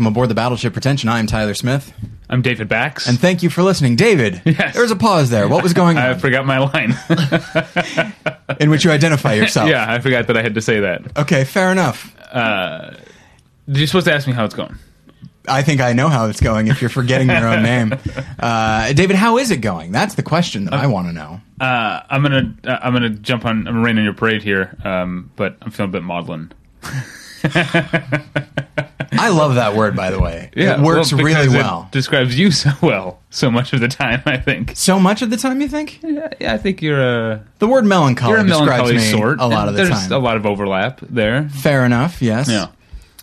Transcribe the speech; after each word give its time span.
welcome 0.00 0.14
aboard 0.14 0.30
the 0.30 0.34
Battleship 0.34 0.72
Pretension. 0.72 1.10
I'm 1.10 1.26
Tyler 1.26 1.52
Smith. 1.52 1.92
I'm 2.30 2.40
David 2.40 2.68
Bax. 2.68 3.06
And 3.06 3.20
thank 3.20 3.42
you 3.42 3.50
for 3.50 3.62
listening. 3.62 3.96
David, 3.96 4.40
Yes. 4.46 4.72
there 4.72 4.80
was 4.80 4.90
a 4.90 4.96
pause 4.96 5.28
there. 5.28 5.46
What 5.46 5.62
was 5.62 5.74
going 5.74 5.98
I 5.98 6.12
on? 6.14 6.18
forgot 6.18 6.46
my 6.46 6.56
line. 6.56 6.96
in 8.60 8.70
which 8.70 8.82
you 8.82 8.92
identify 8.92 9.34
yourself. 9.34 9.68
yeah, 9.68 9.84
I 9.92 9.98
forgot 9.98 10.26
that 10.28 10.38
I 10.38 10.42
had 10.42 10.54
to 10.54 10.62
say 10.62 10.80
that. 10.80 11.18
Okay, 11.18 11.44
fair 11.44 11.70
enough. 11.70 12.16
You're 13.66 13.86
supposed 13.86 14.06
to 14.06 14.14
ask 14.14 14.26
me 14.26 14.32
how 14.32 14.46
it's 14.46 14.54
going. 14.54 14.74
I 15.46 15.60
think 15.62 15.82
I 15.82 15.92
know 15.92 16.08
how 16.08 16.28
it's 16.30 16.40
going 16.40 16.68
if 16.68 16.80
you're 16.80 16.88
forgetting 16.88 17.28
your 17.28 17.46
own 17.46 17.62
name. 17.62 17.92
Uh, 18.38 18.94
David, 18.94 19.16
how 19.16 19.36
is 19.36 19.50
it 19.50 19.58
going? 19.58 19.92
That's 19.92 20.14
the 20.14 20.22
question 20.22 20.64
that 20.64 20.72
I 20.72 20.86
want 20.86 21.08
to 21.08 21.12
know. 21.12 21.42
Uh, 21.60 22.00
I'm 22.08 22.22
gonna 22.22 22.54
uh, 22.64 22.78
I'm 22.80 22.94
gonna 22.94 23.10
jump 23.10 23.44
on. 23.44 23.58
I'm 23.68 23.74
gonna 23.74 23.82
rain 23.82 23.98
on 23.98 24.04
your 24.04 24.14
parade 24.14 24.42
here, 24.42 24.74
um, 24.82 25.30
but 25.36 25.58
I'm 25.60 25.70
feeling 25.70 25.90
a 25.90 25.92
bit 25.92 26.02
maudlin. 26.04 26.52
I 29.20 29.28
love 29.30 29.54
that 29.56 29.74
word, 29.74 29.94
by 29.96 30.10
the 30.10 30.20
way. 30.20 30.50
it 30.54 30.80
works 30.80 31.12
well, 31.12 31.22
really 31.24 31.46
it 31.46 31.50
well. 31.50 31.88
describes 31.92 32.38
you 32.38 32.50
so 32.50 32.70
well, 32.82 33.20
so 33.30 33.50
much 33.50 33.72
of 33.72 33.80
the 33.80 33.88
time. 33.88 34.22
I 34.26 34.36
think. 34.36 34.72
So 34.76 34.98
much 34.98 35.22
of 35.22 35.30
the 35.30 35.36
time, 35.36 35.60
you 35.60 35.68
think? 35.68 36.00
Yeah, 36.02 36.28
yeah, 36.40 36.54
I 36.54 36.58
think 36.58 36.82
you're 36.82 37.00
a 37.00 37.44
The 37.58 37.68
word 37.68 37.84
melancholy 37.84 38.32
you're 38.32 38.40
a 38.40 38.44
describes 38.44 38.68
melancholy 38.68 38.94
me 38.96 39.00
sort. 39.10 39.40
a 39.40 39.46
lot 39.46 39.68
of 39.68 39.74
the 39.74 39.84
There's 39.84 39.90
time. 40.08 40.12
a 40.12 40.18
lot 40.18 40.36
of 40.36 40.46
overlap 40.46 41.00
there. 41.02 41.48
Fair 41.50 41.84
enough, 41.84 42.20
yes. 42.22 42.48
Yeah. 42.48 42.68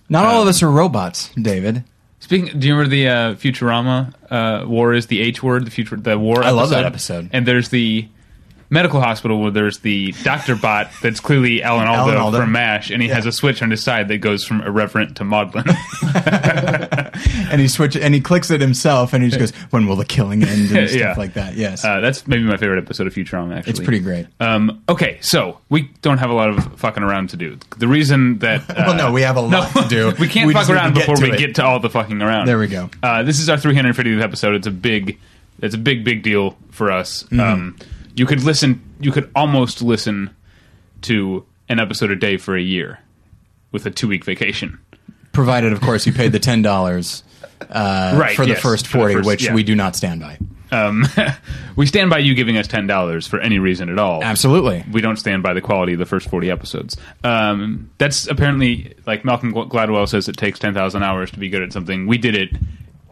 Not 0.09 0.25
all 0.25 0.38
of 0.42 0.44
Um, 0.44 0.50
us 0.50 0.64
are 0.64 0.72
robots, 0.72 1.30
David. 1.36 1.84
Speaking, 2.20 2.59
do 2.59 2.68
you 2.68 2.73
remember 2.75 2.90
the 2.90 3.08
uh, 3.08 3.34
Futurama? 3.36 4.14
Uh, 4.30 4.66
war 4.68 4.94
is 4.94 5.08
the 5.08 5.22
H 5.22 5.44
word. 5.44 5.66
The 5.66 5.72
future, 5.72 5.95
the 5.98 6.18
war. 6.18 6.44
I 6.44 6.50
love 6.52 6.70
that 6.72 6.84
episode. 6.86 7.30
And 7.34 7.45
there's 7.45 7.70
the 7.70 8.08
medical 8.70 9.00
hospital 9.02 9.40
where 9.42 9.52
there's 9.52 9.80
the 9.80 10.14
doctor 10.23 10.56
bot 10.56 10.90
that's 11.02 11.20
clearly 11.20 11.64
Alan 11.64 11.88
Alda, 11.88 12.12
Alan 12.12 12.18
Alda. 12.18 12.38
from 12.42 12.56
M*A*S*H, 12.56 12.92
and 12.92 13.02
he 13.02 13.08
Yeah. 13.08 13.16
has 13.16 13.26
a 13.26 13.32
switch 13.32 13.62
on 13.62 13.72
his 13.72 13.82
side 13.84 14.08
that 14.09 14.18
goes 14.20 14.44
from 14.44 14.62
irreverent 14.62 15.18
to 15.18 15.24
maudlin. 15.24 15.66
And 17.50 17.62
he 17.62 17.68
switch 17.68 17.96
and 17.96 18.14
he 18.14 18.20
clicks 18.22 18.52
it 18.52 18.59
himself, 18.62 19.14
and 19.14 19.24
he 19.24 19.30
just 19.30 19.40
goes, 19.40 19.52
"When 19.72 19.88
will 19.88 19.96
the 19.96 20.06
killing 20.06 20.44
end?" 20.44 20.70
and 20.72 20.90
stuff 20.90 21.00
Yeah. 21.00 21.16
like 21.18 21.34
that. 21.34 21.56
Yes, 21.56 21.84
uh, 21.84 22.00
that's 22.02 22.28
maybe 22.28 22.44
my 22.44 22.58
favorite 22.58 22.78
episode 22.78 23.08
of 23.08 23.14
Futurama. 23.14 23.58
Actually, 23.58 23.70
it's 23.72 23.80
pretty 23.80 24.00
great. 24.00 24.28
Um, 24.40 24.84
okay, 24.90 25.18
so 25.22 25.58
we 25.70 25.90
don't 26.02 26.18
have 26.18 26.30
a 26.30 26.34
lot 26.34 26.50
of 26.50 26.80
fucking 26.80 27.04
around 27.04 27.30
to 27.30 27.38
do. 27.38 27.58
The 27.78 27.88
reason 27.88 28.40
that 28.40 28.70
uh, 28.70 28.74
well, 28.88 28.96
no, 28.96 29.12
we 29.14 29.22
have 29.22 29.38
a 29.38 29.42
lot 29.42 29.72
to 29.76 29.88
do. 29.88 30.14
we 30.20 30.28
can't 30.28 30.52
fuck 30.52 30.70
around 30.70 30.94
before 30.94 31.16
we 31.20 31.31
it. 31.31 31.40
get 31.40 31.56
to 31.56 31.66
all 31.66 31.80
the 31.80 31.90
fucking 31.90 32.22
around. 32.22 32.48
There 32.48 32.59
we 32.59 32.68
go. 32.68 32.90
Uh, 33.02 33.24
this 33.24 33.40
is 33.40 33.50
our 33.50 33.58
350th 33.58 34.22
episode. 34.22 34.54
It's 34.56 34.68
a 34.68 34.72
big, 34.72 35.18
it's 35.62 35.74
a 35.76 35.80
big, 35.80 36.04
big 36.04 36.24
deal 36.24 36.58
for 36.72 36.92
us. 36.92 37.24
Mm-hmm. 37.24 37.40
Um, 37.40 37.76
you 38.18 38.26
could 38.26 38.44
listen, 38.44 38.82
you 39.00 39.12
could 39.12 39.30
almost 39.36 39.82
listen 39.82 40.36
to 41.04 41.46
an 41.70 41.80
episode 41.80 42.10
a 42.12 42.16
day 42.16 42.38
for 42.38 42.56
a 42.58 42.62
year 42.62 43.00
with 43.72 43.86
a 43.86 43.92
two 43.92 44.08
week 44.08 44.26
vacation. 44.26 44.80
provided, 45.32 45.72
of 45.72 45.80
course, 45.82 46.06
you 46.08 46.12
paid 46.14 46.32
the 46.32 46.40
ten 46.40 46.62
dollars 46.62 47.24
uh, 47.70 48.16
Right, 48.20 48.36
for 48.36 48.46
the 48.46 48.54
yes, 48.54 48.62
first 48.62 48.88
for 48.88 48.98
the 48.98 49.00
forty, 49.00 49.14
first- 49.16 49.28
which 49.28 49.44
yeah. 49.46 49.54
we 49.54 49.64
do 49.64 49.76
not 49.76 49.96
stand 49.96 50.22
by. 50.22 50.38
Um, 50.72 51.06
we 51.78 51.86
stand 51.86 52.09
by 52.09 52.18
you 52.18 52.34
giving 52.34 52.58
us 52.58 52.68
ten 52.68 52.88
dollars 52.88 53.28
for 53.28 53.40
any 53.40 53.59
reason 53.59 53.90
at 53.90 54.00
all. 54.00 54.24
Absolutely. 54.24 54.84
we 54.92 55.00
don't 55.00 55.18
stand 55.18 55.44
by 55.44 55.53
the 55.53 55.62
quality 55.62 55.94
of 55.94 56.00
the 56.00 56.06
first 56.06 56.30
40 56.30 56.50
episodes. 56.52 56.97
Um, 57.24 57.90
that's 58.00 58.28
apparently, 58.28 58.94
like 59.06 59.24
Malcolm 59.24 59.53
Gladwell 59.53 60.09
says, 60.09 60.28
it 60.28 60.36
takes 60.38 60.59
10,000 60.59 61.03
hours 61.03 61.31
to 61.31 61.40
be 61.40 61.47
good 61.50 61.62
at 61.62 61.72
something. 61.72 62.06
We 62.08 62.18
did 62.18 62.36
it 62.36 62.50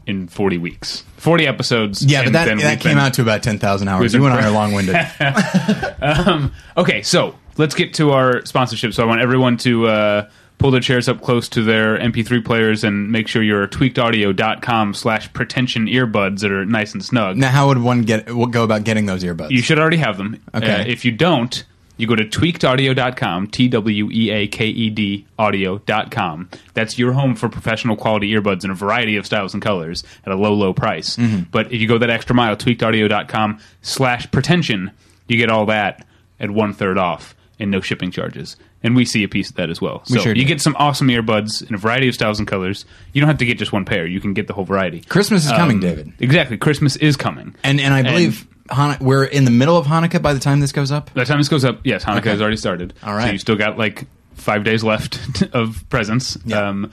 in 0.08 0.28
40 0.28 0.58
weeks. 0.58 1.04
40 1.18 1.48
episodes. 1.48 2.06
Yeah, 2.06 2.24
but 2.24 2.34
that 2.34 2.58
that 2.60 2.80
came 2.82 2.92
been- 2.92 3.00
out 3.00 3.14
to 3.16 3.22
about 3.24 3.42
ten 3.44 3.58
thousand 3.60 3.88
hours. 3.88 4.14
We've 4.14 4.22
You 4.22 4.28
and 4.28 4.36
I 4.36 4.48
are 4.48 4.52
long 4.52 4.74
winded. 4.74 4.96
Okay, 6.78 7.02
so 7.02 7.36
let's 7.58 7.74
get 7.76 7.94
to 7.96 8.12
our 8.12 8.46
sponsorship. 8.46 8.94
So 8.94 9.04
I 9.04 9.06
want 9.08 9.22
everyone 9.22 9.58
to 9.58 9.88
uh, 9.88 10.30
pull 10.58 10.72
their 10.72 10.82
chairs 10.82 11.08
up 11.10 11.22
close 11.22 11.48
to 11.50 11.64
their 11.64 11.98
MP3 11.98 12.44
players 12.44 12.84
and 12.84 13.12
make 13.12 13.28
sure 13.28 13.42
your 13.42 13.68
tweakedaudio.com 13.68 14.94
slash 14.94 15.32
pretension 15.34 15.88
earbuds 15.88 16.42
that 16.42 16.52
are 16.52 16.66
nice 16.66 16.94
and 16.94 17.04
snug. 17.04 17.38
now, 17.38 17.50
how 17.50 17.68
would 17.68 17.80
one 17.80 18.02
get 18.04 18.26
go 18.28 18.64
about 18.64 18.84
getting 18.84 19.06
those 19.06 19.24
earbuds? 19.24 19.52
You 19.52 19.62
should 19.62 19.80
already 19.80 19.98
have 19.98 20.18
them. 20.18 20.42
Okay. 20.54 20.82
Uh, 20.82 20.86
if 20.86 21.06
you 21.06 21.12
don't, 21.12 21.64
you 21.98 22.08
go 22.08 22.16
to 22.16 22.26
tweakedaudio.com, 22.26 23.48
T 23.48 23.68
W 23.68 24.10
E 24.12 24.30
A 24.32 24.48
K 24.48 24.68
E 24.68 24.90
D 24.90 25.26
audio.com. 25.38 26.50
That's 26.74 26.98
your 26.98 27.14
home 27.14 27.36
for 27.36 27.50
professional 27.50 27.96
quality 27.96 28.32
earbuds 28.32 28.64
in 28.64 28.72
a 28.72 28.76
variety 28.76 29.16
of 29.18 29.26
styles 29.26 29.54
and 29.54 29.62
colors 29.64 30.04
at 30.26 30.32
a 30.32 30.36
low, 30.36 30.54
low 30.54 30.74
price. 30.74 31.16
Mm-hmm. 31.18 31.44
But 31.52 31.68
if 31.72 31.80
you 31.82 31.88
go 31.88 31.98
that 31.98 32.10
extra 32.10 32.36
mile, 32.36 32.56
tweakedaudio.com 32.56 33.60
slash 33.82 34.30
pretension, 34.32 34.92
you 35.28 35.38
get 35.38 35.50
all 35.50 35.66
that 35.68 36.06
at 36.40 36.52
one 36.52 36.74
third 36.74 36.98
off 36.98 37.36
and 37.60 37.72
no 37.72 37.82
shipping 37.82 38.12
charges. 38.12 38.58
And 38.84 38.96
we 38.96 39.06
see 39.06 39.24
a 39.24 39.28
piece 39.28 39.50
of 39.50 39.56
that 39.56 39.72
as 39.72 39.82
well. 39.82 40.04
So 40.06 40.20
sure 40.20 40.36
you 40.36 40.44
do. 40.44 40.48
get 40.50 40.62
some 40.62 40.76
awesome 40.78 41.08
earbuds 41.08 41.68
in 41.68 41.74
a 41.74 41.78
variety 41.78 42.08
of 42.08 42.14
styles 42.14 42.38
and 42.38 42.48
colors. 42.48 42.86
You 43.14 43.22
don't 43.22 43.28
have 43.30 43.40
to 43.40 43.46
get 43.46 43.58
just 43.58 43.74
one 43.74 43.84
pair. 43.84 44.06
You 44.06 44.22
can 44.22 44.34
get 44.36 44.46
the 44.48 44.54
whole 44.54 44.66
variety. 44.66 45.02
Christmas 45.02 45.44
is 45.46 45.52
coming, 45.52 45.78
Um, 45.78 45.82
David, 45.82 46.14
Exactly. 46.20 46.58
Christmas 46.58 46.96
is 46.98 47.16
coming. 47.18 47.56
and 47.64 47.80
and 47.80 47.94
I 47.96 48.04
believe 48.04 48.46
Han- 48.72 48.98
we're 49.00 49.26
in 49.26 49.46
the 49.46 49.52
middle 49.52 49.78
of 49.78 49.86
Hanukkah 49.88 50.22
by 50.22 50.34
the 50.34 50.40
time 50.40 50.60
this 50.60 50.72
goes 50.72 50.92
up. 50.92 51.14
By 51.14 51.22
the 51.24 51.28
time 51.28 51.38
this 51.40 51.50
goes 51.50 51.64
up, 51.66 51.80
yes, 51.84 52.04
Hanukkah 52.04 52.18
Okay. 52.20 52.30
has 52.32 52.42
already 52.42 52.58
started. 52.58 52.94
All 53.04 53.14
right. 53.14 53.26
So 53.28 53.32
you 53.32 53.38
still 53.38 53.56
got 53.56 53.78
like 53.78 54.06
five 54.36 54.64
days 54.64 54.84
left 54.84 55.44
of 55.54 55.84
presents. 55.90 56.38
Yeah. 56.46 56.68
Um, 56.70 56.92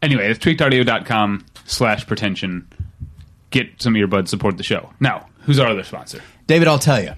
anyway, 0.00 0.30
it's 0.30 0.38
tweakedaudio.com 0.44 1.44
slash 1.66 2.06
pretension. 2.06 2.66
Get 3.50 3.68
some 3.82 3.94
earbuds, 3.94 4.28
support 4.28 4.56
the 4.56 4.62
show. 4.64 4.90
Now, 5.00 5.28
who's 5.42 5.58
our 5.58 5.68
other 5.68 5.82
sponsor? 5.84 6.20
David, 6.46 6.66
I'll 6.68 6.78
tell 6.78 7.02
you. 7.02 7.12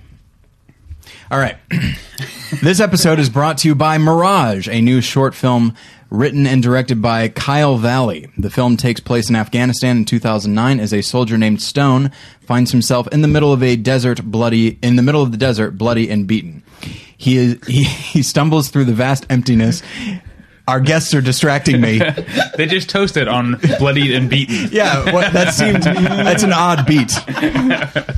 All 1.30 1.38
right. 1.38 1.56
this 2.62 2.80
episode 2.80 3.18
is 3.18 3.28
brought 3.28 3.58
to 3.58 3.68
you 3.68 3.74
by 3.74 3.98
Mirage, 3.98 4.68
a 4.68 4.80
new 4.80 5.00
short 5.00 5.34
film 5.34 5.74
written 6.10 6.46
and 6.46 6.62
directed 6.62 7.02
by 7.02 7.28
Kyle 7.28 7.76
Valley. 7.76 8.28
The 8.38 8.50
film 8.50 8.76
takes 8.76 9.00
place 9.00 9.28
in 9.28 9.36
Afghanistan 9.36 9.98
in 9.98 10.04
2009 10.04 10.78
as 10.78 10.92
a 10.92 11.02
soldier 11.02 11.36
named 11.36 11.60
Stone 11.60 12.12
finds 12.42 12.70
himself 12.70 13.08
in 13.08 13.22
the 13.22 13.28
middle 13.28 13.52
of 13.52 13.62
a 13.62 13.76
desert, 13.76 14.22
bloody, 14.24 14.78
in 14.82 14.96
the 14.96 15.02
middle 15.02 15.22
of 15.22 15.32
the 15.32 15.38
desert, 15.38 15.76
bloody 15.76 16.08
and 16.10 16.26
beaten. 16.26 16.62
He 17.16 17.36
is 17.36 17.58
he, 17.66 17.84
he 18.12 18.22
stumbles 18.22 18.68
through 18.68 18.84
the 18.84 18.92
vast 18.92 19.26
emptiness. 19.30 19.82
Our 20.66 20.80
guests 20.80 21.12
are 21.14 21.20
distracting 21.20 21.80
me. 21.80 22.00
They 22.56 22.66
just 22.66 22.88
toasted 22.88 23.26
on 23.26 23.58
bloodied 23.78 24.14
and 24.14 24.30
beaten. 24.30 24.68
Yeah, 24.70 25.12
what, 25.12 25.32
that 25.32 25.52
seemed 25.52 25.82
that's 25.82 26.44
an 26.44 26.52
odd 26.52 26.86
beat. 26.86 27.12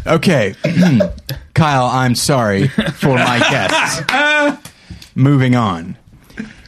Okay, 0.06 0.54
Kyle, 1.54 1.86
I'm 1.86 2.14
sorry 2.14 2.68
for 2.68 3.14
my 3.14 3.38
guests. 3.38 4.70
Moving 5.14 5.54
on. 5.56 5.96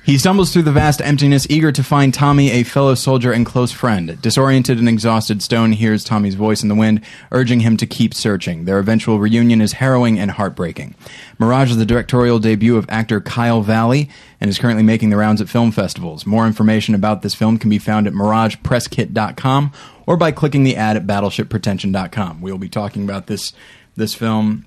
He 0.09 0.17
stumbles 0.17 0.51
through 0.51 0.63
the 0.63 0.73
vast 0.73 1.03
emptiness, 1.03 1.47
eager 1.51 1.71
to 1.71 1.85
find 1.85 2.15
Tommy, 2.15 2.51
a 2.51 2.63
fellow 2.63 2.95
soldier 2.95 3.31
and 3.31 3.45
close 3.45 3.73
friend. 3.73 4.19
Disoriented 4.23 4.79
and 4.79 4.89
exhausted, 4.89 5.43
Stone 5.43 5.73
hears 5.73 6.03
Tommy's 6.03 6.35
voice 6.35 6.63
in 6.63 6.71
the 6.71 6.75
wind, 6.75 7.03
urging 7.31 7.61
him 7.61 7.77
to 7.77 7.87
keep 7.87 8.15
searching. 8.15 8.65
Their 8.65 8.79
eventual 8.79 9.19
reunion 9.19 9.61
is 9.61 9.75
harrowing 9.75 10.19
and 10.19 10.31
heartbreaking. 10.31 10.95
Mirage 11.39 11.73
is 11.73 11.77
the 11.77 11.85
directorial 11.85 12.39
debut 12.39 12.79
of 12.79 12.87
actor 12.89 13.21
Kyle 13.21 13.61
Valley 13.61 14.09
and 14.41 14.49
is 14.49 14.59
currently 14.59 14.83
making 14.83 15.11
the 15.11 15.19
rounds 15.19 15.43
at 15.43 15.51
film 15.51 15.73
festivals. 15.73 16.25
More 16.25 16.47
information 16.47 16.95
about 16.95 17.21
this 17.21 17.35
film 17.35 17.59
can 17.59 17.69
be 17.69 17.79
found 17.79 18.07
at 18.07 18.15
miragepresskit.com 18.15 19.73
or 20.07 20.17
by 20.17 20.33
clicking 20.33 20.65
the 20.65 20.77
ad 20.77 20.97
at 20.97 21.07
battleshippretension.com. 21.07 22.41
We'll 22.41 22.57
be 22.57 22.71
talking 22.71 23.05
about 23.05 23.27
this 23.27 23.53
this 23.95 24.15
film 24.15 24.65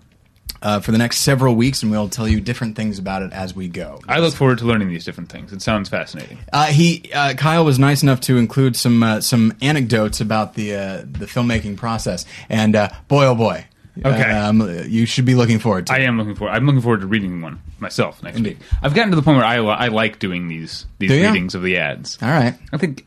uh, 0.62 0.80
for 0.80 0.92
the 0.92 0.98
next 0.98 1.18
several 1.22 1.56
weeks, 1.56 1.82
and 1.84 1.92
we'll 1.92 2.10
tell 2.10 2.28
you 2.28 2.40
different 2.40 2.76
things 2.76 3.00
about 3.00 3.22
it 3.24 3.34
as 3.34 3.56
we 3.56 3.68
go. 3.68 4.00
I 4.08 4.20
look 4.20 4.34
forward 4.34 4.60
to 4.60 4.66
learning 4.66 4.90
these 4.90 5.04
different 5.06 5.32
things. 5.32 5.52
It 5.54 5.62
sounds 5.62 5.90
fascinating. 5.90 6.38
Uh, 6.54 6.66
he 6.68 7.10
uh, 7.14 7.34
Kyle 7.34 7.66
was 7.66 7.80
nice 7.80 8.04
enough 8.04 8.22
to 8.22 8.38
include 8.38 8.76
some 8.76 9.02
uh, 9.04 9.22
some 9.22 9.54
anecdotes 9.62 10.22
about 10.22 10.54
the 10.56 10.76
uh, 10.76 10.98
the 11.00 11.26
filmmaking 11.26 11.78
process, 11.78 12.26
and 12.50 12.76
uh, 12.76 12.90
boy 13.08 13.26
oh 13.26 13.36
boy, 13.36 13.66
Okay. 14.06 14.22
um, 14.32 14.62
you 14.88 15.06
should 15.06 15.26
be 15.26 15.36
looking 15.36 15.60
forward 15.60 15.88
to. 15.88 15.94
I 15.94 16.00
am 16.00 16.18
looking 16.18 16.36
forward. 16.36 16.54
I'm 16.54 16.66
looking 16.66 16.82
forward 16.82 17.02
to 17.02 17.08
reading 17.08 17.42
one 17.42 17.62
myself 17.80 18.22
next 18.24 18.38
Indeed. 18.38 18.60
week. 18.60 18.68
I've 18.82 18.94
gotten 18.94 19.10
to 19.10 19.16
the 19.16 19.22
point 19.22 19.38
where 19.38 19.46
I, 19.46 19.58
I 19.58 19.88
like 19.88 20.20
doing 20.20 20.48
these 20.48 20.86
these 21.00 21.10
Do 21.10 21.22
readings 21.22 21.56
of 21.56 21.62
the 21.64 21.78
ads. 21.78 22.18
All 22.22 22.30
right. 22.30 22.54
I 22.72 22.78
think 22.78 23.06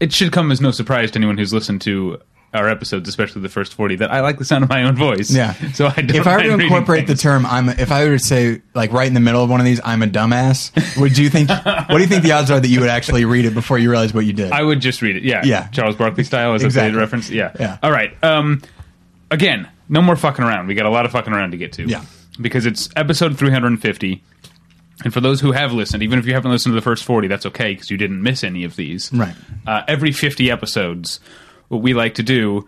it 0.00 0.12
should 0.12 0.32
come 0.32 0.50
as 0.50 0.60
no 0.60 0.70
surprise 0.70 1.10
to 1.12 1.18
anyone 1.18 1.38
who's 1.38 1.52
listened 1.52 1.82
to 1.82 2.20
our 2.54 2.68
episodes, 2.68 3.08
especially 3.08 3.42
the 3.42 3.48
first 3.48 3.74
forty, 3.74 3.96
that 3.96 4.10
I 4.12 4.20
like 4.20 4.38
the 4.38 4.44
sound 4.44 4.64
of 4.64 4.70
my 4.70 4.84
own 4.84 4.96
voice. 4.96 5.30
Yeah. 5.30 5.54
So 5.74 5.86
I 5.86 5.94
don't 6.02 6.14
if 6.14 6.26
I 6.26 6.36
were 6.36 6.42
to 6.42 6.48
mind 6.48 6.60
reading 6.60 6.72
incorporate 6.72 7.02
the 7.06 7.14
things. 7.14 7.22
term, 7.22 7.44
I'm. 7.46 7.68
If 7.68 7.90
I 7.90 8.04
were 8.04 8.16
to 8.18 8.24
say 8.24 8.62
like 8.74 8.92
right 8.92 9.08
in 9.08 9.14
the 9.14 9.20
middle 9.20 9.42
of 9.42 9.50
one 9.50 9.60
of 9.60 9.66
these, 9.66 9.80
I'm 9.84 10.02
a 10.02 10.06
dumbass. 10.06 10.70
Would 11.00 11.18
you 11.18 11.28
think? 11.30 11.48
what 11.50 11.88
do 11.88 11.98
you 12.00 12.06
think 12.06 12.22
the 12.22 12.32
odds 12.32 12.50
are 12.50 12.60
that 12.60 12.68
you 12.68 12.80
would 12.80 12.88
actually 12.88 13.24
read 13.24 13.44
it 13.44 13.54
before 13.54 13.78
you 13.78 13.90
realize 13.90 14.14
what 14.14 14.24
you 14.24 14.32
did? 14.32 14.52
I 14.52 14.62
would 14.62 14.80
just 14.80 15.02
read 15.02 15.16
it. 15.16 15.24
Yeah. 15.24 15.42
Yeah. 15.44 15.66
Charles 15.68 15.96
Barkley 15.96 16.22
style. 16.24 16.54
Is 16.54 16.62
that 16.62 16.66
Exactly. 16.66 16.92
the 16.92 16.98
reference? 16.98 17.30
Yeah. 17.30 17.52
Yeah. 17.58 17.78
All 17.82 17.90
right. 17.90 18.12
Um, 18.22 18.62
again, 19.30 19.68
no 19.88 20.00
more 20.00 20.16
fucking 20.16 20.44
around. 20.44 20.68
We 20.68 20.74
got 20.74 20.86
a 20.86 20.90
lot 20.90 21.04
of 21.06 21.12
fucking 21.12 21.32
around 21.32 21.50
to 21.50 21.56
get 21.56 21.72
to. 21.74 21.84
Yeah. 21.88 22.04
Because 22.40 22.66
it's 22.66 22.88
episode 22.96 23.36
350. 23.38 24.22
And 25.04 25.12
for 25.12 25.20
those 25.20 25.40
who 25.40 25.50
have 25.52 25.72
listened, 25.72 26.02
even 26.04 26.18
if 26.20 26.26
you 26.26 26.34
haven't 26.34 26.50
listened 26.52 26.72
to 26.72 26.76
the 26.76 26.82
first 26.84 27.04
40, 27.04 27.26
that's 27.28 27.46
okay 27.46 27.72
because 27.74 27.90
you 27.90 27.96
didn't 27.96 28.22
miss 28.22 28.44
any 28.44 28.62
of 28.64 28.76
these. 28.76 29.12
Right. 29.12 29.34
Uh, 29.66 29.82
every 29.88 30.12
50 30.12 30.50
episodes, 30.50 31.18
what 31.68 31.82
we 31.82 31.94
like 31.94 32.14
to 32.14 32.22
do 32.22 32.66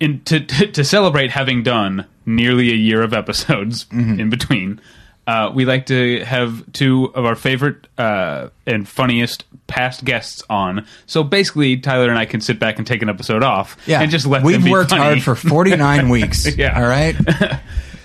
in, 0.00 0.20
to, 0.24 0.40
to, 0.40 0.66
to 0.72 0.84
celebrate 0.84 1.30
having 1.30 1.62
done 1.62 2.06
nearly 2.26 2.70
a 2.70 2.74
year 2.76 3.02
of 3.02 3.12
episodes 3.12 3.84
Mm-hmm. 3.92 4.20
in 4.20 4.30
between, 4.30 4.80
uh, 5.26 5.52
we 5.54 5.64
like 5.64 5.86
to 5.86 6.24
have 6.24 6.64
two 6.72 7.12
of 7.14 7.24
our 7.24 7.36
favorite 7.36 7.86
uh, 7.98 8.48
and 8.66 8.88
funniest 8.88 9.44
past 9.68 10.04
guests 10.04 10.42
on. 10.50 10.84
So 11.06 11.22
basically, 11.22 11.76
Tyler 11.76 12.08
and 12.08 12.18
I 12.18 12.24
can 12.26 12.40
sit 12.40 12.58
back 12.58 12.78
and 12.78 12.86
take 12.86 13.02
an 13.02 13.08
episode 13.08 13.42
off 13.44 13.76
Yeah, 13.86 14.00
and 14.02 14.10
just 14.10 14.26
let 14.26 14.42
we've 14.42 14.68
worked 14.68 14.90
funny. 14.90 15.02
hard 15.02 15.22
for 15.22 15.36
49 15.36 16.08
weeks. 16.10 16.56
Yeah. 16.56 16.76
all 16.80 16.88
right. 16.88 17.14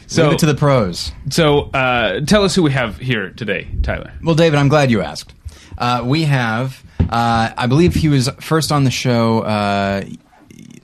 So- 0.09 0.23
Leave 0.23 0.33
it 0.35 0.39
to 0.39 0.45
the 0.45 0.55
pros. 0.55 1.11
So 1.31 1.63
uh, 1.71 2.21
tell 2.21 2.45
us 2.45 2.55
who 2.55 2.63
we 2.63 2.71
have 2.71 2.97
here 2.97 3.31
today, 3.31 3.67
Tyler. 3.83 4.13
Well, 4.23 4.35
David, 4.35 4.57
I'm 4.57 4.69
glad 4.69 4.89
you 4.89 5.01
asked. 5.01 5.33
Uh, 5.77 6.03
we 6.05 6.23
have, 6.23 6.83
uh, 6.99 7.51
I 7.57 7.67
believe 7.67 7.93
he 7.95 8.07
was 8.09 8.29
first 8.39 8.71
on 8.71 8.83
the 8.83 8.91
show 8.91 9.41
uh, 9.41 10.03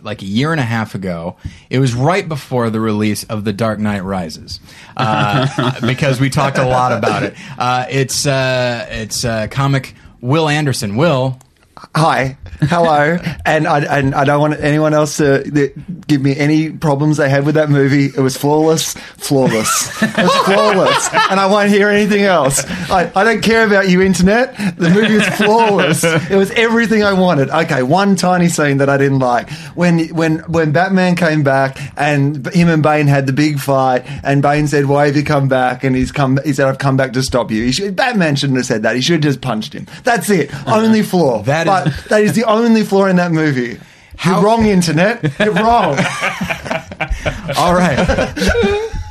like 0.01 0.21
a 0.21 0.25
year 0.25 0.51
and 0.51 0.59
a 0.59 0.63
half 0.65 0.95
ago. 0.95 1.37
It 1.69 1.79
was 1.79 1.93
right 1.93 2.27
before 2.27 2.69
the 2.69 2.79
release 2.79 3.23
of 3.23 3.43
The 3.43 3.53
Dark 3.53 3.79
Knight 3.79 4.03
Rises, 4.03 4.59
uh, 4.97 5.79
because 5.87 6.19
we 6.19 6.29
talked 6.29 6.57
a 6.57 6.67
lot 6.67 6.91
about 6.91 7.23
it. 7.23 7.35
Uh, 7.57 7.85
it's 7.89 8.25
uh, 8.25 8.85
it's 8.89 9.25
uh, 9.25 9.47
comic 9.49 9.95
Will 10.21 10.47
Anderson. 10.49 10.95
Will, 10.95 11.39
Hi, 11.95 12.37
hello, 12.61 13.17
and 13.45 13.67
I 13.67 13.79
and 13.99 14.15
I 14.15 14.23
don't 14.23 14.39
want 14.39 14.59
anyone 14.59 14.93
else 14.93 15.17
to 15.17 15.43
give 16.07 16.21
me 16.21 16.35
any 16.35 16.71
problems 16.71 17.17
they 17.17 17.29
had 17.29 17.45
with 17.45 17.55
that 17.55 17.69
movie. 17.69 18.05
It 18.05 18.17
was 18.19 18.35
flawless, 18.37 18.93
flawless, 18.93 20.01
it 20.01 20.17
was 20.17 20.35
flawless, 20.45 21.09
and 21.29 21.39
I 21.39 21.45
won't 21.47 21.69
hear 21.69 21.89
anything 21.89 22.23
else. 22.23 22.63
I, 22.89 23.11
I 23.15 23.23
don't 23.23 23.41
care 23.43 23.65
about 23.67 23.89
you, 23.89 24.01
internet. 24.01 24.55
The 24.77 24.89
movie 24.89 25.15
was 25.15 25.27
flawless. 25.29 26.03
It 26.03 26.35
was 26.35 26.51
everything 26.51 27.03
I 27.03 27.13
wanted. 27.13 27.49
Okay, 27.49 27.83
one 27.83 28.15
tiny 28.15 28.47
scene 28.49 28.77
that 28.77 28.89
I 28.89 28.97
didn't 28.97 29.19
like 29.19 29.51
when 29.75 30.07
when 30.15 30.39
when 30.39 30.71
Batman 30.71 31.15
came 31.15 31.43
back 31.43 31.77
and 31.97 32.47
him 32.53 32.69
and 32.69 32.81
Bane 32.81 33.07
had 33.07 33.27
the 33.27 33.33
big 33.33 33.59
fight, 33.59 34.03
and 34.23 34.41
Bane 34.41 34.67
said, 34.67 34.85
"Why 34.87 35.07
have 35.07 35.15
you 35.17 35.23
come 35.23 35.47
back?" 35.47 35.83
And 35.83 35.95
he's 35.95 36.11
come. 36.11 36.39
He 36.43 36.53
said, 36.53 36.67
"I've 36.67 36.79
come 36.79 36.97
back 36.97 37.13
to 37.13 37.21
stop 37.21 37.51
you." 37.51 37.65
He 37.65 37.71
should, 37.71 37.95
Batman 37.95 38.35
shouldn't 38.35 38.57
have 38.57 38.65
said 38.65 38.83
that. 38.83 38.95
He 38.95 39.01
should 39.01 39.15
have 39.15 39.21
just 39.33 39.41
punched 39.41 39.73
him. 39.73 39.85
That's 40.03 40.29
it. 40.29 40.49
Only 40.67 41.03
flaw. 41.03 41.43
That 41.43 41.67
is- 41.67 41.72
But 41.83 42.09
that 42.09 42.23
is 42.23 42.33
the 42.33 42.43
only 42.45 42.83
flaw 42.83 43.05
in 43.05 43.15
that 43.17 43.31
movie. 43.31 43.79
How- 44.17 44.35
You're 44.35 44.45
wrong, 44.45 44.65
internet. 44.65 45.23
You're 45.39 45.53
wrong. 45.53 45.97
all 47.57 47.73
right, 47.73 47.97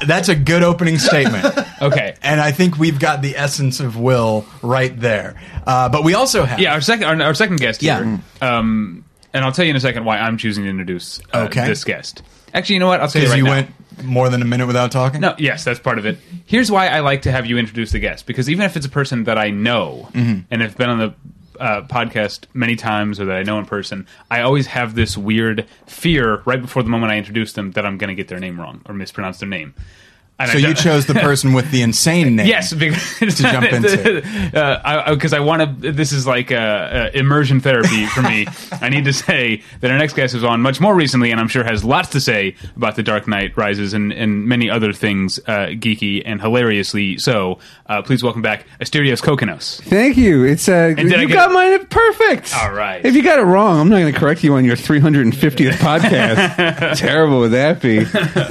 that's 0.06 0.28
a 0.28 0.34
good 0.36 0.62
opening 0.62 0.98
statement. 0.98 1.44
Okay. 1.80 2.14
And 2.22 2.40
I 2.40 2.52
think 2.52 2.78
we've 2.78 2.98
got 2.98 3.22
the 3.22 3.36
essence 3.36 3.80
of 3.80 3.96
Will 3.98 4.44
right 4.62 4.98
there. 4.98 5.40
Uh, 5.66 5.88
but 5.88 6.04
we 6.04 6.14
also 6.14 6.44
have 6.44 6.60
Yeah, 6.60 6.72
our 6.74 6.80
second 6.80 7.04
our, 7.04 7.20
our 7.28 7.34
second 7.34 7.56
guest 7.60 7.82
Yeah. 7.82 8.02
here. 8.04 8.20
Um, 8.40 9.04
and 9.34 9.44
I'll 9.44 9.52
tell 9.52 9.64
you 9.64 9.70
in 9.70 9.76
a 9.76 9.80
second 9.80 10.04
why 10.04 10.18
I'm 10.18 10.36
choosing 10.38 10.64
to 10.64 10.70
introduce 10.70 11.20
uh, 11.32 11.46
Okay. 11.50 11.66
this 11.66 11.84
guest. 11.84 12.22
Actually, 12.54 12.74
you 12.74 12.80
know 12.80 12.86
what? 12.88 13.00
I'll 13.00 13.08
tell 13.08 13.22
you 13.22 13.28
right 13.28 13.38
you 13.38 13.44
now. 13.44 13.50
went 13.50 13.70
more 14.04 14.28
than 14.28 14.42
a 14.42 14.44
minute 14.44 14.66
without 14.66 14.92
talking. 14.92 15.20
No, 15.20 15.34
yes, 15.38 15.64
that's 15.64 15.80
part 15.80 15.98
of 15.98 16.06
it. 16.06 16.18
Here's 16.46 16.70
why 16.70 16.88
I 16.88 17.00
like 17.00 17.22
to 17.22 17.32
have 17.32 17.46
you 17.46 17.56
introduce 17.58 17.92
the 17.92 17.98
guest 17.98 18.26
because 18.26 18.48
even 18.50 18.64
if 18.64 18.76
it's 18.76 18.86
a 18.86 18.90
person 18.90 19.24
that 19.24 19.38
I 19.38 19.50
know 19.50 20.08
Mm-hmm. 20.12 20.40
and 20.50 20.62
have 20.62 20.76
been 20.76 20.90
on 20.90 20.98
the 20.98 21.14
uh, 21.62 21.82
podcast 21.82 22.46
many 22.54 22.74
times 22.74 23.20
or 23.20 23.24
that 23.26 23.36
I 23.36 23.44
know 23.44 23.58
in 23.60 23.66
person, 23.66 24.06
I 24.30 24.40
always 24.40 24.66
have 24.66 24.96
this 24.96 25.16
weird 25.16 25.68
fear 25.86 26.42
right 26.44 26.60
before 26.60 26.82
the 26.82 26.88
moment 26.88 27.12
I 27.12 27.18
introduce 27.18 27.52
them 27.52 27.70
that 27.72 27.86
I'm 27.86 27.98
going 27.98 28.08
to 28.08 28.16
get 28.16 28.26
their 28.26 28.40
name 28.40 28.60
wrong 28.60 28.82
or 28.86 28.94
mispronounce 28.94 29.38
their 29.38 29.48
name. 29.48 29.72
And 30.42 30.50
So 30.50 30.58
I 30.58 30.68
you 30.68 30.74
chose 30.74 31.06
the 31.06 31.14
person 31.14 31.52
with 31.52 31.70
the 31.70 31.82
insane 31.82 32.36
name. 32.36 32.46
Yes, 32.46 32.72
because 32.72 33.18
To 33.18 33.30
jump 33.42 33.66
into. 33.72 34.20
because 34.52 35.32
I, 35.32 35.40
want 35.40 35.82
to. 35.82 35.92
This 35.92 36.12
is 36.12 36.26
like 36.26 36.50
uh, 36.50 36.56
uh, 36.56 37.10
immersion 37.14 37.60
therapy 37.60 38.06
for 38.06 38.22
me. 38.22 38.46
I 38.80 38.88
need 38.88 39.04
to 39.04 39.12
say 39.12 39.62
that 39.80 39.90
our 39.90 39.98
next 39.98 40.14
guest 40.14 40.34
was 40.34 40.44
on 40.44 40.60
much 40.62 40.80
more 40.80 40.94
recently, 40.94 41.30
and 41.30 41.40
I'm 41.40 41.48
sure 41.48 41.64
has 41.64 41.84
lots 41.84 42.10
to 42.10 42.20
say 42.20 42.56
about 42.76 42.96
the 42.96 43.02
Dark 43.02 43.28
Knight 43.28 43.56
Rises 43.56 43.94
and, 43.94 44.12
and 44.12 44.46
many 44.46 44.68
other 44.68 44.92
things, 44.92 45.38
uh, 45.46 45.68
geeky 45.72 46.22
and 46.24 46.40
hilariously 46.40 47.18
so. 47.18 47.58
Uh, 47.86 48.00
please 48.02 48.22
welcome 48.22 48.42
back 48.42 48.64
Asterios 48.80 49.20
Kokkinos. 49.22 49.80
Thank 49.82 50.16
you. 50.16 50.44
It's 50.44 50.68
uh, 50.68 50.94
you 50.96 51.08
get 51.08 51.28
got 51.28 51.50
it? 51.50 51.54
mine 51.54 51.86
perfect. 51.86 52.54
All 52.56 52.72
right. 52.72 53.04
If 53.04 53.14
you 53.14 53.22
got 53.22 53.38
it 53.38 53.42
wrong, 53.42 53.78
I'm 53.80 53.88
not 53.88 53.98
going 53.98 54.12
to 54.12 54.18
correct 54.18 54.42
you 54.42 54.54
on 54.54 54.64
your 54.64 54.76
350th 54.76 55.72
podcast. 55.72 56.96
Terrible 56.96 57.40
would 57.40 57.52
that 57.52 57.82
be? 57.82 57.98
I 58.00 58.02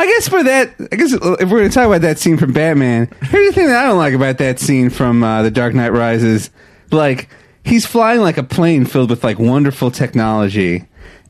guess 0.06 0.28
for 0.28 0.44
that, 0.44 0.74
I 0.92 0.96
guess 0.96 1.14
if 1.14 1.22
we're 1.22 1.60
going 1.60 1.70
to 1.70 1.74
talk 1.82 1.88
about 1.88 2.02
that 2.02 2.20
scene 2.20 2.38
from 2.38 2.54
Batman, 2.54 3.10
here's 3.24 3.50
the 3.50 3.54
thing 3.54 3.68
that 3.68 3.84
I 3.84 3.88
don't 3.88 3.98
like 3.98 4.14
about 4.14 4.38
that 4.38 4.60
scene 4.60 4.90
from 4.90 5.24
uh, 5.24 5.42
The 5.42 5.52
Dark 5.52 5.74
Knight 5.74 5.92
Rises. 5.92 6.52
Like 6.92 7.30
he's 7.64 7.86
flying 7.86 8.22
like 8.22 8.38
a 8.38 8.44
plane 8.44 8.86
filled 8.86 9.10
with 9.10 9.24
like 9.24 9.40
wonderful 9.40 9.90
technology, 9.90 10.88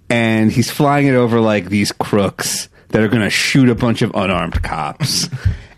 and 0.10 0.52
he's 0.52 0.70
flying 0.70 1.08
it 1.08 1.16
over 1.16 1.40
like 1.40 1.70
these 1.70 1.92
crooks 1.94 2.68
that 2.90 3.02
are 3.02 3.08
going 3.08 3.22
to 3.22 3.30
shoot 3.30 3.70
a 3.70 3.76
bunch 3.76 4.02
of 4.02 4.12
unarmed 4.14 4.62
cops, 4.62 5.30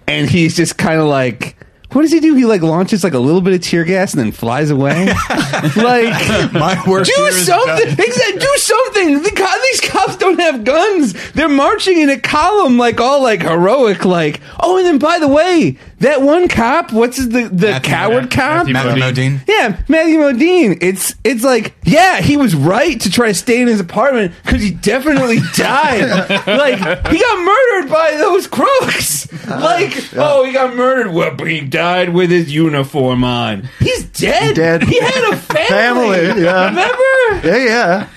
and 0.08 0.30
he's 0.30 0.56
just 0.56 0.78
kind 0.78 1.00
of 1.00 1.08
like. 1.08 1.56
What 1.94 2.02
does 2.02 2.12
he 2.12 2.20
do? 2.20 2.34
He 2.36 2.46
like 2.46 2.62
launches 2.62 3.04
like 3.04 3.14
a 3.14 3.20
little 3.20 3.42
bit 3.42 3.54
of 3.54 3.62
tear 3.62 3.84
gas 3.84 4.14
and 4.14 4.20
then 4.24 4.32
flies 4.32 4.70
away. 4.70 5.06
like 5.76 6.54
My 6.54 6.82
work 6.88 7.06
do 7.06 7.32
something. 7.32 7.88
Exactly. 7.88 8.40
Do 8.40 8.54
something. 8.58 9.24
The 9.24 9.32
co- 9.32 9.62
these 9.62 9.82
cops 9.82 10.18
don't 10.18 10.40
have 10.40 10.64
guns. 10.64 11.14
They're 11.34 11.48
marching 11.50 12.00
in 12.00 12.10
a 12.10 12.20
column, 12.20 12.78
like 12.78 13.00
all 13.00 13.22
like 13.22 13.42
heroic. 13.42 14.06
Like 14.06 14.42
oh, 14.60 14.78
and 14.78 14.86
then 14.86 14.98
by 14.98 15.20
the 15.20 15.28
way, 15.28 15.78
that 16.04 16.22
one 16.22 16.48
cop. 16.48 16.92
What's 16.94 17.18
the 17.18 17.50
the 17.52 17.68
Matthew- 17.72 17.90
coward 17.92 18.32
cop? 18.32 18.68
Matthew 18.68 19.00
Matthew 19.00 19.24
Modine. 19.38 19.48
Yeah, 19.48 19.82
Matthew 19.88 20.20
Modine. 20.20 20.78
It's 20.82 21.16
it's 21.24 21.44
like 21.44 21.74
yeah, 21.84 22.22
he 22.22 22.38
was 22.38 22.56
right 22.56 23.00
to 23.02 23.10
try 23.12 23.28
to 23.28 23.34
stay 23.34 23.62
in 23.62 23.68
his 23.68 23.80
apartment 23.80 24.34
because 24.44 24.62
he 24.62 24.72
definitely 24.72 25.40
died. 25.56 26.08
like 26.48 26.78
he 27.08 27.20
got 27.20 27.44
murdered 27.44 27.90
by 27.92 28.16
those 28.18 28.48
crooks. 28.48 29.28
Like 29.44 29.94
oh, 30.16 30.46
he 30.46 30.54
got 30.54 30.74
murdered. 30.76 31.12
Well, 31.12 31.36
but 31.36 31.48
he 31.48 31.60
died 31.60 32.14
with 32.14 32.30
his 32.30 32.54
uniform 32.54 33.24
on. 33.26 33.68
He's 33.80 34.06
dead. 34.06 34.56
Dead. 34.56 34.84
He 34.84 35.00
had 35.02 35.34
a 35.34 35.36
family. 35.38 35.68
Family, 35.68 36.44
yeah. 36.44 36.70
Remember? 36.70 37.48
Yeah, 37.48 37.58
yeah. 37.66 38.08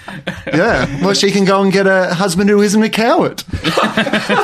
Yeah. 0.47 1.05
Well, 1.05 1.15
she 1.15 1.31
can 1.33 1.45
go 1.45 1.63
and 1.63 1.73
get 1.73 1.87
a 1.89 2.15
husband 2.15 2.49
who 2.49 2.61
isn't 2.63 2.81
a 2.83 2.89
coward. 2.89 3.41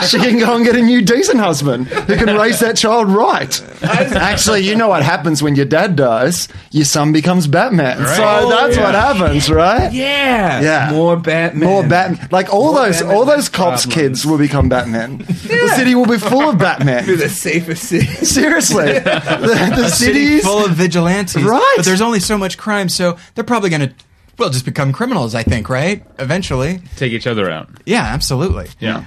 she 0.09 0.19
can 0.19 0.39
go 0.39 0.57
and 0.57 0.65
get 0.65 0.75
a 0.77 0.83
new 0.83 1.03
decent 1.03 1.39
husband 1.39 1.87
who 1.87 2.17
can 2.17 2.37
raise 2.37 2.59
that 2.61 2.77
child 2.77 3.09
right. 3.09 3.32
Actually, 3.83 4.61
you 4.61 4.77
know 4.77 4.89
what 4.89 5.03
happens 5.03 5.43
when 5.43 5.55
your 5.57 5.65
dad 5.67 5.97
dies? 5.97 6.49
Your 6.71 6.85
son 6.85 7.13
becomes 7.13 7.47
Batman. 7.47 7.99
So 7.99 8.23
Oh, 8.25 8.49
that's 8.51 8.77
yeah. 8.77 8.83
what 8.85 8.95
happens, 8.95 9.51
right? 9.51 9.93
Yeah. 9.93 10.61
Yeah. 10.61 10.91
More 10.93 11.17
Batman. 11.17 11.69
More 11.69 11.83
Batman. 11.87 12.29
Like 12.31 12.53
all 12.53 12.73
More 12.73 12.85
those, 12.87 12.99
Batman 13.01 13.17
all 13.17 13.25
those 13.25 13.49
cops' 13.49 13.85
problems. 13.87 13.95
kids 13.95 14.27
will 14.27 14.39
become 14.39 14.69
Batman. 14.69 15.19
The 15.19 15.73
city 15.77 15.95
will 15.95 16.07
be 16.07 16.19
full 16.19 16.51
of 16.51 16.59
Batman. 16.59 17.07
They're 17.07 17.17
the 17.29 17.29
safest 17.29 17.85
city. 17.85 18.07
Seriously, 18.07 18.93
the, 18.99 19.73
the 19.77 19.85
a 19.87 19.89
city 19.89 20.41
full 20.41 20.65
of 20.65 20.73
vigilantes. 20.73 21.43
Right. 21.43 21.75
But 21.77 21.85
there's 21.85 22.01
only 22.01 22.21
so 22.21 22.37
much 22.39 22.59
crime, 22.59 22.89
so 22.89 23.17
they're 23.35 23.45
probably 23.45 23.71
going 23.71 23.89
to, 23.89 23.95
well, 24.39 24.51
just 24.51 24.65
become 24.65 24.93
criminals, 24.93 25.35
I 25.35 25.43
think, 25.43 25.69
right? 25.69 26.05
Eventually. 26.19 26.81
Take 26.97 27.13
each 27.13 27.27
other 27.27 27.51
out. 27.51 27.69
Yeah, 27.87 28.03
absolutely. 28.03 28.69
Yeah. 28.81 29.05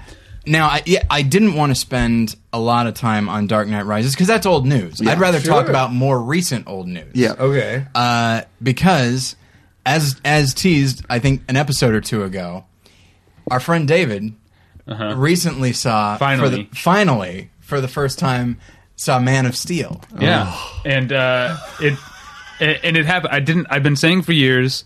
Now, 0.48 0.68
I, 0.68 0.84
yeah, 0.86 1.04
I 1.10 1.22
didn't 1.22 1.56
want 1.56 1.72
to 1.72 1.76
spend 1.76 2.36
a 2.54 2.60
lot 2.60 2.88
of 2.88 2.94
time 2.94 3.30
on 3.30 3.48
Dark 3.48 3.68
Knight 3.68 3.86
Rises 3.86 4.14
because 4.14 4.28
that's 4.28 4.46
old 4.46 4.66
news. 4.66 5.02
I'd 5.06 5.20
rather 5.20 5.40
talk 5.40 5.68
about 5.68 5.92
more 5.92 6.22
recent 6.22 6.68
old 6.68 6.88
news. 6.88 7.12
Yeah. 7.16 7.34
Okay. 7.38 7.86
Uh, 7.96 8.42
because, 8.62 9.36
as 9.86 10.20
as 10.24 10.54
teased, 10.54 11.04
I 11.10 11.20
think 11.20 11.42
an 11.48 11.56
episode 11.58 11.94
or 11.94 12.02
two 12.02 12.24
ago, 12.24 12.66
our 13.50 13.60
friend 13.60 13.88
David 13.88 14.34
recently 14.88 15.74
saw 15.74 16.18
for 16.18 16.24
Uh-huh. 16.24 16.38
Finally. 16.38 16.64
the, 16.72 16.76
finally 16.78 17.50
for 17.60 17.82
the 17.82 17.88
first 17.88 18.20
time 18.20 18.58
saw 18.96 19.20
Man 19.20 19.46
of 19.46 19.56
Steel. 19.56 20.02
Yeah, 20.20 20.56
and 20.86 21.12
uh, 21.12 21.58
it 21.82 21.98
and 22.60 22.80
and 22.84 22.98
it 22.98 23.06
happened. 23.06 23.34
I 23.34 23.40
didn't. 23.40 23.68
I've 23.70 23.84
been 23.84 23.96
saying 23.96 24.22
for 24.22 24.32
years 24.32 24.86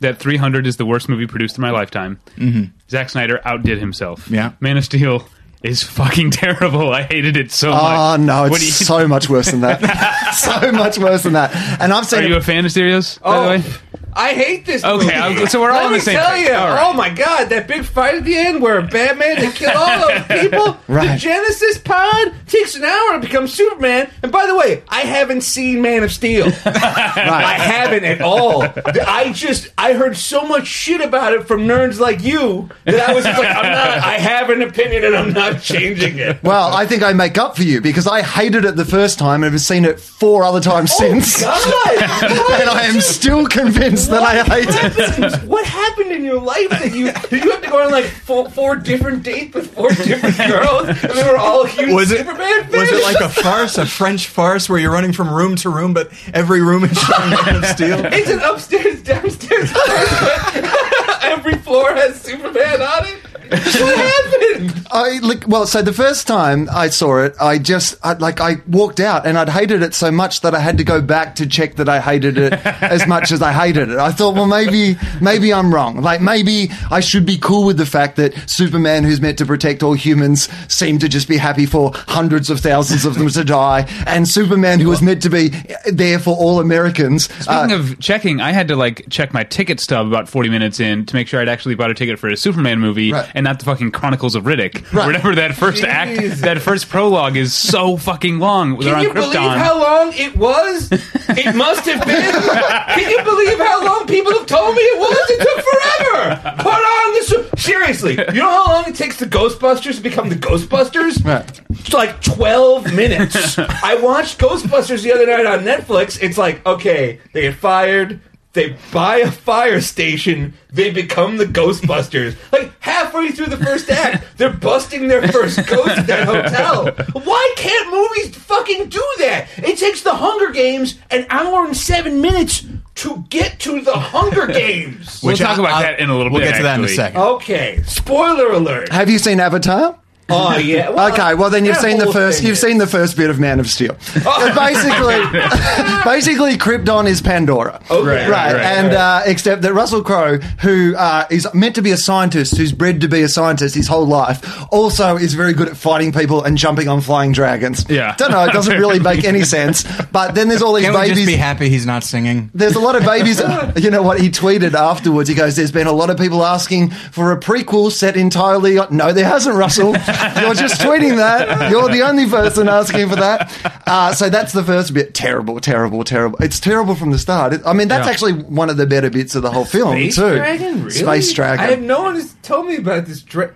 that 0.00 0.18
300 0.18 0.66
is 0.66 0.76
the 0.76 0.86
worst 0.86 1.08
movie 1.08 1.26
produced 1.26 1.56
in 1.58 1.62
my 1.62 1.70
lifetime. 1.70 2.18
Mm-hmm. 2.36 2.64
Zack 2.90 3.10
Snyder 3.10 3.40
outdid 3.44 3.78
himself. 3.78 4.28
Yeah. 4.30 4.52
Man 4.60 4.76
of 4.76 4.84
Steel 4.84 5.26
is 5.62 5.82
fucking 5.82 6.30
terrible. 6.32 6.92
I 6.92 7.02
hated 7.02 7.36
it 7.36 7.50
so 7.52 7.70
much. 7.70 7.80
Oh 7.82 8.16
no, 8.22 8.44
it's 8.46 8.64
you- 8.64 8.70
so 8.70 9.06
much 9.08 9.28
worse 9.28 9.50
than 9.50 9.60
that. 9.62 9.80
so 10.34 10.72
much 10.72 10.98
worse 10.98 11.22
than 11.22 11.34
that. 11.34 11.54
And 11.80 11.92
I've 11.92 12.02
Are 12.04 12.06
seen 12.06 12.28
you 12.28 12.36
a 12.36 12.40
fan 12.40 12.64
of 12.64 12.70
Stereos? 12.70 13.18
By 13.18 13.40
the 13.40 13.48
way, 13.48 13.72
I 14.14 14.34
hate 14.34 14.66
this. 14.66 14.84
Okay, 14.84 15.04
movie. 15.04 15.12
I'm- 15.14 15.46
so 15.46 15.60
we're 15.60 15.70
all 15.70 15.76
Let 15.76 15.86
on 15.86 15.92
the 15.92 15.98
me 15.98 16.04
same 16.04 16.16
tell 16.16 16.30
page. 16.32 16.48
you. 16.48 16.54
All 16.54 16.68
right. 16.68 16.86
Oh 16.86 16.92
my 16.92 17.08
god, 17.08 17.48
that 17.50 17.66
big 17.68 17.84
fight 17.84 18.14
at 18.16 18.24
the 18.24 18.36
end 18.36 18.60
where 18.62 18.80
Batman 18.82 19.36
they 19.40 19.50
kill 19.52 19.70
all 19.76 20.08
those 20.08 20.22
people. 20.40 20.72
The 20.86 20.92
Right. 20.92 21.18
Genesis 21.18 21.78
pod 21.78 22.34
takes 22.46 22.74
an 22.74 22.84
hour 22.84 23.14
to 23.14 23.20
become 23.20 23.46
Superman. 23.48 24.10
And 24.22 24.30
by 24.30 24.46
the 24.46 24.54
way, 24.54 24.82
I 24.88 25.00
haven't 25.00 25.40
seen 25.42 25.80
Man 25.80 26.02
of 26.02 26.12
Steel. 26.12 26.46
I 26.64 27.54
haven't 27.58 28.04
at 28.04 28.20
all. 28.20 28.62
I 28.62 29.32
just 29.34 29.68
I 29.78 29.94
heard 29.94 30.16
so 30.16 30.42
much 30.46 30.66
shit 30.66 31.00
about 31.00 31.32
it 31.32 31.46
from 31.48 31.66
nerds 31.66 31.98
like 31.98 32.22
you 32.22 32.68
that 32.84 33.08
I 33.08 33.12
was 33.14 33.24
just 33.24 33.38
like, 33.38 33.48
I'm 33.56 33.72
not. 33.72 33.98
I 33.98 34.18
have 34.18 34.50
an 34.50 34.62
opinion 34.62 35.04
and 35.04 35.16
I'm 35.16 35.32
not 35.32 35.60
changing 35.62 36.18
it. 36.18 36.42
Well, 36.42 36.72
I 36.74 36.86
think 36.86 37.02
I 37.02 37.12
make 37.14 37.38
up 37.38 37.56
for 37.56 37.62
you 37.62 37.80
because 37.80 38.06
I 38.06 38.22
hated 38.22 38.64
it 38.64 38.76
the 38.76 38.84
first 38.84 39.18
time 39.18 39.42
and 39.42 39.52
have 39.52 39.60
seen 39.60 39.84
it 39.84 39.98
four 39.98 40.44
other 40.44 40.60
times 40.60 40.90
oh, 40.94 40.98
since. 40.98 41.40
God. 41.42 42.02
and 42.60 42.68
I 42.70 42.84
am 42.84 43.00
still 43.00 43.46
convinced 43.46 44.01
films 44.06 44.08
that 44.08 44.22
I 44.22 45.22
hated. 45.32 45.48
what 45.48 45.64
happened 45.66 46.12
in 46.12 46.24
your 46.24 46.40
life 46.40 46.68
that 46.70 46.94
you 46.94 47.06
you 47.06 47.50
have 47.50 47.62
to 47.62 47.68
go 47.70 47.82
on 47.84 47.90
like 47.90 48.04
four, 48.04 48.48
four 48.50 48.76
different 48.76 49.22
dates 49.22 49.54
with 49.54 49.72
four 49.74 49.88
different 49.90 50.36
girls 50.36 50.88
and 50.88 50.96
they 50.98 51.24
were 51.30 51.36
all 51.38 51.64
huge 51.66 51.92
Was 51.92 52.10
it 52.10 52.18
Superman 52.18 52.62
fans? 52.64 52.72
was 52.72 52.92
it 52.92 53.02
like 53.02 53.20
a 53.20 53.28
farce, 53.28 53.78
a 53.78 53.86
French 53.86 54.28
farce, 54.28 54.68
where 54.68 54.78
you're 54.78 54.92
running 54.92 55.12
from 55.12 55.32
room 55.32 55.56
to 55.56 55.70
room, 55.70 55.94
but 55.94 56.10
every 56.34 56.60
room 56.62 56.84
is 56.84 56.96
showing 56.98 57.30
Man 57.30 57.56
of 57.56 57.64
Steel? 57.66 58.02
It's 58.12 58.30
an 58.30 58.40
upstairs, 58.40 59.02
downstairs. 59.02 59.70
Every 61.22 61.54
floor 61.54 61.92
has 61.94 62.20
Superman 62.20 62.82
on 62.82 63.06
it. 63.06 63.18
What 63.52 63.96
happened? 63.96 64.86
I 64.90 65.18
like 65.22 65.46
well, 65.48 65.66
so 65.66 65.82
the 65.82 65.92
first 65.92 66.26
time 66.26 66.68
I 66.70 66.88
saw 66.88 67.18
it, 67.24 67.34
I 67.40 67.58
just 67.58 67.96
I, 68.04 68.12
like 68.14 68.40
I 68.40 68.56
walked 68.68 69.00
out 69.00 69.26
and 69.26 69.38
I'd 69.38 69.48
hated 69.48 69.82
it 69.82 69.94
so 69.94 70.10
much 70.10 70.42
that 70.42 70.54
I 70.54 70.60
had 70.60 70.78
to 70.78 70.84
go 70.84 71.00
back 71.00 71.34
to 71.36 71.46
check 71.46 71.76
that 71.76 71.88
I 71.88 72.00
hated 72.00 72.36
it 72.38 72.52
as 72.82 73.06
much 73.06 73.32
as 73.32 73.40
I 73.42 73.52
hated 73.52 73.88
it. 73.90 73.98
I 73.98 74.12
thought, 74.12 74.34
well, 74.34 74.46
maybe 74.46 74.96
maybe 75.20 75.52
I'm 75.52 75.72
wrong. 75.74 76.00
Like 76.00 76.20
maybe 76.20 76.70
I 76.90 77.00
should 77.00 77.24
be 77.26 77.38
cool 77.38 77.66
with 77.66 77.76
the 77.78 77.86
fact 77.86 78.16
that 78.16 78.34
Superman, 78.48 79.04
who's 79.04 79.20
meant 79.20 79.38
to 79.38 79.46
protect 79.46 79.82
all 79.82 79.94
humans, 79.94 80.48
seemed 80.72 81.00
to 81.00 81.08
just 81.08 81.28
be 81.28 81.38
happy 81.38 81.66
for 81.66 81.92
hundreds 81.94 82.50
of 82.50 82.60
thousands 82.60 83.04
of 83.04 83.14
them 83.14 83.28
to 83.28 83.44
die, 83.44 83.86
and 84.06 84.28
Superman, 84.28 84.78
who 84.80 84.88
was 84.88 85.00
meant 85.02 85.22
to 85.22 85.30
be 85.30 85.48
there 85.90 86.18
for 86.18 86.36
all 86.36 86.60
Americans. 86.60 87.28
uh, 87.48 87.68
of 87.70 87.98
checking, 87.98 88.40
I 88.40 88.52
had 88.52 88.68
to 88.68 88.76
like 88.76 89.06
check 89.08 89.32
my 89.32 89.44
ticket 89.44 89.80
stub 89.80 90.06
about 90.06 90.28
40 90.28 90.50
minutes 90.50 90.80
in 90.80 91.06
to 91.06 91.14
make 91.14 91.28
sure 91.28 91.40
I'd 91.40 91.48
actually 91.48 91.74
bought 91.74 91.90
a 91.90 91.94
ticket 91.94 92.18
for 92.18 92.28
a 92.28 92.36
Superman 92.36 92.78
movie 92.78 93.12
Right. 93.12 93.28
and 93.34 93.41
not 93.42 93.58
the 93.58 93.64
fucking 93.64 93.90
Chronicles 93.92 94.34
of 94.34 94.44
Riddick. 94.44 94.84
Right. 94.92 95.06
Whatever 95.06 95.34
that 95.36 95.54
first 95.54 95.84
act, 95.84 96.40
that 96.42 96.60
first 96.60 96.88
prologue 96.90 97.34
is 97.36 97.54
so 97.54 97.96
fucking 97.96 98.38
long. 98.40 98.78
They're 98.78 98.90
Can 98.90 98.94
on 98.94 99.02
you 99.02 99.12
believe 99.14 99.34
how 99.34 99.80
long 99.80 100.12
it 100.14 100.36
was? 100.36 100.90
It 100.92 101.56
must 101.56 101.86
have 101.86 102.04
been. 102.06 102.32
Can 102.32 103.10
you 103.10 103.22
believe 103.24 103.58
how 103.58 103.84
long 103.84 104.06
people 104.06 104.32
have 104.32 104.46
told 104.46 104.74
me 104.76 104.82
it 104.82 104.98
was? 104.98 105.30
It 105.30 105.40
took 105.40 105.64
forever. 105.64 106.56
Put 106.62 106.74
on 106.74 107.14
the 107.14 107.24
su- 107.24 107.48
seriously. 107.56 108.12
You 108.18 108.40
know 108.40 108.50
how 108.50 108.66
long 108.72 108.84
it 108.88 108.94
takes 108.96 109.16
the 109.18 109.24
Ghostbusters 109.26 109.96
to 109.96 110.02
become 110.02 110.28
the 110.28 110.36
Ghostbusters? 110.36 111.24
Right. 111.24 111.60
It's 111.70 111.92
like 111.94 112.20
twelve 112.20 112.92
minutes. 112.92 113.58
I 113.58 113.94
watched 114.02 114.38
Ghostbusters 114.38 115.02
the 115.02 115.12
other 115.12 115.26
night 115.26 115.46
on 115.46 115.60
Netflix. 115.60 116.22
It's 116.22 116.36
like 116.36 116.64
okay, 116.66 117.18
they 117.32 117.42
get 117.42 117.54
fired. 117.56 118.20
They 118.54 118.76
buy 118.92 119.16
a 119.18 119.30
fire 119.30 119.80
station. 119.80 120.52
They 120.70 120.90
become 120.90 121.38
the 121.38 121.46
Ghostbusters. 121.46 122.36
Like 122.52 122.70
halfway 122.80 123.30
through 123.30 123.46
the 123.46 123.56
first 123.56 123.88
act, 123.90 124.24
they're 124.36 124.52
busting 124.52 125.08
their 125.08 125.26
first 125.28 125.66
ghost 125.66 125.88
at 125.98 126.06
that 126.06 126.26
hotel. 126.26 126.90
Why 127.24 127.54
can't 127.56 127.90
movies 127.90 128.36
fucking 128.36 128.88
do 128.90 129.02
that? 129.18 129.48
It 129.58 129.78
takes 129.78 130.02
the 130.02 130.12
Hunger 130.14 130.50
Games 130.52 130.98
an 131.10 131.26
hour 131.30 131.64
and 131.64 131.76
seven 131.76 132.20
minutes 132.20 132.64
to 132.96 133.24
get 133.30 133.58
to 133.60 133.80
the 133.80 133.92
Hunger 133.94 134.46
Games. 134.52 135.20
We'll 135.22 135.36
talk 135.36 135.58
about 135.58 135.72
I'll- 135.72 135.82
that 135.82 135.98
in 136.00 136.10
a 136.10 136.16
little 136.16 136.30
bit. 136.30 136.40
we'll 136.42 136.50
get 136.50 136.56
to 136.58 136.62
that 136.64 136.78
in 136.78 136.84
a 136.84 136.88
second. 136.88 137.20
Okay, 137.20 137.82
spoiler 137.86 138.52
alert. 138.52 138.92
have 138.92 139.08
you 139.08 139.18
seen 139.18 139.40
Avatar? 139.40 139.98
Oh 140.32 140.56
yeah. 140.58 140.90
Well, 140.90 141.12
Okay, 141.12 141.34
well 141.34 141.50
then 141.50 141.64
you've 141.64 141.76
seen 141.76 141.98
the 141.98 142.10
first 142.12 142.42
you've 142.42 142.52
is- 142.52 142.60
seen 142.60 142.78
the 142.78 142.86
first 142.86 143.16
bit 143.16 143.30
of 143.30 143.38
Man 143.38 143.60
of 143.60 143.68
Steel. 143.68 143.96
Oh. 144.24 144.54
basically, 144.54 145.40
basically, 146.04 146.56
Krypton 146.56 147.06
is 147.06 147.20
Pandora. 147.20 147.80
Okay. 147.90 148.06
Right, 148.06 148.28
right, 148.30 148.56
and 148.56 148.88
right. 148.88 148.96
Uh, 148.96 149.22
except 149.26 149.62
that 149.62 149.72
Russell 149.74 150.02
Crowe, 150.02 150.38
who 150.60 150.94
uh, 150.96 151.26
is 151.30 151.46
meant 151.54 151.74
to 151.74 151.82
be 151.82 151.90
a 151.90 151.96
scientist, 151.96 152.56
who's 152.56 152.72
bred 152.72 153.00
to 153.00 153.08
be 153.08 153.22
a 153.22 153.28
scientist 153.28 153.74
his 153.74 153.88
whole 153.88 154.06
life, 154.06 154.40
also 154.72 155.16
is 155.16 155.34
very 155.34 155.52
good 155.52 155.68
at 155.68 155.76
fighting 155.76 156.12
people 156.12 156.42
and 156.42 156.56
jumping 156.56 156.88
on 156.88 157.00
flying 157.00 157.32
dragons. 157.32 157.84
Yeah. 157.88 158.14
don't 158.16 158.30
know. 158.30 158.44
It 158.44 158.52
doesn't 158.52 158.78
really 158.78 158.98
make 159.00 159.24
any 159.24 159.42
sense. 159.42 159.84
But 160.12 160.34
then 160.34 160.48
there's 160.48 160.62
all 160.62 160.74
these 160.74 160.84
Can't 160.84 160.94
we 160.96 161.00
babies. 161.02 161.16
just 161.18 161.26
be 161.26 161.36
happy 161.36 161.68
he's 161.68 161.86
not 161.86 162.04
singing? 162.04 162.50
There's 162.54 162.76
a 162.76 162.80
lot 162.80 162.96
of 162.96 163.04
babies. 163.04 163.40
you 163.82 163.90
know 163.90 164.02
what 164.02 164.20
he 164.20 164.30
tweeted 164.30 164.74
afterwards? 164.74 165.28
He 165.28 165.34
goes, 165.34 165.56
"There's 165.56 165.72
been 165.72 165.86
a 165.86 165.92
lot 165.92 166.10
of 166.10 166.16
people 166.18 166.44
asking 166.44 166.90
for 166.90 167.32
a 167.32 167.38
prequel 167.40 167.90
set 167.90 168.16
entirely." 168.16 168.78
On-. 168.78 168.94
No, 168.96 169.12
there 169.12 169.26
hasn't, 169.26 169.56
Russell. 169.56 169.94
You're 170.40 170.54
just 170.54 170.80
tweeting 170.80 171.16
that. 171.16 171.70
You're 171.70 171.88
the 171.88 172.02
only 172.02 172.26
person 172.28 172.68
asking 172.68 173.08
for 173.08 173.16
that. 173.16 173.82
Uh, 173.86 174.14
so 174.14 174.28
that's 174.30 174.52
the 174.52 174.62
first 174.64 174.94
bit. 174.94 175.14
Terrible, 175.14 175.60
terrible, 175.60 176.04
terrible. 176.04 176.38
It's 176.40 176.60
terrible 176.60 176.94
from 176.94 177.10
the 177.10 177.18
start. 177.18 177.52
It- 177.54 177.62
I 177.66 177.72
mean, 177.72 177.88
that's 177.88 178.06
Yeah. 178.06 178.12
actually 178.12 178.32
one 178.34 178.70
of 178.70 178.76
the 178.76 178.86
better 178.86 179.10
bits 179.10 179.34
of 179.34 179.42
the 179.42 179.50
whole 179.50 179.64
film 179.64 179.92
Space 179.94 180.16
too. 180.16 180.36
Dragon? 180.36 180.78
Really? 180.84 180.90
Space 180.90 181.32
Dragon. 181.32 181.64
I 181.64 181.70
have 181.70 181.80
no 181.82 182.02
one 182.02 182.14
has 182.14 182.34
told 182.42 182.66
me 182.66 182.76
about 182.76 183.06
this. 183.06 183.20
Dra- 183.22 183.50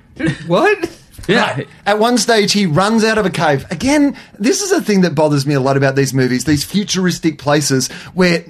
what? 0.46 0.90
Yeah. 1.28 1.62
At 1.84 1.98
one 1.98 2.18
stage, 2.18 2.52
he 2.52 2.66
runs 2.66 3.02
out 3.02 3.18
of 3.18 3.26
a 3.26 3.30
cave. 3.30 3.66
Again, 3.72 4.16
this 4.38 4.62
is 4.62 4.70
a 4.70 4.80
thing 4.80 5.00
that 5.00 5.16
bothers 5.16 5.44
me 5.44 5.54
a 5.54 5.60
lot 5.60 5.76
about 5.76 5.96
these 5.96 6.14
movies. 6.14 6.44
These 6.44 6.62
futuristic 6.62 7.38
places 7.38 7.88
where 8.14 8.44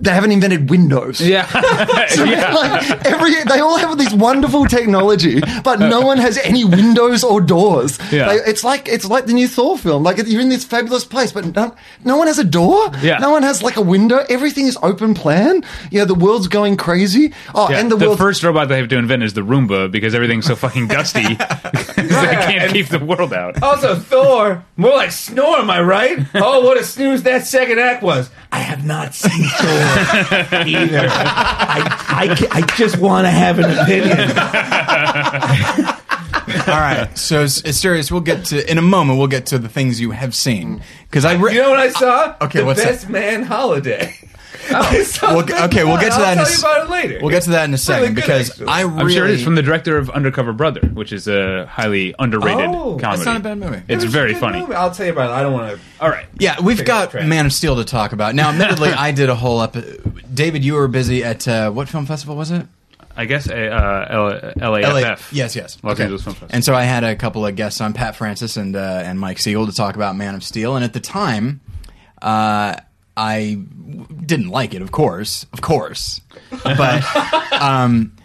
they 0.00 0.10
haven't 0.12 0.30
invented 0.32 0.70
windows. 0.70 1.20
Yeah. 1.20 1.46
yeah. 2.16 2.54
like 2.54 3.06
every 3.06 3.34
they 3.44 3.58
all 3.60 3.76
have 3.78 3.98
this 3.98 4.12
wonderful 4.12 4.66
technology, 4.66 5.40
but 5.64 5.80
no 5.80 6.00
one 6.02 6.18
has 6.18 6.38
any 6.38 6.64
windows 6.64 7.24
or 7.24 7.40
doors. 7.40 7.98
Yeah. 8.12 8.28
They- 8.28 8.50
it's 8.50 8.62
like 8.64 8.88
it's 8.88 9.04
like 9.04 9.26
the 9.26 9.32
new 9.32 9.48
Thor 9.48 9.76
film. 9.76 10.02
Like 10.04 10.18
you're 10.26 10.40
in 10.40 10.48
this 10.50 10.64
fabulous 10.64 11.04
place, 11.04 11.32
but 11.32 11.54
no, 11.54 11.74
no 12.04 12.16
one 12.16 12.26
has 12.28 12.38
a 12.38 12.44
door. 12.44 12.90
Yeah. 13.02 13.18
No 13.18 13.30
one 13.30 13.42
has 13.42 13.62
like 13.62 13.76
a 13.76 13.82
window. 13.82 14.24
Everything 14.28 14.66
is 14.66 14.78
open 14.82 15.14
plan. 15.14 15.64
Yeah, 15.90 16.04
the 16.04 16.14
world's 16.14 16.48
going 16.48 16.76
crazy. 16.76 17.32
Oh, 17.54 17.68
Yeah, 17.70 17.78
and 17.80 17.90
the, 17.90 17.96
the 17.96 18.06
world. 18.06 18.18
first 18.18 18.42
robot 18.44 18.68
they 18.68 18.76
have 18.78 18.88
to 18.88 18.96
invent 18.98 19.22
is 19.24 19.34
the 19.34 19.40
Roomba 19.42 19.90
because 19.90 20.14
everything's 20.14 20.46
so 20.46 20.54
fucking 20.56 20.86
dusty. 20.96 21.22
they 21.22 21.34
can't 21.36 22.62
and- 22.64 22.72
keep 22.72 22.86
the 22.88 22.98
world 23.00 23.32
out. 23.32 23.62
Also, 23.62 23.96
Thor, 23.96 24.64
more 24.76 24.96
like 24.96 25.10
snore, 25.12 25.58
am 25.58 25.70
I 25.70 25.80
right? 25.80 26.18
Oh, 26.34 26.64
what 26.64 26.78
a 26.78 26.84
snooze 26.84 27.24
that 27.24 27.46
second 27.46 27.78
act 27.80 28.02
was. 28.02 28.30
I 28.52 28.58
have 28.60 28.84
not 28.86 29.14
seen 29.14 29.44
Thor 29.44 29.68
either. 30.66 31.06
I, 31.10 32.36
I, 32.50 32.58
I 32.58 32.60
just 32.76 32.98
want 32.98 33.26
to 33.26 33.30
have 33.30 33.58
an 33.58 33.70
opinion. 33.78 34.18
All 36.68 36.74
right, 36.80 37.08
so 37.16 37.44
Asterios, 37.44 38.10
uh, 38.10 38.14
we'll 38.14 38.22
get 38.22 38.46
to 38.46 38.70
in 38.70 38.78
a 38.78 38.82
moment. 38.82 39.18
We'll 39.18 39.28
get 39.28 39.46
to 39.46 39.58
the 39.58 39.68
things 39.68 40.00
you 40.00 40.10
have 40.12 40.34
seen 40.34 40.82
because 41.04 41.24
I. 41.24 41.34
Re- 41.34 41.54
You 41.54 41.62
know 41.62 41.70
what 41.70 41.78
I 41.78 41.90
saw? 41.90 42.36
Okay, 42.40 42.60
the 42.60 42.64
what's 42.66 42.82
Best 42.82 43.02
that? 43.02 43.10
Man 43.10 43.42
Holiday. 43.44 44.14
I 44.70 45.02
saw 45.02 45.28
We'll 45.34 45.40
the 45.40 45.46
get- 45.46 45.56
best 45.58 45.72
okay, 45.72 45.84
we'll 45.84 45.96
get 46.00 46.08
to 46.08 46.12
I'll 46.14 46.20
that 46.20 46.32
in 46.38 46.38
a 46.46 46.50
you 46.50 46.58
about 46.58 46.86
it 46.86 46.90
later. 46.90 47.18
We'll 47.20 47.30
get 47.30 47.42
to 47.44 47.50
that 47.50 47.64
in 47.64 47.74
a 47.74 47.78
second 47.78 48.08
good, 48.08 48.14
because 48.16 48.50
actually. 48.50 48.66
I 48.66 48.80
really. 48.82 49.00
I'm 49.00 49.08
sure 49.10 49.24
it 49.26 49.30
is 49.32 49.42
from 49.44 49.54
the 49.54 49.62
director 49.62 49.96
of 49.96 50.10
Undercover 50.10 50.52
Brother, 50.52 50.80
which 50.92 51.12
is 51.12 51.26
a 51.28 51.66
highly 51.66 52.14
underrated 52.18 52.66
Oh, 52.66 52.96
comedy. 52.98 53.00
That's 53.00 53.24
not 53.24 53.36
a 53.36 53.40
bad 53.40 53.58
movie. 53.58 53.82
It's 53.88 54.04
It 54.04 54.08
very 54.08 54.34
funny. 54.34 54.60
movie. 54.60 54.74
I'll 54.74 54.90
tell 54.90 55.06
you 55.06 55.12
about 55.12 55.30
it. 55.30 55.34
I 55.34 55.42
don't 55.42 55.52
want 55.52 55.74
to. 55.76 55.80
All 56.00 56.10
right. 56.10 56.26
Yeah, 56.38 56.60
we've 56.60 56.84
got 56.84 57.04
up 57.04 57.12
the 57.12 57.18
track. 57.18 57.28
Man 57.28 57.46
of 57.46 57.52
Steel 57.52 57.76
to 57.76 57.84
talk 57.84 58.12
about. 58.12 58.34
Now, 58.34 58.50
admittedly, 58.50 58.88
I 58.96 59.12
did 59.12 59.28
a 59.30 59.34
whole 59.34 59.58
up. 59.60 59.76
David, 60.32 60.64
you 60.64 60.74
were 60.74 60.88
busy 60.88 61.24
at 61.24 61.46
uh, 61.48 61.70
what 61.70 61.88
film 61.88 62.06
festival 62.06 62.36
was 62.36 62.50
it? 62.50 62.66
I 63.16 63.24
guess 63.24 63.48
uh, 63.50 63.52
uh, 63.52 64.52
L- 64.60 64.70
LAFF. 64.72 65.32
Yes, 65.32 65.56
yes. 65.56 65.76
Los 65.82 65.98
Angeles 65.98 66.22
Film 66.22 66.34
Festival. 66.34 66.54
And 66.54 66.64
so 66.64 66.72
I 66.74 66.84
had 66.84 67.02
a 67.02 67.16
couple 67.16 67.44
of 67.44 67.56
guests 67.56 67.80
on, 67.80 67.92
Pat 67.92 68.14
Francis 68.14 68.56
and 68.56 68.76
uh, 68.76 69.02
and 69.04 69.18
Mike 69.18 69.40
Siegel, 69.40 69.66
to 69.66 69.72
talk 69.72 69.96
about 69.96 70.14
Man 70.14 70.36
of 70.36 70.44
Steel. 70.44 70.76
And 70.76 70.84
at 70.84 70.92
the 70.92 71.00
time, 71.00 71.60
uh, 72.22 72.76
I 73.18 73.54
w- 73.54 74.06
didn't 74.24 74.48
like 74.48 74.74
it, 74.74 74.80
of 74.80 74.92
course, 74.92 75.44
of 75.52 75.60
course, 75.60 76.20
but 76.62 77.02
um, 77.52 78.16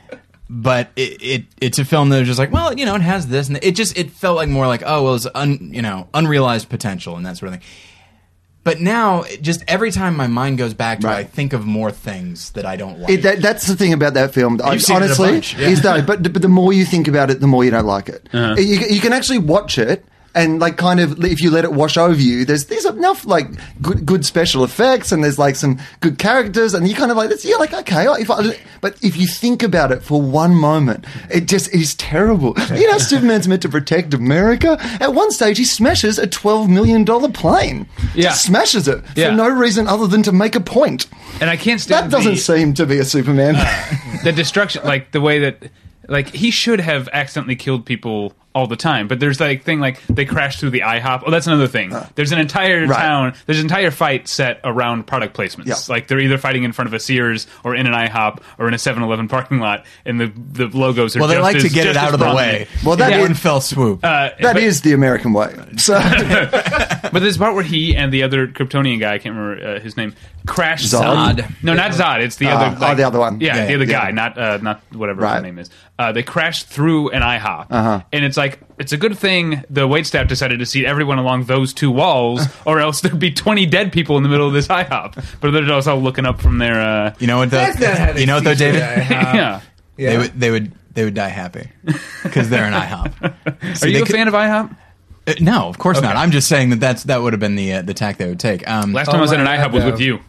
but 0.48 0.92
it, 0.96 1.22
it 1.22 1.46
it's 1.60 1.80
a 1.80 1.86
film 1.86 2.10
that 2.10 2.20
was 2.20 2.28
just 2.28 2.38
like, 2.38 2.52
well, 2.52 2.78
you 2.78 2.86
know, 2.86 2.94
it 2.94 3.02
has 3.02 3.28
this, 3.28 3.48
and 3.48 3.58
it 3.64 3.76
just 3.76 3.98
it 3.98 4.12
felt 4.12 4.36
like 4.36 4.50
more 4.50 4.68
like, 4.68 4.84
oh, 4.86 5.04
well, 5.04 5.16
it's 5.16 5.26
un, 5.34 5.72
you 5.74 5.82
know 5.82 6.08
unrealized 6.14 6.70
potential 6.70 7.18
and 7.18 7.26
that 7.26 7.38
sort 7.38 7.52
of 7.52 7.60
thing. 7.60 7.70
But 8.64 8.80
now, 8.80 9.24
just 9.42 9.64
every 9.68 9.92
time 9.92 10.16
my 10.16 10.28
mind 10.28 10.58
goes 10.58 10.74
back 10.74 11.00
to 11.02 11.08
it, 11.08 11.12
I 11.12 11.24
think 11.26 11.52
of 11.52 11.66
more 11.66 11.92
things 11.92 12.52
that 12.52 12.66
I 12.66 12.78
don't 12.78 13.00
like. 13.00 13.10
It, 13.10 13.22
that, 13.24 13.42
that's 13.42 13.68
the 13.68 13.76
thing 13.76 13.92
about 13.92 14.14
that 14.14 14.34
film. 14.34 14.62
I, 14.64 14.78
seen 14.78 14.96
it 14.96 15.00
a 15.02 15.06
honestly, 15.06 15.32
bunch, 15.32 15.58
yeah. 15.58 15.68
is 15.68 15.82
that. 15.82 16.06
But 16.08 16.32
but 16.32 16.42
the 16.42 16.48
more 16.48 16.72
you 16.72 16.86
think 16.86 17.10
about 17.10 17.30
it, 17.30 17.42
the 17.42 17.48
more 17.48 17.66
you 17.66 17.72
don't 17.72 17.86
like 17.86 18.08
it. 18.08 18.30
Uh-huh. 18.32 18.56
You, 18.58 18.80
you 18.90 19.02
can 19.02 19.12
actually 19.12 19.40
watch 19.40 19.78
it. 19.78 20.06
And 20.36 20.60
like, 20.60 20.78
kind 20.78 21.00
of, 21.00 21.24
if 21.24 21.42
you 21.42 21.52
let 21.52 21.64
it 21.64 21.74
wash 21.74 21.96
over 21.96 22.20
you, 22.20 22.44
there's 22.44 22.66
there's 22.66 22.86
enough 22.86 23.24
like 23.26 23.48
good 23.82 24.04
good 24.06 24.26
special 24.26 24.64
effects, 24.64 25.12
and 25.12 25.24
there's 25.24 25.38
like 25.38 25.56
some 25.56 25.80
good 26.00 26.18
characters, 26.18 26.74
and 26.74 26.88
you 26.88 26.96
kind 26.96 27.12
of 27.12 27.18
like, 27.18 27.30
it's, 27.30 27.46
you're 27.46 27.60
like, 27.60 27.72
okay, 27.74 28.06
if 28.20 28.32
I, 28.32 28.58
but 28.82 28.98
if 29.04 29.16
you 29.16 29.28
think 29.28 29.62
about 29.62 29.92
it 29.92 30.02
for 30.02 30.20
one 30.20 30.56
moment, 30.56 31.06
it 31.30 31.48
just 31.48 31.72
is 31.74 31.94
terrible. 31.96 32.56
You 32.74 32.90
know, 32.92 32.98
Superman's 32.98 33.48
meant 33.48 33.62
to 33.62 33.70
protect 33.70 34.14
America. 34.16 34.78
At 35.00 35.14
one 35.14 35.30
stage, 35.32 35.58
he 35.60 35.66
smashes 35.66 36.18
a 36.18 36.26
twelve 36.26 36.68
million 36.70 37.06
dollar 37.06 37.30
plane. 37.30 37.88
Yeah. 38.16 38.30
Just 38.30 38.46
smashes 38.46 38.88
it 38.88 39.04
Yeah. 39.16 39.30
for 39.30 39.36
no 39.36 39.48
reason 39.50 39.88
other 39.88 40.08
than 40.08 40.24
to 40.24 40.32
make 40.32 40.56
a 40.56 40.60
point. 40.60 41.06
And 41.42 41.50
I 41.50 41.58
can't 41.58 41.80
stand 41.80 42.06
That 42.12 42.18
doesn't 42.18 42.36
the, 42.36 42.40
seem 42.40 42.74
to 42.74 42.86
be 42.88 42.98
a 42.98 43.06
Superman. 43.06 43.54
the 44.24 44.32
destruction, 44.32 44.84
like 44.84 45.12
the 45.12 45.22
way 45.22 45.40
that, 45.40 45.70
like 46.08 46.30
he 46.34 46.50
should 46.50 46.80
have 46.80 47.08
accidentally 47.14 47.56
killed 47.56 47.86
people 47.86 48.34
all 48.56 48.68
the 48.68 48.76
time. 48.76 49.08
But 49.08 49.20
there's 49.20 49.40
like 49.40 49.64
thing 49.64 49.80
like 49.80 50.06
they 50.08 50.26
crash 50.26 50.60
through 50.60 50.70
the 50.72 50.82
IHOP. 50.82 51.24
Oh, 51.26 51.32
that's 51.32 51.48
another 51.48 51.68
thing. 51.68 51.92
There's 52.16 52.32
an 52.32 52.40
entire 52.40 52.86
Right. 52.88 52.98
town. 52.98 53.34
There's 53.46 53.60
an 53.60 53.66
entire 53.66 53.90
fight 53.92 54.28
set 54.28 54.60
around 54.64 55.08
product 55.08 55.36
placements. 55.36 55.66
Yeah. 55.68 55.76
Like 55.88 56.08
they're 56.08 56.20
either 56.20 56.38
fighting 56.38 56.64
in 56.64 56.72
front 56.72 56.88
of 56.88 56.94
a 56.94 57.00
Sears 57.00 57.48
or 57.64 57.76
in 57.76 57.88
an 57.88 57.94
IHOP 57.94 58.40
or 58.60 58.68
in 58.68 58.74
a 58.74 58.78
7-Eleven 58.78 59.28
parking 59.28 59.60
lot, 59.60 59.86
and 60.06 60.20
the 60.22 60.32
the 60.36 60.68
logos 60.78 61.16
are. 61.16 61.20
well, 61.20 61.28
they 61.28 61.36
just 61.36 61.44
like 61.44 61.60
to 61.62 61.70
get 61.70 61.88
it 61.88 61.98
out 61.98 62.14
of 62.14 62.20
the 62.20 62.34
way. 62.34 62.68
Well, 62.86 62.96
that 62.98 63.14
in 63.14 63.20
one 63.22 63.34
fell 63.34 63.60
swoop. 63.62 64.04
Uh, 64.04 64.30
That 64.40 64.54
but- 64.54 64.58
is 64.58 64.82
the 64.82 64.94
American 64.94 65.34
way. 65.34 65.54
So 65.78 66.00
But 66.00 67.20
there's 67.22 67.36
a 67.36 67.40
part 67.40 67.56
where 67.56 67.64
he 67.64 67.96
and 67.96 68.12
the 68.12 68.24
other 68.24 68.48
Kryptonian 68.48 69.00
guy, 69.00 69.14
I 69.16 69.18
can't 69.20 69.36
remember 69.36 69.76
uh, 69.76 69.80
his 69.80 69.98
name, 69.98 70.14
crash. 70.46 70.84
Zod? 70.86 71.36
through- 71.46 71.56
No, 71.64 71.74
not 71.74 71.92
Zod. 71.92 72.22
It's 72.22 72.38
the 72.38 72.48
Uh, 72.48 72.56
other. 72.58 72.86
oh, 72.86 72.96
the 72.96 73.04
other 73.04 73.20
one. 73.20 73.40
Yeah, 73.42 73.56
Yeah, 73.58 73.66
the 73.68 73.76
other 73.76 73.86
yeah. 73.86 74.02
guy, 74.06 74.12
not 74.12 74.38
uh, 74.38 74.58
not 74.62 74.82
whatever 74.92 75.22
Right. 75.22 75.36
his 75.36 75.44
name 75.44 75.60
is. 75.60 75.70
Uh, 76.04 76.12
they 76.12 76.24
crashed 76.24 76.68
through 76.68 77.10
an 77.12 77.22
IHOP, 77.22 77.68
Uh-huh. 77.70 78.02
and 78.12 78.26
it's 78.26 78.36
like 78.38 78.60
it's 78.78 78.92
a 78.92 78.98
good 78.98 79.18
thing 79.18 79.64
the 79.70 79.88
waitstaff 79.88 80.28
decided 80.28 80.60
to 80.60 80.66
seat 80.66 80.86
everyone 80.86 81.18
along 81.20 81.46
those 81.46 81.74
two 81.74 81.90
walls, 81.92 82.46
or 82.66 82.80
else 82.80 83.02
there'd 83.02 83.18
be 83.20 83.32
20 83.32 83.66
dead 83.68 83.92
people 83.94 84.18
in 84.18 84.24
the 84.24 84.30
middle 84.30 84.48
of 84.48 84.54
this 84.54 84.68
IHOP. 84.68 85.24
But 85.40 85.52
they're 85.52 85.62
just 85.66 85.88
all 85.88 86.02
looking 86.02 86.26
up 86.26 86.42
from 86.42 86.58
their. 86.58 86.82
Uh, 86.82 87.14
You 87.20 87.28
know 87.28 87.38
what? 87.38 87.52
Though, 87.52 87.58
That's 87.58 87.80
not 87.80 87.98
how 87.98 88.12
they 88.14 88.22
you 88.22 88.26
know 88.28 88.36
what 88.36 88.44
though, 88.44 88.56
David? 88.56 88.80
Yeah. 88.80 89.62
Yeah. 89.98 90.10
They 90.10 90.18
would 90.18 90.40
they 90.40 90.52
would 90.52 90.72
they 90.96 91.04
would 91.06 91.14
die 91.14 91.28
happy 91.30 91.70
because 92.24 92.50
they're 92.50 92.66
an 92.66 92.74
IHOP. 92.74 93.84
Are 93.84 93.88
you 93.88 94.02
a 94.02 94.06
fan 94.08 94.28
of 94.28 94.34
IHOP? 94.34 94.76
Uh, 95.28 95.34
no, 95.40 95.68
of 95.70 95.78
course 95.78 96.02
not. 96.02 96.16
I'm 96.18 96.32
just 96.32 96.48
saying 96.50 96.72
that 96.72 96.80
that's 96.80 97.04
that 97.04 97.22
would 97.22 97.32
have 97.34 97.40
been 97.40 97.56
the 97.56 97.74
uh, 97.74 97.82
the 97.84 97.94
tack 97.94 98.18
they 98.18 98.28
would 98.28 98.40
take. 98.40 98.68
Um, 98.68 98.92
Last 98.92 99.10
Oh 99.10 99.12
time 99.12 99.20
I 99.20 99.22
was 99.22 99.32
at 99.32 99.40
an 99.40 99.46
IHOP 99.46 99.62
God, 99.66 99.74
was 99.74 99.84
no. 99.84 99.92
with 99.92 100.02
you. 100.02 100.20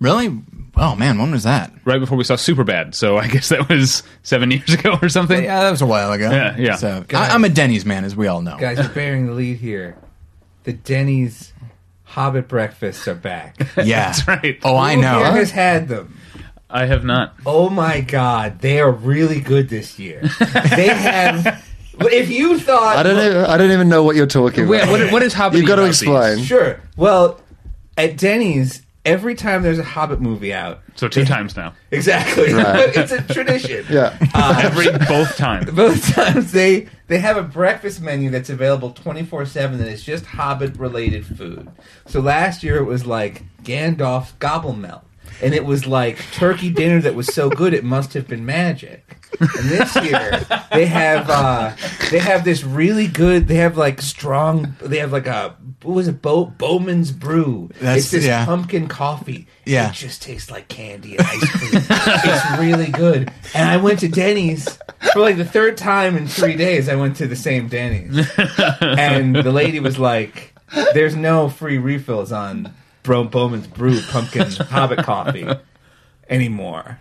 really? 0.00 0.36
Oh 0.76 0.94
man, 0.96 1.18
when 1.18 1.30
was 1.30 1.42
that? 1.42 1.70
right 1.84 1.98
before 1.98 2.16
we 2.16 2.24
saw 2.24 2.34
Superbad. 2.34 2.94
So 2.94 3.18
I 3.18 3.28
guess 3.28 3.50
that 3.50 3.68
was 3.68 4.02
seven 4.22 4.50
years 4.52 4.72
ago 4.72 4.98
or 5.02 5.08
something. 5.08 5.42
Yeah, 5.44 5.62
that 5.64 5.70
was 5.70 5.82
a 5.82 5.86
while 5.86 6.12
ago. 6.12 6.30
Yeah, 6.30 6.56
yeah. 6.56 6.76
So 6.76 7.04
Guys. 7.08 7.30
I, 7.30 7.34
I'm 7.34 7.44
a 7.44 7.48
Denny's 7.50 7.84
man, 7.84 8.04
as 8.04 8.16
we 8.16 8.26
all 8.26 8.40
know. 8.40 8.56
Guys, 8.58 8.78
you're 8.78 8.88
bearing 8.88 9.26
the 9.26 9.32
lead 9.32 9.58
here. 9.58 9.96
The 10.64 10.72
Denny's 10.72 11.52
Hobbit 12.04 12.48
breakfasts 12.48 13.06
are 13.08 13.14
back. 13.14 13.56
Yeah, 13.84 14.06
That's 14.12 14.26
right. 14.28 14.58
Oh, 14.64 14.76
I 14.76 14.94
Who 14.94 15.02
know. 15.02 15.18
here 15.18 15.32
has 15.32 15.50
had 15.50 15.88
them? 15.88 16.16
I 16.70 16.86
have 16.86 17.04
not. 17.04 17.34
Oh 17.44 17.68
my 17.68 18.00
god, 18.00 18.60
they 18.60 18.80
are 18.80 18.90
really 18.90 19.40
good 19.40 19.68
this 19.68 19.98
year. 19.98 20.22
they 20.40 20.86
have. 20.88 21.68
If 22.00 22.30
you 22.30 22.58
thought, 22.58 22.96
I 22.96 23.02
don't 23.02 23.16
know. 23.16 23.44
I 23.46 23.58
don't 23.58 23.70
even 23.72 23.90
know 23.90 24.02
what 24.04 24.16
you're 24.16 24.26
talking 24.26 24.66
Wait, 24.66 24.82
about. 24.82 24.90
what, 24.90 25.12
what 25.12 25.22
is 25.22 25.34
Hobbit? 25.34 25.58
You've 25.58 25.68
got 25.68 25.76
to 25.76 25.82
about 25.82 25.88
these? 25.88 26.02
explain. 26.02 26.38
Sure. 26.44 26.80
Well, 26.96 27.38
at 27.98 28.16
Denny's, 28.16 28.80
every 29.04 29.34
time 29.34 29.62
there's 29.62 29.78
a 29.78 29.84
Hobbit 29.84 30.20
movie 30.20 30.52
out, 30.54 30.80
So 30.94 31.08
two 31.08 31.24
times 31.24 31.56
now. 31.56 31.74
exactly, 31.90 32.52
Right. 32.54 32.90
it's 32.96 33.12
a 33.12 33.22
tradition. 33.22 33.84
Yeah. 33.90 34.16
Uh, 34.34 34.60
every 34.62 34.90
both 35.08 35.36
times. 35.36 35.70
Both 35.72 36.14
times 36.14 36.52
they 36.52 36.88
they 37.08 37.18
have 37.18 37.36
a 37.36 37.42
breakfast 37.42 38.00
menu 38.00 38.30
that's 38.30 38.48
available 38.50 38.90
twenty 38.90 39.24
four 39.24 39.44
seven 39.46 39.78
that 39.78 39.88
is 39.88 40.02
just 40.04 40.24
Hobbit 40.26 40.76
related 40.76 41.26
food. 41.26 41.68
So 42.06 42.20
last 42.20 42.62
year 42.62 42.76
it 42.76 42.84
was 42.84 43.04
like 43.06 43.42
Gandalf's 43.64 44.32
gobble 44.38 44.72
melt, 44.74 45.02
and 45.40 45.54
it 45.54 45.64
was 45.64 45.86
like 45.86 46.18
turkey 46.32 46.70
dinner 46.70 47.00
that 47.00 47.14
was 47.14 47.26
so 47.28 47.48
good 47.48 47.74
it 47.74 47.84
must 47.84 48.12
have 48.14 48.28
been 48.28 48.44
magic. 48.44 49.04
And 49.40 49.68
this 49.70 49.96
year 49.96 50.44
they 50.72 50.86
have 50.86 51.28
uh, 51.30 51.74
they 52.10 52.18
have 52.18 52.44
this 52.44 52.64
really 52.64 53.06
good. 53.06 53.48
They 53.48 53.56
have 53.56 53.76
like 53.76 54.02
strong. 54.02 54.76
They 54.80 54.98
have 54.98 55.12
like 55.12 55.26
a 55.26 55.56
what 55.82 55.94
was 55.94 56.08
it? 56.08 56.22
Bo- 56.22 56.46
Bowman's 56.46 57.10
Brew. 57.10 57.70
That's- 57.80 57.98
it's 57.98 58.10
this 58.10 58.26
yeah. 58.26 58.44
pumpkin 58.44 58.88
coffee. 58.88 59.46
Yeah. 59.64 59.90
it 59.90 59.94
just 59.94 60.22
tastes 60.22 60.50
like 60.50 60.68
candy 60.68 61.16
and 61.16 61.26
ice 61.26 61.50
cream. 61.50 61.70
it's 61.74 62.58
really 62.58 62.90
good. 62.90 63.32
And 63.54 63.68
I 63.68 63.78
went 63.78 64.00
to 64.00 64.08
Denny's 64.08 64.78
for 65.12 65.20
like 65.20 65.36
the 65.36 65.44
third 65.44 65.76
time 65.76 66.16
in 66.16 66.26
three 66.28 66.56
days. 66.56 66.88
I 66.88 66.96
went 66.96 67.16
to 67.16 67.26
the 67.26 67.36
same 67.36 67.68
Denny's, 67.68 68.30
and 68.80 69.34
the 69.34 69.52
lady 69.52 69.80
was 69.80 69.98
like, 69.98 70.54
"There's 70.94 71.16
no 71.16 71.48
free 71.48 71.78
refills 71.78 72.32
on 72.32 72.74
Bro- 73.02 73.24
Bowman's 73.24 73.66
Brew 73.66 74.00
pumpkin 74.02 74.50
Hobbit 74.70 75.04
coffee 75.04 75.46
anymore." 76.28 77.00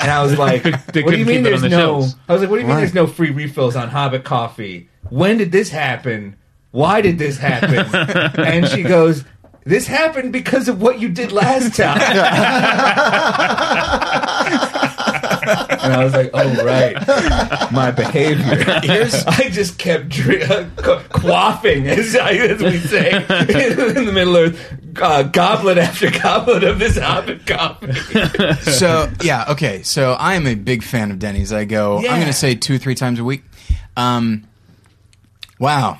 And 0.00 0.10
I 0.10 0.22
was 0.22 0.38
like, 0.46 0.62
They 0.62 0.70
"What 0.70 0.92
do 0.92 1.00
you 1.00 1.04
couldn't 1.04 1.26
mean 1.26 1.26
keep 1.26 1.38
it 1.38 1.42
there's 1.44 1.62
the 1.62 1.68
no?" 1.68 1.78
shelves. 1.78 2.16
I 2.28 2.32
was 2.32 2.42
like, 2.42 2.50
"What 2.50 2.56
do 2.56 2.62
you 2.62 2.66
mean 2.66 2.76
Right. 2.76 2.80
there's 2.82 2.94
no 2.94 3.06
free 3.06 3.30
refills 3.30 3.76
on 3.76 3.88
Hobbit 3.88 4.24
coffee? 4.24 4.88
When 5.08 5.38
did 5.38 5.50
this 5.52 5.70
happen? 5.70 6.36
Why 6.70 7.00
did 7.00 7.18
this 7.18 7.38
happen?" 7.38 7.86
and 8.44 8.68
she 8.68 8.82
goes. 8.82 9.24
This 9.62 9.86
happened 9.86 10.32
because 10.32 10.68
of 10.68 10.80
what 10.80 11.00
you 11.00 11.10
did 11.10 11.32
last 11.32 11.76
time. 11.76 11.98
And 15.46 15.92
I 15.92 16.04
was 16.04 16.12
like, 16.14 16.30
"Oh 16.34 16.64
right, 16.64 16.94
my 17.72 17.90
behavior." 17.90 18.80
Here's- 18.82 19.24
I 19.26 19.48
just 19.50 19.78
kept 19.78 20.08
dri- 20.08 20.42
uh, 20.42 20.64
qu- 20.76 20.98
quaffing, 21.10 21.86
as, 21.86 22.14
I, 22.16 22.32
as 22.32 22.62
we 22.62 22.78
say, 22.78 23.10
in 23.96 24.04
the 24.06 24.12
middle 24.12 24.36
of 24.36 24.60
uh, 25.00 25.22
goblet 25.24 25.78
after 25.78 26.10
goblet 26.10 26.64
of 26.64 26.78
this 26.78 26.96
Hobbit 26.98 27.46
coffee. 27.46 27.92
so 28.72 29.10
yeah, 29.22 29.46
okay. 29.50 29.82
So 29.82 30.12
I 30.12 30.34
am 30.34 30.46
a 30.46 30.54
big 30.54 30.82
fan 30.82 31.10
of 31.10 31.18
Denny's. 31.18 31.52
I 31.52 31.64
go. 31.64 31.98
I'm 31.98 32.04
going 32.04 32.26
to 32.26 32.32
say 32.32 32.54
two, 32.54 32.78
three 32.78 32.94
times 32.94 33.18
a 33.18 33.24
week. 33.24 33.42
Um, 33.96 34.46
wow, 35.58 35.98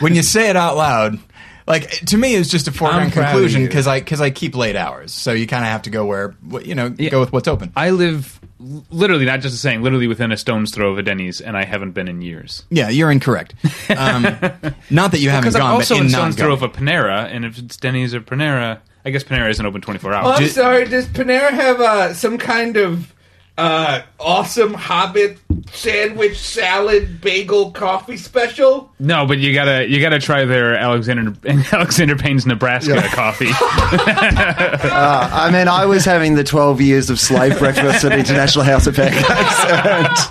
when 0.00 0.14
you 0.14 0.22
say 0.22 0.48
it 0.50 0.56
out 0.56 0.76
loud, 0.76 1.18
like 1.66 1.90
to 2.06 2.16
me, 2.16 2.34
it's 2.34 2.48
just 2.48 2.68
a 2.68 2.72
foregone 2.72 3.02
I'm 3.04 3.10
proud 3.10 3.24
of 3.26 3.30
conclusion 3.32 3.62
you. 3.62 3.66
because 3.68 3.86
I 3.86 4.00
because 4.00 4.20
I 4.20 4.30
keep 4.30 4.54
late 4.56 4.76
hours. 4.76 5.12
So 5.12 5.32
you 5.32 5.46
kind 5.46 5.64
of 5.64 5.70
have 5.70 5.82
to 5.82 5.90
go 5.90 6.04
where 6.06 6.30
what- 6.42 6.66
you 6.66 6.74
know 6.74 6.90
go 6.90 7.20
with 7.20 7.32
what's 7.32 7.48
open. 7.48 7.72
I 7.76 7.90
live 7.90 8.38
l- 8.42 8.45
literally, 8.58 9.24
not 9.24 9.40
just 9.40 9.54
a 9.54 9.58
saying, 9.58 9.82
literally 9.82 10.06
within 10.06 10.32
a 10.32 10.36
stone's 10.36 10.74
throw 10.74 10.90
of 10.92 10.98
a 10.98 11.02
Denny's, 11.02 11.40
and 11.40 11.56
I 11.56 11.64
haven't 11.64 11.92
been 11.92 12.08
in 12.08 12.22
years. 12.22 12.64
yeah, 12.70 12.88
you're 12.88 13.10
incorrect. 13.10 13.54
Um, 13.90 14.22
not 14.90 15.10
that 15.12 15.18
you 15.20 15.30
haven't 15.30 15.42
Because 15.50 15.54
I'm 15.56 15.60
gone, 15.62 15.70
also 15.74 15.94
but 15.94 15.98
in 16.00 16.04
in 16.06 16.10
stone's 16.10 16.36
not 16.38 16.44
throw 16.44 16.52
of 16.52 16.62
a 16.62 16.68
Panera, 16.68 17.24
and 17.26 17.44
if 17.44 17.58
it's 17.58 17.76
Denny's 17.76 18.14
or 18.14 18.20
Panera, 18.20 18.80
I 19.04 19.10
guess 19.10 19.22
Panera 19.24 19.50
isn't 19.50 19.64
open 19.64 19.80
24 19.80 20.12
Oh, 20.12 20.16
hours. 20.16 20.36
I'm 20.38 20.42
Ju- 20.44 20.48
sorry. 20.50 20.84
Does 20.86 21.06
Panera 21.06 21.50
have 21.50 21.80
uh, 21.80 22.14
some 22.14 22.38
kind 22.38 22.76
of 22.76 23.12
uh, 23.58 24.02
awesome 24.20 24.74
Hobbit 24.74 25.38
sandwich, 25.72 26.38
salad, 26.38 27.20
bagel, 27.20 27.70
coffee 27.72 28.16
special? 28.16 28.92
no, 28.98 29.26
but 29.26 29.38
you 29.38 29.52
gotta 29.54 29.88
you 29.88 30.00
gotta 30.00 30.18
try 30.18 30.44
their 30.44 30.74
Alexander 30.76 31.34
Alexander 31.72 32.16
Payne's 32.16 32.46
Nebraska 32.46 33.00
coffee. 33.08 33.50
Uh, 34.96 35.28
I 35.32 35.50
mean, 35.50 35.68
I 35.68 35.84
was 35.86 36.04
having 36.04 36.34
the 36.36 36.44
12 36.44 36.80
years 36.80 37.10
of 37.10 37.20
slave 37.20 37.58
breakfast 37.58 38.04
at 38.04 38.12
International 38.18 38.64
House 38.64 38.86
of 38.86 38.94
Pancakes. 38.96 40.28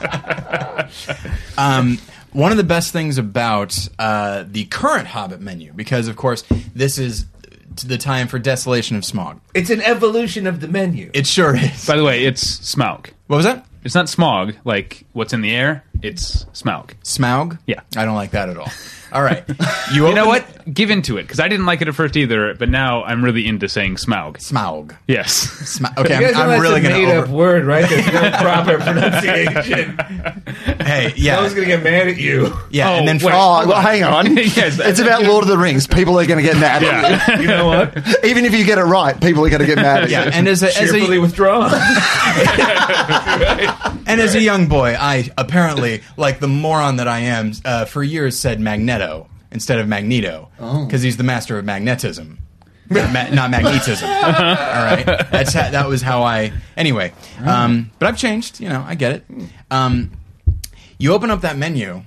Um, 1.57 1.99
one 2.31 2.51
of 2.51 2.57
the 2.57 2.63
best 2.63 2.91
things 2.91 3.17
about 3.17 3.87
uh, 3.99 4.43
the 4.47 4.65
current 4.65 5.07
Hobbit 5.07 5.39
menu, 5.41 5.71
because 5.73 6.07
of 6.07 6.15
course 6.15 6.43
this 6.73 6.97
is 6.97 7.25
the 7.83 7.97
time 7.97 8.27
for 8.27 8.39
Desolation 8.39 8.95
of 8.97 9.05
Smog. 9.05 9.39
It's 9.53 9.69
an 9.69 9.81
evolution 9.81 10.47
of 10.47 10.61
the 10.61 10.67
menu. 10.67 11.11
It 11.13 11.27
sure 11.27 11.55
is. 11.55 11.85
By 11.85 11.97
the 11.97 12.03
way, 12.03 12.25
it's 12.25 12.43
Smaug. 12.59 13.09
What 13.27 13.37
was 13.37 13.45
that? 13.45 13.65
It's 13.83 13.95
not 13.95 14.09
smog 14.09 14.55
like 14.65 15.05
what's 15.13 15.33
in 15.33 15.41
the 15.41 15.51
air. 15.51 15.83
It's 16.05 16.45
Smaug. 16.53 16.93
Smaug? 17.03 17.57
Yeah. 17.65 17.81
I 17.95 18.05
don't 18.05 18.15
like 18.15 18.31
that 18.31 18.49
at 18.49 18.57
all. 18.57 18.69
All 19.11 19.21
right. 19.23 19.43
You, 19.93 20.07
You 20.07 20.15
know 20.15 20.25
what? 20.25 20.43
Give 20.73 20.89
into 20.89 21.17
it 21.17 21.23
because 21.23 21.39
I 21.39 21.47
didn't 21.47 21.67
like 21.67 21.79
it 21.83 21.87
at 21.87 21.93
first 21.93 22.17
either, 22.17 22.55
but 22.55 22.69
now 22.69 23.03
I'm 23.03 23.23
really 23.23 23.45
into 23.45 23.69
saying 23.69 23.97
Smaug. 23.97 24.37
Smaug. 24.37 24.97
Yes. 25.07 25.31
Sma- 25.31 25.93
okay, 25.99 26.15
You 26.15 26.21
guys 26.21 26.33
I'm, 26.35 26.49
I'm 26.49 26.49
know 26.57 26.59
really 26.59 26.81
that's 26.81 26.87
a 26.87 26.89
going 26.89 27.05
made 27.07 27.13
to 27.13 27.19
up 27.19 27.25
over. 27.25 27.33
word, 27.35 27.65
right? 27.65 27.87
There's 27.87 28.07
no 28.11 28.31
proper 28.41 28.77
pronunciation. 28.79 29.97
Hey, 30.83 31.13
yeah. 31.15 31.37
I 31.37 31.41
was 31.43 31.53
yeah. 31.53 31.55
gonna 31.55 31.67
get 31.67 31.83
mad 31.83 32.07
at 32.07 32.17
you. 32.17 32.51
Yeah, 32.71 32.89
Oh, 32.89 32.93
and 32.95 33.07
then 33.07 33.17
wait. 33.17 33.31
Oh, 33.35 33.67
well, 33.67 33.79
hang 33.79 34.03
on. 34.03 34.35
Yes. 34.35 34.79
It's 34.79 34.99
about 34.99 35.21
Lord 35.21 35.43
of 35.43 35.49
the 35.49 35.57
Rings. 35.57 35.85
People 35.85 36.19
are 36.19 36.25
going 36.25 36.43
to 36.43 36.51
get 36.51 36.59
mad 36.59 36.83
at 36.83 37.27
Yeah. 37.29 37.39
You 37.41 37.47
know 37.47 37.67
what? 37.67 38.25
Even 38.25 38.43
if 38.43 38.55
you 38.55 38.65
get 38.65 38.79
it 38.79 38.83
right, 38.85 39.19
people 39.21 39.45
are 39.45 39.49
going 39.49 39.61
to 39.61 39.67
get 39.67 39.77
mad 39.77 40.03
at 40.05 40.09
yeah, 40.09 40.31
and 40.33 40.47
as 40.47 40.63
a, 40.63 40.67
as 40.67 40.73
Cheerfully 40.75 41.17
a 41.17 41.21
withdrawn. 41.21 41.69
And 44.05 44.21
as 44.21 44.35
a 44.35 44.41
young 44.41 44.67
boy, 44.67 44.95
I 44.99 45.29
apparently, 45.37 46.01
like 46.17 46.39
the 46.39 46.47
moron 46.47 46.97
that 46.97 47.07
I 47.07 47.19
am, 47.19 47.51
uh, 47.63 47.85
for 47.85 48.03
years 48.03 48.37
said 48.37 48.59
Magneto 48.59 49.27
instead 49.51 49.79
of 49.79 49.87
Magneto 49.87 50.49
because 50.85 51.01
he's 51.01 51.17
the 51.17 51.23
master 51.23 51.57
of 51.57 51.65
magnetism. 51.65 52.39
Not 52.89 53.11
ma- 53.13 53.29
not 53.33 53.49
magnetism. 53.49 54.07
All 54.09 54.15
right, 54.23 55.05
that's 55.31 55.53
how, 55.53 55.71
that 55.71 55.87
was 55.87 56.01
how 56.03 56.21
I. 56.23 56.53
Anyway, 56.77 57.13
um, 57.43 57.89
but 57.97 58.07
I've 58.07 58.17
changed. 58.17 58.59
You 58.59 58.69
know, 58.69 58.83
I 58.87 58.93
get 58.95 59.11
it. 59.13 59.25
Um, 59.71 60.11
you 60.99 61.13
open 61.13 61.31
up 61.31 61.41
that 61.41 61.57
menu, 61.57 62.03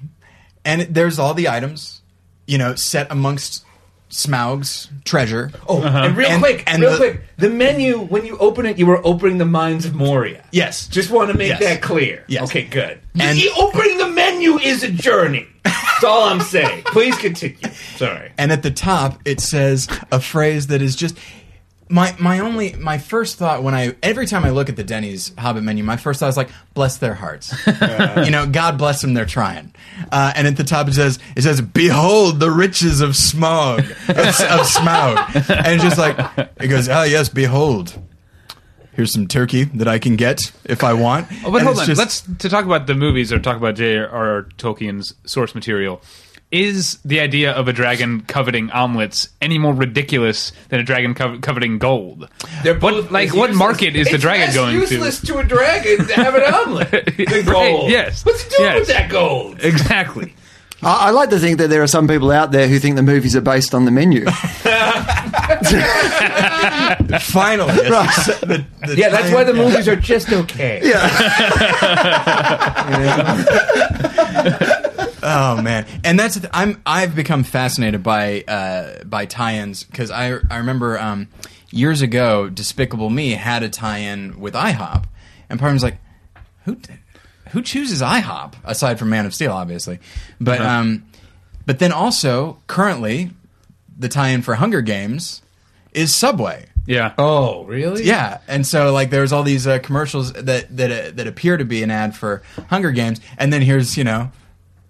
and 0.64 0.82
it- 0.82 0.94
there's 0.94 1.18
all 1.18 1.34
the 1.34 1.48
items, 1.48 2.00
you 2.46 2.58
know, 2.58 2.74
set 2.76 3.10
amongst 3.10 3.64
Smaug's 4.10 4.88
treasure. 5.04 5.50
Oh, 5.68 5.76
and 5.78 5.86
uh-huh. 5.86 6.12
real 6.16 6.28
And- 6.28 6.42
quick, 6.42 6.64
and 6.66 6.80
real 6.82 6.92
the- 6.92 6.96
quick. 6.96 7.22
The 7.38 7.50
menu 7.50 7.98
when 7.98 8.26
you 8.26 8.36
open 8.38 8.66
it, 8.66 8.78
you 8.78 8.86
were 8.86 9.00
opening 9.06 9.38
the 9.38 9.44
mines 9.44 9.84
of 9.86 9.94
Moria. 9.94 10.42
Yes. 10.50 10.88
Just 10.88 11.10
want 11.10 11.30
to 11.30 11.36
make 11.38 11.50
Yes. 11.50 11.60
that 11.60 11.82
clear. 11.82 12.24
Yes. 12.26 12.42
Okay, 12.44 12.64
good. 12.64 12.98
And- 13.20 13.38
the 13.38 13.50
opening 13.58 13.98
the 13.98 14.08
menu 14.08 14.58
is 14.58 14.82
a 14.82 14.90
journey. 14.90 15.46
That's 15.64 16.04
all 16.04 16.28
I'm 16.28 16.40
saying. 16.40 16.82
Please 16.86 17.16
continue. 17.18 17.56
Sorry. 17.96 18.30
and 18.38 18.50
at 18.52 18.62
the 18.62 18.70
top 18.70 19.20
it 19.24 19.40
says 19.40 19.88
a 20.12 20.20
phrase 20.20 20.68
that 20.68 20.80
is 20.80 20.94
just 20.96 21.16
my 21.90 22.14
my 22.18 22.40
only 22.40 22.74
my 22.74 22.98
first 22.98 23.36
thought 23.36 23.62
when 23.62 23.74
I 23.74 23.94
every 24.02 24.26
time 24.26 24.44
I 24.44 24.50
look 24.50 24.68
at 24.68 24.76
the 24.76 24.84
Denny's 24.84 25.32
Hobbit 25.38 25.62
menu, 25.62 25.82
my 25.84 25.96
first 25.96 26.20
thought 26.20 26.28
is 26.28 26.36
like, 26.36 26.50
bless 26.74 26.98
their 26.98 27.14
hearts. 27.14 27.54
you 27.66 28.30
know, 28.30 28.46
God 28.50 28.76
bless 28.78 29.00
them, 29.00 29.14
they're 29.14 29.24
trying. 29.26 29.74
Uh, 30.12 30.32
and 30.36 30.46
at 30.46 30.56
the 30.56 30.64
top 30.64 30.88
it 30.88 30.94
says 30.94 31.18
it 31.36 31.42
says, 31.42 31.60
behold 31.60 32.40
the 32.40 32.50
riches 32.50 33.00
of 33.00 33.16
smog 33.16 33.80
of, 33.80 33.90
of 34.08 34.66
Smaug, 34.66 35.16
and 35.64 35.74
it's 35.74 35.82
just 35.82 35.98
like 35.98 36.16
it 36.60 36.68
goes, 36.68 36.88
ah 36.88 37.04
yes, 37.04 37.28
behold. 37.28 37.98
Here's 38.92 39.12
some 39.12 39.28
turkey 39.28 39.62
that 39.62 39.86
I 39.86 40.00
can 40.00 40.16
get 40.16 40.50
if 40.64 40.82
I 40.82 40.92
want. 40.92 41.28
Oh, 41.44 41.52
but 41.52 41.58
And 41.58 41.66
hold 41.68 41.78
on. 41.78 41.86
just- 41.86 41.98
Let's 42.00 42.20
to 42.40 42.48
talk 42.48 42.64
about 42.64 42.88
the 42.88 42.96
movies 42.96 43.32
or 43.32 43.38
talk 43.38 43.56
about 43.56 43.76
J.R.R. 43.76 44.48
Tolkien's 44.58 45.14
source 45.24 45.54
material. 45.54 46.02
Is 46.50 46.98
the 47.04 47.20
idea 47.20 47.52
of 47.52 47.68
a 47.68 47.72
dragon 47.72 48.22
coveting 48.22 48.70
omelets 48.70 49.28
any 49.42 49.58
more 49.58 49.74
ridiculous 49.74 50.52
than 50.70 50.80
a 50.80 50.82
dragon 50.82 51.14
co- 51.14 51.38
coveting 51.40 51.78
gold? 51.78 52.28
They're 52.62 52.74
What- 52.74 52.80
both 52.94 53.10
like, 53.10 53.34
what 53.34 53.50
useless- 53.50 53.58
market 53.58 53.96
is 53.96 54.08
the 54.08 54.14
It's 54.14 54.22
dragon 54.22 54.46
less 54.46 54.54
going 54.54 54.74
to? 54.74 54.80
useless 54.80 55.20
to? 55.22 55.38
a 55.38 55.44
dragon 55.44 56.06
to 56.06 56.14
have 56.14 56.34
an 56.34 56.42
omelet. 56.54 56.90
The 57.16 57.24
Right, 57.26 57.44
gold. 57.72 57.90
yes. 57.90 58.24
What's 58.24 58.42
he 58.44 58.50
doing 58.56 58.70
Yes. 58.70 58.78
with 58.80 58.88
that 58.88 59.10
gold? 59.10 59.58
Exactly. 59.62 60.34
I, 60.82 61.08
I 61.08 61.10
like 61.10 61.30
to 61.30 61.38
think 61.40 61.58
that 61.58 61.68
there 61.70 61.82
are 61.82 61.86
some 61.88 62.06
people 62.08 62.30
out 62.30 62.52
there 62.52 62.68
who 62.68 62.78
think 62.78 62.94
the 62.96 63.02
movies 63.02 63.34
are 63.36 63.40
based 63.40 63.74
on 63.74 63.84
the 63.84 63.90
menu. 63.90 64.24
Finally, 67.20 67.72
it's- 67.72 68.40
the- 68.40 68.64
the 68.86 68.96
Yeah, 68.96 69.08
that's 69.08 69.32
why 69.32 69.42
the 69.44 69.54
movies 69.54 69.88
are 69.88 69.96
just 69.96 70.32
okay. 70.32 70.80
Oh 75.28 75.62
man, 75.62 75.86
and 76.04 76.18
that's 76.18 76.38
th- 76.38 76.50
I'm 76.52 76.80
I've 76.86 77.14
become 77.14 77.44
fascinated 77.44 78.02
by 78.02 78.42
uh, 78.48 79.04
by 79.04 79.26
tie-ins 79.26 79.84
because 79.84 80.10
I 80.10 80.38
I 80.50 80.56
remember 80.58 80.98
um, 80.98 81.28
years 81.70 82.02
ago 82.02 82.48
Despicable 82.48 83.10
Me 83.10 83.32
had 83.32 83.62
a 83.62 83.68
tie-in 83.68 84.40
with 84.40 84.54
IHOP, 84.54 85.04
and 85.50 85.60
part 85.60 85.70
of 85.70 85.72
me 85.72 85.76
was 85.76 85.82
like, 85.82 85.98
who 86.64 86.76
d- 86.76 86.94
who 87.50 87.62
chooses 87.62 88.00
IHOP 88.02 88.54
aside 88.64 88.98
from 88.98 89.10
Man 89.10 89.26
of 89.26 89.34
Steel, 89.34 89.52
obviously, 89.52 89.98
but 90.40 90.60
um, 90.60 91.04
but 91.66 91.78
then 91.78 91.92
also 91.92 92.58
currently 92.66 93.30
the 93.98 94.08
tie-in 94.08 94.42
for 94.42 94.54
Hunger 94.54 94.80
Games 94.80 95.42
is 95.92 96.14
Subway. 96.14 96.66
Yeah. 96.86 97.12
Oh, 97.18 97.64
really? 97.64 98.04
Yeah, 98.04 98.38
and 98.48 98.66
so 98.66 98.94
like 98.94 99.10
there's 99.10 99.30
all 99.30 99.42
these 99.42 99.66
uh, 99.66 99.78
commercials 99.80 100.32
that 100.32 100.74
that 100.74 100.90
uh, 100.90 101.10
that 101.16 101.26
appear 101.26 101.58
to 101.58 101.64
be 101.66 101.82
an 101.82 101.90
ad 101.90 102.16
for 102.16 102.42
Hunger 102.70 102.92
Games, 102.92 103.20
and 103.36 103.52
then 103.52 103.60
here's 103.60 103.96
you 103.98 104.04
know 104.04 104.30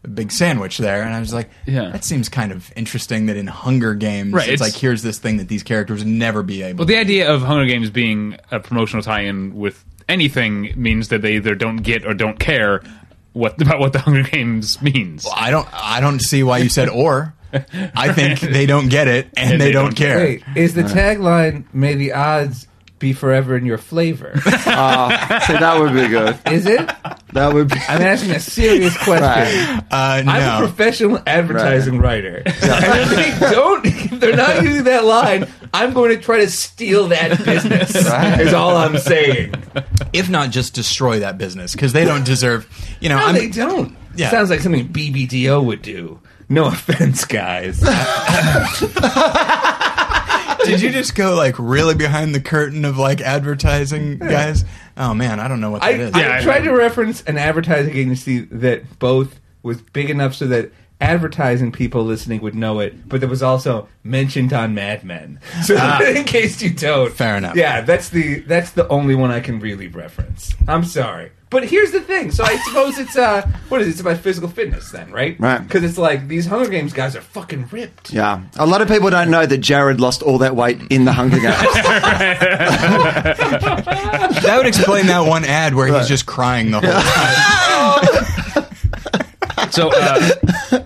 a 0.08 0.10
big 0.14 0.32
sandwich 0.32 0.78
there, 0.78 1.02
and 1.02 1.14
I 1.14 1.20
was 1.20 1.32
like, 1.32 1.48
Yeah. 1.66 1.90
that 1.90 2.04
seems 2.04 2.28
kind 2.28 2.50
of 2.52 2.72
interesting 2.76 3.26
that 3.26 3.36
in 3.36 3.46
Hunger 3.46 3.94
Games, 3.94 4.32
Right, 4.32 4.48
it's, 4.48 4.54
it's- 4.54 4.72
like 4.72 4.80
here's 4.80 5.02
this 5.02 5.18
thing 5.18 5.36
that 5.36 5.48
these 5.48 5.62
characters 5.62 6.04
never 6.04 6.42
be 6.42 6.62
able. 6.62 6.78
Well, 6.78 6.86
the 6.86 6.96
idea 6.96 7.32
of 7.32 7.42
Hunger 7.42 7.66
Games 7.66 7.90
being 7.90 8.36
a 8.50 8.58
promotional 8.60 9.02
tie-in 9.02 9.54
with 9.54 9.84
anything 10.08 10.72
means 10.76 11.08
that 11.08 11.22
they 11.22 11.34
either 11.36 11.54
don't 11.54 11.78
get 11.78 12.06
or 12.06 12.14
don't 12.14 12.38
care 12.38 12.82
what 13.34 13.60
about 13.62 13.78
what 13.78 13.92
the 13.92 13.98
Hunger 14.00 14.22
Games 14.22 14.80
means. 14.80 15.26
I 15.34 15.50
don't 15.50 15.68
I 15.72 16.00
don't 16.00 16.20
see 16.20 16.42
why 16.42 16.58
you 16.58 16.68
said 16.68 16.88
or. 16.88 17.34
I 17.52 18.12
think 18.12 18.40
they 18.52 18.66
don't 18.66 18.88
get 18.88 19.08
it 19.08 19.28
and, 19.36 19.58
they, 19.60 19.72
don't, 19.72 19.94
care. 19.96 20.18
Wait, 20.18 20.42
is 20.54 20.74
the 20.74 20.82
tagline 20.82 21.64
"May 21.72 21.94
the 21.94 22.12
odds 22.12 22.67
be 22.98 23.12
forever 23.12 23.56
in 23.56 23.64
your 23.66 23.78
flavor"? 23.78 24.32
Ah, 24.80 25.42
see, 25.46 25.54
that 25.54 25.80
would 25.80 25.92
be 25.94 26.06
good. 26.08 26.38
is 26.52 26.66
it? 26.66 26.78
That 27.32 27.52
would 27.52 27.68
be. 27.68 27.74
I'm 27.88 28.00
asking 28.02 28.30
a 28.32 28.40
serious 28.40 28.96
question. 29.04 29.22
Right. 29.22 29.82
Uh, 29.90 30.22
no. 30.22 30.32
I'm 30.32 30.62
a 30.62 30.66
professional 30.66 31.20
advertising 31.26 31.98
writer. 31.98 32.42
and 32.44 32.44
if 32.54 33.10
they 33.40 33.50
don't, 33.50 33.84
if 33.86 34.20
they're 34.20 34.36
not 34.36 34.62
using 34.62 34.84
that 34.84 35.04
line, 35.04 35.48
I'm 35.74 35.92
going 35.94 36.16
to 36.16 36.22
try 36.22 36.38
to 36.38 36.48
steal 36.50 37.08
that 37.08 37.44
business. 37.44 37.94
Is 37.94 38.52
all 38.54 38.76
I'm 38.76 38.98
saying. 38.98 39.54
if 40.12 40.28
not 40.30 40.50
just 40.50 40.74
destroy 40.74 41.20
that 41.20 41.38
business 41.38 41.72
because 41.72 41.92
they 41.92 42.04
don't 42.04 42.24
deserve. 42.24 42.68
You 43.00 43.08
know, 43.08 43.18
No, 43.18 43.26
I'm, 43.26 43.34
they 43.34 43.48
don't. 43.48 43.96
Yeah. 44.16 44.30
Sounds 44.30 44.50
like 44.50 44.60
something 44.60 44.88
BBDO 44.88 45.64
would 45.64 45.82
do. 45.82 46.20
No 46.48 46.64
offense, 46.68 47.24
guys. 47.24 47.82
Did 50.68 50.82
you 50.82 50.90
just 50.90 51.14
go 51.14 51.34
like 51.34 51.54
really 51.58 51.94
behind 51.94 52.34
the 52.34 52.40
curtain 52.40 52.84
of 52.84 52.96
like 52.98 53.20
advertising, 53.20 54.18
guys? 54.18 54.64
Oh 54.96 55.14
man, 55.14 55.40
I 55.40 55.48
don't 55.48 55.60
know 55.60 55.70
what 55.70 55.82
I, 55.82 55.92
that 55.92 56.00
is. 56.00 56.12
I 56.14 56.20
Yeah, 56.20 56.36
I 56.36 56.42
tried 56.42 56.64
know. 56.64 56.72
to 56.72 56.76
reference 56.78 57.22
an 57.22 57.38
advertising 57.38 57.94
agency 57.96 58.40
that 58.40 58.98
both 58.98 59.40
was 59.62 59.80
big 59.82 60.10
enough 60.10 60.34
so 60.34 60.46
that 60.48 60.70
advertising 61.00 61.70
people 61.72 62.04
listening 62.04 62.40
would 62.42 62.54
know 62.54 62.80
it, 62.80 63.08
but 63.08 63.20
that 63.20 63.28
was 63.28 63.42
also 63.42 63.88
mentioned 64.02 64.52
on 64.52 64.74
Mad 64.74 65.04
Men. 65.04 65.38
So 65.62 65.76
in 66.04 66.24
case 66.24 66.60
you 66.62 66.70
don't, 66.70 67.10
Ah. 67.12 67.14
Fair 67.14 67.36
enough. 67.36 67.56
Yeah, 67.56 67.82
that's 67.82 68.08
the 68.10 68.40
that's 68.40 68.70
the 68.72 68.86
only 68.88 69.14
one 69.14 69.30
I 69.30 69.40
can 69.40 69.60
really 69.60 69.86
reference. 69.88 70.54
I'm 70.66 70.84
sorry. 70.84 71.30
But 71.50 71.64
here's 71.64 71.92
the 71.92 72.00
thing. 72.02 72.30
So 72.30 72.44
I 72.44 72.56
suppose 72.58 72.98
it's 72.98 73.16
uh, 73.16 73.40
what 73.70 73.80
is 73.80 73.86
it? 73.86 73.90
It's 73.92 74.00
about 74.00 74.18
physical 74.18 74.50
fitness, 74.50 74.90
then, 74.90 75.10
right? 75.10 75.34
Right. 75.40 75.62
Because 75.62 75.82
it's 75.82 75.96
like 75.96 76.28
these 76.28 76.44
Hunger 76.44 76.68
Games 76.68 76.92
guys 76.92 77.16
are 77.16 77.22
fucking 77.22 77.68
ripped. 77.72 78.12
Yeah. 78.12 78.42
A 78.58 78.66
lot 78.66 78.82
of 78.82 78.88
people 78.88 79.08
don't 79.08 79.30
know 79.30 79.46
that 79.46 79.58
Jared 79.58 79.98
lost 79.98 80.22
all 80.22 80.36
that 80.38 80.54
weight 80.56 80.78
in 80.90 81.06
the 81.06 81.12
Hunger 81.12 81.38
Games. 81.40 81.56
That 84.42 84.54
would 84.58 84.66
explain 84.66 85.06
that 85.06 85.20
one 85.20 85.44
ad 85.44 85.74
where 85.74 85.86
he's 85.88 86.08
just 86.08 86.26
crying 86.26 86.70
the 86.70 86.80
whole 86.80 86.92
time. 86.92 88.64
So, 89.78 89.90
uh, 89.90 90.18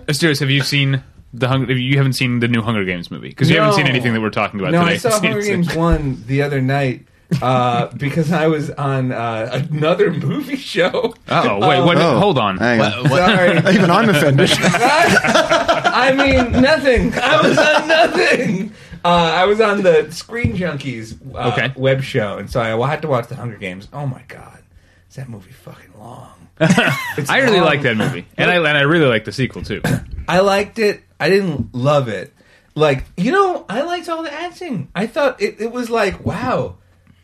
Asterios, 0.05 0.39
have 0.39 0.51
you 0.51 0.61
seen 0.61 1.01
the 1.33 1.47
Hunger? 1.47 1.73
You 1.75 1.97
haven't 1.97 2.13
seen 2.13 2.41
the 2.41 2.47
new 2.47 2.61
Hunger 2.61 2.85
Games 2.85 3.09
movie 3.09 3.29
because 3.29 3.49
you 3.49 3.55
haven't 3.55 3.71
No. 3.71 3.77
seen 3.77 3.87
anything 3.87 4.13
that 4.13 4.21
we're 4.21 4.29
talking 4.29 4.59
about 4.59 4.71
No, 4.71 4.81
today. 4.81 4.93
I 4.93 4.97
saw 4.97 5.09
Hunger 5.19 5.41
Games 5.41 5.73
one 5.75 6.23
the 6.27 6.43
other 6.43 6.61
night 6.61 7.07
uh, 7.41 7.87
because 7.97 8.31
I 8.31 8.45
was 8.45 8.69
on 8.69 9.11
uh, 9.11 9.49
another 9.71 10.11
movie 10.13 10.57
show. 10.57 11.15
Oh 11.27 11.67
wait, 11.67 11.83
what? 11.83 11.97
Oh. 11.97 12.19
Hold 12.19 12.37
on. 12.37 12.57
Hang 12.59 12.81
on. 12.81 13.07
Sorry. 13.09 13.57
Even 13.73 13.89
I'm 13.89 14.09
offended. 14.09 14.51
I 14.53 16.13
mean, 16.15 16.61
nothing. 16.61 17.13
I 17.15 17.41
was 17.41 17.57
on 17.57 17.87
nothing. 17.87 18.73
Uh, 19.03 19.07
I 19.07 19.45
was 19.45 19.59
on 19.59 19.81
the 19.81 20.11
Screen 20.11 20.55
Junkies 20.55 21.17
uh, 21.33 21.49
Okay. 21.51 21.73
web 21.75 22.03
show, 22.03 22.37
and 22.37 22.47
so 22.47 22.61
I 22.61 22.87
had 22.87 23.01
to 23.01 23.07
watch 23.07 23.27
the 23.27 23.35
Hunger 23.37 23.57
Games. 23.57 23.87
Oh 23.91 24.05
my 24.05 24.21
god, 24.27 24.61
is 25.09 25.15
that 25.15 25.27
movie 25.29 25.51
fucking 25.51 25.93
long? 25.97 26.42
I 26.59 27.39
really 27.41 27.59
like 27.59 27.81
that 27.81 27.97
movie, 27.97 28.25
and 28.37 28.49
I 28.49 28.55
and 28.57 28.77
I 28.77 28.81
really 28.81 29.07
like 29.07 29.25
the 29.25 29.31
sequel 29.31 29.63
too. 29.63 29.81
I 30.27 30.39
liked 30.39 30.79
it. 30.79 31.03
I 31.19 31.29
didn't 31.29 31.73
love 31.73 32.07
it. 32.07 32.33
Like, 32.75 33.05
you 33.17 33.31
know, 33.31 33.65
I 33.69 33.81
liked 33.81 34.09
all 34.09 34.23
the 34.23 34.33
acting. 34.33 34.89
I 34.95 35.07
thought 35.07 35.41
it, 35.41 35.61
it 35.61 35.71
was 35.71 35.89
like, 35.89 36.25
wow, 36.25 36.77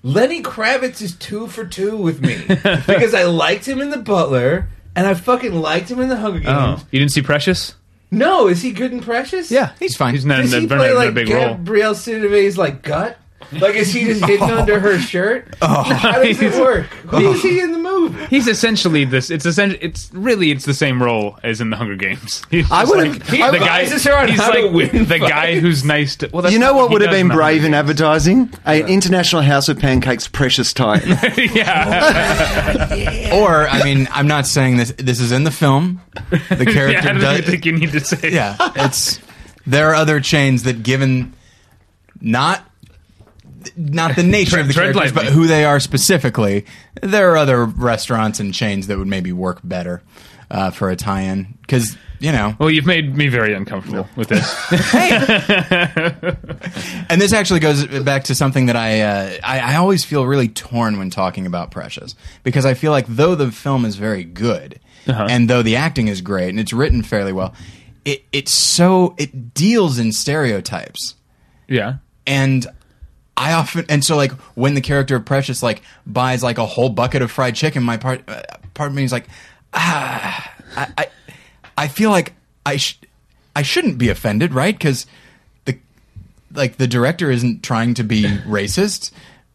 Lenny 0.03 0.43
Kravitz 0.43 1.01
is 1.01 1.15
two 1.15 1.47
for 1.47 1.65
two 1.65 1.97
with 1.97 2.21
me. 2.21 2.37
because 2.47 3.13
I 3.13 3.23
liked 3.23 3.67
him 3.67 3.81
in 3.81 3.89
The 3.89 3.97
Butler, 3.97 4.69
and 4.95 5.07
I 5.07 5.15
fucking 5.15 5.53
liked 5.53 5.89
him 5.89 5.99
in 5.99 6.09
The 6.09 6.17
Hunger 6.17 6.41
oh. 6.47 6.67
Games. 6.67 6.81
Oh, 6.83 6.87
you 6.91 6.99
didn't 6.99 7.11
see 7.11 7.21
Precious? 7.21 7.75
No, 8.11 8.47
is 8.47 8.61
he 8.61 8.71
good 8.71 8.91
in 8.91 9.01
Precious? 9.01 9.51
Yeah, 9.51 9.73
he's 9.79 9.95
fine. 9.95 10.13
He's 10.13 10.25
not, 10.25 10.41
Does 10.41 10.51
he 10.51 10.65
not, 10.65 10.77
play 10.77 10.89
not 10.89 10.95
like 10.95 11.09
a 11.09 11.11
big 11.11 11.29
role. 11.29 11.55
Gabrielle 11.55 11.95
like 12.57 12.81
gut? 12.81 13.17
Like, 13.51 13.75
is 13.75 13.91
he 13.91 14.05
just 14.05 14.23
hidden 14.25 14.49
oh. 14.49 14.59
under 14.59 14.79
her 14.79 14.99
shirt? 14.99 15.47
Oh. 15.61 15.83
How 15.83 16.23
does 16.23 16.41
it 16.41 16.53
work? 16.59 16.85
Who 16.85 17.31
is 17.31 17.41
he 17.41 17.59
in 17.59 17.73
the 17.73 17.79
movie? 17.79 18.25
He's 18.27 18.47
essentially 18.47 19.03
this. 19.05 19.29
It's 19.29 19.45
essentially. 19.45 19.83
It's 19.83 20.09
really. 20.13 20.51
It's 20.51 20.65
the 20.65 20.73
same 20.73 21.03
role 21.03 21.37
as 21.43 21.59
in 21.59 21.69
the 21.69 21.75
Hunger 21.75 21.95
Games. 21.95 22.43
He's 22.51 22.71
I 22.71 22.85
would've- 22.85 23.19
like, 23.19 23.23
he 23.27 23.37
the 23.37 23.59
guy. 23.59 23.85
her 23.85 24.17
on 24.17 24.29
He's 24.29 24.39
how 24.39 24.51
to 24.51 24.61
like 24.67 24.73
win 24.73 25.05
the 25.05 25.19
guy 25.19 25.59
who's 25.59 25.83
nice 25.83 26.15
to. 26.17 26.29
Well, 26.31 26.43
that's 26.43 26.53
You 26.53 26.59
know 26.59 26.67
not 26.73 26.75
what 26.75 26.91
would 26.91 27.01
have 27.01 27.11
been 27.11 27.27
brave 27.27 27.65
in 27.65 27.73
advertising? 27.73 28.51
An 28.65 28.87
International 28.87 29.41
House 29.41 29.67
of 29.69 29.79
Pancakes 29.79 30.27
precious 30.27 30.73
time. 30.73 31.01
Games. 31.01 31.55
yeah. 31.55 33.31
Or 33.33 33.67
I 33.67 33.83
mean, 33.83 34.07
I'm 34.11 34.27
not 34.27 34.47
saying 34.47 34.77
this. 34.77 34.93
This 34.97 35.19
is 35.19 35.31
in 35.31 35.43
the 35.43 35.51
film. 35.51 36.01
The 36.29 36.39
yeah. 36.49 36.65
character 36.65 37.09
I 37.09 37.13
don't 37.13 37.21
does. 37.21 37.45
think 37.45 37.65
you 37.65 37.73
need 37.73 37.91
to 37.91 37.99
say. 37.99 38.31
yeah, 38.31 38.55
it's 38.75 39.19
there 39.67 39.89
are 39.89 39.95
other 39.95 40.19
chains 40.19 40.63
that, 40.63 40.83
given 40.83 41.33
not 42.21 42.68
not 43.77 44.15
the 44.15 44.23
nature 44.37 44.51
Tread- 44.51 44.61
of 44.61 44.67
the 44.67 44.73
tread 44.73 44.93
characters, 44.93 45.11
but 45.13 45.25
who 45.25 45.47
they 45.47 45.65
are 45.65 45.79
specifically, 45.79 46.65
there 47.01 47.31
are 47.31 47.37
other 47.37 47.65
restaurants 47.65 48.39
and 48.39 48.53
chains 48.53 48.87
that 48.87 48.97
would 48.97 49.07
maybe 49.07 49.31
work 49.31 49.59
better 49.63 50.01
uh, 50.51 50.71
for 50.71 50.89
a 50.89 50.95
tie-in 50.95 51.57
because 51.61 51.97
you 52.21 52.33
know. 52.33 52.53
Well, 52.59 52.69
you've 52.69 52.85
made 52.85 53.15
me 53.15 53.29
very 53.29 53.53
uncomfortable 53.53 54.05
with 54.17 54.27
this. 54.27 54.45
And 57.09 57.19
this 57.19 57.33
actually 57.33 57.61
goes 57.61 57.85
back 58.03 58.25
to 58.25 58.35
something 58.35 58.67
that 58.67 58.75
I, 58.75 59.01
uh, 59.01 59.37
I 59.43 59.59
I 59.59 59.75
always 59.77 60.05
feel 60.05 60.25
really 60.27 60.47
torn 60.47 60.99
when 60.99 61.09
talking 61.09 61.45
about 61.47 61.71
Precious 61.71 62.13
because 62.43 62.65
I 62.65 62.73
feel 62.75 62.91
like 62.91 63.05
though 63.07 63.33
the 63.35 63.51
film 63.51 63.85
is 63.85 63.95
very 63.95 64.23
good 64.23 64.79
Uh-huh. 65.07 65.27
and 65.29 65.49
though 65.49 65.63
the 65.63 65.75
acting 65.77 66.07
is 66.07 66.21
great 66.21 66.49
and 66.49 66.59
it's 66.59 66.73
written 66.73 67.01
fairly 67.03 67.33
well, 67.33 67.53
it 68.05 68.23
it's 68.31 68.53
so 68.53 69.15
it 69.17 69.53
deals 69.53 69.97
in 69.97 70.11
stereotypes 70.11 71.15
yeah. 71.67 71.95
and 72.27 72.67
I 73.39 73.53
often 73.53 73.85
and 73.89 74.03
so 74.03 74.15
like 74.17 74.33
when 74.55 74.73
the 74.75 74.81
character 74.81 75.15
of 75.15 75.23
Precious 75.25 75.63
like 75.63 75.81
buys 76.05 76.43
like 76.43 76.57
a 76.57 76.65
whole 76.65 76.89
bucket 76.89 77.21
of 77.21 77.31
fried 77.31 77.55
chicken, 77.55 77.81
my 77.83 77.95
part 77.97 78.21
uh, 78.27 78.41
part 78.73 78.89
of 78.89 78.95
me 78.95 79.03
is 79.05 79.11
like 79.13 79.27
ah 79.73 80.53
I 80.75 80.87
I, 80.97 81.07
I 81.77 81.87
feel 81.87 82.09
like 82.09 82.33
I 82.65 82.75
sh- 82.77 82.99
I 83.55 83.61
shouldn't 83.61 83.97
be 83.97 84.09
offended, 84.09 84.53
right? 84.53 84.75
Because 84.77 85.05
the 85.65 85.77
like 86.53 86.77
the 86.77 86.87
director 86.87 87.31
isn't 87.31 87.63
trying 87.63 87.93
to 87.95 88.03
be 88.03 88.23
racist. 88.45 89.11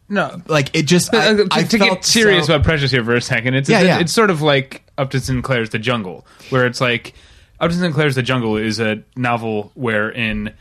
No. 0.09 0.41
Like 0.47 0.75
it 0.75 0.83
just 0.87 1.13
I, 1.13 1.29
Uh, 1.29 1.33
to, 1.35 1.47
I 1.51 1.63
to 1.63 1.77
get 1.77 2.05
serious 2.05 2.47
so- 2.47 2.55
about 2.55 2.65
Precious 2.65 2.91
here 2.91 3.03
for 3.03 3.15
a 3.15 3.21
second, 3.21 3.53
it's 3.55 3.69
Yeah, 3.69 3.79
it's, 3.79 3.87
yeah. 3.87 3.99
it's 3.99 4.11
sort 4.13 4.29
of 4.31 4.41
like 4.41 4.83
Upton 4.97 5.21
Sinclair's 5.21 5.69
The 5.69 5.79
Jungle, 5.79 6.25
where 6.49 6.65
it's 6.65 6.81
like 6.81 7.13
Upton 7.59 7.79
Sinclair's 7.79 8.15
The 8.15 8.23
Jungle 8.23 8.57
is 8.57 8.79
a 8.79 9.03
novel 9.15 9.71
wherein 9.75 10.53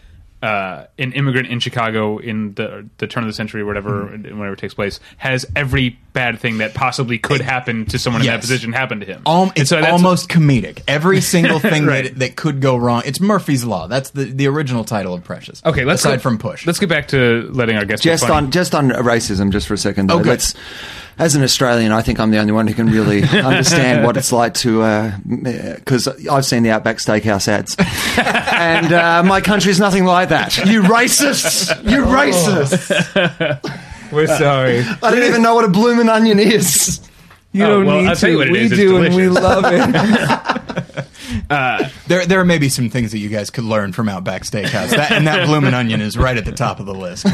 uh, 0.44 0.86
an 0.98 1.12
immigrant 1.12 1.48
in 1.48 1.58
Chicago 1.60 2.18
in 2.18 2.54
the 2.54 2.86
the 2.98 3.06
turn 3.06 3.22
of 3.24 3.28
the 3.28 3.32
century, 3.32 3.62
or 3.62 3.66
whatever, 3.66 4.04
whenever 4.06 4.52
it 4.52 4.58
takes 4.58 4.74
place, 4.74 5.00
has 5.16 5.46
every 5.56 5.98
bad 6.12 6.38
thing 6.38 6.58
that 6.58 6.74
possibly 6.74 7.18
could 7.18 7.40
happen 7.40 7.86
to 7.86 7.98
someone 7.98 8.20
in 8.22 8.26
that 8.28 8.40
position 8.40 8.72
happen 8.72 9.00
to 9.00 9.06
him. 9.06 9.22
Al- 9.26 9.44
And 9.44 9.52
it's 9.56 9.70
so 9.70 9.76
that's- 9.76 9.92
almost 9.92 10.28
comedic. 10.28 10.82
Every 10.86 11.20
single 11.34 11.58
thing 11.58 11.86
Right. 11.86 12.04
that, 12.04 12.18
that 12.18 12.36
could 12.36 12.60
go 12.60 12.76
wrong. 12.76 13.02
It's 13.04 13.20
Murphy's 13.20 13.64
Law. 13.64 13.86
That's 13.88 14.10
the, 14.10 14.24
the 14.24 14.46
original 14.48 14.84
title 14.84 15.14
of 15.14 15.24
Precious. 15.24 15.62
okay. 15.64 15.84
Let's 15.84 16.02
aside 16.02 16.16
go- 16.16 16.20
from 16.22 16.38
Push. 16.38 16.66
Let's 16.66 16.78
get 16.78 16.88
back 16.88 17.08
to 17.08 17.48
letting 17.52 17.76
our 17.76 17.84
guests 17.84 18.04
be 18.04 18.10
Just 18.10 18.24
funny. 18.26 18.46
on 18.46 18.50
just 18.52 18.74
on 18.74 18.90
racism, 18.90 19.50
just 19.50 19.66
for 19.66 19.74
a 19.74 19.78
second. 19.78 20.08
Though. 20.08 20.14
Oh, 20.16 20.18
good. 20.18 20.26
Let's- 20.28 20.54
as 21.18 21.34
an 21.36 21.42
Australian, 21.42 21.92
I 21.92 22.02
think 22.02 22.18
I'm 22.20 22.30
the 22.30 22.38
only 22.38 22.52
one 22.52 22.66
who 22.66 22.74
can 22.74 22.86
really 22.86 23.22
understand 23.28 24.04
what 24.04 24.16
it's 24.16 24.32
like 24.32 24.54
to, 24.54 25.12
because 25.76 26.08
I've 26.28 26.44
seen 26.44 26.62
the 26.62 26.70
Outback 26.70 26.96
Steakhouse 26.98 27.48
ads, 27.48 27.76
and 28.18 28.92
uh, 28.92 29.22
my 29.22 29.40
country's 29.40 29.78
nothing 29.80 30.04
like 30.04 30.28
that. 30.30 30.56
You 30.58 30.82
racists! 30.82 31.68
You 31.88 32.04
racists! 32.04 32.90
We're 34.12 34.26
sorry. 34.26 34.80
I 35.02 35.10
don't 35.10 35.22
even 35.24 35.42
know 35.42 35.54
what 35.54 35.64
a 35.64 35.68
bloomin' 35.68 36.08
onion 36.08 36.38
is. 36.38 37.00
You 37.52 37.64
Oh, 37.64 37.68
don't 37.78 37.86
well, 37.86 38.00
need 38.00 38.08
I'll 38.08 38.14
to. 38.16 38.20
tell 38.20 38.30
you 38.30 38.38
what 38.38 38.48
it 38.48 38.52
we 38.52 38.58
is, 38.60 38.72
it's 38.72 38.80
do, 38.80 38.96
and 39.02 39.14
we 39.14 39.28
love 39.28 39.64
it. 39.66 41.06
there, 42.08 42.26
there 42.26 42.44
may 42.44 42.58
be 42.58 42.68
some 42.68 42.90
things 42.90 43.12
that 43.12 43.18
you 43.18 43.28
guys 43.28 43.50
could 43.50 43.64
learn 43.64 43.92
from 43.92 44.08
Outback 44.08 44.42
Steakhouse. 44.42 44.90
That, 44.90 45.12
and 45.12 45.26
that 45.26 45.46
bloomin' 45.46 45.74
onion 45.74 46.00
is 46.00 46.16
right 46.16 46.36
at 46.36 46.44
the 46.44 46.52
top 46.52 46.80
of 46.80 46.86
the 46.86 46.94
list. 46.94 47.26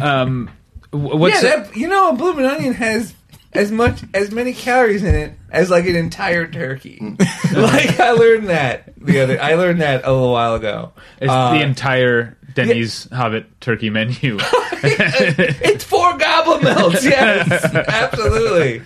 um, 0.00 0.48
wh- 0.48 0.65
what's 0.90 1.42
yeah, 1.42 1.56
that, 1.56 1.76
you 1.76 1.88
know, 1.88 2.10
a 2.10 2.12
blooming 2.14 2.46
onion 2.46 2.74
has 2.74 3.14
as 3.56 3.72
much 3.72 4.02
as 4.14 4.30
many 4.30 4.52
calories 4.52 5.02
in 5.02 5.14
it 5.14 5.32
as 5.50 5.70
like 5.70 5.86
an 5.86 5.96
entire 5.96 6.46
turkey. 6.46 6.98
like 7.54 7.98
I 7.98 8.12
learned 8.12 8.48
that 8.48 8.92
the 8.98 9.20
other. 9.20 9.40
I 9.40 9.54
learned 9.54 9.80
that 9.80 10.04
a 10.04 10.12
little 10.12 10.32
while 10.32 10.54
ago. 10.54 10.92
it's 11.20 11.30
Uh, 11.30 11.54
the 11.54 11.62
entire 11.62 12.36
Denny's 12.54 13.08
Hobbit 13.10 13.60
turkey 13.60 13.90
menu. 13.90 14.38
it's 14.82 15.84
four 15.84 16.16
goblin 16.18 16.64
melts. 16.64 17.04
Yes, 17.04 17.64
absolutely. 17.74 18.80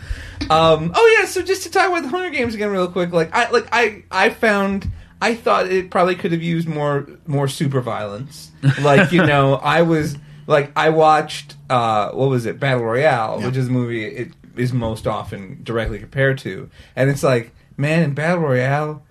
Um, 0.49 0.93
oh 0.95 1.17
yeah. 1.19 1.27
So 1.27 1.43
just 1.43 1.65
to 1.65 1.71
talk 1.71 1.89
about 1.89 2.03
the 2.03 2.09
Hunger 2.09 2.31
Games 2.31 2.55
again, 2.55 2.71
real 2.71 2.89
quick. 2.89 3.13
Like 3.13 3.35
I 3.35 3.51
like 3.51 3.69
I 3.73 4.05
I 4.11 4.31
found. 4.31 4.91
I 5.23 5.35
thought 5.35 5.67
it 5.67 5.91
probably 5.91 6.15
could 6.15 6.33
have 6.33 6.43
used 6.43 6.67
more 6.67 7.07
more 7.27 7.47
super 7.47 7.83
violence. 7.83 8.51
Like 8.81 9.13
you 9.13 9.27
know, 9.27 9.57
I 9.57 9.83
was 9.83 10.17
like 10.51 10.73
I 10.75 10.91
watched 10.91 11.55
uh, 11.71 12.11
what 12.11 12.29
was 12.29 12.45
it 12.45 12.59
Battle 12.59 12.85
Royale, 12.85 13.41
which 13.41 13.57
is 13.57 13.69
a 13.69 13.71
movie 13.71 14.05
it 14.05 14.33
is 14.57 14.73
most 14.73 15.07
often 15.07 15.61
directly 15.63 16.01
compared 16.01 16.39
to, 16.39 16.69
and 16.97 17.09
it's 17.09 17.23
like 17.23 17.53
man 17.77 18.03
in 18.03 18.15
Battle 18.15 18.43
Royale, 18.43 19.03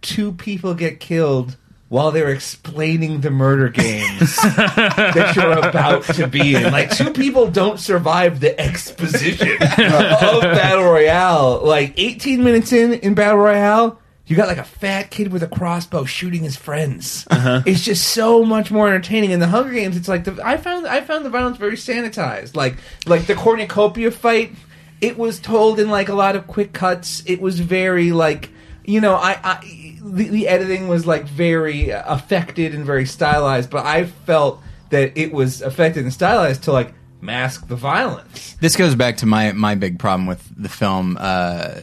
two 0.00 0.32
people 0.32 0.72
get 0.72 0.98
killed 0.98 1.56
while 1.88 2.10
they're 2.10 2.30
explaining 2.30 3.20
the 3.20 3.30
murder 3.30 3.68
games 3.68 4.36
that 4.42 5.34
you're 5.36 5.58
about 5.68 6.02
to 6.04 6.26
be 6.26 6.54
in. 6.56 6.72
Like 6.72 6.90
two 6.90 7.12
people 7.12 7.48
don't 7.50 7.78
survive 7.78 8.40
the 8.40 8.58
exposition 8.58 9.52
of 9.62 10.40
Battle 10.40 10.82
Royale. 10.82 11.60
Like 11.62 11.92
18 11.98 12.42
minutes 12.42 12.72
in 12.72 12.94
in 12.94 13.14
Battle 13.14 13.38
Royale, 13.38 14.00
you 14.26 14.36
got 14.36 14.48
like 14.48 14.58
a 14.58 14.64
fat 14.64 15.10
kid 15.10 15.32
with 15.32 15.42
a 15.42 15.46
crossbow 15.46 16.04
shooting 16.04 16.42
his 16.42 16.56
friends. 16.56 17.26
It's 17.30 17.82
just 17.82 18.08
so 18.08 18.44
much 18.44 18.70
more 18.70 18.88
entertaining. 18.88 19.30
In 19.30 19.40
the 19.40 19.46
Hunger 19.46 19.72
Games, 19.72 19.96
it's 19.96 20.08
like 20.08 20.24
the, 20.24 20.38
I 20.44 20.56
found 20.56 20.86
I 20.86 21.00
found 21.00 21.24
the 21.24 21.30
violence 21.30 21.56
very 21.56 21.76
sanitized. 21.76 22.56
Like 22.56 22.76
like 23.06 23.26
the 23.26 23.34
cornucopia 23.34 24.10
fight, 24.10 24.52
it 25.00 25.16
was 25.16 25.38
told 25.38 25.78
in 25.78 25.88
like 25.90 26.08
a 26.08 26.14
lot 26.14 26.36
of 26.36 26.46
quick 26.46 26.72
cuts. 26.72 27.22
It 27.26 27.40
was 27.40 27.60
very 27.60 28.12
like 28.12 28.50
you 28.84 29.00
know 29.00 29.14
I. 29.14 29.38
I 29.42 29.92
the, 30.06 30.28
the 30.28 30.48
editing 30.48 30.86
was 30.88 31.06
like 31.06 31.24
very 31.24 31.90
affected 31.90 32.74
and 32.74 32.84
very 32.84 33.06
stylized, 33.06 33.70
but 33.70 33.84
I 33.84 34.04
felt 34.04 34.62
that 34.90 35.18
it 35.18 35.32
was 35.32 35.62
affected 35.62 36.04
and 36.04 36.12
stylized 36.12 36.64
to 36.64 36.72
like 36.72 36.94
mask 37.20 37.66
the 37.66 37.76
violence. 37.76 38.54
this 38.60 38.76
goes 38.76 38.94
back 38.94 39.16
to 39.18 39.26
my 39.26 39.52
my 39.52 39.74
big 39.74 39.98
problem 39.98 40.26
with 40.26 40.48
the 40.56 40.68
film, 40.68 41.16
uh, 41.18 41.80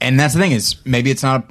and 0.00 0.20
that's 0.20 0.34
the 0.34 0.40
thing 0.40 0.52
is 0.52 0.76
maybe 0.84 1.10
it's 1.10 1.22
not. 1.22 1.50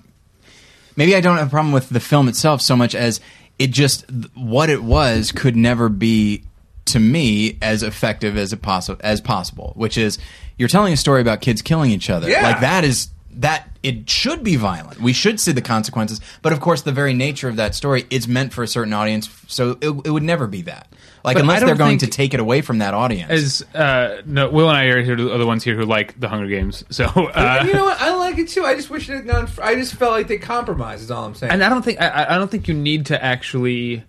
Maybe 1.02 1.16
I 1.16 1.20
don't 1.20 1.38
have 1.38 1.48
a 1.48 1.50
problem 1.50 1.74
with 1.74 1.90
the 1.90 2.00
film 2.00 2.28
itself 2.28 2.62
so 2.62 2.76
much 2.76 2.94
as 2.94 3.22
it 3.58 3.72
just 3.72 4.06
what 4.36 4.70
it 4.70 4.84
was 4.84 5.32
could 5.32 5.56
never 5.56 5.90
be 5.90 6.44
to 6.86 7.00
me 7.00 7.58
as 7.60 7.82
effective 7.82 8.38
as 8.38 8.54
it 8.54 8.62
possi- 8.62 9.02
as 9.02 9.20
possible. 9.20 9.74
Which 9.76 9.98
is 9.98 10.20
you're 10.60 10.70
telling 10.70 10.94
a 10.94 10.98
story 10.98 11.20
about 11.20 11.42
kids 11.42 11.64
killing 11.64 11.90
each 11.90 12.12
other. 12.12 12.30
Yeah. 12.30 12.44
Like 12.44 12.60
that 12.60 12.84
is 12.84 13.08
that 13.32 13.68
it 13.82 14.08
should 14.12 14.44
be 14.44 14.58
violent. 14.58 15.02
We 15.02 15.12
should 15.12 15.40
see 15.40 15.54
the 15.54 15.62
consequences. 15.64 16.22
But 16.44 16.54
of 16.54 16.60
course, 16.60 16.84
the 16.84 16.92
very 16.92 17.16
nature 17.16 17.50
of 17.50 17.56
that 17.56 17.74
story 17.74 18.06
is 18.12 18.28
meant 18.28 18.54
for 18.54 18.62
a 18.62 18.68
certain 18.68 18.94
audience, 18.94 19.28
so 19.48 19.80
it, 19.82 19.90
it 20.06 20.12
would 20.12 20.22
never 20.22 20.46
be 20.46 20.62
that. 20.62 20.88
Like 21.24 21.36
But 21.36 21.42
unless 21.42 21.64
they're 21.64 21.76
going 21.76 22.00
to 22.00 22.08
take 22.08 22.34
it 22.34 22.40
away 22.40 22.62
from 22.62 22.80
that 22.80 22.94
audience. 22.94 23.32
As 23.32 23.76
uh, 23.76 24.22
no, 24.26 24.50
Will 24.50 24.70
and 24.70 24.78
I 24.78 24.86
are 24.86 25.02
here 25.02 25.14
are 25.14 25.38
the 25.38 25.46
ones 25.46 25.64
here 25.64 25.76
who 25.76 25.86
like 25.86 26.20
the 26.20 26.28
Hunger 26.28 26.48
Games. 26.48 26.84
So 26.90 27.06
uh, 27.06 27.64
you 27.66 27.74
know 27.74 27.86
what? 27.86 28.02
I 28.02 28.16
like 28.16 28.38
it 28.38 28.50
too. 28.50 28.64
I 28.64 28.76
just 28.76 28.90
wish 28.90 29.10
it 29.10 29.16
had 29.16 29.28
gone. 29.28 29.50
I 29.62 29.76
just 29.76 29.96
felt 29.96 30.12
like 30.12 30.28
they 30.28 30.38
compromised. 30.38 31.04
Is 31.04 31.12
all 31.12 31.26
I'm 31.26 31.36
saying. 31.36 31.52
and 31.52 31.64
I 31.64 31.70
don't 31.70 31.84
think 31.84 32.02
I, 32.02 32.26
I 32.30 32.38
don't 32.38 32.50
think 32.50 32.68
you 32.68 32.74
need 32.74 33.08
to 33.08 33.24
actually 33.24 34.04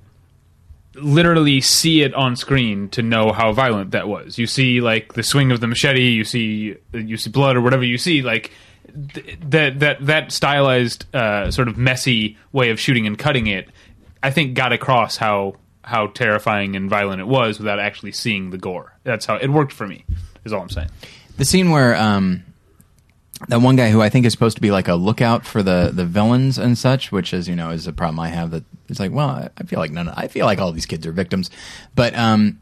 literally 0.95 1.61
see 1.61 2.03
it 2.03 2.15
on 2.15 2.37
screen 2.37 2.89
to 2.91 3.03
know 3.03 3.33
how 3.33 3.53
violent 3.53 3.93
that 3.93 4.09
was. 4.09 4.39
You 4.39 4.47
see 4.47 4.81
like 4.81 5.15
the 5.15 5.23
swing 5.23 5.53
of 5.53 5.61
the 5.61 5.67
machete, 5.67 6.11
you 6.11 6.25
see 6.25 6.77
you 6.93 7.17
see 7.17 7.31
blood 7.31 7.57
or 7.57 7.61
whatever 7.61 7.85
you 7.85 7.99
see 7.99 8.23
like 8.23 8.51
th- 9.15 9.39
that 9.49 9.81
that 9.81 10.07
that 10.07 10.33
stylized 10.33 11.05
uh, 11.15 11.51
sort 11.51 11.69
of 11.69 11.77
messy 11.77 12.39
way 12.53 12.71
of 12.71 12.81
shooting 12.81 13.07
and 13.07 13.19
cutting 13.19 13.47
it 13.47 13.69
I 14.23 14.31
think 14.31 14.55
got 14.55 14.73
across 14.73 15.17
how 15.17 15.57
how 15.83 16.09
terrifying 16.09 16.77
and 16.77 16.89
violent 16.89 17.21
it 17.21 17.27
was 17.27 17.59
without 17.59 17.79
actually 17.79 18.13
seeing 18.13 18.51
the 18.51 18.59
gore. 18.59 18.97
That's 19.05 19.27
how 19.27 19.37
it 19.37 19.51
worked 19.51 19.73
for 19.73 19.87
me. 19.87 20.05
Is 20.45 20.53
all 20.53 20.63
I'm 20.63 20.71
saying. 20.71 20.91
the 21.37 21.45
scene 21.45 21.71
where 21.71 21.95
um 21.97 22.45
that 23.49 23.61
one 23.61 23.77
guy 23.77 23.91
who 23.91 24.01
I 24.01 24.09
think 24.09 24.25
is 24.25 24.33
supposed 24.33 24.57
to 24.57 24.61
be 24.61 24.71
like 24.71 24.89
a 24.89 24.95
lookout 24.95 25.45
for 25.45 25.63
the 25.63 25.91
the 25.93 26.05
villains 26.05 26.59
and 26.59 26.79
such, 26.79 27.11
which 27.13 27.33
is 27.35 27.49
you 27.49 27.57
know 27.57 27.71
is 27.71 27.87
a 27.87 27.93
problem 27.93 28.21
I 28.21 28.29
have 28.29 28.51
that 28.51 28.65
it's 28.89 29.01
like 29.01 29.13
well 29.13 29.49
I, 29.57 29.63
feel 29.65 29.79
like 29.79 29.91
none 29.91 30.09
of, 30.09 30.15
I 30.17 30.29
feel 30.29 30.47
like 30.47 30.59
all 30.61 30.73
these 30.73 30.87
kids 30.87 31.07
are 31.07 31.13
victims, 31.13 31.51
but 31.95 32.15
um 32.17 32.61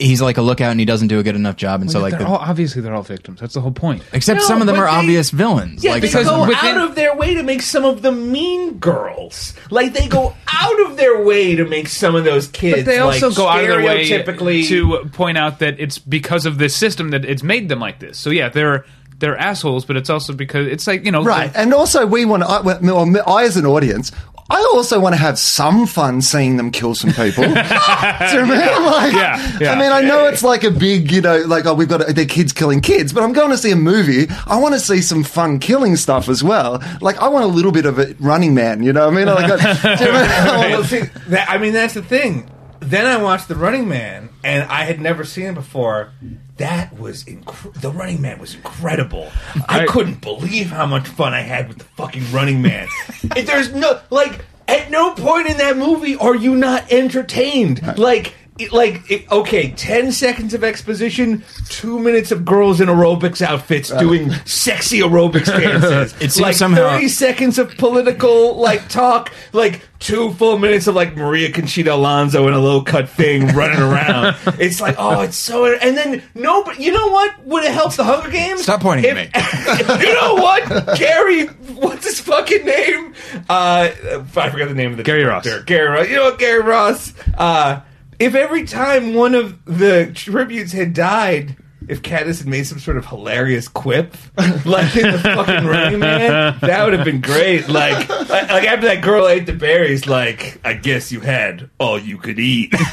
he's 0.00 0.20
like 0.22 0.38
a 0.38 0.42
lookout 0.42 0.70
and 0.70 0.80
he 0.80 0.86
doesn't 0.86 1.08
do 1.08 1.18
a 1.18 1.22
good 1.22 1.36
enough 1.36 1.56
job 1.56 1.80
and 1.80 1.90
so 1.90 2.00
like 2.00 2.12
they're 2.12 2.20
the, 2.20 2.26
all, 2.26 2.36
obviously 2.38 2.80
they're 2.82 2.94
all 2.94 3.02
victims. 3.02 3.40
That's 3.40 3.54
the 3.54 3.60
whole 3.60 3.70
point. 3.72 4.02
except 4.12 4.40
No, 4.40 4.46
some 4.46 4.60
of 4.60 4.66
them 4.66 4.76
but 4.76 4.82
are 4.82 4.90
they- 4.90 4.98
obvious 4.98 5.30
villains 5.30 5.84
Yeah, 5.84 5.92
like 5.92 6.02
they 6.02 6.08
some- 6.08 6.24
go 6.24 6.40
within- 6.46 6.56
out 6.76 6.88
of 6.90 6.94
their 6.96 7.14
way 7.16 7.34
to 7.34 7.42
make 7.42 7.62
some 7.62 7.84
of 7.84 8.02
the 8.02 8.10
mean 8.12 8.78
girls. 8.78 9.54
Like 9.70 9.92
they 9.92 10.08
go 10.08 10.34
out 10.52 10.80
of 10.90 10.96
their 10.96 11.22
way 11.22 11.54
to 11.56 11.64
make 11.66 11.88
some 11.88 12.14
of 12.14 12.24
those 12.24 12.48
kids. 12.48 12.78
But 12.78 12.86
they 12.86 12.98
also 12.98 13.28
like, 13.28 13.36
go 13.36 13.46
out 13.48 13.60
of 13.62 13.68
their 13.68 13.84
way 13.84 14.08
stereotypically 14.08 14.66
to 14.68 15.08
point 15.12 15.38
out 15.38 15.58
that 15.60 15.78
it's 15.78 15.98
because 15.98 16.46
of 16.46 16.58
this 16.58 16.74
system 16.74 17.10
that 17.10 17.24
it's 17.24 17.42
made 17.42 17.68
them 17.68 17.80
like 17.80 17.98
this. 18.00 18.18
So 18.18 18.30
yeah, 18.30 18.48
they're 18.48 18.84
they're 19.18 19.36
assholes, 19.36 19.84
but 19.84 19.96
it's 19.98 20.08
also 20.08 20.32
because 20.32 20.66
it's 20.66 20.86
like 20.86 21.04
you 21.04 21.12
know 21.12 21.22
Right, 21.22 21.52
and 21.54 21.74
also 21.74 22.06
we 22.06 22.24
want. 22.24 22.42
Uh, 22.42 22.62
I, 22.64 22.78
well, 22.80 23.22
I 23.28 23.44
as 23.44 23.56
an 23.58 23.66
audience, 23.66 24.12
I 24.50 24.58
also 24.74 24.98
want 24.98 25.14
to 25.14 25.20
have 25.20 25.38
some 25.38 25.86
fun 25.86 26.20
seeing 26.22 26.56
them 26.56 26.70
kill 26.72 26.94
some 26.94 27.10
people. 27.10 27.44
Do 27.44 27.50
you 27.50 27.54
know 27.54 27.62
what 27.62 28.34
I 28.34 28.42
mean? 28.42 28.84
Like, 28.84 29.12
Yeah, 29.12 29.58
yeah. 29.60 29.72
I 29.72 29.78
mean, 29.78 29.92
I 29.92 30.00
know 30.00 30.26
it's 30.26 30.42
like 30.42 30.64
a 30.64 30.70
big, 30.70 31.12
you 31.12 31.20
know, 31.20 31.38
like 31.46 31.66
oh, 31.66 31.74
we've 31.74 31.88
got 31.88 32.06
their 32.14 32.26
kids 32.26 32.52
killing 32.52 32.80
kids, 32.80 33.12
but 33.12 33.22
I'm 33.22 33.32
going 33.32 33.50
to 33.50 33.58
see 33.58 33.70
a 33.70 33.76
movie. 33.76 34.26
I 34.46 34.58
want 34.58 34.74
to 34.74 34.80
see 34.80 35.02
some 35.02 35.22
fun 35.22 35.60
killing 35.60 35.94
stuff 35.96 36.28
as 36.28 36.42
well. 36.42 36.82
Like, 37.00 37.18
I 37.18 37.28
want 37.28 37.44
a 37.44 37.48
little 37.48 37.70
bit 37.72 37.86
of 37.86 37.98
a 37.98 38.14
Running 38.18 38.54
Man. 38.54 38.82
You 38.82 38.92
know 38.92 39.06
what 39.08 39.14
I 39.14 39.16
mean? 39.16 39.26
Like, 39.26 39.50
I, 39.50 39.96
do 39.96 40.04
you 40.04 40.12
know 40.12 40.18
what 40.18 40.30
I 40.30 40.68
mean? 40.68 40.76
I 40.80 40.82
see, 40.82 41.00
that, 41.28 41.48
I 41.48 41.58
mean, 41.58 41.72
that's 41.72 41.94
the 41.94 42.02
thing. 42.02 42.50
Then 42.80 43.06
I 43.06 43.22
watched 43.22 43.46
The 43.48 43.54
Running 43.56 43.88
Man, 43.88 44.30
and 44.42 44.64
I 44.70 44.84
had 44.84 45.00
never 45.00 45.22
seen 45.24 45.46
it 45.46 45.54
before. 45.54 46.12
That 46.60 46.98
was 46.98 47.24
inc- 47.24 47.72
The 47.80 47.90
Running 47.90 48.20
Man 48.20 48.38
was 48.38 48.54
incredible. 48.54 49.30
I, 49.66 49.80
I- 49.80 49.86
couldn't 49.86 50.20
believe 50.20 50.66
how 50.68 50.84
much 50.84 51.08
fun 51.08 51.32
I 51.32 51.40
had 51.40 51.68
with 51.68 51.78
the 51.78 51.84
fucking 51.84 52.30
Running 52.32 52.60
Man. 52.60 52.86
There's 53.34 53.72
no 53.72 54.00
like 54.10 54.44
at 54.68 54.90
no 54.90 55.14
point 55.14 55.48
in 55.48 55.56
that 55.56 55.76
movie 55.78 56.16
are 56.16 56.34
you 56.36 56.54
not 56.54 56.92
entertained. 56.92 57.96
Like. 57.98 58.34
It, 58.60 58.72
like 58.72 59.10
it, 59.10 59.30
okay, 59.32 59.70
ten 59.70 60.12
seconds 60.12 60.54
of 60.54 60.62
exposition, 60.64 61.42
two 61.68 61.98
minutes 61.98 62.30
of 62.30 62.44
girls 62.44 62.80
in 62.80 62.88
aerobics 62.88 63.40
outfits 63.42 63.90
doing 63.90 64.30
sexy 64.44 65.00
aerobics 65.00 65.46
dances. 65.46 66.12
It 66.20 66.32
seems 66.32 66.40
like 66.40 66.54
somehow- 66.56 66.90
thirty 66.90 67.08
seconds 67.08 67.58
of 67.58 67.76
political 67.78 68.56
like 68.56 68.88
talk, 68.88 69.32
like 69.52 69.82
two 69.98 70.32
full 70.32 70.58
minutes 70.58 70.86
of 70.86 70.94
like 70.94 71.16
Maria 71.16 71.50
Conchita 71.52 71.94
Alonso 71.94 72.46
in 72.48 72.54
a 72.54 72.58
low 72.58 72.82
cut 72.82 73.08
thing 73.08 73.46
running 73.54 73.80
around. 73.80 74.36
it's 74.58 74.80
like, 74.80 74.96
oh, 74.98 75.20
it's 75.22 75.36
so. 75.36 75.64
And 75.66 75.96
then 75.96 76.22
no, 76.34 76.62
but 76.64 76.78
you 76.80 76.92
know 76.92 77.08
what 77.08 77.46
would 77.46 77.64
have 77.64 77.74
helped 77.74 77.96
the 77.96 78.04
Hunger 78.04 78.30
Games? 78.30 78.62
Stop 78.62 78.80
pointing 78.82 79.06
at 79.10 79.16
me. 79.16 79.30
you 80.06 80.14
know 80.14 80.34
what, 80.34 80.98
Gary? 80.98 81.46
What's 81.46 82.06
his 82.06 82.20
fucking 82.20 82.64
name? 82.66 83.14
Uh, 83.48 83.90
I 84.36 84.50
forgot 84.50 84.68
the 84.68 84.74
name 84.74 84.90
of 84.90 84.96
the 84.96 85.02
Gary. 85.02 85.24
Ross. 85.24 85.46
Gary 85.64 85.88
Ross. 85.88 86.08
You 86.08 86.16
know 86.16 86.24
what, 86.24 86.38
Gary 86.38 86.62
Ross? 86.62 87.12
Uh, 87.36 87.80
if 88.20 88.34
every 88.36 88.64
time 88.66 89.14
one 89.14 89.34
of 89.34 89.64
the 89.64 90.12
tributes 90.14 90.72
had 90.72 90.92
died, 90.94 91.56
if 91.88 92.02
Katniss 92.02 92.38
had 92.38 92.46
made 92.46 92.64
some 92.68 92.78
sort 92.78 92.96
of 92.98 93.06
hilarious 93.06 93.66
quip, 93.66 94.14
like 94.64 94.94
in 94.96 95.10
the 95.10 95.18
fucking 95.18 95.66
Rain 95.66 95.98
Man, 95.98 96.56
that 96.60 96.84
would 96.84 96.92
have 96.92 97.04
been 97.04 97.20
great. 97.20 97.68
Like, 97.68 98.08
like, 98.08 98.28
like 98.48 98.64
after 98.68 98.86
that 98.86 99.02
girl 99.02 99.26
ate 99.26 99.46
the 99.46 99.54
berries, 99.54 100.06
like, 100.06 100.60
I 100.64 100.74
guess 100.74 101.10
you 101.10 101.18
had 101.20 101.68
all 101.80 101.98
you 101.98 102.16
could 102.18 102.38
eat. 102.38 102.72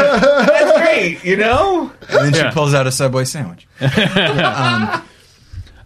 that's 0.00 0.78
great, 0.78 1.24
you 1.24 1.36
know? 1.36 1.92
And 2.08 2.32
then 2.32 2.34
Yeah. 2.34 2.48
she 2.50 2.54
pulls 2.54 2.72
out 2.72 2.86
a 2.86 2.92
Subway 2.92 3.24
sandwich. 3.24 3.66
Um, 3.80 5.02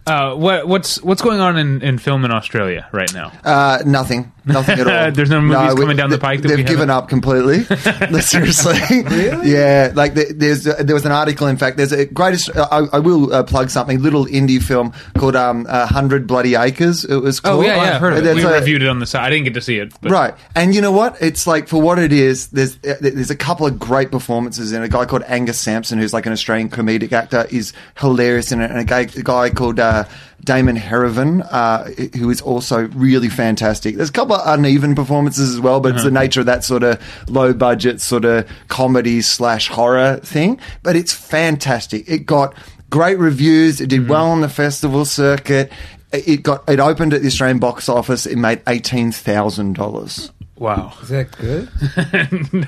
Uh, 0.05 0.35
what, 0.35 0.67
what's 0.67 1.01
what's 1.01 1.21
going 1.21 1.39
on 1.39 1.57
in, 1.57 1.81
in 1.81 1.97
film 1.97 2.25
in 2.25 2.31
Australia 2.31 2.87
right 2.91 3.13
now? 3.13 3.31
Uh, 3.43 3.81
nothing, 3.85 4.31
nothing 4.45 4.79
at 4.79 4.87
all. 5.05 5.11
There's 5.11 5.29
no 5.29 5.39
movies 5.39 5.75
coming 5.75 5.95
down 5.95 6.09
the 6.09 6.17
pike 6.17 6.41
that 6.41 6.49
they've 6.49 6.57
we 6.57 6.63
given 6.63 6.89
haven't- 6.89 7.03
up 7.03 7.07
completely. 7.09 7.63
Seriously, 8.21 9.03
really? 9.03 9.51
Yeah, 9.51 9.91
like 9.95 10.13
the, 10.13 10.33
there's 10.35 10.63
there 10.65 10.93
was 10.93 11.05
an 11.05 11.11
article. 11.11 11.47
In 11.47 11.57
fact, 11.57 11.77
there's 11.77 11.91
a 11.91 12.05
greatest. 12.05 12.49
I, 12.55 12.85
I 12.91 12.99
will 12.99 13.33
uh, 13.33 13.43
plug 13.43 13.69
something. 13.69 14.01
Little 14.01 14.25
indie 14.25 14.61
film 14.61 14.93
called 15.17 15.35
um, 15.35 15.65
Hundred 15.65 16.27
Bloody 16.27 16.55
Acres. 16.55 17.05
It 17.05 17.17
was 17.17 17.39
Oh 17.43 17.61
yeah, 17.61 17.75
yeah. 17.75 17.95
I've 17.95 18.01
heard 18.01 18.13
of 18.17 18.25
it. 18.25 18.35
We 18.35 18.43
a- 18.43 18.53
reviewed 18.59 18.81
it 18.83 18.89
on 18.89 18.99
the 18.99 19.05
side. 19.05 19.23
I 19.25 19.29
didn't 19.29 19.45
get 19.45 19.53
to 19.53 19.61
see 19.61 19.77
it. 19.79 19.93
But 20.01 20.11
Right, 20.11 20.33
and 20.55 20.75
you 20.75 20.81
know 20.81 20.91
what? 20.91 21.21
It's 21.21 21.47
like 21.47 21.67
for 21.67 21.81
what 21.81 21.97
it 21.99 22.11
is. 22.11 22.47
There's 22.47 22.75
uh, 22.83 22.95
there's 22.99 23.31
a 23.31 23.35
couple 23.35 23.65
of 23.67 23.79
great 23.79 24.11
performances 24.11 24.73
in. 24.73 24.83
A 24.83 24.89
guy 24.89 25.05
called 25.05 25.23
Angus 25.27 25.59
Sampson, 25.59 25.97
who's 25.99 26.13
like 26.13 26.25
an 26.25 26.33
Australian 26.33 26.69
comedic 26.69 27.11
actor, 27.13 27.45
is 27.49 27.71
hilarious 27.99 28.51
in 28.51 28.59
it, 28.61 28.69
and 28.69 28.79
a 28.79 28.83
guy, 28.83 29.01
a 29.01 29.05
guy 29.23 29.49
called 29.49 29.79
uh, 29.79 29.92
Uh, 29.93 30.05
Damon 30.43 30.75
Heravan, 30.75 31.47
uh, 31.49 31.85
who 32.17 32.29
is 32.29 32.41
also 32.41 32.87
really 32.89 33.29
fantastic. 33.29 33.95
There's 33.95 34.09
a 34.09 34.13
couple 34.13 34.35
of 34.35 34.41
uneven 34.45 34.93
performances 34.93 35.53
as 35.53 35.61
well, 35.61 35.79
but 35.79 35.93
it's 35.93 36.03
the 36.03 36.09
uh-huh. 36.09 36.19
nature 36.19 36.39
of 36.41 36.47
that 36.47 36.65
sort 36.65 36.83
of 36.83 37.01
low 37.29 37.53
budget 37.53 38.01
sort 38.01 38.25
of 38.25 38.49
comedy 38.67 39.21
slash 39.21 39.69
horror 39.69 40.17
thing. 40.17 40.59
But 40.81 40.97
it's 40.97 41.13
fantastic. 41.13 42.09
It 42.09 42.25
got 42.25 42.55
great 42.89 43.19
reviews. 43.19 43.79
It 43.79 43.87
did 43.87 44.01
mm-hmm. 44.01 44.09
well 44.09 44.31
on 44.31 44.41
the 44.41 44.49
festival 44.49 45.05
circuit. 45.05 45.71
It 46.11 46.43
got 46.43 46.67
it 46.69 46.81
opened 46.81 47.13
at 47.13 47.21
the 47.21 47.27
Australian 47.27 47.59
box 47.59 47.87
office. 47.87 48.25
It 48.25 48.35
made 48.35 48.61
eighteen 48.67 49.13
thousand 49.13 49.75
dollars. 49.75 50.29
Wow. 50.57 50.93
Is 51.01 51.09
that 51.09 51.31
good? 51.37 51.69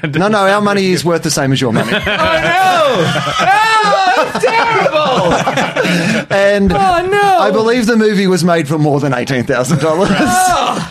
No, 0.15 0.27
no, 0.29 0.47
our 0.47 0.61
money 0.61 0.87
is 0.91 1.03
worth 1.03 1.23
the 1.23 1.31
same 1.31 1.51
as 1.51 1.59
your 1.59 1.73
money. 1.73 1.91
oh, 1.93 1.97
no! 1.97 2.05
Oh, 3.47 4.29
that's 4.31 4.45
terrible! 4.45 6.35
And 6.35 6.71
Oh, 6.71 7.07
no. 7.11 7.37
I 7.39 7.51
believe 7.51 7.85
the 7.85 7.97
movie 7.97 8.27
was 8.27 8.43
made 8.43 8.67
for 8.67 8.77
more 8.77 8.99
than 8.99 9.13
eighteen 9.13 9.43
thousand 9.43 9.79
oh. 9.83 10.84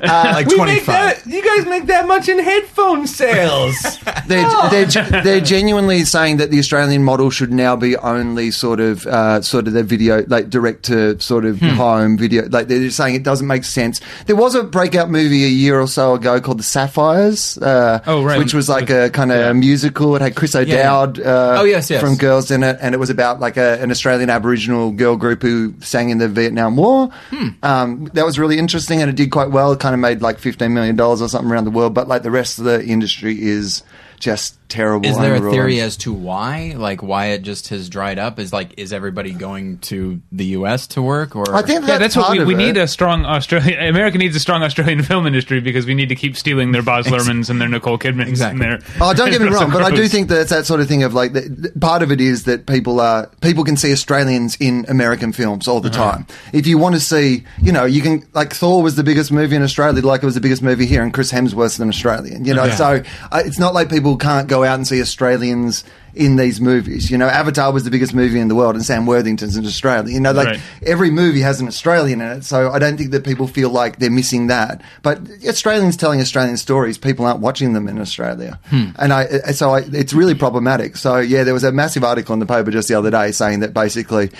Dollars. 0.00 0.34
like 0.34 0.46
We 0.46 0.56
25. 0.56 0.86
make 0.86 0.86
that, 0.86 1.26
you 1.26 1.44
guys 1.44 1.66
make 1.66 1.86
that 1.86 2.06
much 2.06 2.28
in 2.28 2.38
headphone 2.38 3.06
sales. 3.06 3.74
They're, 4.26 4.48
they're, 4.70 5.22
they're 5.22 5.40
genuinely 5.40 6.04
saying 6.04 6.38
that 6.38 6.50
the 6.50 6.58
Australian 6.58 7.04
model 7.04 7.30
should 7.30 7.52
now 7.52 7.76
be 7.76 7.96
only 7.96 8.50
sort 8.50 8.80
of 8.80 9.06
uh, 9.06 9.40
sort 9.40 9.68
of 9.68 9.72
the 9.72 9.84
video, 9.84 10.24
like 10.26 10.50
direct 10.50 10.84
to 10.86 11.18
sort 11.20 11.44
of 11.44 11.60
home 11.60 12.18
video. 12.18 12.48
Like 12.48 12.66
they're 12.68 12.80
just 12.80 12.96
saying 12.96 13.14
it 13.14 13.22
doesn't 13.22 13.46
make 13.46 13.62
sense. 13.64 14.00
There 14.26 14.34
was 14.34 14.54
a 14.56 14.64
breakout 14.64 15.10
movie 15.10 15.44
a 15.44 15.48
year 15.48 15.80
or 15.80 15.86
so 15.86 16.14
ago 16.14 16.40
called 16.40 16.58
The 16.58 16.64
Sapphires. 16.64 17.56
Uh, 17.58 18.00
Oh, 18.06 18.22
right. 18.24 18.38
which 18.38 18.52
was 18.54 18.68
like 18.68 18.90
a 18.90 19.10
kind 19.10 19.30
of 19.32 19.54
musical. 19.56 20.16
It 20.16 20.22
had 20.22 20.34
Chris 20.34 20.54
O'Dowd. 20.56 21.20
Uh, 21.20 21.58
Oh, 21.60 21.64
yes, 21.64 21.88
yes. 21.90 22.00
from 22.00 22.16
Girls 22.16 22.50
in 22.50 22.62
it, 22.62 22.78
and 22.80 22.94
it 22.94 22.98
was 22.98 23.10
about 23.10 23.38
like 23.40 23.56
a, 23.56 23.80
an 23.80 23.90
Australian 23.90 24.28
Aboriginal 24.30 24.90
girl 24.90 25.16
group 25.16 25.42
who 25.42 25.74
sang 25.80 26.10
in 26.10 26.18
the 26.18 26.28
Vietnam 26.28 26.76
War. 26.76 27.08
Hmm. 27.30 27.48
Um, 27.62 28.04
that 28.14 28.24
was 28.24 28.38
really 28.38 28.58
interesting, 28.58 29.00
and 29.02 29.08
it 29.08 29.16
did 29.16 29.30
quite 29.30 29.50
well. 29.50 29.72
It 29.72 29.80
kind 29.86 29.94
of 29.94 30.00
made 30.00 30.20
like 30.20 30.40
fifteen 30.40 30.74
million 30.74 30.96
dollars 30.96 31.22
or 31.22 31.28
something 31.28 31.48
around 31.48 31.62
the 31.62 31.70
world. 31.70 31.94
But 31.94 32.08
like 32.08 32.24
the 32.24 32.30
rest 32.32 32.58
of 32.58 32.64
the 32.64 32.84
industry 32.84 33.40
is 33.40 33.84
just 34.18 34.65
terrible. 34.68 35.08
Is 35.08 35.16
there 35.18 35.34
a 35.34 35.50
theory 35.50 35.80
as 35.80 35.96
to 35.98 36.12
why? 36.12 36.74
Like 36.76 37.02
why 37.02 37.26
it 37.26 37.42
just 37.42 37.68
has 37.68 37.88
dried 37.88 38.18
up? 38.18 38.38
Is 38.38 38.52
like 38.52 38.74
is 38.78 38.92
everybody 38.92 39.32
going 39.32 39.78
to 39.78 40.20
the 40.32 40.44
U.S. 40.58 40.86
to 40.88 41.02
work? 41.02 41.34
Or 41.36 41.54
I 41.54 41.62
think 41.62 41.86
Yeah, 41.86 41.98
that's 41.98 42.16
what 42.16 42.30
we, 42.32 42.38
of 42.40 42.46
we 42.46 42.54
it. 42.54 42.58
need 42.58 42.76
a 42.76 42.86
strong 42.88 43.24
Australian. 43.24 43.80
America 43.88 44.18
needs 44.18 44.36
a 44.36 44.40
strong 44.40 44.62
Australian 44.62 45.02
film 45.04 45.26
industry 45.26 45.60
because 45.60 45.86
we 45.86 45.94
need 45.94 46.08
to 46.08 46.14
keep 46.16 46.36
stealing 46.36 46.72
their 46.72 46.82
Baz 46.82 47.06
Luhrmanns 47.06 47.50
and 47.50 47.60
their 47.60 47.68
Nicole 47.68 47.98
Kidmans 47.98 48.28
Exactly. 48.28 48.66
and 48.66 48.82
their. 48.82 48.88
Oh, 49.00 49.14
don't 49.14 49.30
get 49.30 49.40
me 49.40 49.48
wrong, 49.50 49.70
but 49.70 49.82
I 49.82 49.94
do 49.94 50.06
think 50.08 50.28
that 50.28 50.40
it's 50.42 50.50
that 50.50 50.66
sort 50.66 50.80
of 50.80 50.88
thing 50.88 51.02
of 51.02 51.14
like 51.14 51.32
the, 51.32 51.40
the- 51.42 51.80
part 51.80 52.02
of 52.02 52.10
it 52.12 52.20
is 52.20 52.44
that 52.44 52.66
people 52.66 53.00
are 53.00 53.26
people 53.40 53.64
can 53.64 53.76
see 53.76 53.92
Australians 53.92 54.56
in 54.60 54.84
American 54.88 55.32
films 55.32 55.68
all 55.68 55.80
the 55.80 55.88
Uh-huh. 55.90 56.12
time. 56.12 56.26
If 56.52 56.66
you 56.66 56.78
want 56.78 56.94
to 56.94 57.00
see, 57.00 57.44
you 57.62 57.72
know, 57.72 57.84
you 57.84 58.02
can 58.02 58.26
like 58.34 58.52
Thor 58.52 58.82
was 58.82 58.96
the 58.96 59.04
biggest 59.04 59.30
movie 59.32 59.56
in 59.56 59.62
Australia, 59.62 60.02
like 60.04 60.22
it 60.22 60.26
was 60.26 60.34
the 60.34 60.40
biggest 60.40 60.62
movie 60.62 60.86
here, 60.86 61.02
and 61.02 61.12
Chris 61.14 61.30
Hemsworth's 61.32 61.78
an 61.78 61.88
Australian. 61.88 62.44
You 62.44 62.54
know, 62.54 62.68
so 62.70 63.02
uh, 63.32 63.42
it's 63.44 63.58
not 63.58 63.72
like 63.74 63.88
people 63.88 64.16
can't 64.16 64.48
go 64.48 64.55
out 64.64 64.74
and 64.74 64.86
see 64.86 65.00
Australians 65.00 65.84
in 66.14 66.36
these 66.36 66.62
movies. 66.62 67.10
You 67.10 67.18
know, 67.18 67.28
Avatar 67.28 67.70
was 67.72 67.84
the 67.84 67.90
biggest 67.90 68.14
movie 68.14 68.40
in 68.40 68.48
the 68.48 68.54
world, 68.54 68.74
and 68.74 68.84
Sam 68.84 69.04
Worthington's 69.04 69.56
an 69.56 69.66
Australian. 69.66 70.14
You 70.14 70.20
know, 70.20 70.32
like 70.32 70.46
Right. 70.48 70.60
every 70.84 71.10
movie 71.10 71.40
has 71.40 71.60
an 71.60 71.68
Australian 71.68 72.22
in 72.22 72.38
it, 72.38 72.44
so 72.44 72.70
I 72.70 72.78
don't 72.78 72.96
think 72.96 73.10
that 73.10 73.22
people 73.22 73.46
feel 73.46 73.68
like 73.68 73.98
they're 73.98 74.10
missing 74.10 74.46
that. 74.46 74.80
But 75.02 75.20
Australians 75.46 75.96
telling 75.96 76.20
Australian 76.20 76.56
stories, 76.56 76.96
people 76.96 77.26
aren't 77.26 77.40
watching 77.40 77.74
them 77.74 77.86
in 77.86 78.00
Australia, 78.00 78.58
hmm. 78.70 78.86
and 78.98 79.12
I 79.12 79.24
uh, 79.24 79.52
so 79.52 79.74
I, 79.74 79.80
it's 79.92 80.14
really 80.14 80.34
problematic. 80.34 80.96
So 80.96 81.18
yeah, 81.18 81.44
there 81.44 81.54
was 81.54 81.64
a 81.64 81.72
massive 81.72 82.02
article 82.02 82.32
in 82.32 82.40
the 82.40 82.46
paper 82.46 82.70
just 82.70 82.88
the 82.88 82.94
other 82.94 83.10
day 83.10 83.30
saying 83.30 83.60
that 83.60 83.74
basically, 83.74 84.30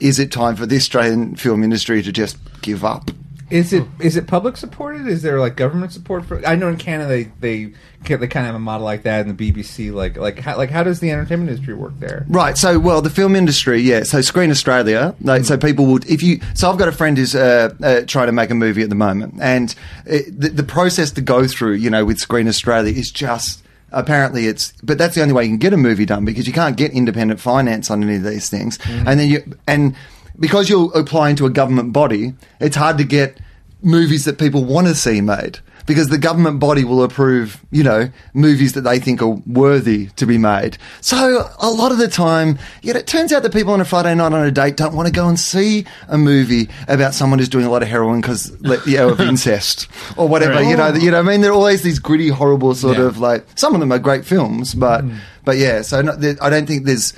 is 0.00 0.20
it 0.20 0.30
time 0.30 0.54
for 0.54 0.66
the 0.66 0.76
Australian 0.76 1.34
film 1.34 1.64
industry 1.64 2.00
to 2.02 2.12
just 2.12 2.38
give 2.62 2.84
up? 2.84 3.10
Is 3.50 3.72
it 3.72 3.84
is 4.00 4.16
it 4.16 4.26
public 4.26 4.56
supported? 4.56 5.06
Is 5.06 5.22
there 5.22 5.38
like 5.38 5.56
government 5.56 5.92
support 5.92 6.24
for? 6.24 6.44
I 6.46 6.54
know 6.54 6.68
in 6.68 6.76
Canada 6.76 7.08
they 7.08 7.24
they 7.40 7.72
they 8.08 8.26
kind 8.26 8.46
of 8.46 8.46
have 8.46 8.54
a 8.54 8.58
model 8.58 8.84
like 8.84 9.02
that, 9.02 9.26
and 9.26 9.36
the 9.36 9.52
BBC 9.52 9.92
like 9.92 10.16
like 10.16 10.38
how, 10.38 10.56
like 10.56 10.70
how 10.70 10.82
does 10.82 11.00
the 11.00 11.10
entertainment 11.10 11.50
industry 11.50 11.74
work 11.74 11.92
there? 11.98 12.24
Right. 12.28 12.56
So, 12.56 12.78
well, 12.78 13.02
the 13.02 13.10
film 13.10 13.36
industry, 13.36 13.80
yeah. 13.80 14.02
So, 14.02 14.20
Screen 14.22 14.50
Australia. 14.50 15.14
Like, 15.20 15.44
so 15.44 15.58
people 15.58 15.86
would, 15.86 16.08
if 16.08 16.22
you. 16.22 16.40
So, 16.54 16.70
I've 16.70 16.78
got 16.78 16.88
a 16.88 16.92
friend 16.92 17.16
who's 17.18 17.34
uh, 17.34 17.74
uh, 17.82 18.02
trying 18.06 18.26
to 18.26 18.32
make 18.32 18.50
a 18.50 18.54
movie 18.54 18.82
at 18.82 18.88
the 18.88 18.94
moment, 18.94 19.34
and 19.40 19.74
it, 20.06 20.40
the, 20.40 20.48
the 20.48 20.62
process 20.62 21.10
to 21.12 21.20
go 21.20 21.46
through, 21.46 21.74
you 21.74 21.90
know, 21.90 22.04
with 22.04 22.18
Screen 22.18 22.48
Australia 22.48 22.92
is 22.92 23.10
just. 23.10 23.62
Apparently, 23.92 24.48
it's 24.48 24.72
but 24.82 24.98
that's 24.98 25.14
the 25.14 25.22
only 25.22 25.34
way 25.34 25.44
you 25.44 25.50
can 25.50 25.58
get 25.58 25.72
a 25.72 25.76
movie 25.76 26.04
done 26.04 26.24
because 26.24 26.48
you 26.48 26.52
can't 26.52 26.76
get 26.76 26.90
independent 26.90 27.38
finance 27.38 27.92
on 27.92 28.02
any 28.02 28.16
of 28.16 28.24
these 28.24 28.50
things, 28.50 28.76
and 28.88 29.20
then 29.20 29.28
you 29.28 29.56
and 29.68 29.94
because 30.38 30.68
you're 30.68 30.90
applying 30.96 31.36
to 31.36 31.46
a 31.46 31.50
government 31.50 31.92
body, 31.92 32.34
it's 32.60 32.76
hard 32.76 32.98
to 32.98 33.04
get 33.04 33.38
movies 33.82 34.24
that 34.24 34.38
people 34.38 34.64
want 34.64 34.86
to 34.86 34.94
see 34.94 35.20
made 35.20 35.58
because 35.86 36.08
the 36.08 36.18
government 36.18 36.58
body 36.60 36.84
will 36.84 37.02
approve, 37.02 37.60
you 37.70 37.82
know, 37.82 38.08
movies 38.32 38.72
that 38.72 38.82
they 38.82 38.98
think 38.98 39.20
are 39.20 39.36
worthy 39.46 40.06
to 40.16 40.26
be 40.26 40.38
made. 40.38 40.78
So 41.00 41.48
a 41.58 41.70
lot 41.70 41.92
of 41.92 41.98
the 41.98 42.08
time, 42.08 42.58
yet 42.82 42.96
it 42.96 43.06
turns 43.06 43.32
out 43.32 43.42
that 43.42 43.52
people 43.52 43.72
on 43.72 43.80
a 43.80 43.84
Friday 43.84 44.14
night 44.14 44.32
on 44.32 44.46
a 44.46 44.50
date 44.50 44.76
don't 44.76 44.94
want 44.94 45.08
to 45.08 45.12
go 45.12 45.28
and 45.28 45.38
see 45.38 45.84
a 46.08 46.16
movie 46.16 46.68
about 46.88 47.14
someone 47.14 47.38
who's 47.38 47.48
doing 47.48 47.66
a 47.66 47.70
lot 47.70 47.82
of 47.82 47.88
heroin 47.88 48.20
because, 48.20 48.50
you 48.86 48.96
know, 48.96 49.10
of 49.10 49.20
incest 49.20 49.88
or 50.16 50.28
whatever. 50.28 50.62
You 50.62 50.76
know, 50.76 50.94
you 50.94 51.10
know. 51.10 51.18
I 51.18 51.22
mean, 51.22 51.42
there 51.42 51.50
are 51.50 51.54
always 51.54 51.82
these 51.82 51.98
gritty, 51.98 52.28
horrible 52.28 52.74
sort 52.74 52.96
Yeah. 52.98 53.04
of 53.04 53.18
like. 53.18 53.46
Some 53.54 53.74
of 53.74 53.80
them 53.80 53.92
are 53.92 53.98
great 53.98 54.24
films, 54.24 54.74
but 54.74 55.02
hmm. 55.02 55.16
but 55.44 55.58
yeah. 55.58 55.82
So 55.82 56.00
there, 56.02 56.36
I 56.40 56.50
don't 56.50 56.66
think 56.66 56.84
there's. 56.84 57.12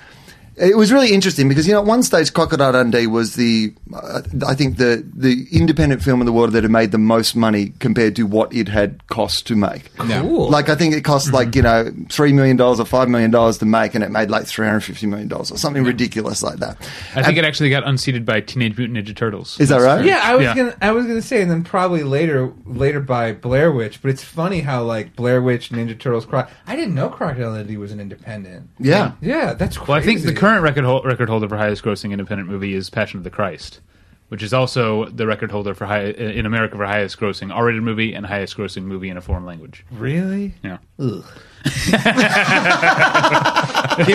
It 0.58 0.76
was 0.76 0.90
really 0.90 1.12
interesting 1.12 1.48
because 1.50 1.66
you 1.66 1.74
know 1.74 1.80
at 1.80 1.86
one 1.86 2.02
stage 2.02 2.32
Crocodile 2.32 2.72
Dundee 2.72 3.06
was 3.06 3.34
the 3.34 3.74
uh, 3.94 4.22
I 4.46 4.54
think 4.54 4.78
the 4.78 5.06
the 5.14 5.46
independent 5.52 6.02
film 6.02 6.20
in 6.20 6.26
the 6.26 6.32
world 6.32 6.52
that 6.52 6.62
had 6.64 6.72
made 6.72 6.92
the 6.92 6.98
most 6.98 7.36
money 7.36 7.74
compared 7.78 8.16
to 8.16 8.22
what 8.22 8.54
it 8.54 8.68
had 8.68 9.06
cost 9.08 9.46
to 9.48 9.54
make. 9.56 9.94
Cool. 9.96 10.48
Like 10.48 10.70
I 10.70 10.74
think 10.74 10.94
it 10.94 11.02
cost 11.04 11.30
like 11.32 11.54
you 11.54 11.60
know 11.62 11.92
three 12.08 12.32
million 12.32 12.56
dollars 12.56 12.80
or 12.80 12.86
five 12.86 13.08
million 13.10 13.30
dollars 13.30 13.58
to 13.58 13.66
make, 13.66 13.94
and 13.94 14.02
it 14.02 14.10
made 14.10 14.30
like 14.30 14.46
three 14.46 14.66
hundred 14.66 14.80
fifty 14.80 15.06
million 15.06 15.28
dollars 15.28 15.50
or 15.50 15.58
something 15.58 15.84
ridiculous 15.84 16.42
like 16.42 16.56
that. 16.60 16.78
I 17.14 17.22
think 17.22 17.36
it 17.36 17.44
actually 17.44 17.68
got 17.68 17.86
unseated 17.86 18.24
by 18.24 18.40
Teenage 18.40 18.78
Mutant 18.78 18.98
Ninja 19.06 19.14
Turtles. 19.14 19.60
Is 19.60 19.68
that 19.68 19.82
right? 19.82 20.04
Yeah, 20.06 20.20
I 20.22 20.36
was 20.36 20.44
Yeah. 20.44 20.54
gonna 20.54 20.76
I 20.80 20.90
was 20.92 21.04
gonna 21.06 21.20
say, 21.20 21.42
and 21.42 21.50
then 21.50 21.64
probably 21.64 22.02
later 22.02 22.50
later 22.64 23.00
by 23.00 23.32
Blair 23.32 23.70
Witch. 23.70 24.00
But 24.00 24.10
it's 24.10 24.24
funny 24.24 24.60
how 24.62 24.84
like 24.84 25.14
Blair 25.16 25.42
Witch, 25.42 25.68
Ninja 25.68 25.98
Turtles, 25.98 26.24
Cro- 26.24 26.46
I 26.66 26.76
didn't 26.76 26.94
know 26.94 27.10
Crocodile 27.10 27.54
Dundee 27.56 27.76
was 27.76 27.92
an 27.92 28.00
independent. 28.00 28.70
Yeah. 28.78 29.12
yeah, 29.20 29.52
that's 29.52 29.76
crazy. 29.76 29.90
Well, 29.92 29.98
I 30.00 30.02
think 30.02 30.22
the 30.22 30.32
current 30.46 30.62
record 30.62 30.85
hol- 30.85 31.02
record 31.02 31.28
holder 31.28 31.48
for 31.48 31.56
highest 31.56 31.82
grossing 31.82 32.12
independent 32.12 32.48
movie 32.48 32.72
is 32.72 32.88
Passion 32.88 33.18
of 33.18 33.24
the 33.24 33.30
Christ, 33.30 33.80
which 34.28 34.44
is 34.44 34.54
also 34.54 35.06
the 35.06 35.26
record 35.26 35.50
holder 35.50 35.74
for 35.74 35.87
high, 35.87 36.04
in 36.04 36.46
America 36.46 36.76
for 36.76 36.87
highest 36.87 37.18
grossing 37.18 37.52
R-rated 37.52 37.82
movie 37.82 38.14
and 38.14 38.24
highest 38.24 38.56
grossing 38.56 38.85
movie 38.85 39.09
in 39.09 39.16
a 39.16 39.20
foreign 39.20 39.44
language. 39.44 39.85
really. 39.90 40.54
Yeah. 40.62 40.78
give 40.98 41.24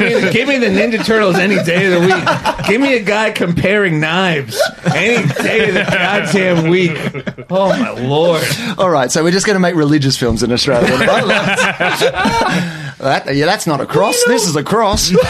me 0.02 0.14
the, 0.14 0.30
give 0.32 0.48
me 0.48 0.58
the 0.58 0.68
Ninja 0.68 1.04
Turtles 1.06 1.36
any 1.36 1.62
day 1.66 1.92
of 1.94 2.02
the 2.02 2.08
week. 2.08 2.66
Give 2.66 2.80
me 2.80 2.96
a 2.96 3.04
guy 3.04 3.32
comparing 3.32 4.00
knives 4.00 4.58
any 4.96 5.28
day 5.34 5.68
of 5.68 5.74
the 5.76 5.84
goddamn 5.92 6.70
week. 6.70 6.98
Oh 7.50 7.68
my 7.68 7.90
lord! 7.90 8.42
All 8.78 8.90
right, 8.90 9.12
so 9.12 9.22
we're 9.22 9.32
just 9.32 9.46
going 9.46 9.58
to 9.58 9.60
make 9.60 9.76
religious 9.76 10.16
films 10.16 10.44
in 10.44 10.54
Australia. 10.54 10.88
that, 13.00 13.36
yeah, 13.36 13.46
that's 13.46 13.68
not 13.68 13.82
a 13.82 13.86
cross. 13.86 14.16
this 14.28 14.48
is 14.48 14.56
a 14.56 14.64
cross. 14.64 15.12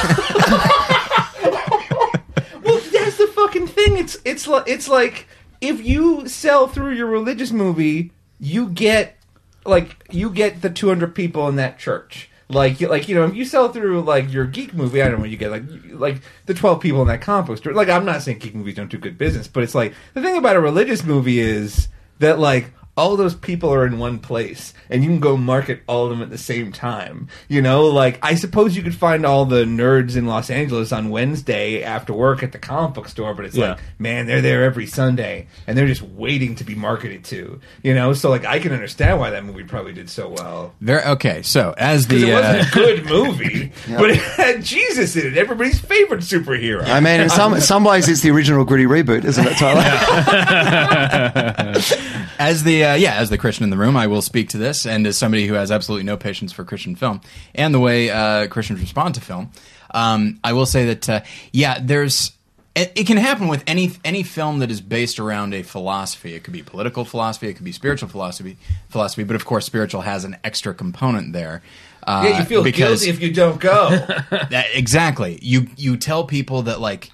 Well, 2.64 2.80
that's 2.94 3.18
the 3.18 3.28
fucking 3.34 3.68
thing. 3.68 3.98
It's 4.16 4.22
it's 4.26 4.48
like 4.48 4.64
it's 4.68 4.88
like 4.88 5.28
if 5.60 5.86
you 5.86 6.28
sell 6.28 6.68
through 6.68 6.94
your 6.94 7.08
religious 7.08 7.52
movie, 7.52 8.12
you 8.40 8.68
get 8.70 9.18
like 9.66 10.06
you 10.12 10.30
get 10.30 10.62
the 10.62 10.70
200 10.70 11.14
people 11.14 11.48
in 11.48 11.56
that 11.58 11.80
church. 11.80 12.30
Like, 12.50 12.82
like 12.82 13.08
you 13.08 13.16
know, 13.16 13.24
if 13.24 13.36
you 13.36 13.46
sell 13.46 13.70
through 13.70 14.02
like 14.02 14.32
your 14.32 14.46
geek 14.46 14.74
movie, 14.74 15.02
I 15.02 15.08
don't 15.08 15.20
know 15.20 15.26
you 15.26 15.38
get 15.38 15.52
like, 15.52 15.64
like 15.92 16.22
the 16.48 16.54
twelve 16.54 16.82
people 16.82 17.02
in 17.02 17.08
that 17.08 17.22
comic 17.22 17.58
store. 17.58 17.74
Like, 17.74 17.88
I'm 17.88 18.04
not 18.04 18.22
saying 18.22 18.40
geek 18.40 18.54
movies 18.54 18.76
don't 18.76 18.92
do 18.92 18.98
good 18.98 19.18
business, 19.18 19.48
but 19.48 19.64
it's 19.64 19.74
like 19.74 19.94
the 20.14 20.22
thing 20.22 20.36
about 20.36 20.58
a 20.58 20.60
religious 20.60 21.04
movie 21.04 21.40
is 21.40 21.88
that 22.20 22.40
like 22.40 22.74
all 22.98 23.16
those 23.16 23.34
people 23.34 23.74
are 23.74 23.86
in 23.86 23.98
one 24.00 24.20
place 24.20 24.74
and 24.90 25.04
you 25.04 25.10
can 25.10 25.20
go 25.20 25.38
market 25.38 25.82
all 25.88 26.04
of 26.06 26.10
them 26.12 26.22
at 26.22 26.30
the 26.30 26.38
same 26.38 26.72
time 26.72 27.28
you 27.48 27.62
know 27.62 27.86
like 27.86 28.20
i 28.22 28.36
suppose 28.36 28.76
you 28.76 28.84
could 28.84 28.94
find 28.94 29.26
all 29.26 29.46
the 29.46 29.64
nerds 29.64 30.16
in 30.18 30.26
los 30.26 30.50
angeles 30.50 30.92
on 30.92 31.10
wednesday 31.10 31.82
after 31.84 32.12
work 32.14 32.44
at 32.44 32.52
the 32.52 32.60
comic 32.60 32.94
book 32.94 33.08
store 33.08 33.34
but 33.34 33.46
it's 33.46 33.56
Yeah. 33.56 33.72
like 33.72 33.80
man 33.98 34.26
they're 34.26 34.42
there 34.42 34.64
every 34.64 34.86
sunday 34.88 35.48
and 35.68 35.78
they're 35.78 35.88
just 35.88 36.02
waiting 36.02 36.56
to 36.56 36.64
be 36.66 36.76
marketed 36.76 37.24
to 37.26 37.62
you 37.82 37.94
know 37.94 38.12
so 38.14 38.30
like 38.30 38.46
i 38.46 38.60
can 38.60 38.74
understand 38.74 39.20
why 39.20 39.30
that 39.30 39.46
movie 39.46 39.64
probably 39.64 39.94
did 39.94 40.10
so 40.10 40.28
well 40.30 40.74
Very 40.82 41.04
okay. 41.04 41.42
So 41.44 41.74
as 41.78 42.08
the 42.08 42.30
it 42.30 42.34
wasn't 42.34 42.60
uh, 42.60 42.66
a 42.68 42.72
good 42.74 43.06
movie 43.06 43.72
but 43.98 44.10
it 44.12 44.18
had 44.18 44.64
jesus 44.64 45.16
in 45.16 45.28
it 45.28 45.38
everybody's 45.38 45.80
favorite 45.80 46.22
superhero 46.22 46.84
I 46.86 47.00
mean, 47.00 47.22
in 47.22 47.30
some 47.30 47.60
some 47.62 47.84
ways, 47.84 48.10
it's 48.10 48.22
the 48.22 48.32
original 48.32 48.66
gritty 48.66 48.86
reboot, 48.86 49.24
isn't 49.24 49.46
it, 49.48 49.58
Tyler? 49.58 49.82
as 52.42 52.64
the 52.64 52.84
uh, 52.84 52.94
yeah 52.96 53.16
as 53.16 53.30
the 53.30 53.38
Christian 53.38 53.64
in 53.64 53.70
the 53.70 53.78
room, 53.78 53.96
I 53.96 54.08
will 54.08 54.22
speak 54.22 54.50
to 54.50 54.58
this, 54.58 54.86
and 54.86 55.06
as 55.06 55.18
somebody 55.18 55.48
who 55.48 55.54
has 55.54 55.72
absolutely 55.72 56.06
no 56.06 56.18
patience 56.18 56.52
for 56.52 56.64
Christian 56.64 56.96
film 56.96 57.22
and 57.54 57.74
the 57.74 57.80
way 57.80 58.10
uh, 58.10 58.48
Christians 58.48 58.82
respond 58.82 59.16
to 59.16 59.22
film, 59.22 59.52
um, 59.92 60.40
I 60.44 60.54
will 60.54 60.66
say 60.66 60.86
that 60.86 61.10
uh, 61.10 61.22
yeah, 61.52 61.80
there's. 61.82 62.32
It, 62.74 62.94
it 62.96 63.06
can 63.06 63.18
happen 63.18 63.50
with 63.50 63.66
any 63.68 63.92
any 64.06 64.24
film 64.24 64.60
that 64.60 64.72
is 64.72 64.80
based 64.80 65.20
around 65.20 65.54
a 65.54 65.62
philosophy. 65.62 66.36
It 66.36 66.46
could 66.46 66.54
be 66.54 66.64
political 66.64 67.04
philosophy, 67.04 67.50
it 67.50 67.56
could 67.56 67.66
be 67.66 67.74
spiritual 67.74 68.08
philosophy, 68.08 68.58
philosophy. 68.88 69.26
But 69.26 69.36
of 69.36 69.44
course, 69.44 69.66
spiritual 69.66 70.02
has 70.02 70.24
an 70.24 70.38
extra 70.44 70.74
component 70.74 71.34
there. 71.34 71.62
Uh, 72.04 72.24
yeah 72.26 72.40
you 72.40 72.46
feel 72.46 72.64
guilty 72.64 73.10
if 73.10 73.22
you 73.22 73.32
don't 73.32 73.60
go 73.60 73.90
that, 74.50 74.68
exactly. 74.74 75.38
You 75.42 75.68
you 75.76 75.98
tell 75.98 76.24
people 76.24 76.62
that 76.64 76.80
like 76.80 77.12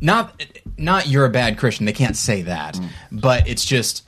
not 0.00 0.42
not 0.78 1.08
you're 1.08 1.26
a 1.26 1.30
bad 1.30 1.58
Christian. 1.58 1.84
They 1.84 1.92
can't 1.92 2.16
say 2.16 2.42
that, 2.42 2.80
but 3.12 3.46
it's 3.46 3.66
just 3.66 4.05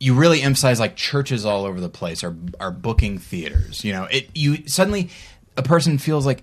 you 0.00 0.14
really 0.14 0.42
emphasize 0.42 0.80
like 0.80 0.96
churches 0.96 1.44
all 1.44 1.64
over 1.64 1.80
the 1.80 1.88
place 1.88 2.24
are 2.24 2.36
are 2.60 2.70
booking 2.70 3.18
theaters. 3.18 3.84
You 3.84 3.92
know, 3.92 4.04
it 4.04 4.28
you 4.34 4.66
suddenly 4.68 5.10
a 5.56 5.62
person 5.62 5.98
feels 5.98 6.26
like 6.26 6.42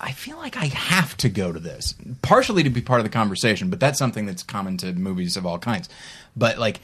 I 0.00 0.12
feel 0.12 0.36
like 0.36 0.56
I 0.56 0.64
have 0.66 1.16
to 1.18 1.28
go 1.28 1.52
to 1.52 1.60
this, 1.60 1.94
partially 2.22 2.64
to 2.64 2.70
be 2.70 2.80
part 2.80 2.98
of 2.98 3.04
the 3.04 3.10
conversation, 3.10 3.70
but 3.70 3.78
that's 3.78 3.98
something 3.98 4.26
that's 4.26 4.42
common 4.42 4.76
to 4.78 4.92
movies 4.92 5.36
of 5.36 5.46
all 5.46 5.58
kinds. 5.60 5.88
But 6.36 6.58
like, 6.58 6.80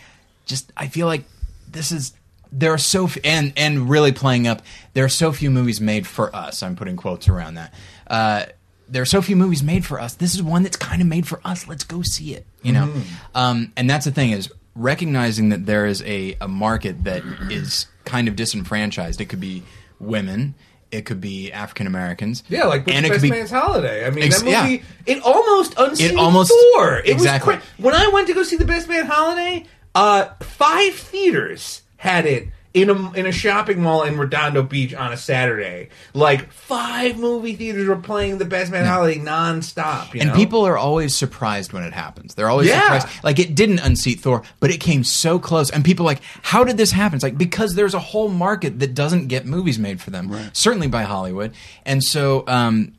just 0.47 0.72
I 0.76 0.86
feel 0.86 1.07
like 1.09 1.24
this 1.68 1.91
is 1.91 2.12
there 2.53 2.72
are 2.72 2.78
so 2.78 3.05
f- 3.07 3.18
and 3.24 3.53
and 3.57 3.91
really 3.91 4.12
playing 4.12 4.47
up 4.47 4.62
there 4.95 5.05
are 5.05 5.11
so 5.11 5.32
few 5.32 5.51
movies 5.51 5.80
made 5.80 6.07
for 6.07 6.34
us. 6.34 6.62
I'm 6.62 6.76
putting 6.76 6.97
quotes 6.97 7.28
around 7.28 7.55
that. 7.55 7.74
Uh, 8.07 8.45
there 8.89 9.03
are 9.03 9.07
so 9.07 9.20
few 9.20 9.36
movies 9.36 9.62
made 9.62 9.84
for 9.84 10.01
us. 10.01 10.14
This 10.14 10.34
is 10.34 10.43
one 10.43 10.62
that's 10.62 10.76
kind 10.76 11.03
of 11.03 11.09
made 11.09 11.26
for 11.26 11.41
us. 11.45 11.66
Let's 11.68 11.84
go 11.84 12.03
see 12.03 12.34
it. 12.34 12.47
You 12.62 12.72
know, 12.72 12.93
um, 13.34 13.72
and 13.76 13.89
that's 13.91 14.05
the 14.05 14.11
thing 14.12 14.30
is 14.30 14.51
recognizing 14.79 15.49
that 15.51 15.66
there 15.66 15.87
is 15.87 16.03
a, 16.03 16.37
a 16.41 16.49
market 16.49 17.05
that 17.05 17.22
is 17.51 17.87
kind 18.05 18.29
of 18.29 18.37
disenfranchised. 18.37 19.20
It 19.20 19.26
could 19.26 19.41
be 19.41 19.62
women. 19.99 20.55
It 20.91 21.03
could 21.05 21.20
be 21.20 21.53
African 21.53 21.87
Americans. 21.87 22.43
Yeah, 22.49 22.64
like 22.64 22.87
with 22.87 22.95
and 22.95 23.05
it 23.05 23.11
could 23.11 23.16
Best 23.16 23.22
be 23.24 23.31
Man's 23.31 23.51
Holiday. 23.51 24.07
I 24.07 24.11
mean, 24.11 24.24
Ex- 24.24 24.41
that 24.41 24.45
movie 24.62 24.76
yeah. 24.76 25.14
it 25.16 25.22
almost 25.22 25.74
unseated 25.76 26.16
almost- 26.16 26.51
Thor. 26.51 26.99
It 27.01 27.09
exactly. 27.11 27.57
was 27.57 27.64
cra- 27.64 27.85
when 27.85 27.95
I 27.95 28.09
went 28.09 28.26
to 28.29 28.35
go 28.35 28.43
see 28.43 28.57
the 28.57 28.64
Best 28.64 28.89
Man 28.89 29.05
Holiday. 29.07 29.66
Uh, 29.95 30.26
five 30.43 30.95
theaters 30.95 31.83
had 31.97 32.24
it 32.24 32.49
in 32.83 32.91
a 32.91 33.12
in 33.12 33.26
a 33.26 33.33
shopping 33.33 33.83
mall 33.83 34.03
in 34.05 34.16
Redondo 34.18 34.62
Beach 34.62 34.95
on 34.95 35.12
a 35.12 35.16
Saturday. 35.16 35.89
Like 36.14 36.53
five 36.53 37.18
movie 37.18 37.55
theaters 37.55 37.89
were 37.89 37.97
playing 37.97 38.39
the 38.39 38.45
Best 38.45 38.70
Man 38.72 38.85
Holiday 38.87 39.20
nonstop. 39.20 40.14
You 40.14 40.20
and 40.20 40.31
know? 40.31 40.37
people 40.37 40.66
are 40.66 40.76
always 40.79 41.14
surprised 41.14 41.72
when 41.72 41.83
it 41.85 41.93
happens. 41.93 42.35
They're 42.35 42.49
always 42.49 42.68
Yeah. 42.68 42.81
surprised. 42.99 43.24
Like 43.24 43.39
it 43.39 43.55
didn't 43.55 43.81
unseat 43.81 44.20
Thor, 44.20 44.43
but 44.61 44.70
it 44.70 44.79
came 44.79 45.05
so 45.05 45.39
close. 45.39 45.70
And 45.70 45.85
people 45.85 46.05
are 46.05 46.11
like, 46.11 46.22
how 46.43 46.64
did 46.64 46.76
this 46.76 46.93
happen? 46.93 47.16
It's 47.16 47.22
like 47.24 47.39
because 47.39 47.74
there's 47.74 47.95
a 47.95 47.99
whole 48.01 48.29
market 48.29 48.79
that 48.81 48.95
doesn't 48.95 49.29
get 49.29 49.47
movies 49.47 49.79
made 49.79 50.01
for 50.01 50.11
them, 50.11 50.33
certainly 50.53 50.89
by 50.89 51.03
Hollywood. 51.03 51.53
And 51.85 52.03
so, 52.03 52.45
um, 52.47 52.95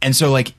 and 0.00 0.14
so 0.16 0.30
like 0.30 0.54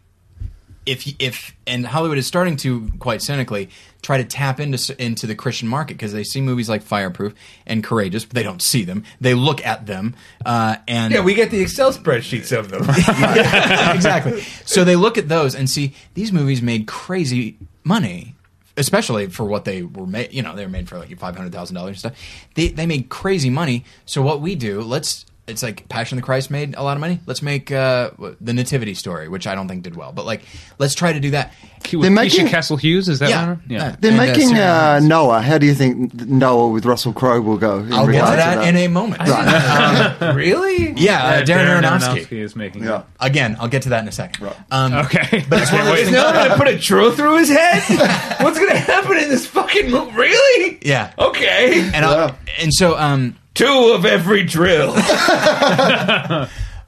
if 0.85 1.07
if 1.19 1.55
and 1.65 1.85
Hollywood 1.85 2.17
is 2.17 2.27
starting 2.27 2.57
to 2.57 2.91
quite 2.99 3.21
cynically 3.21 3.69
try 4.03 4.17
to 4.17 4.23
tap 4.23 4.59
into 4.59 5.01
into 5.01 5.25
the 5.25 5.33
Christian 5.33 5.67
market 5.67 5.95
because 5.95 6.13
they 6.13 6.23
see 6.23 6.41
movies 6.41 6.69
like 6.69 6.83
Fireproof 6.83 7.33
and 7.65 7.83
Courageous, 7.83 8.25
but 8.25 8.35
they 8.35 8.43
don't 8.43 8.61
see 8.61 8.83
them. 8.83 9.03
They 9.19 9.33
look 9.33 9.65
at 9.65 9.87
them, 9.87 10.15
uh, 10.45 10.75
and 10.87 11.11
yeah, 11.11 11.21
we 11.21 11.33
get 11.33 11.49
the 11.49 11.61
Excel 11.61 11.91
spreadsheets 11.91 12.55
of 12.55 12.69
them. 12.69 12.83
exactly. 13.95 14.41
So 14.65 14.83
they 14.83 14.95
look 14.95 15.17
at 15.17 15.29
those 15.29 15.55
and 15.55 15.67
see 15.67 15.95
these 16.13 16.31
movies 16.31 16.61
made 16.61 16.85
crazy 16.85 17.57
money, 17.83 18.35
especially 18.77 19.27
for 19.27 19.45
what 19.45 19.65
they 19.65 19.81
were 19.81 20.05
made. 20.05 20.33
You 20.33 20.43
know, 20.43 20.55
they 20.55 20.65
were 20.65 20.71
made 20.71 20.87
for 20.87 20.99
like 20.99 21.17
five 21.17 21.35
hundred 21.35 21.53
thousand 21.53 21.75
dollars 21.75 22.03
and 22.03 22.13
stuff. 22.13 22.47
They 22.53 22.67
they 22.67 22.85
made 22.85 23.09
crazy 23.09 23.49
money. 23.49 23.85
So 24.05 24.21
what 24.21 24.41
we 24.41 24.53
do, 24.53 24.81
let's. 24.81 25.25
It's 25.45 25.61
like 25.61 25.89
Passion 25.89 26.17
of 26.17 26.21
the 26.21 26.25
Christ 26.25 26.49
made 26.49 26.73
a 26.75 26.81
lot 26.83 26.95
of 26.95 27.01
money. 27.01 27.19
Let's 27.25 27.41
make 27.41 27.69
uh, 27.69 28.11
the 28.39 28.53
Nativity 28.53 28.93
story, 28.93 29.27
which 29.27 29.45
I 29.45 29.55
don't 29.55 29.67
think 29.67 29.83
did 29.83 29.93
well, 29.95 30.13
but 30.13 30.25
like 30.25 30.41
let's 30.79 30.95
try 30.95 31.11
to 31.11 31.19
do 31.19 31.31
that. 31.31 31.53
With 31.91 32.01
They're 32.03 32.11
making- 32.11 32.45
Keisha 32.47 32.49
Castle 32.49 32.77
Hughes, 32.77 33.09
is 33.09 33.19
that 33.19 33.29
Yeah, 33.29 33.47
one? 33.47 33.63
yeah. 33.67 33.97
They're 33.99 34.11
And, 34.11 34.21
uh, 34.21 34.25
making 34.25 34.47
Sarah 34.55 34.95
uh, 34.95 34.99
Noah. 35.03 35.41
How 35.41 35.57
do 35.57 35.65
you 35.65 35.73
think 35.73 36.13
Noah 36.13 36.69
with 36.69 36.85
Russell 36.85 37.11
Crowe 37.11 37.41
will 37.41 37.57
go? 37.57 37.79
In 37.79 37.91
I'll 37.91 38.05
get 38.05 38.11
regards 38.21 38.31
to 38.31 38.35
that, 38.37 38.67
in 38.69 38.77
a 38.77 38.87
moment. 38.87 39.21
really? 40.35 40.93
Yeah, 40.95 41.21
uh, 41.23 41.43
Darren, 41.43 41.81
Aronofsky. 41.83 42.31
is 42.31 42.55
making. 42.55 42.83
Yeah. 42.85 43.03
Again, 43.19 43.57
I'll 43.59 43.67
get 43.67 43.81
to 43.81 43.89
that 43.89 44.01
in 44.01 44.07
a 44.07 44.11
second. 44.13 44.49
Um, 44.71 44.93
Okay, 44.93 45.43
But 45.49 45.61
it's 45.61 45.71
one 45.73 45.81
of 45.81 45.87
those 45.87 45.99
Is 45.99 46.03
things- 46.05 46.11
no 46.17 46.23
one 46.25 46.33
gonna 46.35 46.55
put 46.55 46.67
a 46.69 46.77
drill 46.79 47.11
through 47.11 47.39
his 47.39 47.49
head? 47.49 47.81
What's 48.41 48.57
gonna 48.59 48.77
happen 48.77 49.17
in 49.17 49.27
this 49.27 49.45
fucking 49.45 49.91
movie? 49.91 50.11
Really? 50.15 50.79
Yeah. 50.83 51.11
Okay. 51.19 51.81
And 51.93 52.05
I'll, 52.05 52.37
and 52.59 52.73
so 52.73 52.97
um, 52.97 53.35
Two 53.53 53.91
of 53.95 54.05
every 54.05 54.43
drill. 54.43 54.95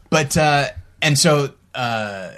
But 0.09 0.38
uh, 0.38 0.68
and 1.01 1.18
so 1.20 1.53
uh, 1.74 2.32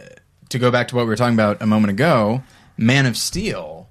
to 0.49 0.57
go 0.57 0.71
back 0.71 0.87
to 0.87 0.95
what 0.95 1.03
we 1.03 1.09
were 1.09 1.15
talking 1.15 1.35
about 1.35 1.61
a 1.61 1.67
moment 1.67 1.91
ago, 1.91 2.41
Man 2.77 3.05
of 3.05 3.15
Steel. 3.17 3.87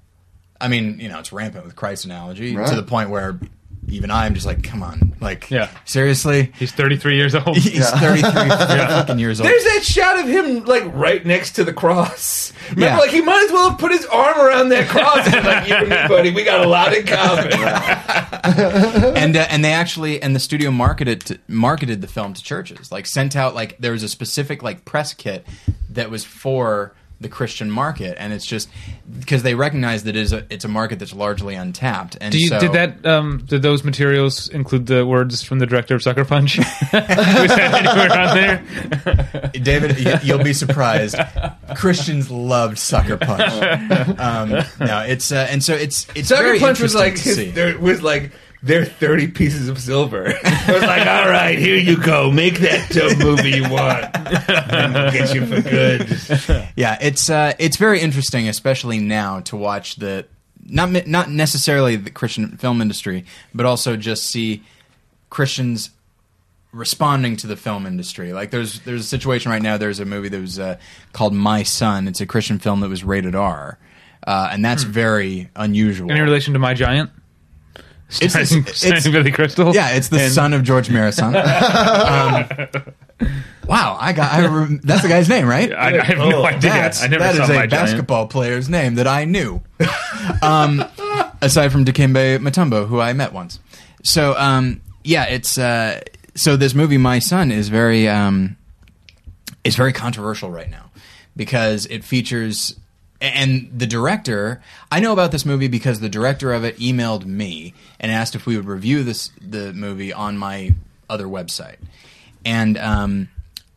I 0.59 0.67
mean, 0.67 0.99
you 0.99 1.07
know, 1.07 1.19
it's 1.19 1.31
rampant 1.31 1.63
with 1.63 1.75
Christ 1.75 2.03
analogy 2.03 2.55
Right. 2.55 2.67
to 2.67 2.75
the 2.75 2.83
point 2.83 3.09
where 3.11 3.39
even 3.87 4.11
I'm 4.11 4.33
just 4.33 4.45
like, 4.45 4.63
come 4.63 4.83
on, 4.83 5.15
like, 5.21 5.49
Yeah. 5.49 5.69
seriously. 5.85 6.51
He's 6.59 6.71
33 6.73 7.15
years 7.15 7.33
old. 7.35 7.55
He's 7.55 7.89
33 7.89 8.21
fucking 8.31 9.17
years 9.19 9.39
old. 9.39 9.49
There's 9.49 9.63
that 9.63 9.83
shot 9.83 10.19
of 10.19 10.27
him 10.27 10.65
like 10.65 10.83
right 10.93 11.25
next 11.25 11.53
to 11.53 11.63
the 11.63 11.71
cross. 11.73 12.51
Remember, 12.71 12.85
Yeah. 12.85 12.97
like 12.97 13.11
he 13.11 13.21
might 13.21 13.45
as 13.45 13.51
well 13.51 13.69
have 13.69 13.79
put 13.79 13.91
his 13.91 14.05
arm 14.07 14.37
around 14.39 14.69
that 14.69 14.87
cross 14.89 15.25
and 15.33 15.45
like, 15.45 15.67
you 15.69 15.75
and 15.75 15.89
me, 15.89 15.95
buddy, 16.07 16.31
we 16.31 16.43
got 16.43 16.65
a 16.65 16.67
lot 16.67 16.93
in 16.93 17.05
common. 17.05 17.47
and 19.17 19.35
uh, 19.37 19.47
and 19.49 19.63
they 19.63 19.71
actually 19.73 20.21
and 20.21 20.35
the 20.35 20.39
studio 20.39 20.71
marketed 20.71 21.21
to, 21.21 21.39
marketed 21.47 22.01
the 22.01 22.07
film 22.07 22.33
to 22.33 22.43
churches. 22.43 22.91
Like 22.91 23.05
sent 23.05 23.35
out 23.35 23.55
like 23.55 23.77
there 23.77 23.91
was 23.91 24.03
a 24.03 24.09
specific 24.09 24.61
like 24.63 24.85
press 24.85 25.13
kit 25.13 25.45
that 25.91 26.09
was 26.09 26.23
for 26.23 26.93
the 27.19 27.29
Christian 27.29 27.71
market, 27.71 28.15
and 28.19 28.31
it's 28.31 28.45
just 28.45 28.69
because 29.19 29.41
they 29.41 29.55
recognize 29.55 30.03
that 30.03 30.15
it 30.15 30.19
is 30.21 30.33
a, 30.33 30.45
it's 30.51 30.65
a 30.65 30.67
market 30.67 30.99
that's 30.99 31.13
largely 31.13 31.55
untapped. 31.55 32.15
And 32.21 32.31
Do 32.31 32.39
you, 32.39 32.49
so, 32.49 32.59
did 32.59 32.73
that? 32.73 33.05
Um, 33.05 33.43
did 33.45 33.63
those 33.63 33.83
materials 33.83 34.49
include 34.49 34.85
the 34.85 35.05
words 35.05 35.43
from 35.43 35.59
the 35.59 35.65
director 35.65 35.95
of 35.95 36.03
Sucker 36.03 36.25
Punch? 36.25 36.57
Was 36.57 36.65
that 36.91 37.73
anywhere 37.73 38.19
on 38.19 39.23
there? 39.33 39.51
David, 39.63 40.23
you'll 40.23 40.43
be 40.43 40.53
surprised. 40.53 41.15
Christians 41.75 42.29
loved 42.29 42.77
Sucker 42.77 43.17
Punch. 43.17 43.37
Um, 44.17 44.49
no, 44.79 45.01
it's 45.01 45.31
uh, 45.31 45.47
and 45.49 45.63
so 45.63 45.73
it's 45.73 46.07
it's 46.15 46.29
Sucker 46.29 46.43
very 46.43 46.59
Punch 46.59 46.79
was 46.79 46.95
like 46.95 47.17
his, 47.17 47.53
there 47.53 47.77
was 47.77 48.01
like 48.01 48.31
their 48.63 48.85
thirty 48.85 49.27
pieces 49.27 49.69
of 49.69 49.79
silver. 49.79 50.25
it 50.43 50.73
was 50.73 50.81
like, 50.81 51.07
all 51.07 51.29
right, 51.29 51.57
here 51.57 51.77
you 51.77 52.01
go, 52.01 52.31
make 52.31 52.59
that 52.59 52.89
dumb 52.89 53.19
movie 53.19 53.51
you 53.51 53.69
want, 53.69 54.05
and 54.71 54.93
we'll 54.93 55.11
get 55.11 55.33
you 55.33 55.45
for 55.45 55.61
good. 55.61 56.69
Yeah, 56.75 56.97
it's 57.01 57.29
uh, 57.29 57.53
it's 57.59 57.77
very 57.77 57.99
interesting, 57.99 58.47
especially 58.47 58.99
now, 58.99 59.39
to 59.41 59.57
watch 59.57 59.95
the 59.95 60.25
not 60.65 61.07
not 61.07 61.29
necessarily 61.29 61.95
the 61.95 62.11
Christian 62.11 62.57
film 62.57 62.81
industry, 62.81 63.25
but 63.53 63.65
also 63.65 63.95
just 63.95 64.25
see 64.25 64.63
Christians 65.29 65.91
responding 66.71 67.35
to 67.37 67.47
the 67.47 67.55
film 67.55 67.85
industry. 67.85 68.33
Like 68.33 68.51
there's 68.51 68.81
there's 68.81 69.01
a 69.01 69.07
situation 69.07 69.51
right 69.51 69.61
now. 69.61 69.77
There's 69.77 69.99
a 69.99 70.05
movie 70.05 70.29
that 70.29 70.39
was 70.39 70.59
uh, 70.59 70.77
called 71.13 71.33
My 71.33 71.63
Son. 71.63 72.07
It's 72.07 72.21
a 72.21 72.25
Christian 72.25 72.59
film 72.59 72.81
that 72.81 72.89
was 72.89 73.03
rated 73.03 73.35
R, 73.35 73.77
uh, 74.25 74.49
and 74.51 74.63
that's 74.63 74.83
very 74.83 75.49
unusual. 75.55 76.11
Any 76.11 76.21
relation 76.21 76.53
to 76.53 76.59
My 76.59 76.73
Giant? 76.73 77.11
It's 78.09 78.19
the- 78.19 78.29
Starring, 78.45 78.63
it's- 78.63 78.77
starring 78.77 79.11
Billy 79.11 79.31
Crystal. 79.31 79.75
Yeah, 79.75 79.89
it's 79.89 80.07
the 80.07 80.21
And- 80.23 80.31
son 80.33 80.53
of 80.53 80.63
George 80.63 80.87
Marason. 80.89 81.35
um, 83.21 83.27
wow, 83.67 83.97
I 83.99 84.13
got 84.13 84.31
I 84.31 84.45
rem- 84.47 84.79
that's 84.83 85.01
the 85.01 85.07
guy's 85.09 85.27
name, 85.29 85.45
right? 85.47 85.71
I, 85.73 85.99
I 85.99 86.03
have 86.03 86.17
no 86.17 86.41
Oh, 86.41 86.45
idea. 86.45 86.71
That's, 86.71 87.03
I 87.03 87.07
never 87.07 87.23
that 87.23 87.35
saw 87.35 87.43
is 87.43 87.49
My 87.49 87.55
a 87.55 87.67
Giant. 87.67 87.71
basketball 87.71 88.27
player's 88.27 88.69
name 88.69 88.95
that 88.95 89.07
I 89.07 89.25
knew. 89.25 89.61
um, 90.41 90.83
aside 91.41 91.71
from 91.71 91.85
Dikembe 91.85 92.39
Mutombo, 92.39 92.87
who 92.87 92.99
I 92.99 93.13
met 93.13 93.33
once. 93.33 93.59
So 94.03 94.35
um, 94.37 94.81
yeah, 95.03 95.25
it's 95.25 95.57
uh, 95.57 96.01
so 96.35 96.55
this 96.55 96.73
movie, 96.73 96.97
My 96.97 97.19
Son, 97.19 97.51
is 97.51 97.69
very 97.69 98.07
um, 98.07 98.55
is 99.63 99.75
very 99.75 99.91
controversial 99.93 100.49
right 100.49 100.69
now 100.69 100.91
because 101.35 101.85
it 101.87 102.03
features 102.03 102.75
and 103.19 103.69
the 103.75 103.87
director. 103.87 104.61
I 104.91 104.99
know 104.99 105.13
about 105.13 105.31
this 105.31 105.45
movie 105.45 105.67
because 105.67 105.99
the 105.99 106.09
director 106.09 106.53
of 106.53 106.63
it 106.63 106.77
emailed 106.77 107.25
me 107.25 107.73
and 107.99 108.11
asked 108.11 108.35
if 108.35 108.45
we 108.45 108.55
would 108.55 108.65
review 108.67 109.03
this 109.03 109.31
the 109.41 109.73
movie 109.73 110.13
on 110.13 110.37
my 110.37 110.71
other 111.09 111.25
website, 111.25 111.77
and 112.45 112.77
um, 112.77 113.29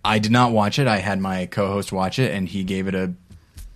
I 0.05 0.19
did 0.19 0.33
not 0.33 0.53
watch 0.53 0.79
it. 0.79 0.87
I 0.87 0.99
had 0.99 1.21
my 1.21 1.47
co-host 1.47 1.93
watch 1.93 2.19
it, 2.19 2.33
and 2.33 2.49
he 2.49 2.65
gave 2.65 2.89
it 2.89 2.95
a 2.95 3.13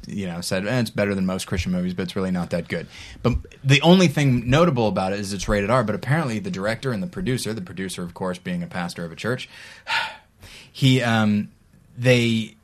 you 0.07 0.27
know, 0.27 0.41
said 0.41 0.67
eh, 0.67 0.81
it's 0.81 0.91
better 0.91 1.15
than 1.15 1.27
most 1.27 1.47
Christian 1.47 1.73
movies, 1.73 1.95
but 1.95 2.05
it's 2.05 2.17
really 2.17 2.31
not 2.31 2.51
that 2.51 2.69
good. 2.69 2.87
But 3.23 3.35
the 3.63 3.81
only 3.83 4.09
thing 4.09 4.49
notable 4.49 4.89
about 4.89 5.13
it 5.13 5.21
is 5.21 5.33
it's 5.33 5.49
rated 5.49 5.71
R. 5.71 5.85
But 5.85 5.95
apparently, 5.95 6.39
the 6.39 6.51
director 6.51 6.93
and 6.93 7.03
the 7.03 7.07
producer, 7.07 7.53
the 7.53 7.61
producer, 7.61 8.03
of 8.03 8.15
course, 8.15 8.39
being 8.39 8.63
a 8.63 8.67
pastor 8.67 9.05
of 9.05 9.13
a 9.13 9.17
church, 9.17 9.49
he, 10.73 11.03
um, 11.03 11.51
they, 11.97 12.57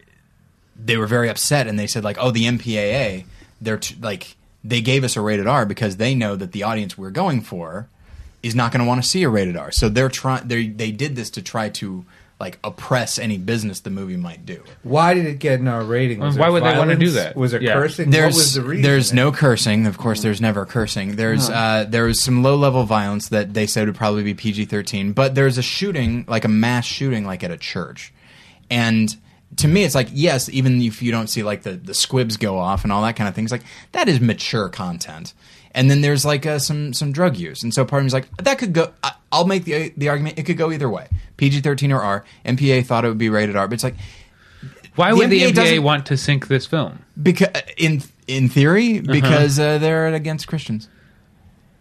they 0.84 0.96
were 0.96 1.06
very 1.06 1.28
upset, 1.28 1.66
and 1.66 1.78
they 1.78 1.86
said 1.86 2.04
like, 2.04 2.16
oh, 2.20 2.30
the 2.30 2.44
MPAA, 2.44 3.24
they're 3.60 3.78
t- 3.78 3.96
like, 4.00 4.36
they 4.64 4.80
gave 4.80 5.04
us 5.04 5.16
a 5.16 5.20
rated 5.20 5.46
R 5.46 5.64
because 5.66 5.96
they 5.96 6.14
know 6.14 6.36
that 6.36 6.52
the 6.52 6.62
audience 6.62 6.96
we're 6.98 7.10
going 7.10 7.40
for 7.40 7.88
is 8.42 8.54
not 8.54 8.72
going 8.72 8.80
to 8.80 8.86
want 8.86 9.02
to 9.02 9.08
see 9.08 9.22
a 9.22 9.28
rated 9.28 9.56
R. 9.56 9.70
So 9.70 9.88
they're 9.88 10.08
trying. 10.08 10.48
They 10.48 10.66
they 10.68 10.90
did 10.92 11.16
this 11.16 11.30
to 11.30 11.42
try 11.42 11.68
to 11.70 12.04
like 12.38 12.58
oppress 12.64 13.18
any 13.18 13.36
business 13.36 13.80
the 13.80 13.90
movie 13.90 14.16
might 14.16 14.46
do. 14.46 14.62
Why 14.82 15.12
did 15.12 15.26
it 15.26 15.38
get 15.40 15.60
an 15.60 15.68
R 15.68 15.82
rating? 15.84 16.20
Was 16.20 16.38
Why 16.38 16.46
there 16.46 16.52
would 16.52 16.62
they 16.64 16.78
wanna 16.78 16.96
do 16.96 17.10
that? 17.10 17.36
Was 17.36 17.52
it 17.52 17.60
Yeah. 17.60 17.74
cursing? 17.74 18.08
There's 18.08 18.32
what 18.34 18.38
was 18.40 18.54
the 18.54 18.62
reason? 18.62 18.82
there's 18.82 19.12
no 19.12 19.30
cursing. 19.30 19.86
Of 19.86 19.98
course, 19.98 20.22
there's 20.22 20.40
never 20.40 20.64
cursing. 20.64 21.16
There's 21.16 21.50
uh, 21.50 21.84
there 21.86 22.04
was 22.04 22.22
some 22.22 22.42
low 22.42 22.56
level 22.56 22.84
violence 22.84 23.28
that 23.28 23.52
they 23.52 23.66
said 23.66 23.86
would 23.88 23.96
probably 23.96 24.22
be 24.22 24.32
PG 24.32 24.64
thirteen, 24.66 25.12
but 25.12 25.34
there's 25.34 25.58
a 25.58 25.62
shooting 25.62 26.24
like 26.28 26.46
a 26.46 26.48
mass 26.48 26.86
shooting 26.86 27.26
like 27.26 27.44
at 27.44 27.50
a 27.50 27.58
church, 27.58 28.10
and 28.70 29.14
to 29.57 29.68
me 29.68 29.84
it's 29.84 29.94
like 29.94 30.09
yes, 30.12 30.48
even 30.48 30.80
if 30.80 31.03
you 31.03 31.11
don't 31.12 31.26
see 31.28 31.42
like 31.42 31.62
the 31.62 31.72
the 31.72 31.94
squibs 31.94 32.36
go 32.36 32.57
off 32.59 32.84
and 32.84 32.92
all 32.92 33.03
that 33.03 33.16
kind 33.16 33.28
of 33.28 33.34
things, 33.34 33.51
like 33.53 33.62
that 33.92 34.09
is 34.09 34.20
mature 34.20 34.68
content. 34.68 35.34
And 35.72 35.88
then 35.88 36.01
there's 36.01 36.24
like 36.24 36.46
uh, 36.46 36.59
some 36.59 36.92
some 36.92 37.12
drug 37.12 37.36
use, 37.36 37.62
and 37.62 37.72
so 37.72 37.84
part 37.84 38.01
of 38.01 38.05
me's 38.05 38.12
like 38.12 38.28
that 38.38 38.59
could 38.59 38.72
go. 38.72 38.92
I, 39.05 39.12
I'll 39.30 39.46
make 39.46 39.64
the 39.64 39.92
the 39.96 40.09
argument 40.09 40.36
it 40.38 40.42
could 40.44 40.57
go 40.57 40.72
either 40.72 40.90
way, 40.90 41.07
PG 41.36 41.61
thirteen 41.61 41.92
or 41.92 42.01
R. 42.01 42.24
MPA 42.44 42.84
thought 42.84 43.05
it 43.05 43.09
would 43.09 43.18
be 43.18 43.28
rated 43.28 43.55
R, 43.55 43.68
but 43.68 43.74
it's 43.74 43.84
like 43.84 43.94
Why 44.96 45.11
The 45.12 45.16
would 45.18 45.30
the 45.30 45.42
MPA 45.42 45.53
MPA 45.53 45.82
want 45.82 46.07
to 46.07 46.16
sink 46.16 46.48
this 46.48 46.66
film? 46.66 47.05
because 47.22 47.51
in 47.76 48.03
in 48.26 48.48
theory 48.48 48.98
because 49.01 49.61
uh, 49.61 49.78
they're 49.78 50.09
against 50.09 50.48
Christians. 50.48 50.88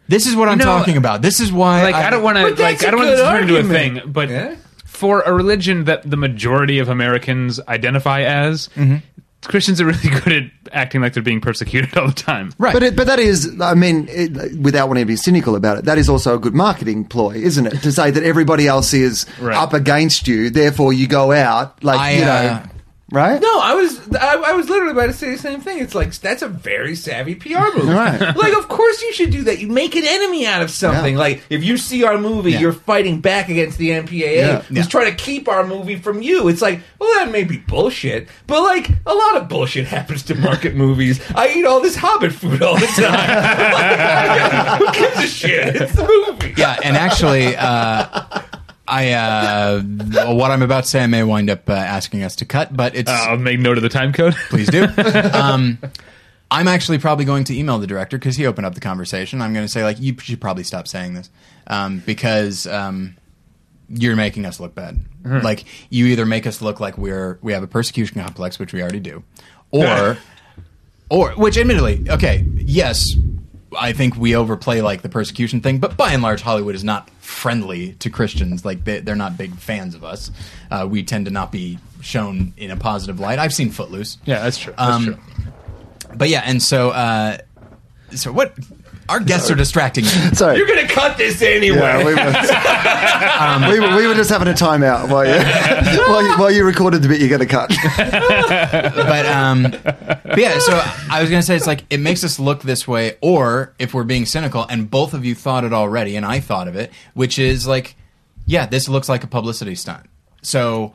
This 0.08 0.26
is 0.28 0.36
what 0.36 0.50
I'm 0.50 0.58
know, 0.60 0.66
talking 0.66 0.98
about. 0.98 1.22
This 1.24 1.40
is 1.40 1.52
why 1.52 1.84
Like 1.84 1.96
I, 1.96 2.10
don't 2.10 2.24
want 2.24 2.38
to 2.38 2.62
like 2.62 2.84
I 2.84 2.92
don't 2.92 3.00
want 3.00 3.10
good 3.10 3.18
to 3.18 3.24
turn 3.24 3.42
into 3.44 3.58
a 3.58 3.64
thing, 3.64 4.12
but 4.12 4.30
Yeah. 4.30 4.56
For 5.00 5.22
a 5.22 5.32
religion 5.34 5.86
that 5.86 6.10
the 6.10 6.18
majority 6.18 6.78
of 6.80 6.90
Americans 6.90 7.60
identify 7.70 8.22
as, 8.24 8.70
Christians 9.46 9.80
are 9.80 9.86
really 9.86 10.10
good 10.24 10.34
at 10.34 10.44
acting 10.74 11.00
like 11.02 11.14
they're 11.14 11.24
being 11.24 11.40
persecuted 11.40 11.98
all 11.98 12.08
the 12.08 12.14
time. 12.14 12.52
right. 12.58 12.74
But 12.74 12.84
it, 12.84 12.96
but 12.98 13.08
that 13.08 13.20
is, 13.20 13.56
I 13.62 13.74
mean, 13.74 14.08
it, 14.10 14.60
without 14.60 14.90
wanting 14.90 15.04
to 15.04 15.08
be 15.08 15.16
cynical 15.16 15.56
about 15.56 15.78
it, 15.78 15.86
that 15.86 15.98
is 15.98 16.10
also 16.10 16.36
a 16.36 16.40
good 16.40 16.54
marketing 16.54 17.06
ploy, 17.06 17.36
isn't 17.36 17.66
it? 17.66 17.82
To 17.84 17.92
say 17.94 18.12
that 18.12 18.24
everybody 18.24 18.68
else 18.68 18.94
is 18.94 19.26
Right. 19.40 19.56
up 19.56 19.74
against 19.74 20.28
you, 20.28 20.50
therefore 20.50 20.92
you 20.92 21.08
go 21.08 21.32
out 21.32 21.82
like 21.84 22.00
I, 22.00 22.12
you 22.12 22.22
know, 22.26 22.32
uh, 22.32 22.66
right? 23.12 23.42
No, 23.42 23.60
I 23.60 23.74
was 23.74 24.00
I, 24.16 24.36
I 24.36 24.54
was 24.54 24.70
literally 24.70 24.92
about 24.94 25.08
to 25.08 25.14
say 25.14 25.32
the 25.32 25.38
same 25.38 25.62
thing. 25.62 25.80
It's 25.80 25.96
like 25.96 26.14
that's 26.16 26.42
a 26.42 26.48
very 26.48 26.96
savvy 26.96 27.36
PR 27.36 27.76
move. 27.76 27.88
Right. 27.90 28.36
Like, 28.40 28.58
of 28.58 28.68
course 28.70 29.02
you 29.02 29.12
should 29.14 29.32
do 29.32 29.44
that. 29.44 29.60
You 29.60 29.68
make 29.68 29.96
an 29.96 30.04
enemy 30.06 30.46
out 30.46 30.62
of 30.62 30.72
something. 30.72 31.14
Yeah. 31.16 31.20
Like, 31.20 31.44
if 31.50 31.64
you 31.64 31.78
see 31.78 32.04
our 32.04 32.18
movie, 32.18 32.52
Yeah. 32.54 32.60
you're 32.62 32.74
fighting 32.74 33.20
back 33.22 33.50
against 33.50 33.78
the 33.78 33.90
MPAA, 33.92 34.36
Yeah. 34.38 34.62
who's 34.62 34.78
Yeah. 34.78 34.84
trying 34.84 35.10
to 35.16 35.16
keep 35.24 35.48
our 35.48 35.66
movie 35.66 35.96
from 35.98 36.22
you. 36.22 36.48
It's 36.48 36.62
like, 36.62 36.82
well, 37.00 37.10
that 37.20 37.32
may 37.32 37.44
be 37.44 37.58
bullshit, 37.58 38.28
but 38.48 38.62
like 38.64 38.90
a 39.06 39.14
lot 39.14 39.38
of 39.38 39.48
bullshit 39.50 39.88
happens 39.88 40.24
to 40.24 40.36
market 40.36 40.76
movies. 40.86 41.20
I 41.36 41.50
eat 41.50 41.66
all 41.66 41.82
this 41.82 41.96
Hobbit 41.96 42.32
food 42.34 42.62
all 42.62 42.76
the 42.78 42.88
time. 42.98 44.78
Who 44.80 44.92
gives 44.94 45.18
a 45.24 45.28
shit? 45.28 45.76
It's 45.76 45.94
the 45.94 46.04
movie. 46.28 46.54
yeah, 46.58 46.78
and 46.84 46.96
actually, 46.96 47.56
uh, 47.56 48.42
I 48.90 49.12
uh, 49.12 49.82
what 50.34 50.52
I'm 50.52 50.62
about 50.62 50.86
to 50.86 50.90
say, 50.90 51.04
I 51.04 51.08
may 51.08 51.24
wind 51.24 51.50
up 51.50 51.70
uh, 51.70 51.74
asking 51.74 52.24
us 52.24 52.36
to 52.38 52.46
cut, 52.46 52.76
but 52.76 52.96
it's 52.96 53.10
I'll 53.10 53.38
make 53.38 53.60
note 53.60 53.78
of 53.78 53.84
the 53.84 53.90
time 53.90 54.14
code. 54.14 54.36
please 54.50 54.70
do. 54.70 54.88
Um, 55.34 55.78
I'm 56.52 56.68
actually 56.68 56.98
probably 56.98 57.26
going 57.26 57.44
to 57.46 57.56
email 57.58 57.78
the 57.78 57.86
director 57.86 58.18
because 58.18 58.36
he 58.36 58.48
opened 58.48 58.66
up 58.66 58.74
the 58.74 58.82
conversation. 58.82 59.42
I'm 59.42 59.54
going 59.54 59.66
to 59.66 59.72
say 59.72 59.84
like, 59.84 60.00
you 60.00 60.18
should 60.18 60.42
probably 60.42 60.64
stop 60.64 60.88
saying 60.88 61.14
this 61.14 61.30
um, 61.68 62.02
because 62.06 62.66
um, 62.66 63.16
you're 63.88 64.16
making 64.16 64.46
us 64.46 64.60
look 64.60 64.74
bad. 64.74 65.00
Like 65.24 65.66
you 65.90 66.08
either 66.08 66.26
make 66.26 66.48
us 66.48 66.62
look 66.62 66.80
like 66.80 66.98
we're 66.98 67.38
we 67.42 67.54
have 67.54 67.62
a 67.62 67.68
persecution 67.68 68.22
complex, 68.22 68.58
which 68.58 68.74
we 68.74 68.82
already 68.82 69.00
do, 69.00 69.24
or 69.72 70.18
or 71.10 71.32
which 71.34 71.58
admittedly, 71.58 72.06
okay, 72.10 72.46
yes, 72.56 73.14
I 73.78 73.94
think 73.94 74.16
we 74.16 74.36
overplay 74.36 74.82
like 74.82 75.02
the 75.02 75.10
persecution 75.10 75.62
thing, 75.62 75.80
but 75.80 75.96
by 75.98 76.12
and 76.14 76.24
large, 76.24 76.42
Hollywood 76.42 76.76
is 76.76 76.84
not 76.84 77.10
friendly 77.20 77.94
to 78.00 78.10
Christians. 78.10 78.66
Like 78.66 78.84
they, 78.86 79.00
they're 79.00 79.16
not 79.16 79.38
big 79.38 79.54
fans 79.56 79.96
of 79.96 80.04
us. 80.04 80.32
Uh, 80.72 80.88
we 80.90 81.04
tend 81.04 81.26
to 81.26 81.32
not 81.32 81.52
be 81.52 81.78
shown 82.02 82.54
in 82.58 82.72
a 82.72 82.76
positive 82.78 83.20
light. 83.20 83.40
I've 83.40 83.54
seen 83.54 83.70
Footloose. 83.70 84.18
Yeah, 84.26 84.40
that's 84.42 84.58
true. 84.58 84.74
That's 84.78 84.92
Um, 84.96 85.06
true. 85.06 85.18
But 86.16 86.30
yeah, 86.30 86.42
and 86.46 86.62
so 86.62 86.90
uh, 86.90 87.38
so 88.16 88.32
what? 88.32 88.56
Our 89.10 89.20
guests 89.20 89.50
are 89.50 89.56
distracting 89.56 90.06
me. 90.06 90.10
Sorry. 90.34 90.58
You're 90.58 90.68
gonna 90.68 90.88
cut 90.88 91.18
this 91.18 91.42
anyway. 91.42 91.80
yeah, 91.80 91.98
we 91.98 92.14
were, 92.14 93.70
we, 93.72 93.80
were, 93.80 93.96
we 93.98 94.08
were 94.08 94.14
just 94.14 94.30
having 94.30 94.48
a 94.48 94.54
timeout 94.54 95.10
while 95.10 95.26
you, 95.26 96.02
while 96.08 96.24
you, 96.24 96.38
while 96.38 96.52
you 96.52 96.64
recorded 96.64 97.02
the 97.02 97.08
bit 97.08 97.20
you're 97.20 97.30
going 97.30 97.40
to 97.40 97.46
cut. 97.46 97.70
but 98.96 99.26
um, 99.26 99.64
but 100.24 100.38
yeah. 100.38 100.60
So 100.60 100.80
I 101.10 101.22
was 101.22 101.30
gonna 101.30 101.42
say 101.42 101.56
it's 101.56 101.68
like 101.68 101.86
it 101.90 102.00
makes 102.00 102.24
us 102.24 102.40
look 102.40 102.62
this 102.62 102.88
way, 102.88 103.18
or 103.22 103.74
if 103.80 103.94
we're 103.94 104.04
being 104.04 104.26
cynical, 104.26 104.66
and 104.70 104.90
both 104.90 105.14
of 105.14 105.26
you 105.26 105.36
thought 105.36 105.64
it 105.64 105.74
already, 105.74 106.16
and 106.16 106.26
I 106.26 106.40
thought 106.40 106.68
of 106.68 106.76
it, 106.76 106.92
which 107.16 107.40
is 107.40 107.68
like, 107.68 107.96
yeah, 108.46 108.68
this 108.68 108.88
looks 108.88 109.10
like 109.10 109.24
a 109.24 109.28
publicity 109.28 109.76
stunt. 109.76 110.06
So 110.42 110.94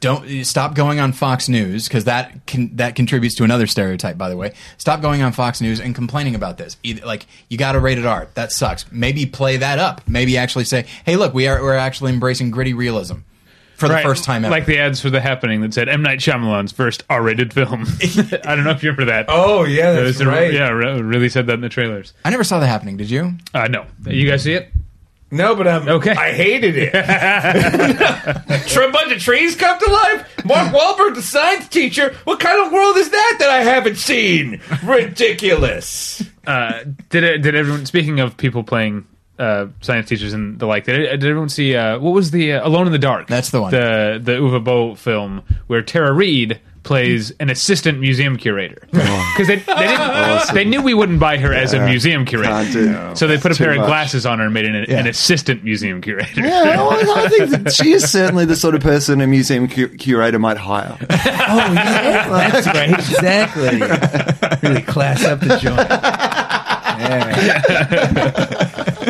don't 0.00 0.44
stop 0.44 0.74
going 0.74 1.00
on 1.00 1.12
Fox 1.12 1.48
News 1.48 1.88
because 1.88 2.04
that 2.04 2.46
can, 2.46 2.76
that 2.76 2.94
contributes 2.94 3.34
to 3.36 3.44
another 3.44 3.66
stereotype. 3.66 4.18
By 4.18 4.28
the 4.28 4.36
way, 4.36 4.52
stop 4.78 5.00
going 5.02 5.22
on 5.22 5.32
Fox 5.32 5.60
News 5.60 5.80
and 5.80 5.94
complaining 5.94 6.34
about 6.34 6.58
this. 6.58 6.76
Either, 6.82 7.04
like 7.06 7.26
you 7.48 7.58
got 7.58 7.72
to 7.72 7.80
rated 7.80 8.06
R. 8.06 8.28
That 8.34 8.52
sucks. 8.52 8.90
Maybe 8.92 9.26
play 9.26 9.56
that 9.58 9.78
up. 9.78 10.00
Maybe 10.08 10.36
actually 10.36 10.64
say, 10.64 10.86
hey, 11.04 11.16
look, 11.16 11.34
we 11.34 11.46
are 11.48 11.60
we're 11.62 11.74
actually 11.76 12.12
embracing 12.12 12.50
gritty 12.50 12.74
realism 12.74 13.18
for 13.76 13.88
the 13.88 13.94
Right, 13.94 14.04
first 14.04 14.24
time 14.24 14.44
ever. 14.44 14.52
Like 14.52 14.66
the 14.66 14.78
ads 14.78 15.00
for 15.00 15.10
The 15.10 15.20
Happening 15.20 15.60
that 15.62 15.74
said 15.74 15.88
M. 15.88 16.02
Night 16.02 16.20
Shyamalan's 16.20 16.70
first 16.72 17.02
R-rated 17.10 17.52
film. 17.52 17.82
I 18.44 18.54
don't 18.54 18.64
know 18.64 18.70
if 18.70 18.82
you 18.82 18.90
remember 18.90 19.06
that. 19.06 19.26
Oh 19.28 19.64
yeah, 19.64 19.92
that's 19.92 20.20
a- 20.20 20.26
right. 20.26 20.52
Yeah, 20.52 20.68
really 20.70 21.28
said 21.28 21.46
that 21.48 21.54
in 21.54 21.60
the 21.60 21.68
trailers. 21.68 22.12
I 22.24 22.30
never 22.30 22.44
saw 22.44 22.60
that 22.60 22.66
happening. 22.68 22.96
Did 22.96 23.10
you? 23.10 23.34
Uh, 23.52 23.68
no. 23.68 23.86
You 24.06 24.28
guys 24.28 24.42
see 24.44 24.54
it? 24.54 24.70
No, 25.30 25.56
but 25.56 25.66
I'm 25.66 25.88
Okay. 25.88 26.12
I 26.12 26.32
hated 26.32 26.76
it. 26.76 26.94
a 28.84 28.92
bunch 28.92 29.12
of 29.12 29.20
trees 29.20 29.56
come 29.56 29.78
to 29.78 29.90
life. 29.90 30.44
Mark 30.44 30.72
Wahlberg, 30.72 31.14
the 31.14 31.22
science 31.22 31.68
teacher. 31.68 32.14
What 32.24 32.40
kind 32.40 32.64
of 32.64 32.72
world 32.72 32.96
is 32.96 33.10
that 33.10 33.36
that 33.40 33.50
I 33.50 33.62
haven't 33.62 33.96
seen? 33.96 34.60
Ridiculous. 34.84 36.22
Uh, 36.46 36.84
did 37.08 37.24
it, 37.24 37.38
did 37.38 37.54
everyone? 37.54 37.86
Speaking 37.86 38.20
of 38.20 38.36
people 38.36 38.62
playing 38.62 39.06
uh, 39.38 39.66
science 39.80 40.08
teachers 40.08 40.32
and 40.32 40.58
the 40.58 40.66
like, 40.66 40.84
did, 40.84 40.98
did 41.20 41.24
everyone 41.24 41.48
see 41.48 41.74
uh, 41.74 41.98
what 41.98 42.12
was 42.12 42.30
the 42.30 42.52
uh, 42.54 42.66
Alone 42.66 42.86
in 42.86 42.92
the 42.92 42.98
Dark? 42.98 43.26
That's 43.26 43.50
the 43.50 43.60
one. 43.62 43.70
The 43.70 44.20
the 44.22 44.32
Uwe 44.32 44.62
Boll 44.62 44.94
film 44.94 45.42
where 45.66 45.82
Tara 45.82 46.12
Reid 46.12 46.60
plays 46.84 47.32
an 47.40 47.50
assistant 47.50 47.98
museum 47.98 48.36
curator 48.36 48.86
oh. 48.94 49.32
because 49.34 49.48
they 49.48 49.56
they, 49.56 49.86
didn't, 49.88 50.54
they 50.54 50.64
knew 50.64 50.80
we 50.82 50.94
wouldn't 50.94 51.18
buy 51.18 51.38
her 51.38 51.52
as 51.52 51.72
a 51.72 51.84
museum 51.84 52.24
curator, 52.24 52.50
Can't 52.50 52.72
do. 52.72 53.16
so 53.16 53.26
they 53.26 53.38
put 53.38 53.50
a 53.52 53.54
Too 53.54 53.64
pair 53.64 53.72
of 53.72 53.78
much. 53.78 53.86
glasses 53.88 54.26
on 54.26 54.38
her 54.38 54.44
and 54.44 54.54
made 54.54 54.66
an, 54.66 54.76
an 54.90 55.06
assistant 55.06 55.64
museum 55.64 56.00
curator. 56.00 56.40
Yeah, 56.42 56.76
well, 56.76 57.18
I 57.18 57.28
think 57.28 57.50
that 57.50 57.72
she 57.72 57.92
is 57.92 58.10
certainly 58.10 58.44
the 58.44 58.54
sort 58.56 58.74
of 58.74 58.82
person 58.82 59.20
a 59.20 59.26
museum 59.26 59.66
cu- 59.66 59.88
curator 59.96 60.38
might 60.38 60.58
hire. 60.58 60.96
Oh 61.46 61.72
yeah, 61.72 62.28
that's 62.28 62.66
right. 62.66 62.90
Exactly. 62.90 63.80
really 64.68 64.82
class 64.82 65.24
up 65.24 65.40
the 65.40 65.58
joint. 65.58 65.78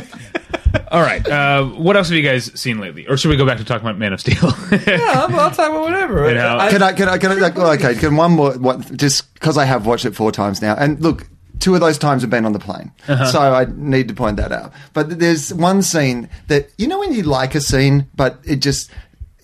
All 0.94 1.02
right, 1.02 1.26
uh, 1.28 1.64
what 1.64 1.96
else 1.96 2.08
have 2.08 2.16
you 2.16 2.22
guys 2.22 2.50
seen 2.60 2.78
lately, 2.78 3.06
or 3.08 3.16
should 3.16 3.28
we 3.30 3.36
go 3.36 3.44
back 3.44 3.58
to 3.58 3.64
talking 3.64 3.84
about 3.86 3.98
Man 3.98 4.12
of 4.12 4.20
Steel? 4.20 4.36
Yeah, 4.86 5.26
well, 5.26 5.40
I'll 5.40 5.50
talk 5.50 5.70
about 5.70 5.80
whatever. 5.82 6.28
You 6.28 6.34
know, 6.36 6.56
I- 6.58 6.70
Can 6.70 6.82
I? 6.82 6.92
Can 6.92 7.08
I? 7.08 7.18
Can 7.18 7.32
I? 7.32 7.34
Like, 7.34 7.58
okay. 7.58 7.94
Can 7.96 8.16
one 8.16 8.32
more? 8.32 8.52
What? 8.58 8.96
Just 8.96 9.34
because 9.34 9.58
I 9.58 9.64
have 9.64 9.86
watched 9.86 10.04
it 10.04 10.14
four 10.14 10.30
times 10.30 10.62
now, 10.62 10.74
and 10.76 11.00
look, 11.00 11.26
two 11.58 11.74
of 11.74 11.80
those 11.80 11.98
times 11.98 12.22
have 12.22 12.30
been 12.30 12.44
on 12.46 12.52
the 12.52 12.58
plane, 12.60 12.92
so 13.06 13.40
I 13.40 13.66
need 13.74 14.06
to 14.08 14.14
point 14.14 14.36
that 14.36 14.52
out. 14.52 14.72
But 14.92 15.18
there's 15.18 15.52
one 15.52 15.82
scene 15.82 16.28
that 16.48 16.70
you 16.78 16.86
know 16.86 16.98
when 17.00 17.12
you 17.12 17.22
like 17.24 17.54
a 17.54 17.60
scene, 17.60 18.06
but 18.14 18.38
it 18.44 18.56
just 18.56 18.90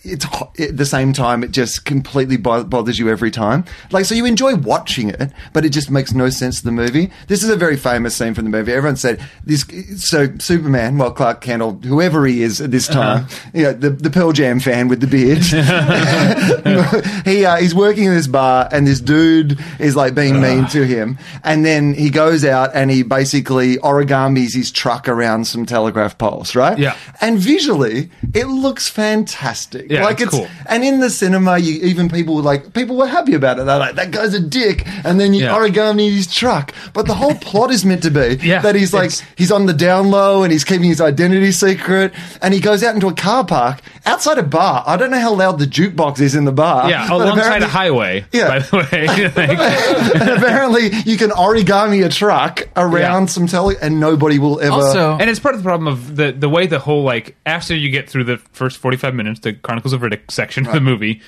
it's 0.02 0.26
at 0.58 0.76
the 0.76 0.86
same 0.86 1.12
time 1.12 1.42
it 1.42 1.50
just 1.50 1.84
completely 1.84 2.36
bo- 2.36 2.64
bothers 2.64 2.98
you 2.98 3.08
every 3.10 3.30
time. 3.30 3.64
Like 3.90 4.04
so, 4.04 4.14
you 4.14 4.24
enjoy 4.24 4.54
watching 4.56 5.10
it, 5.10 5.32
but 5.52 5.64
it 5.64 5.70
just 5.70 5.90
makes 5.90 6.12
no 6.12 6.30
sense 6.30 6.60
to 6.60 6.64
the 6.64 6.72
movie. 6.72 7.10
This 7.28 7.42
is 7.42 7.50
a 7.50 7.56
very 7.56 7.76
famous 7.76 8.16
scene 8.16 8.34
from 8.34 8.44
the 8.44 8.50
movie. 8.50 8.72
Everyone 8.72 8.96
said 8.96 9.24
this. 9.44 9.64
So 9.96 10.28
Superman, 10.38 10.98
well 10.98 11.12
Clark 11.12 11.40
Kent 11.40 11.62
or 11.62 11.72
whoever 11.72 12.26
he 12.26 12.42
is 12.42 12.60
at 12.60 12.70
this 12.70 12.86
time, 12.88 13.26
you 13.52 13.64
know, 13.64 13.72
the 13.72 13.90
the 13.90 14.10
Pearl 14.10 14.32
Jam 14.32 14.60
fan 14.60 14.88
with 14.88 15.00
the 15.00 15.06
beard. 15.06 15.38
he 17.24 17.44
uh, 17.44 17.56
he's 17.56 17.74
working 17.74 18.04
in 18.04 18.14
this 18.14 18.26
bar, 18.26 18.68
and 18.72 18.86
this 18.86 19.00
dude 19.00 19.58
is 19.78 19.96
like 19.96 20.14
being 20.14 20.40
mean 20.40 20.66
to 20.68 20.86
him, 20.86 21.18
and 21.44 21.64
then 21.64 21.94
he 21.94 22.10
goes 22.10 22.44
out 22.44 22.70
and 22.74 22.90
he 22.90 23.02
basically 23.02 23.76
origamis 23.78 24.54
his 24.54 24.70
truck 24.70 25.08
around 25.08 25.46
some 25.46 25.66
telegraph 25.66 26.16
poles, 26.18 26.54
right? 26.54 26.78
Yeah. 26.78 26.96
And 27.20 27.38
visually, 27.38 28.10
it 28.34 28.46
looks 28.46 28.88
fantastic. 28.88 29.89
Yeah, 29.90 30.04
like 30.04 30.20
it's 30.20 30.30
cool. 30.30 30.48
And 30.66 30.84
in 30.84 31.00
the 31.00 31.10
cinema, 31.10 31.58
you, 31.58 31.80
even 31.82 32.08
people 32.08 32.36
were 32.36 32.42
like 32.42 32.72
people 32.72 32.96
were 32.96 33.08
happy 33.08 33.34
about 33.34 33.58
it. 33.58 33.66
They're 33.66 33.78
like, 33.78 33.96
"That 33.96 34.10
guy's 34.12 34.34
a 34.34 34.40
dick," 34.40 34.86
and 35.04 35.18
then 35.18 35.34
you 35.34 35.44
Yeah. 35.44 35.54
origami 35.56 36.10
his 36.10 36.32
truck. 36.32 36.72
But 36.92 37.06
the 37.06 37.14
whole 37.14 37.34
plot 37.34 37.70
is 37.72 37.84
meant 37.84 38.02
to 38.04 38.10
be 38.10 38.38
Yeah, 38.42 38.60
that 38.62 38.74
he's 38.76 38.92
like 38.94 39.10
he's 39.36 39.50
on 39.50 39.66
the 39.66 39.72
down 39.72 40.10
low 40.10 40.42
and 40.44 40.52
he's 40.52 40.64
keeping 40.64 40.88
his 40.88 41.00
identity 41.00 41.50
secret, 41.52 42.12
and 42.40 42.54
he 42.54 42.60
goes 42.60 42.82
out 42.84 42.94
into 42.94 43.08
a 43.08 43.14
car 43.14 43.44
park 43.44 43.80
outside 44.06 44.38
a 44.38 44.42
bar. 44.42 44.84
I 44.86 44.96
don't 44.96 45.10
know 45.10 45.20
how 45.20 45.34
loud 45.34 45.58
the 45.58 45.66
jukebox 45.66 46.20
is 46.20 46.34
in 46.34 46.44
the 46.44 46.52
bar. 46.52 46.88
Yeah, 46.88 47.08
but 47.08 47.20
alongside 47.26 47.62
a 47.62 47.68
highway. 47.68 48.24
Yeah. 48.32 48.48
By 48.48 48.58
the 48.60 48.76
way, 48.76 49.06
Like, 49.36 49.58
and 50.20 50.30
apparently, 50.30 50.90
you 51.04 51.16
can 51.16 51.30
origami 51.30 52.04
a 52.04 52.08
truck 52.08 52.68
around 52.76 53.22
Yeah. 53.22 53.26
some 53.26 53.46
tele, 53.46 53.74
and 53.82 53.98
nobody 54.00 54.38
will 54.38 54.60
ever. 54.60 54.72
Also, 54.72 55.16
and 55.18 55.28
it's 55.28 55.40
part 55.40 55.54
of 55.56 55.62
the 55.62 55.66
problem 55.66 55.88
of 55.88 56.16
the 56.16 56.32
the 56.32 56.48
way 56.48 56.66
the 56.66 56.78
whole 56.78 57.02
like 57.02 57.36
after 57.44 57.74
you 57.74 57.90
get 57.90 58.08
through 58.08 58.24
the 58.24 58.36
first 58.52 58.78
forty 58.78 58.96
five 58.96 59.14
minutes, 59.14 59.40
the 59.40 59.52
Chronicles 59.80 59.92
of 59.92 60.00
Riddick 60.02 60.30
section 60.30 60.66
of 60.66 60.72
the 60.72 60.80
movie, 60.80 61.20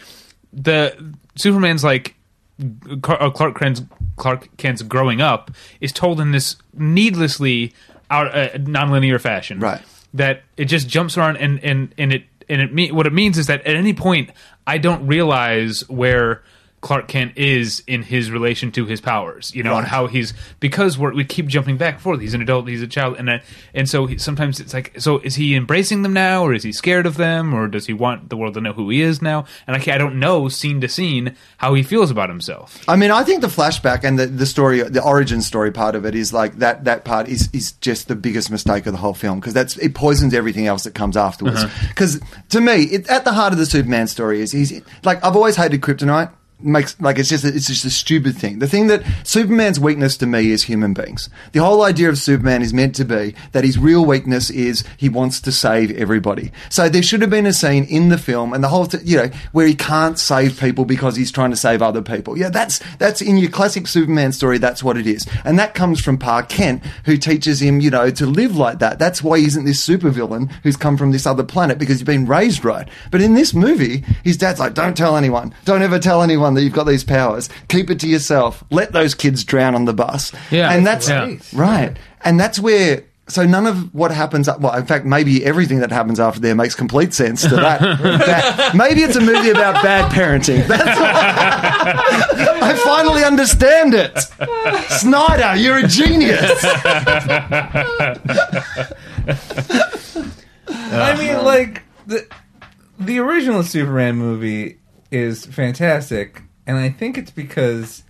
the 0.52 1.14
Superman's 1.36 1.82
like 1.82 2.14
uh, 2.60 3.30
Clark 3.30 3.58
Kent's 3.58 3.82
Clark 4.16 4.56
Kent's 4.56 4.82
growing 4.82 5.20
up 5.20 5.50
is 5.80 5.92
told 5.92 6.20
in 6.20 6.32
this 6.32 6.56
needlessly 6.74 7.72
out 8.10 8.34
uh, 8.36 8.50
nonlinear 8.58 9.20
fashion, 9.20 9.58
Right. 9.60 9.80
That 10.14 10.42
it 10.58 10.66
just 10.66 10.88
jumps 10.88 11.16
around 11.16 11.38
and 11.38 11.58
and 11.64 11.94
and 11.96 12.12
it 12.12 12.24
and 12.48 12.60
it 12.60 12.74
me- 12.74 12.92
what 12.92 13.06
it 13.06 13.12
means 13.14 13.38
is 13.38 13.46
that 13.46 13.60
at 13.66 13.74
any 13.74 13.94
point 13.94 14.30
I 14.66 14.78
don't 14.78 15.06
realize 15.06 15.88
where. 15.88 16.42
Clark 16.82 17.06
Kent 17.06 17.38
is 17.38 17.80
in 17.86 18.02
his 18.02 18.28
relation 18.32 18.72
to 18.72 18.84
his 18.84 19.00
powers, 19.00 19.54
you 19.54 19.62
know, 19.62 19.78
and 19.78 19.86
how 19.86 20.08
he's 20.08 20.34
because 20.58 20.98
we're, 20.98 21.14
we 21.14 21.24
keep 21.24 21.46
jumping 21.46 21.76
back 21.76 21.94
and 21.94 22.02
forth. 22.02 22.20
He's 22.20 22.34
an 22.34 22.42
adult, 22.42 22.66
he's 22.68 22.82
a 22.82 22.88
child, 22.88 23.16
and 23.18 23.30
uh, 23.30 23.38
and 23.72 23.88
so 23.88 24.06
he, 24.06 24.18
sometimes 24.18 24.58
it's 24.58 24.74
like, 24.74 25.00
so 25.00 25.18
is 25.20 25.36
he 25.36 25.54
embracing 25.54 26.02
them 26.02 26.12
now, 26.12 26.42
or 26.42 26.52
is 26.52 26.64
he 26.64 26.72
scared 26.72 27.06
of 27.06 27.16
them, 27.16 27.54
or 27.54 27.68
does 27.68 27.86
he 27.86 27.92
want 27.92 28.30
the 28.30 28.36
world 28.36 28.54
to 28.54 28.60
know 28.60 28.72
who 28.72 28.90
he 28.90 29.00
is 29.00 29.22
now? 29.22 29.44
And 29.68 29.76
I, 29.76 29.94
I 29.94 29.96
don't 29.96 30.18
know 30.18 30.48
scene 30.48 30.80
to 30.80 30.88
scene 30.88 31.36
how 31.58 31.72
he 31.74 31.84
feels 31.84 32.10
about 32.10 32.28
himself. 32.28 32.82
I 32.88 32.96
mean, 32.96 33.12
I 33.12 33.22
think 33.22 33.42
the 33.42 33.46
flashback 33.46 34.02
and 34.02 34.18
the, 34.18 34.26
the 34.26 34.46
story, 34.46 34.82
the 34.82 35.04
origin 35.04 35.40
story 35.40 35.70
part 35.70 35.94
of 35.94 36.04
it 36.04 36.16
is 36.16 36.32
like 36.32 36.56
that. 36.58 36.82
That 36.82 37.04
part 37.04 37.28
is 37.28 37.48
is 37.52 37.72
just 37.74 38.08
the 38.08 38.16
biggest 38.16 38.50
mistake 38.50 38.86
of 38.86 38.92
the 38.92 38.98
whole 38.98 39.14
film 39.14 39.38
because 39.38 39.54
that's 39.54 39.76
it 39.76 39.94
poisons 39.94 40.34
everything 40.34 40.66
else 40.66 40.82
that 40.82 40.94
comes 40.94 41.16
afterwards. 41.16 41.64
Because 41.90 42.20
to 42.48 42.60
me, 42.60 42.82
it, 42.86 43.08
at 43.08 43.24
the 43.24 43.32
heart 43.32 43.52
of 43.52 43.60
the 43.60 43.66
Superman 43.66 44.08
story 44.08 44.40
is 44.40 44.50
he's 44.50 44.82
like 45.04 45.24
I've 45.24 45.36
always 45.36 45.54
hated 45.54 45.80
kryptonite. 45.80 46.32
Makes 46.62 47.00
like 47.00 47.18
it's 47.18 47.28
just 47.28 47.44
a, 47.44 47.48
it's 47.48 47.66
just 47.66 47.84
a 47.84 47.90
stupid 47.90 48.36
thing. 48.36 48.58
The 48.58 48.68
thing 48.68 48.86
that 48.86 49.02
Superman's 49.24 49.80
weakness 49.80 50.16
to 50.18 50.26
me 50.26 50.50
is 50.50 50.62
human 50.62 50.94
beings. 50.94 51.28
The 51.52 51.60
whole 51.60 51.82
idea 51.82 52.08
of 52.08 52.18
Superman 52.18 52.62
is 52.62 52.72
meant 52.72 52.94
to 52.96 53.04
be 53.04 53.34
that 53.52 53.64
his 53.64 53.78
real 53.78 54.04
weakness 54.04 54.50
is 54.50 54.84
he 54.96 55.08
wants 55.08 55.40
to 55.42 55.52
save 55.52 55.90
everybody. 55.92 56.52
So 56.68 56.88
there 56.88 57.02
should 57.02 57.20
have 57.20 57.30
been 57.30 57.46
a 57.46 57.52
scene 57.52 57.84
in 57.84 58.08
the 58.08 58.18
film 58.18 58.52
and 58.52 58.62
the 58.62 58.68
whole 58.68 58.86
th- 58.86 59.04
you 59.04 59.16
know 59.16 59.30
where 59.52 59.66
he 59.66 59.74
can't 59.74 60.18
save 60.18 60.58
people 60.58 60.84
because 60.84 61.16
he's 61.16 61.32
trying 61.32 61.50
to 61.50 61.56
save 61.56 61.82
other 61.82 62.02
people. 62.02 62.38
Yeah, 62.38 62.50
that's 62.50 62.80
that's 62.98 63.20
in 63.20 63.38
your 63.38 63.50
classic 63.50 63.86
Superman 63.86 64.32
story. 64.32 64.58
That's 64.58 64.82
what 64.82 64.96
it 64.96 65.06
is, 65.06 65.26
and 65.44 65.58
that 65.58 65.74
comes 65.74 66.00
from 66.00 66.18
Pa 66.18 66.42
Kent, 66.42 66.84
who 67.04 67.16
teaches 67.16 67.60
him 67.60 67.80
you 67.80 67.90
know 67.90 68.10
to 68.10 68.26
live 68.26 68.56
like 68.56 68.78
that. 68.78 68.98
That's 68.98 69.22
why 69.22 69.38
he 69.38 69.46
isn't 69.46 69.64
this 69.64 69.86
supervillain 69.86 70.50
who's 70.62 70.76
come 70.76 70.96
from 70.96 71.12
this 71.12 71.26
other 71.26 71.44
planet 71.44 71.78
because 71.78 71.98
he's 71.98 72.06
been 72.06 72.26
raised 72.26 72.64
right. 72.64 72.88
But 73.10 73.20
in 73.20 73.34
this 73.34 73.54
movie, 73.54 74.04
his 74.24 74.36
dad's 74.36 74.60
like, 74.60 74.74
"Don't 74.74 74.96
tell 74.96 75.16
anyone. 75.16 75.54
Don't 75.64 75.82
ever 75.82 75.98
tell 75.98 76.22
anyone 76.22 76.51
that 76.54 76.62
you've 76.62 76.72
got 76.72 76.84
these 76.84 77.04
powers. 77.04 77.48
Keep 77.68 77.90
it 77.90 78.00
to 78.00 78.08
yourself. 78.08 78.64
Let 78.70 78.92
those 78.92 79.14
kids 79.14 79.44
drown 79.44 79.74
on 79.74 79.84
the 79.84 79.92
bus." 79.92 80.32
Yeah, 80.50 80.72
and 80.72 80.86
that's 80.86 81.08
yeah. 81.08 81.36
right, 81.54 81.96
and 82.24 82.38
that's 82.38 82.58
where. 82.58 83.04
So 83.28 83.46
none 83.46 83.66
of 83.66 83.94
what 83.94 84.10
happens, 84.10 84.48
well, 84.58 84.74
in 84.74 84.84
fact, 84.84 85.06
maybe 85.06 85.44
everything 85.44 85.78
that 85.78 85.90
happens 85.92 86.18
after 86.18 86.40
there 86.40 86.56
makes 86.56 86.74
complete 86.74 87.14
sense 87.14 87.42
to 87.42 87.54
that. 87.54 87.80
that- 88.02 88.74
maybe 88.74 89.02
it's 89.02 89.16
a 89.16 89.20
movie 89.20 89.50
about 89.50 89.80
bad 89.82 90.10
parenting. 90.10 90.66
That's 90.66 90.82
I 92.62 92.74
finally 92.84 93.22
understand 93.24 93.94
it. 93.94 94.18
Snyder, 94.98 95.54
you're 95.58 95.78
a 95.78 95.86
genius. 95.86 96.60
I 100.66 101.16
mean, 101.16 101.44
like 101.44 101.82
the 102.06 102.26
the 102.98 103.18
original 103.18 103.62
Superman 103.62 104.16
movie 104.16 104.78
is 105.12 105.46
fantastic, 105.46 106.42
and 106.66 106.76
I 106.76 106.90
think 106.90 107.18
it's 107.18 107.30
because 107.30 108.02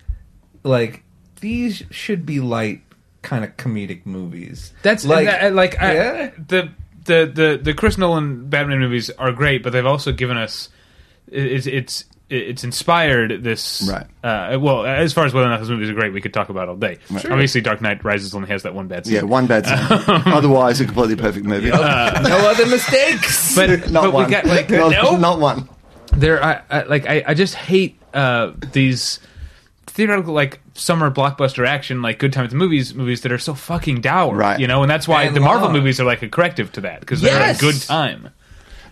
like 0.62 1.02
these 1.40 1.82
should 1.90 2.24
be 2.24 2.40
light 2.40 2.80
kind 3.22 3.44
of 3.44 3.56
comedic 3.56 4.06
movies. 4.06 4.72
That's 4.82 5.04
like 5.04 5.28
uh, 5.28 5.48
uh, 5.48 5.50
like 5.50 5.80
uh, 5.80 5.86
like 5.86 5.98
I, 5.98 6.32
the 6.48 6.70
the 7.04 7.32
the 7.34 7.60
the 7.62 7.74
Chris 7.74 7.98
Nolan 7.98 8.48
Batman 8.48 8.78
movies 8.78 9.10
are 9.10 9.32
great, 9.32 9.62
but 9.62 9.72
they've 9.72 9.84
also 9.86 10.12
given 10.12 10.36
us 10.36 10.68
it's 11.28 11.66
it's 11.66 12.04
it's 12.30 12.64
inspired 12.64 13.42
this 13.42 13.82
Right. 13.82 14.06
Uh, 14.24 14.58
well, 14.58 14.86
as 14.86 15.12
far 15.12 15.26
as 15.26 15.34
whether 15.34 15.46
or 15.46 15.50
not 15.50 15.60
those 15.60 15.68
movies 15.70 15.90
are 15.90 15.94
great, 15.94 16.14
we 16.14 16.20
could 16.22 16.32
talk 16.32 16.48
about 16.48 16.68
all 16.68 16.76
day. 16.76 16.98
Obviously, 17.10 17.60
Dark 17.60 17.82
Knight 17.82 18.02
Rises 18.04 18.34
only 18.34 18.48
has 18.48 18.62
that 18.62 18.74
one 18.74 18.88
bad 18.88 19.04
scene. 19.04 19.16
Yeah, 19.16 19.22
one 19.22 19.46
bad 19.46 19.66
scene. 19.66 19.72
Um, 20.12 20.22
Otherwise, 20.26 20.80
a 20.80 20.84
completely 20.84 21.16
perfect 21.16 21.46
movie. 21.46 21.68
no 21.70 21.78
other 21.80 22.66
mistakes. 22.66 23.54
but 23.54 23.68
not 23.90 24.04
but 24.04 24.12
one. 24.12 24.24
we 24.26 24.30
got 24.30 24.46
like 24.46 24.70
not, 24.70 24.92
no, 24.92 25.16
not 25.16 25.38
one. 25.40 25.68
There 26.12 26.42
I, 26.42 26.60
I 26.70 26.82
like 26.84 27.06
I, 27.08 27.24
I 27.28 27.34
just 27.34 27.54
hate 27.54 27.98
uh 28.14 28.52
these 28.72 29.18
theoretical 29.86 30.32
like 30.34 30.60
summer 30.74 31.10
blockbuster 31.10 31.66
action 31.66 32.00
like 32.02 32.18
good 32.18 32.32
time 32.32 32.44
at 32.44 32.50
the 32.50 32.56
movies 32.56 32.94
movies 32.94 33.22
that 33.22 33.32
are 33.32 33.38
so 33.38 33.54
fucking 33.54 34.00
dour 34.00 34.34
Right. 34.34 34.58
you 34.60 34.66
know 34.66 34.82
and 34.82 34.90
that's 34.90 35.06
why 35.08 35.24
And 35.24 35.36
the 35.36 35.40
marvel 35.40 35.66
long. 35.68 35.76
movies 35.76 36.00
are 36.00 36.04
like 36.04 36.22
a 36.22 36.28
corrective 36.28 36.72
to 36.72 36.80
that 36.82 37.00
because 37.00 37.20
they're 37.20 37.32
Yes. 37.38 37.58
a 37.58 37.60
good 37.60 37.80
time 37.82 38.30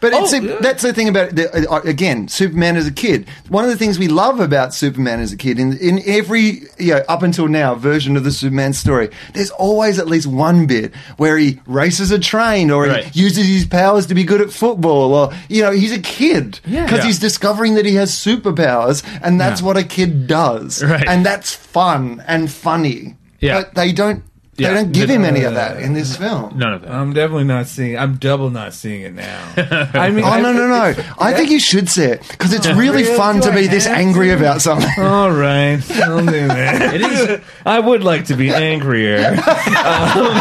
But 0.00 0.12
it's 0.14 0.32
Oh, 0.32 0.38
a, 0.38 0.42
yeah. 0.42 0.56
that's 0.60 0.82
the 0.82 0.92
thing 0.92 1.08
about 1.08 1.34
the, 1.34 1.70
uh, 1.70 1.80
again 1.84 2.28
Superman 2.28 2.76
as 2.76 2.86
a 2.86 2.90
kid. 2.92 3.28
One 3.48 3.64
of 3.64 3.70
the 3.70 3.76
things 3.76 3.98
we 3.98 4.08
love 4.08 4.40
about 4.40 4.72
Superman 4.74 5.20
as 5.20 5.32
a 5.32 5.36
kid 5.36 5.58
in 5.58 5.76
in 5.78 6.00
every 6.06 6.62
you 6.78 6.94
know, 6.94 7.02
up 7.08 7.22
until 7.22 7.48
now 7.48 7.74
version 7.74 8.16
of 8.16 8.24
the 8.24 8.30
Superman 8.32 8.72
story, 8.72 9.10
there's 9.34 9.50
always 9.50 9.98
at 9.98 10.06
least 10.08 10.26
one 10.26 10.66
bit 10.66 10.94
where 11.18 11.36
he 11.36 11.60
races 11.66 12.10
a 12.10 12.18
train 12.18 12.70
or 12.70 12.84
Right. 12.86 13.04
he 13.04 13.20
uses 13.20 13.46
his 13.46 13.66
powers 13.66 14.06
to 14.06 14.14
be 14.14 14.24
good 14.24 14.40
at 14.40 14.50
football 14.52 15.12
or 15.12 15.32
you 15.48 15.62
know 15.62 15.70
he's 15.72 15.92
a 15.92 16.00
kid 16.00 16.60
Yeah. 16.66 16.84
because 16.84 17.00
Yeah. 17.00 17.04
he's 17.06 17.18
discovering 17.18 17.74
that 17.74 17.84
he 17.84 17.94
has 17.96 18.10
superpowers 18.12 19.02
and 19.22 19.40
that's 19.40 19.60
what 19.62 19.76
a 19.76 19.84
kid 19.84 20.26
does 20.26 20.82
Right. 20.82 21.06
and 21.06 21.24
that's 21.26 21.52
fun 21.54 22.22
and 22.26 22.50
funny. 22.50 23.16
Yeah. 23.40 23.60
but 23.62 23.74
they 23.74 23.92
don't. 23.92 24.22
They 24.68 24.74
don't 24.74 24.92
give 24.92 25.08
him 25.10 25.24
any 25.24 25.42
of 25.44 25.54
that 25.54 25.80
in 25.80 25.92
this 25.94 26.16
film. 26.16 26.56
none 26.58 26.74
of 26.74 26.82
that 26.82 26.90
I'm 26.90 27.12
definitely 27.12 27.44
not 27.44 27.66
seeing. 27.66 27.98
I'm 27.98 28.16
double 28.16 28.50
not 28.50 28.72
seeing 28.74 29.02
it 29.02 29.14
now. 29.14 29.52
I 29.94 30.10
mean, 30.10 30.24
Oh 30.24 30.28
I- 30.28 30.40
no 30.40 30.52
no 30.52 30.68
no! 30.68 30.88
it's- 30.90 31.06
I 31.18 31.32
think 31.32 31.50
you 31.50 31.60
should 31.60 31.88
see 31.88 32.04
it 32.04 32.26
because 32.28 32.52
it's 32.52 32.66
really 32.66 33.02
Really? 33.02 33.16
fun 33.16 33.40
to 33.42 33.50
I 33.50 33.54
be 33.54 33.66
this 33.66 33.86
have 33.86 33.96
angry 33.98 34.28
to? 34.28 34.36
about 34.36 34.60
something. 34.62 34.90
All 34.98 35.30
right, 35.32 35.80
I'll 36.02 36.24
do 36.24 36.48
that. 36.48 36.94
it 36.94 37.00
is 37.02 37.40
I 37.66 37.80
would 37.80 38.02
like 38.04 38.26
to 38.26 38.36
be 38.36 38.50
angrier. 38.50 39.36
Um, 39.80 40.34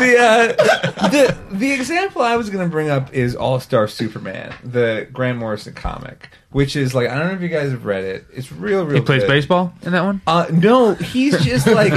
the, 0.00 0.16
uh, 0.18 1.08
the 1.08 1.36
the 1.52 1.72
example 1.72 2.22
I 2.22 2.36
was 2.36 2.50
going 2.50 2.64
to 2.66 2.70
bring 2.70 2.88
up 2.90 3.12
is 3.12 3.34
All 3.36 3.60
Star 3.60 3.88
Superman, 3.88 4.54
the 4.64 5.06
Grant 5.12 5.38
Morrison 5.38 5.74
comic, 5.74 6.28
which 6.50 6.76
is 6.76 6.94
like 6.94 7.08
I 7.08 7.18
don't 7.18 7.28
know 7.28 7.34
if 7.34 7.40
you 7.42 7.48
guys 7.48 7.70
have 7.70 7.84
read 7.84 8.04
it. 8.04 8.26
It's 8.32 8.50
real, 8.52 8.84
real. 8.84 8.96
he 8.96 9.04
plays 9.04 9.22
good. 9.22 9.28
baseball 9.28 9.72
in 9.82 9.92
that 9.92 10.04
one 10.04 10.20
Uh, 10.26 10.46
no, 10.52 10.94
he's 10.94 11.42
just 11.44 11.66
like 11.66 11.92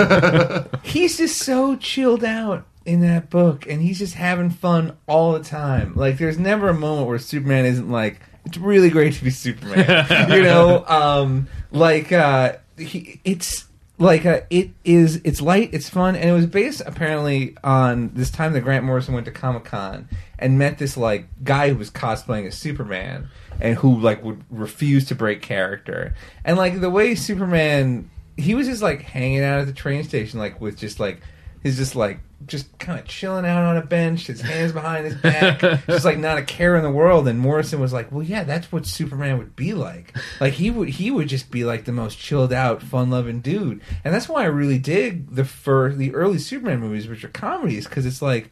he's 0.84 1.18
just 1.18 1.40
so 1.40 1.76
chilled 1.76 2.24
out 2.24 2.66
in 2.86 3.00
that 3.02 3.30
book, 3.30 3.66
and 3.68 3.82
he's 3.82 3.98
just 3.98 4.16
having 4.16 4.50
fun 4.50 4.98
all 5.08 5.34
the 5.34 5.44
time. 5.44 5.94
Like, 5.96 6.18
there's 6.18 6.38
never 6.38 6.68
a 6.70 6.74
moment 6.74 7.08
where 7.08 7.18
Superman 7.18 7.66
isn't 7.66 7.90
like, 7.90 8.20
"It's 8.46 8.58
really 8.58 8.90
great 8.90 9.14
to 9.14 9.24
be 9.24 9.30
Superman," 9.30 10.06
you 10.30 10.44
know. 10.44 10.86
Um, 10.86 11.48
like, 11.72 12.12
uh, 12.12 12.58
he, 12.78 13.22
it's 13.24 13.66
like 13.98 14.26
uh, 14.26 14.42
it 14.50 14.72
is. 14.84 15.22
It's 15.24 15.42
light. 15.42 15.70
It's 15.74 15.90
fun, 15.90 16.16
and 16.16 16.30
it 16.30 16.34
was 16.34 16.46
based 16.46 16.82
apparently 16.86 17.56
on 17.64 18.12
this 18.14 18.32
time 18.32 18.54
that 18.54 18.62
Grant 18.62 18.86
Morrison 18.86 19.14
went 19.14 19.26
to 19.26 19.32
Comic 19.32 19.66
Con 19.66 20.10
and 20.40 20.58
met 20.58 20.78
this 20.78 20.98
like 20.98 21.28
guy 21.44 21.70
who 21.70 21.76
was 21.76 21.90
cosplaying 21.90 22.48
as 22.48 22.56
Superman 22.56 23.30
and 23.62 23.76
who 23.78 24.00
like 24.00 24.24
would 24.24 24.44
refuse 24.50 25.06
to 25.06 25.16
break 25.16 25.42
character, 25.42 26.16
and 26.44 26.58
like 26.58 26.82
the 26.82 26.90
way 26.90 27.16
Superman 27.16 28.10
he 28.36 28.56
was 28.56 28.68
just 28.68 28.82
like 28.82 29.02
hanging 29.02 29.44
out 29.44 29.60
at 29.60 29.68
the 29.68 29.74
train 29.74 30.04
station, 30.04 30.40
like 30.40 30.60
with 30.60 30.78
just 30.78 31.00
like 31.00 31.22
is 31.64 31.78
just 31.78 31.96
like 31.96 32.20
just 32.48 32.78
kind 32.80 33.00
of 33.00 33.06
chilling 33.06 33.46
out 33.46 33.64
on 33.64 33.78
a 33.78 33.86
bench, 33.86 34.28
his 34.28 34.42
hands 34.42 34.72
behind 34.72 35.06
his 35.06 35.16
back, 35.16 35.60
just 35.88 36.06
like 36.06 36.18
not 36.18 36.38
a 36.38 36.44
care 36.44 36.76
in 36.76 36.84
the 36.84 36.92
world. 36.92 37.28
And 37.28 37.40
Morrison 37.40 37.80
was 37.80 37.94
like, 37.94 38.12
"Well, 38.12 38.24
yeah, 38.24 38.44
that's 38.44 38.72
what 38.72 38.86
Superman 38.86 39.38
would 39.38 39.56
be 39.56 39.74
like. 39.74 40.16
Like 40.40 40.54
he 40.54 40.70
would 40.72 40.90
he 40.90 41.12
would 41.12 41.28
just 41.28 41.52
be 41.52 41.64
like 41.64 41.86
the 41.86 41.92
most 41.92 42.18
chilled 42.18 42.54
out, 42.54 42.82
fun 42.82 43.10
loving 43.10 43.42
dude." 43.42 43.82
And 44.04 44.14
that's 44.14 44.30
why 44.30 44.44
I 44.44 44.48
really 44.48 44.80
dig 44.80 45.36
the 45.36 45.46
for 45.46 45.94
the 45.94 46.14
early 46.14 46.40
Superman 46.40 46.80
movies, 46.80 47.08
which 47.08 47.24
are 47.24 47.30
comedies, 47.30 47.88
because 47.88 48.06
it's 48.06 48.22
like 48.22 48.52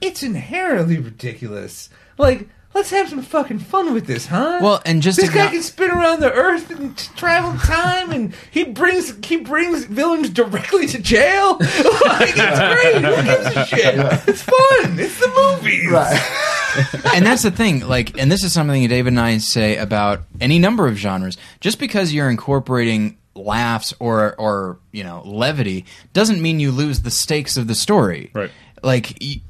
it's 0.00 0.22
inherently 0.22 0.98
ridiculous. 0.98 1.88
Like. 2.18 2.48
Let's 2.74 2.90
have 2.90 3.08
some 3.10 3.20
fucking 3.20 3.58
fun 3.58 3.92
with 3.92 4.06
this, 4.06 4.26
huh? 4.26 4.58
Well, 4.62 4.80
and 4.86 5.02
just 5.02 5.18
this 5.18 5.28
to 5.28 5.34
guy 5.34 5.44
not- 5.44 5.52
can 5.52 5.62
spin 5.62 5.90
around 5.90 6.20
the 6.20 6.32
earth 6.32 6.70
and 6.70 6.96
t- 6.96 7.10
travel 7.16 7.52
time, 7.60 8.10
and 8.12 8.34
he 8.50 8.64
brings 8.64 9.14
he 9.26 9.36
brings 9.36 9.84
villains 9.84 10.30
directly 10.30 10.86
to 10.86 10.98
jail. 10.98 11.58
like 11.60 12.32
it's 12.34 12.58
great. 12.82 13.04
Who 13.04 13.22
gives 13.22 13.56
a 13.56 13.66
shit? 13.66 13.94
It's 14.28 14.42
fun. 14.42 14.98
It's 14.98 15.18
the 15.20 15.28
movies. 15.28 15.92
and 17.14 17.26
that's 17.26 17.42
the 17.42 17.50
thing 17.50 17.86
like 17.86 18.16
and 18.18 18.32
this 18.32 18.42
is 18.42 18.50
something 18.50 18.88
david 18.88 19.08
and 19.12 19.20
i 19.20 19.36
say 19.36 19.76
about 19.76 20.22
any 20.40 20.58
number 20.58 20.86
of 20.88 20.96
genres 20.96 21.36
just 21.60 21.78
because 21.78 22.14
you're 22.14 22.30
incorporating 22.30 23.18
laughs 23.34 23.92
or 24.00 24.34
or 24.40 24.78
you 24.90 25.04
know 25.04 25.20
levity 25.26 25.84
doesn't 26.14 26.40
mean 26.40 26.60
you 26.60 26.70
lose 26.72 27.02
the 27.02 27.10
stakes 27.10 27.58
of 27.58 27.66
the 27.66 27.74
story 27.74 28.30
Right. 28.32 28.50
like 28.82 29.18
y- 29.20 29.42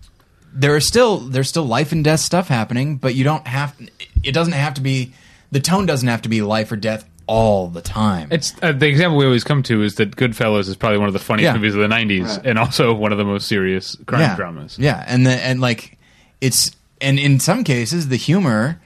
there 0.54 0.76
is 0.76 0.86
still 0.86 1.18
there's 1.18 1.48
still 1.48 1.64
life 1.64 1.92
and 1.92 2.04
death 2.04 2.20
stuff 2.20 2.48
happening 2.48 2.96
but 2.96 3.14
you 3.14 3.24
don't 3.24 3.46
have 3.46 3.74
it 4.22 4.32
doesn't 4.32 4.52
have 4.54 4.74
to 4.74 4.80
be 4.80 5.12
the 5.50 5.60
tone 5.60 5.86
doesn't 5.86 6.08
have 6.08 6.22
to 6.22 6.28
be 6.28 6.42
life 6.42 6.70
or 6.72 6.76
death 6.76 7.04
all 7.26 7.68
the 7.68 7.80
time 7.80 8.28
It's 8.30 8.52
uh, 8.62 8.72
the 8.72 8.86
example 8.86 9.16
we 9.16 9.24
always 9.24 9.44
come 9.44 9.62
to 9.64 9.82
is 9.82 9.94
that 9.94 10.16
Goodfellas 10.16 10.68
is 10.68 10.76
probably 10.76 10.98
one 10.98 11.06
of 11.08 11.12
the 11.14 11.18
funniest 11.20 11.50
Yeah. 11.50 11.54
movies 11.54 11.74
of 11.74 11.80
the 11.80 11.86
'90s, 11.88 12.26
Right. 12.36 12.46
and 12.46 12.58
also 12.58 12.92
one 12.92 13.12
of 13.12 13.18
the 13.18 13.24
most 13.24 13.46
serious 13.46 13.96
crime 14.06 14.20
yeah. 14.22 14.36
dramas. 14.36 14.76
Yeah, 14.78 15.02
and 15.06 15.24
the, 15.24 15.30
and 15.30 15.60
like 15.60 15.98
it's 16.40 16.72
and 17.00 17.18
in 17.18 17.38
some 17.40 17.62
cases 17.64 18.08
the 18.08 18.16
humor 18.16 18.80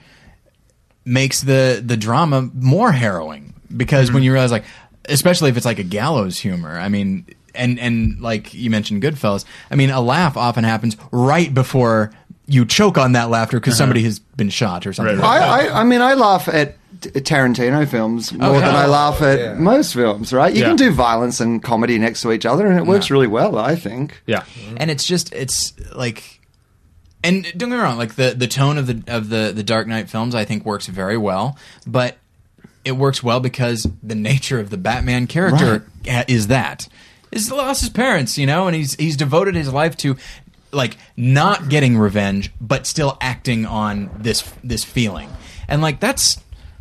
makes 1.03 1.41
the 1.41 1.81
the 1.85 1.97
drama 1.97 2.49
more 2.53 2.91
harrowing 2.91 3.53
because 3.75 4.11
when 4.11 4.23
you 4.23 4.31
realize 4.31 4.51
like 4.51 4.65
especially 5.09 5.49
if 5.49 5.57
it's 5.57 5.65
like 5.65 5.79
a 5.79 5.83
gallows 5.83 6.37
humor. 6.37 6.77
I 6.77 6.89
mean 6.89 7.25
and 7.57 7.79
and 7.79 8.19
like 8.21 8.53
you 8.53 8.69
mentioned 8.69 9.01
Goodfellas. 9.03 9.45
I 9.71 9.75
mean 9.75 9.89
a 9.89 10.01
laugh 10.01 10.37
often 10.37 10.63
happens 10.63 10.97
right 11.11 11.53
before 11.53 12.11
you 12.47 12.65
choke 12.65 12.97
on 12.97 13.11
that 13.11 13.29
laughter 13.29 13.59
because 13.59 13.73
uh-huh. 13.73 13.77
somebody 13.79 14.03
has 14.03 14.19
been 14.19 14.49
shot 14.49 14.87
or 14.87 14.93
something. 14.93 15.17
Right, 15.17 15.39
like 15.39 15.39
that. 15.41 15.71
I, 15.71 15.77
I, 15.77 15.81
I 15.81 15.83
mean, 15.83 16.01
I 16.01 16.13
laugh 16.13 16.47
at 16.47 16.77
Tarantino 17.01 17.85
films 17.85 18.31
more 18.31 18.51
Okay. 18.51 18.59
than 18.61 18.73
I 18.73 18.85
oh, 18.85 18.89
laugh 18.89 19.21
at 19.21 19.39
Yeah. 19.39 19.53
most 19.55 19.93
films, 19.93 20.31
right? 20.31 20.53
You 20.53 20.61
Yeah. 20.61 20.67
can 20.67 20.77
do 20.77 20.91
violence 20.91 21.41
and 21.41 21.61
comedy 21.61 21.97
next 21.99 22.21
to 22.21 22.31
each 22.31 22.45
other, 22.45 22.65
and 22.65 22.79
it 22.79 22.85
works 22.85 23.11
really 23.11 23.27
well, 23.27 23.57
I 23.57 23.75
think. 23.75 24.21
Yeah, 24.25 24.41
mm-hmm. 24.41 24.77
and 24.79 24.89
it's 24.89 25.05
just 25.05 25.33
it's 25.33 25.73
like 25.93 26.37
and 27.23 27.43
don't 27.57 27.69
get 27.69 27.75
me 27.75 27.81
wrong 27.81 27.97
like 27.97 28.15
the 28.15 28.33
the 28.35 28.47
tone 28.47 28.77
of 28.77 28.87
the 28.87 29.03
of 29.07 29.29
the 29.29 29.51
the 29.53 29.63
dark 29.63 29.87
knight 29.87 30.09
films 30.09 30.35
i 30.35 30.45
think 30.45 30.65
works 30.65 30.87
very 30.87 31.17
well 31.17 31.57
but 31.85 32.17
it 32.85 32.91
works 32.93 33.23
well 33.23 33.39
because 33.39 33.87
the 34.03 34.15
nature 34.15 34.59
of 34.59 34.69
the 34.69 34.77
batman 34.77 35.27
character 35.27 35.85
ha- 36.07 36.23
is 36.27 36.47
that 36.47 36.87
is 37.31 37.51
lost 37.51 37.81
his 37.81 37.89
parents 37.89 38.37
you 38.37 38.45
know 38.45 38.67
and 38.67 38.75
he's 38.75 38.95
he's 38.95 39.17
devoted 39.17 39.55
his 39.55 39.71
life 39.71 39.95
to 39.97 40.15
like 40.71 40.97
not 41.15 41.69
getting 41.69 41.97
revenge 41.97 42.51
but 42.59 42.85
still 42.87 43.17
acting 43.21 43.65
on 43.65 44.09
this 44.17 44.41
this 44.63 44.83
feeling 44.83 45.29
and 45.67 45.81
like 45.81 45.99
that's 45.99 46.37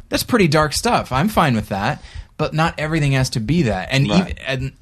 that's 0.09 0.23
pretty 0.23 0.49
dark 0.49 0.73
stuff 0.73 1.11
i'm 1.13 1.29
fine 1.29 1.55
with 1.55 1.69
that 1.69 2.03
but 2.37 2.53
not 2.55 2.75
everything 2.79 3.13
has 3.13 3.31
to 3.31 3.41
be 3.41 3.63
that 3.63 3.89
and 3.91 4.09
Right. 4.09 4.21
even, 4.31 4.39
and 4.47 4.73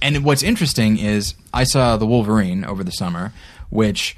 and 0.00 0.24
what's 0.24 0.42
interesting 0.42 0.98
is 0.98 1.34
I 1.54 1.62
saw 1.62 1.96
the 1.96 2.06
Wolverine 2.06 2.64
over 2.64 2.82
the 2.82 2.90
summer, 2.90 3.32
which 3.70 4.16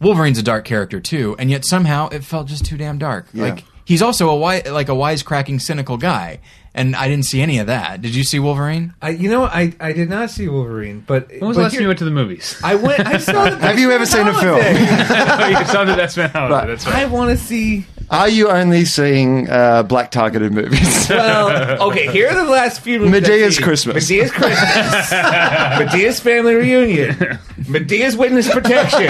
Wolverine's 0.00 0.38
a 0.38 0.42
dark 0.44 0.64
character 0.64 1.00
too, 1.00 1.34
and 1.38 1.50
yet 1.50 1.64
somehow 1.64 2.08
it 2.10 2.22
felt 2.22 2.46
just 2.46 2.64
too 2.64 2.76
damn 2.76 2.96
dark. 2.98 3.26
Yeah. 3.32 3.42
Like 3.48 3.64
he's 3.84 4.02
also 4.02 4.26
a 4.26 4.38
wi- 4.38 4.62
like 4.70 4.88
a 4.88 4.92
wisecracking, 4.92 5.60
cynical 5.60 5.96
guy, 5.96 6.38
and 6.76 6.94
I 6.94 7.08
didn't 7.08 7.24
see 7.24 7.40
any 7.40 7.58
of 7.58 7.66
that. 7.66 8.02
Did 8.02 8.14
you 8.14 8.22
see 8.22 8.38
Wolverine? 8.38 8.94
I, 9.02 9.10
you 9.10 9.28
know, 9.30 9.44
I, 9.44 9.72
I 9.80 9.92
did 9.92 10.08
not 10.10 10.30
see 10.30 10.46
Wolverine, 10.46 11.02
but 11.06 11.28
when 11.30 11.40
was 11.40 11.56
but 11.56 11.60
the 11.60 11.62
last 11.64 11.72
here- 11.72 11.78
time 11.80 11.82
you 11.82 11.88
went 11.88 11.98
to 11.98 12.04
the 12.04 12.10
movies? 12.12 12.60
I 12.62 12.74
went. 12.76 13.06
I 13.06 13.16
saw 13.18 13.48
the. 13.50 13.56
Have 13.60 13.78
you 13.78 13.90
ever 13.90 14.06
seen 14.06 14.28
a 14.28 14.34
film? 14.34 14.58
you 14.58 15.64
saw 15.66 15.84
the 15.84 15.94
That's 15.96 16.14
Been 16.14 16.30
Holiday. 16.30 16.72
Right. 16.74 16.86
I 16.88 17.06
want 17.06 17.30
to 17.30 17.36
see. 17.44 17.86
Are 18.08 18.28
you 18.28 18.48
only 18.50 18.84
seeing 18.84 19.50
uh, 19.50 19.82
black 19.82 20.12
targeted 20.12 20.52
movies? 20.52 21.08
Well, 21.16 21.90
okay. 21.90 22.10
Here 22.12 22.28
are 22.28 22.34
the 22.34 22.50
last 22.50 22.80
few. 22.82 23.00
movies 23.00 23.14
I've 23.16 23.22
Madea's 23.22 23.56
seen. 23.56 23.64
Christmas. 23.64 23.94
Madea's 24.08 24.30
Christmas. 24.30 25.10
Madea's 25.12 26.20
family 26.20 26.54
reunion. 26.54 27.38
Madea's 27.68 28.16
witness 28.16 28.48
protection. 28.52 29.06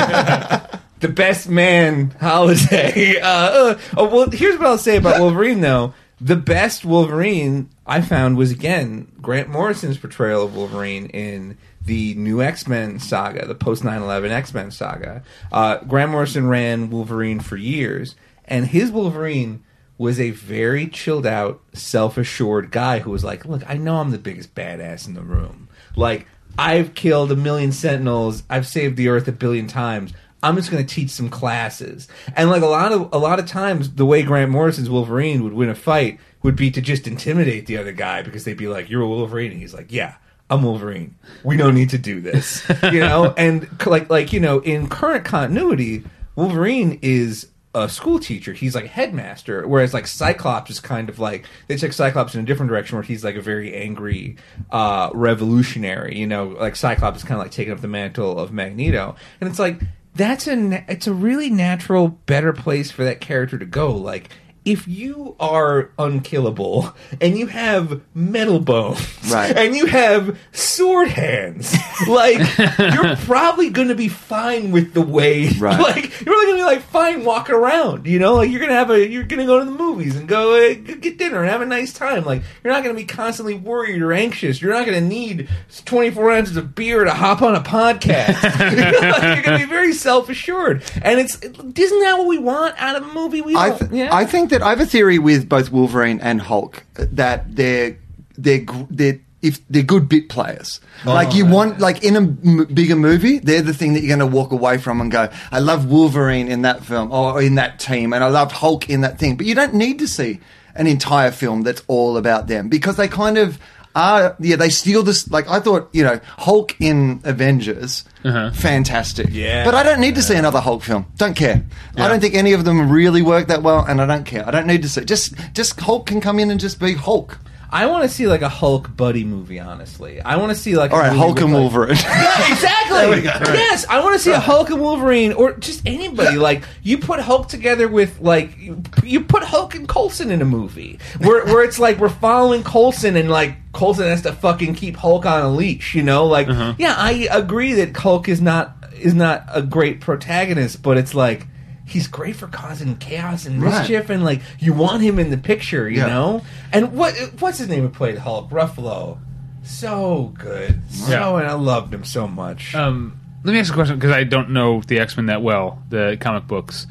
the 1.00 1.08
best 1.08 1.48
man 1.48 2.10
holiday. 2.20 3.20
Uh, 3.20 3.26
uh, 3.28 3.78
oh 3.96 4.08
well, 4.08 4.30
here's 4.30 4.56
what 4.58 4.66
I'll 4.68 4.78
say 4.78 4.96
about 4.96 5.20
Wolverine 5.20 5.60
though. 5.60 5.92
The 6.20 6.36
best 6.36 6.84
Wolverine 6.84 7.68
I 7.86 8.00
found 8.00 8.38
was 8.38 8.50
again 8.50 9.12
Grant 9.20 9.50
Morrison's 9.50 9.98
portrayal 9.98 10.44
of 10.44 10.56
Wolverine 10.56 11.06
in 11.06 11.58
the 11.84 12.14
new 12.14 12.40
X 12.42 12.66
Men 12.66 12.98
saga, 12.98 13.46
the 13.46 13.54
post 13.54 13.82
9/11 13.82 14.30
X 14.30 14.54
Men 14.54 14.70
saga. 14.70 15.22
Uh, 15.52 15.78
Grant 15.86 16.10
Morrison 16.10 16.48
ran 16.48 16.88
Wolverine 16.88 17.40
for 17.40 17.56
years, 17.56 18.14
and 18.46 18.66
his 18.66 18.90
Wolverine 18.90 19.62
was 19.98 20.18
a 20.18 20.30
very 20.30 20.88
chilled 20.88 21.26
out, 21.26 21.60
self 21.74 22.16
assured 22.16 22.70
guy 22.70 23.00
who 23.00 23.10
was 23.10 23.24
like, 23.24 23.44
"Look, 23.44 23.62
I 23.68 23.74
know 23.74 23.96
I'm 23.96 24.10
the 24.10 24.18
biggest 24.18 24.54
badass 24.54 25.06
in 25.06 25.14
the 25.14 25.22
room. 25.22 25.68
Like, 25.96 26.26
I've 26.58 26.94
killed 26.94 27.30
a 27.30 27.36
million 27.36 27.72
Sentinels. 27.72 28.42
I've 28.48 28.66
saved 28.66 28.96
the 28.96 29.08
Earth 29.08 29.28
a 29.28 29.32
billion 29.32 29.66
times." 29.66 30.14
I'm 30.46 30.54
just 30.54 30.70
going 30.70 30.84
to 30.84 30.94
teach 30.94 31.10
some 31.10 31.28
classes, 31.28 32.06
and 32.36 32.48
like 32.48 32.62
a 32.62 32.66
lot 32.66 32.92
of 32.92 33.12
a 33.12 33.18
lot 33.18 33.40
of 33.40 33.46
times, 33.46 33.92
the 33.94 34.06
way 34.06 34.22
Grant 34.22 34.50
Morrison's 34.50 34.88
Wolverine 34.88 35.42
would 35.42 35.54
win 35.54 35.68
a 35.68 35.74
fight 35.74 36.20
would 36.44 36.54
be 36.54 36.70
to 36.70 36.80
just 36.80 37.08
intimidate 37.08 37.66
the 37.66 37.76
other 37.76 37.90
guy 37.90 38.22
because 38.22 38.44
they'd 38.44 38.56
be 38.56 38.68
like, 38.68 38.88
"You're 38.88 39.02
a 39.02 39.08
Wolverine," 39.08 39.50
and 39.50 39.60
he's 39.60 39.74
like, 39.74 39.90
"Yeah, 39.90 40.14
I'm 40.48 40.62
Wolverine. 40.62 41.16
We 41.42 41.56
don't 41.56 41.74
need 41.74 41.90
to 41.90 41.98
do 41.98 42.20
this," 42.20 42.64
you 42.92 43.00
know. 43.00 43.34
And 43.36 43.68
like 43.84 44.08
like 44.08 44.32
you 44.32 44.38
know, 44.38 44.60
in 44.60 44.88
current 44.88 45.24
continuity, 45.24 46.04
Wolverine 46.36 47.00
is 47.02 47.48
a 47.74 47.88
school 47.88 48.18
teacher. 48.18 48.52
He's 48.52 48.74
like 48.74 48.86
headmaster, 48.86 49.66
whereas 49.68 49.92
like 49.92 50.06
Cyclops 50.06 50.70
is 50.70 50.80
kind 50.80 51.08
of 51.08 51.18
like 51.18 51.44
they 51.66 51.76
took 51.76 51.92
Cyclops 51.92 52.34
in 52.34 52.40
a 52.40 52.44
different 52.44 52.70
direction, 52.70 52.96
where 52.96 53.02
he's 53.02 53.22
like 53.24 53.36
a 53.36 53.42
very 53.42 53.74
angry 53.74 54.36
uh, 54.70 55.10
revolutionary. 55.12 56.16
You 56.16 56.26
know, 56.26 56.56
like 56.58 56.76
Cyclops 56.76 57.18
is 57.18 57.24
kind 57.24 57.38
of 57.38 57.44
like 57.44 57.52
taking 57.52 57.72
up 57.72 57.80
the 57.80 57.88
mantle 57.88 58.38
of 58.38 58.52
Magneto, 58.52 59.16
and 59.40 59.50
it's 59.50 59.58
like 59.58 59.80
that's 60.16 60.46
a 60.46 60.84
it's 60.90 61.06
a 61.06 61.12
really 61.12 61.50
natural, 61.50 62.08
better 62.08 62.52
place 62.52 62.90
for 62.90 63.04
that 63.04 63.20
character 63.20 63.58
to 63.58 63.66
go. 63.66 63.94
Like 63.94 64.30
if 64.66 64.86
you 64.88 65.34
are 65.40 65.90
unkillable 65.98 66.92
and 67.20 67.38
you 67.38 67.46
have 67.46 68.02
metal 68.14 68.58
bones 68.60 69.00
Right. 69.32 69.56
and 69.56 69.74
you 69.76 69.86
have 69.86 70.38
sword 70.52 71.08
hands, 71.08 71.74
like 72.08 72.38
you're 72.78 73.16
probably 73.16 73.70
going 73.70 73.88
to 73.88 73.94
be 73.94 74.08
fine 74.08 74.72
with 74.72 74.92
the 74.92 75.00
way, 75.02 75.48
Right. 75.58 75.80
like 75.80 76.20
you're 76.20 76.34
really 76.34 76.46
going 76.46 76.58
to 76.58 76.62
be 76.64 76.76
like 76.76 76.82
fine 76.82 77.24
walking 77.24 77.54
around, 77.54 78.06
you 78.06 78.18
know, 78.18 78.34
like 78.34 78.50
you're 78.50 78.58
going 78.58 78.70
to 78.70 78.76
have 78.76 78.90
a, 78.90 79.08
you're 79.08 79.22
going 79.24 79.40
to 79.40 79.46
go 79.46 79.58
to 79.60 79.64
the 79.64 79.70
movies 79.70 80.16
and 80.16 80.28
go 80.28 80.54
uh, 80.56 80.74
get 80.74 81.16
dinner 81.16 81.40
and 81.42 81.48
have 81.48 81.62
a 81.62 81.66
nice 81.66 81.92
time. 81.92 82.24
Like 82.24 82.42
you're 82.64 82.72
not 82.72 82.82
going 82.82 82.94
to 82.94 83.00
be 83.00 83.06
constantly 83.06 83.54
worried 83.54 84.02
or 84.02 84.12
anxious. 84.12 84.60
You're 84.60 84.72
not 84.74 84.84
going 84.84 85.00
to 85.00 85.08
need 85.08 85.48
24 85.84 86.32
ounces 86.32 86.56
of 86.56 86.74
beer 86.74 87.04
to 87.04 87.14
hop 87.14 87.40
on 87.40 87.54
a 87.54 87.60
podcast. 87.60 88.26
Like, 88.66 89.36
you're 89.36 89.42
going 89.44 89.60
to 89.60 89.66
be 89.66 89.70
very 89.70 89.92
self 89.92 90.28
assured, 90.28 90.82
and 91.02 91.20
it's 91.20 91.36
isn't 91.40 92.00
that 92.00 92.18
what 92.18 92.26
we 92.26 92.38
want 92.38 92.74
out 92.80 92.96
of 92.96 93.08
a 93.08 93.12
movie? 93.12 93.40
We 93.40 93.54
I, 93.56 93.70
th- 93.70 93.90
yeah. 93.92 94.14
I 94.14 94.24
think 94.24 94.50
that 94.50 94.55
I 94.62 94.70
have 94.70 94.80
a 94.80 94.86
theory 94.86 95.18
with 95.18 95.48
both 95.48 95.70
Wolverine 95.70 96.20
and 96.20 96.40
Hulk 96.40 96.84
that 96.94 97.56
they're 97.56 97.98
they're 98.36 98.64
they're 98.90 99.20
if 99.42 99.66
they're 99.68 99.82
good 99.82 100.08
bit 100.08 100.28
players. 100.28 100.80
Oh, 101.04 101.12
like 101.12 101.34
you 101.34 101.46
want 101.46 101.78
like 101.78 102.02
in 102.02 102.16
a 102.16 102.20
m- 102.20 102.66
bigger 102.72 102.96
movie, 102.96 103.38
they're 103.38 103.62
the 103.62 103.74
thing 103.74 103.92
that 103.92 104.00
you're 104.00 104.16
going 104.16 104.30
to 104.30 104.36
walk 104.36 104.50
away 104.50 104.78
from 104.78 105.00
and 105.00 105.10
go, 105.10 105.30
I 105.52 105.60
love 105.60 105.86
Wolverine 105.86 106.48
in 106.48 106.62
that 106.62 106.84
film 106.84 107.12
or 107.12 107.40
in 107.40 107.54
that 107.56 107.78
team, 107.78 108.12
and 108.12 108.24
I 108.24 108.28
loved 108.28 108.52
Hulk 108.52 108.90
in 108.90 109.02
that 109.02 109.18
thing. 109.18 109.36
But 109.36 109.46
you 109.46 109.54
don't 109.54 109.74
need 109.74 109.98
to 110.00 110.08
see 110.08 110.40
an 110.74 110.86
entire 110.86 111.30
film 111.30 111.62
that's 111.62 111.82
all 111.86 112.16
about 112.16 112.48
them 112.48 112.68
because 112.68 112.96
they 112.96 113.08
kind 113.08 113.38
of 113.38 113.58
are. 113.96 114.36
Yeah, 114.38 114.56
they 114.56 114.68
steal 114.68 115.02
this. 115.02 115.28
Like 115.28 115.48
I 115.48 115.58
thought, 115.58 115.88
you 115.92 116.04
know, 116.04 116.20
Hulk 116.38 116.76
in 116.80 117.20
Avengers, 117.24 118.04
uh-huh. 118.24 118.52
fantastic. 118.52 119.28
Yeah. 119.30 119.64
but 119.64 119.74
I 119.74 119.82
don't 119.82 120.00
need 120.00 120.14
to 120.14 120.22
see 120.22 120.36
another 120.36 120.60
Hulk 120.60 120.82
film. 120.82 121.06
Don't 121.16 121.34
care. 121.34 121.64
I 121.96 122.06
don't 122.06 122.20
think 122.20 122.34
any 122.34 122.52
of 122.52 122.64
them 122.64 122.90
really 122.90 123.22
work 123.22 123.48
that 123.48 123.62
well, 123.62 123.84
and 123.84 124.00
I 124.00 124.06
don't 124.06 124.24
care. 124.24 124.46
I 124.46 124.50
don't 124.50 124.66
need 124.66 124.82
to 124.82 124.88
see. 124.88 125.04
Just 125.04 125.34
just 125.54 125.80
Hulk 125.80 126.06
can 126.06 126.20
come 126.20 126.38
in 126.38 126.50
and 126.50 126.60
just 126.60 126.78
be 126.78 126.94
Hulk. 126.94 127.38
I 127.70 127.86
want 127.86 128.02
to 128.04 128.08
see 128.08 128.26
like 128.26 128.42
a 128.42 128.48
Hulk 128.48 128.96
buddy 128.96 129.24
movie. 129.24 129.58
Honestly, 129.60 130.20
I 130.20 130.36
want 130.36 130.50
to 130.50 130.54
see 130.54 130.76
like 130.76 130.92
all 130.92 130.98
right, 130.98 131.12
a 131.12 131.16
Hulk 131.16 131.34
with, 131.36 131.44
and 131.44 131.52
like- 131.52 131.60
Wolverine. 131.60 131.96
Yeah, 132.04 132.52
exactly. 132.52 133.22
Yes, 133.56 133.84
I 133.88 134.00
want 134.00 134.14
to 134.14 134.18
see 134.18 134.30
a 134.32 134.40
Hulk 134.40 134.70
and 134.70 134.80
Wolverine, 134.80 135.32
or 135.32 135.52
just 135.54 135.86
anybody. 135.86 136.36
Like 136.46 136.62
you 136.82 136.98
put 136.98 137.20
Hulk 137.20 137.48
together 137.48 137.88
with 137.88 138.20
like 138.20 138.56
you, 138.58 138.82
you 139.02 139.20
put 139.22 139.42
Hulk 139.42 139.74
and 139.74 139.88
Coulson 139.88 140.30
in 140.30 140.40
a 140.42 140.44
movie 140.44 140.98
where 141.18 141.44
where 141.46 141.64
it's 141.64 141.78
like 141.78 141.98
we're 141.98 142.08
following 142.08 142.62
Coulson 142.62 143.16
and 143.16 143.28
like 143.30 143.56
Coulson 143.72 144.04
has 144.06 144.22
to 144.22 144.32
fucking 144.32 144.74
keep 144.74 144.96
Hulk 144.96 145.26
on 145.26 145.42
a 145.42 145.50
leash. 145.50 145.94
You 145.94 146.02
know, 146.02 146.26
like 146.26 146.46
yeah, 146.78 146.94
I 146.96 147.28
agree 147.30 147.72
that 147.74 147.96
Hulk 147.96 148.28
is 148.28 148.40
not 148.40 148.76
is 148.94 149.14
not 149.14 149.44
a 149.52 149.62
great 149.62 150.00
protagonist, 150.00 150.82
but 150.82 150.96
it's 150.98 151.14
like. 151.14 151.46
He's 151.88 152.08
great 152.08 152.36
for 152.36 152.48
causing 152.48 152.96
chaos 152.96 153.46
and 153.46 153.62
Right. 153.62 153.78
mischief, 153.78 154.10
and 154.10 154.24
like 154.24 154.42
you 154.58 154.72
want 154.72 155.02
him 155.02 155.18
in 155.18 155.30
the 155.30 155.38
picture, 155.38 155.88
you 155.88 155.98
Yeah. 155.98 156.06
know. 156.08 156.42
And 156.72 156.92
what 156.92 157.14
what's 157.38 157.58
his 157.58 157.68
name 157.68 157.82
who 157.82 157.88
played 157.88 158.18
Hulk? 158.18 158.50
Ruffalo, 158.50 159.18
so 159.62 160.32
good, 160.38 160.80
so 160.90 161.10
Yeah. 161.12 161.38
and 161.40 161.48
I 161.48 161.52
loved 161.54 161.94
him 161.94 162.04
so 162.04 162.26
much. 162.26 162.74
Um, 162.74 163.18
let 163.44 163.52
me 163.52 163.60
ask 163.60 163.70
a 163.72 163.74
question 163.74 163.96
because 163.96 164.10
I 164.12 164.24
don't 164.24 164.50
know 164.50 164.82
the 164.86 164.98
X 164.98 165.16
Men 165.16 165.26
that 165.26 165.42
well, 165.42 165.82
the 165.88 166.16
comic 166.20 166.46
books. 166.46 166.86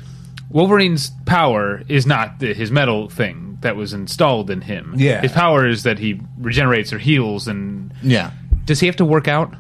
Wolverine's 0.50 1.12
power 1.26 1.82
is 1.90 2.06
not 2.06 2.40
the, 2.40 2.54
his 2.54 2.72
metal 2.72 3.10
thing 3.10 3.58
that 3.62 3.76
was 3.76 3.94
installed 3.94 4.50
in 4.50 4.62
him. 4.62 4.94
Yeah. 4.96 5.22
his 5.22 5.32
power 5.32 5.68
is 5.68 5.84
that 5.84 6.00
he 6.00 6.22
regenerates 6.40 6.94
or 6.94 7.00
heals. 7.00 7.48
And 7.48 7.92
Yeah. 8.02 8.30
does 8.66 8.80
he 8.80 8.86
have 8.88 8.96
to 8.98 9.06
work 9.06 9.28
out? 9.28 9.54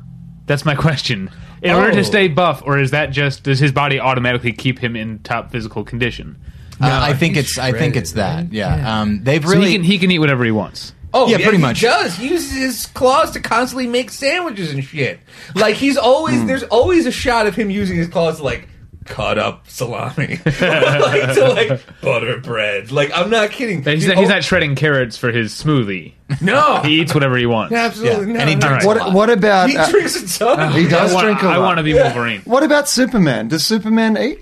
That's 0.45 0.65
my 0.65 0.75
question. 0.75 1.29
In 1.61 1.71
order 1.71 1.91
Oh. 1.91 1.95
to 1.95 2.03
stay 2.03 2.27
buff, 2.27 2.61
or 2.65 2.77
is 2.77 2.91
that 2.91 3.07
just 3.11 3.43
does 3.43 3.59
his 3.59 3.71
body 3.71 3.99
automatically 3.99 4.51
keep 4.51 4.77
him 4.79 4.95
in 4.95 5.19
top 5.19 5.51
physical 5.51 5.83
condition? 5.83 6.37
Uh, 6.79 6.87
I 6.91 7.13
think 7.13 7.35
he's 7.35 7.45
it's 7.45 7.57
I 7.57 7.71
think 7.71 7.95
it's 7.95 8.11
that. 8.13 8.35
right? 8.35 8.47
Yeah. 8.53 8.75
Yeah. 8.77 9.01
Um, 9.01 9.23
they've 9.23 9.43
So 9.43 9.49
really 9.51 9.67
he 9.67 9.73
can 9.75 9.83
he 9.83 9.97
can 9.97 10.11
eat 10.11 10.19
whatever 10.19 10.43
he 10.43 10.51
wants. 10.51 10.93
Oh 11.13 11.27
Yeah, 11.29 11.37
pretty 11.37 11.57
much. 11.57 11.79
He 11.79 11.85
does. 11.85 12.15
He 12.17 12.27
uses 12.27 12.51
his 12.51 12.85
claws 12.87 13.31
to 13.31 13.39
constantly 13.39 13.87
make 13.87 14.11
sandwiches 14.11 14.71
and 14.71 14.83
shit. 14.83 15.21
Like 15.55 15.75
he's 15.77 15.95
always 15.97 16.41
Hmm. 16.41 16.47
there's 16.47 16.63
always 16.63 17.05
a 17.05 17.11
shot 17.11 17.47
of 17.47 17.55
him 17.55 17.69
using 17.69 17.95
his 17.97 18.07
claws 18.09 18.37
to 18.37 18.43
like 18.43 18.67
cut 19.05 19.37
up 19.39 19.69
salami, 19.69 20.39
like 20.45 21.33
to 21.35 21.53
like 21.55 21.81
butter 22.01 22.39
bread. 22.41 22.91
Like 22.91 23.11
I'm 23.15 23.29
not 23.29 23.51
kidding. 23.51 23.81
He's, 23.81 24.01
Dude, 24.01 24.09
not, 24.09 24.17
he's 24.17 24.29
oh, 24.29 24.33
not 24.33 24.43
shredding 24.43 24.75
carrots 24.75 25.15
for 25.17 25.31
his 25.31 25.53
smoothie. 25.53 26.14
No, 26.41 26.77
He 26.81 27.01
eats 27.01 27.13
whatever 27.13 27.37
he 27.37 27.45
wants. 27.45 27.71
absolutely 27.73 28.27
Yeah, 28.27 28.33
not. 28.33 28.41
and 28.41 28.49
he 28.49 28.55
drinks 28.55 28.65
Alright. 28.65 28.83
a 28.83 28.87
what 28.87 28.97
lot. 28.97 29.13
What 29.13 29.29
about 29.29 29.69
He 29.69 29.77
uh, 29.77 29.89
drinks 29.89 30.15
a 30.35 30.39
ton. 30.39 30.71
he 30.73 30.87
does 30.87 31.11
I 31.11 31.13
want, 31.13 31.25
drink 31.25 31.43
a 31.43 31.45
I 31.47 31.57
lot. 31.57 31.65
want 31.65 31.77
to 31.77 31.83
be 31.83 31.91
Yeah. 31.91 32.03
Wolverine. 32.05 32.41
What 32.45 32.63
about 32.63 32.89
Superman? 32.89 33.47
Does 33.47 33.63
Superman 33.65 34.17
eat? 34.17 34.39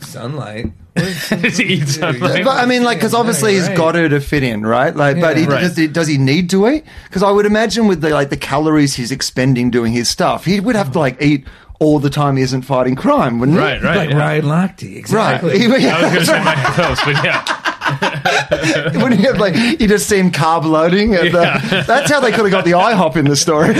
sunlight. 0.00 0.72
Does 0.94 1.58
he 1.58 1.64
eat 1.74 1.88
sunlight. 1.88 2.44
But 2.44 2.56
I 2.58 2.64
mean, 2.66 2.82
like, 2.82 2.98
because 2.98 3.12
obviously 3.12 3.52
Right, 3.52 3.58
he's 3.58 3.68
right. 3.68 3.76
got 3.76 3.94
her 3.96 4.08
to 4.08 4.20
fit 4.20 4.42
in, 4.42 4.64
right? 4.64 4.94
Like, 4.96 5.20
but 5.20 5.36
he, 5.36 5.44
Right. 5.44 5.60
does, 5.60 5.76
he, 5.76 5.86
does 5.88 6.06
he 6.06 6.16
need 6.16 6.48
to 6.50 6.66
eat? 6.68 6.84
Because 7.04 7.22
I 7.22 7.30
would 7.30 7.44
imagine 7.44 7.86
with 7.86 8.00
the 8.00 8.10
like 8.10 8.30
the 8.30 8.36
calories 8.36 8.94
he's 8.94 9.12
expending 9.12 9.70
doing 9.70 9.92
his 9.92 10.08
stuff, 10.08 10.44
he 10.46 10.58
would 10.60 10.74
have 10.76 10.92
to 10.92 10.98
like 10.98 11.20
eat 11.20 11.46
all 11.80 11.98
the 11.98 12.08
time 12.08 12.36
he 12.38 12.42
isn't 12.42 12.62
fighting 12.62 12.94
crime, 12.94 13.38
wouldn't 13.38 13.58
he? 13.58 13.62
Right, 13.62 13.82
right. 13.82 13.96
like 13.96 14.10
yeah. 14.10 14.16
Ryan 14.18 14.44
Lochte, 14.46 14.82
Right. 14.88 14.96
exactly. 14.96 15.58
He- 15.58 15.66
I 15.66 15.70
was 15.70 15.80
going 15.82 16.18
to 16.20 16.24
say 16.26 16.44
Michael 16.44 16.72
Phelps, 16.72 17.04
but 17.04 17.22
yeah. 17.24 17.44
Wouldn't 18.94 19.20
he 19.20 19.26
have 19.26 19.38
like 19.38 19.54
you 19.80 19.86
just 19.86 20.08
see 20.08 20.18
him 20.18 20.30
carb 20.30 20.64
loading? 20.64 21.14
And, 21.14 21.34
uh, 21.34 21.58
that's 21.86 22.10
how 22.10 22.20
they 22.20 22.30
could 22.30 22.44
have 22.44 22.50
got 22.50 22.64
the 22.64 22.72
IHOP 22.72 23.16
in 23.16 23.26
the 23.26 23.36
story. 23.36 23.68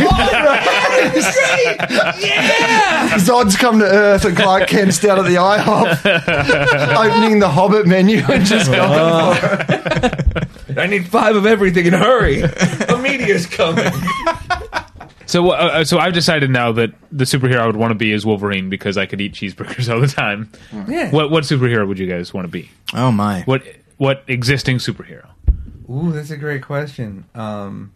yeah. 2.21 3.19
Zod's 3.19 3.57
come 3.57 3.79
to 3.81 3.85
Earth 3.85 4.25
and 4.25 4.37
Clark 4.37 4.69
Kent's 4.69 5.01
down 5.01 5.19
at 5.19 5.25
the 5.25 5.37
IHOP, 5.37 6.07
opening 6.97 7.39
the 7.39 7.49
Hobbit 7.49 7.87
menu 7.87 8.23
and 8.29 8.45
just 8.45 8.71
going. 8.71 9.37
I 10.79 10.87
need 10.87 11.09
five 11.09 11.37
of 11.37 11.47
everything 11.47 11.87
and 11.87 11.97
hurry. 11.97 12.43
A 12.43 12.99
meteor's 12.99 13.47
coming. 13.47 13.93
So, 15.27 15.51
uh, 15.51 15.85
so 15.85 15.99
I've 15.99 16.13
decided 16.13 16.51
now 16.51 16.71
that 16.73 16.93
the 17.11 17.25
superhero 17.25 17.59
I 17.59 17.67
would 17.67 17.77
want 17.77 17.91
to 17.91 17.97
be 17.97 18.13
is 18.13 18.25
Wolverine 18.25 18.71
because 18.71 18.97
I 18.97 19.07
could 19.07 19.21
eat 19.21 19.35
cheeseburgers 19.35 19.93
all 19.93 20.01
the 20.01 20.07
time. 20.07 20.51
Yeah. 20.89 21.11
What 21.11 21.31
what 21.31 21.45
superhero 21.45 21.87
would 21.87 21.99
you 21.99 22.07
guys 22.07 22.33
want 22.33 22.47
to 22.47 22.51
be? 22.51 22.71
Oh 22.95 23.11
my. 23.11 23.43
What 23.43 23.65
what 23.97 24.23
existing 24.27 24.79
superhero? 24.79 25.29
Ooh, 25.91 26.13
that's 26.13 26.31
a 26.31 26.37
great 26.37 26.63
question. 26.63 27.25
Um, 27.35 27.93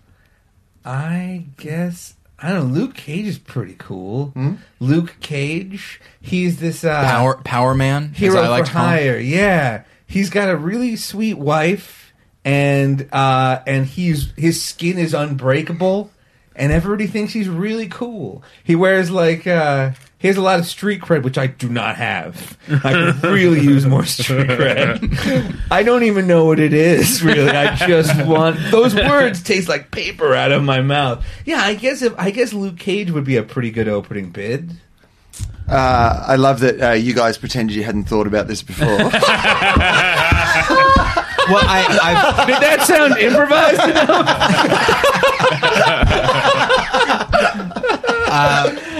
I 0.84 1.46
guess 1.56 2.14
I 2.38 2.50
don't 2.52 2.72
know. 2.72 2.80
Luke 2.80 2.94
Cage 2.94 3.26
is 3.26 3.38
pretty 3.38 3.74
cool. 3.78 4.32
Luke 4.78 5.16
Cage, 5.20 6.00
he's 6.20 6.58
this 6.60 6.84
uh, 6.84 7.02
Power 7.04 7.34
Power 7.44 7.74
Man. 7.74 8.10
as 8.12 8.18
hero 8.18 8.40
I 8.40 8.48
like 8.48 8.64
for 8.64 8.68
to 8.68 8.72
call 8.72 8.84
him. 8.86 8.90
hire. 8.90 9.18
Yeah, 9.18 9.84
he's 10.06 10.30
got 10.30 10.48
a 10.48 10.56
really 10.56 10.96
sweet 10.96 11.34
wife, 11.34 12.12
and 12.44 13.08
uh, 13.12 13.60
and 13.66 13.84
he's 13.86 14.32
his 14.36 14.62
skin 14.62 14.96
is 14.98 15.12
unbreakable, 15.12 16.10
and 16.56 16.72
everybody 16.72 17.06
thinks 17.08 17.32
he's 17.34 17.48
really 17.48 17.88
cool. 17.88 18.42
He 18.64 18.74
wears 18.74 19.10
like 19.10 19.46
uh, 19.46 19.90
he 20.20 20.28
has 20.28 20.36
a 20.36 20.42
lot 20.42 20.58
of 20.58 20.66
street 20.66 21.00
cred, 21.00 21.22
which 21.22 21.38
I 21.38 21.46
do 21.46 21.70
not 21.70 21.96
have. 21.96 22.58
I 22.68 22.92
could 22.92 23.24
really 23.24 23.60
use 23.60 23.86
more 23.86 24.04
street 24.04 24.48
cred. 24.48 25.58
I 25.70 25.82
don't 25.82 26.02
even 26.02 26.26
know 26.26 26.44
what 26.44 26.60
it 26.60 26.74
is. 26.74 27.22
Really, 27.22 27.48
I 27.48 27.74
just 27.74 28.26
want 28.26 28.58
those 28.70 28.94
words 28.94 29.42
taste 29.42 29.66
like 29.66 29.90
paper 29.90 30.34
out 30.34 30.52
of 30.52 30.62
my 30.62 30.82
mouth. 30.82 31.24
Yeah, 31.46 31.62
I 31.62 31.72
guess 31.74 32.02
if 32.02 32.12
I 32.18 32.30
guess 32.30 32.52
Luke 32.52 32.78
Cage 32.78 33.10
would 33.10 33.24
be 33.24 33.38
a 33.38 33.42
pretty 33.42 33.70
good 33.70 33.88
opening 33.88 34.28
bid. 34.28 34.72
Uh, 35.66 36.22
I 36.26 36.36
love 36.36 36.60
that 36.60 36.82
uh, 36.82 36.92
you 36.92 37.14
guys 37.14 37.38
pretended 37.38 37.74
you 37.74 37.84
hadn't 37.84 38.04
thought 38.04 38.26
about 38.26 38.46
this 38.46 38.62
before. 38.62 39.10
Well, 41.50 41.64
I, 41.66 41.82
I've, 42.00 42.46
Did 42.46 42.62
that 42.62 42.86
sound 42.86 43.16
improvised 43.18 43.82
enough? 43.90 44.28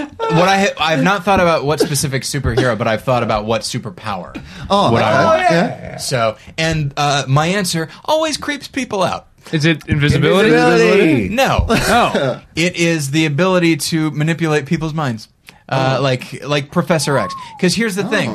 what 0.17 0.47
I 0.47 0.57
ha- 0.61 0.73
I've 0.79 1.03
not 1.03 1.23
thought 1.23 1.39
about 1.39 1.63
what 1.65 1.79
specific 1.79 2.23
superhero, 2.23 2.77
but 2.77 2.87
I've 2.87 3.03
thought 3.03 3.23
about 3.23 3.45
what 3.45 3.61
superpower. 3.61 4.39
Oh, 4.69 4.91
would 4.91 5.01
I 5.01 5.11
okay. 5.19 5.25
want. 5.25 5.41
yeah. 5.51 5.97
So, 5.97 6.37
and 6.57 6.93
uh, 6.97 7.25
my 7.27 7.47
answer 7.47 7.89
always 8.05 8.37
creeps 8.37 8.67
people 8.67 9.03
out. 9.03 9.27
Is 9.51 9.65
it 9.65 9.87
invisibility? 9.87 10.49
Invisibility. 10.49 11.29
No, 11.29 11.65
Oh, 11.69 12.41
it 12.55 12.75
is 12.75 13.11
the 13.11 13.25
ability 13.25 13.77
to 13.77 14.11
manipulate 14.11 14.65
people's 14.67 14.93
minds, 14.93 15.29
uh, 15.67 15.99
like 16.01 16.43
like 16.45 16.71
Professor 16.71 17.17
X. 17.17 17.33
Because 17.57 17.75
here's 17.75 17.95
the 17.95 18.03
thing. 18.03 18.29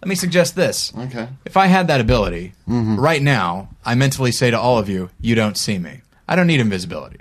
Let 0.00 0.08
me 0.08 0.14
suggest 0.14 0.56
this. 0.56 0.92
Okay. 0.96 1.28
If 1.44 1.56
I 1.56 1.66
had 1.66 1.86
that 1.88 2.00
ability 2.00 2.54
right 2.66 3.22
now, 3.22 3.68
I 3.84 3.94
mentally 3.94 4.32
say 4.32 4.50
to 4.50 4.58
all 4.58 4.78
of 4.78 4.88
you, 4.88 5.10
"You 5.20 5.34
don't 5.34 5.56
see 5.56 5.78
me. 5.78 6.00
I 6.28 6.36
don't 6.36 6.46
need 6.46 6.60
invisibility." 6.60 7.18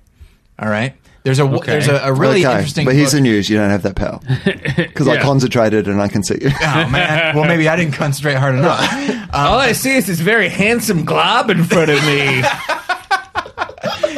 All 0.60 0.70
right. 0.70 0.96
There's 1.24 1.40
a 1.40 1.44
Okay. 1.44 1.72
there's 1.74 1.88
a, 1.88 1.98
a 1.98 2.14
really 2.14 2.44
okay, 2.46 2.54
interesting. 2.56 2.86
but 2.86 2.96
here's 2.96 3.12
book- 3.12 3.18
the 3.20 3.22
news: 3.22 3.48
you 3.50 3.58
don't 3.58 3.70
have 3.70 3.84
that 3.84 3.96
power 3.96 4.20
because 4.76 5.08
I 5.08 5.22
concentrated 5.22 5.88
and 5.88 6.02
I 6.02 6.08
can 6.08 6.24
see 6.24 6.38
you. 6.42 6.50
Oh 6.62 6.90
man. 6.90 7.36
Well, 7.36 7.46
maybe 7.46 7.68
I 7.70 7.76
didn't 7.76 7.94
concentrate 7.94 8.36
hard 8.36 8.56
enough. 8.56 8.80
All 9.34 9.60
I 9.60 9.74
see 9.74 9.96
is 9.96 10.08
this 10.08 10.20
very 10.20 10.50
handsome 10.50 11.06
glob 11.06 11.50
in 11.52 11.64
front 11.64 11.92
of 11.92 12.04
me. 12.06 12.42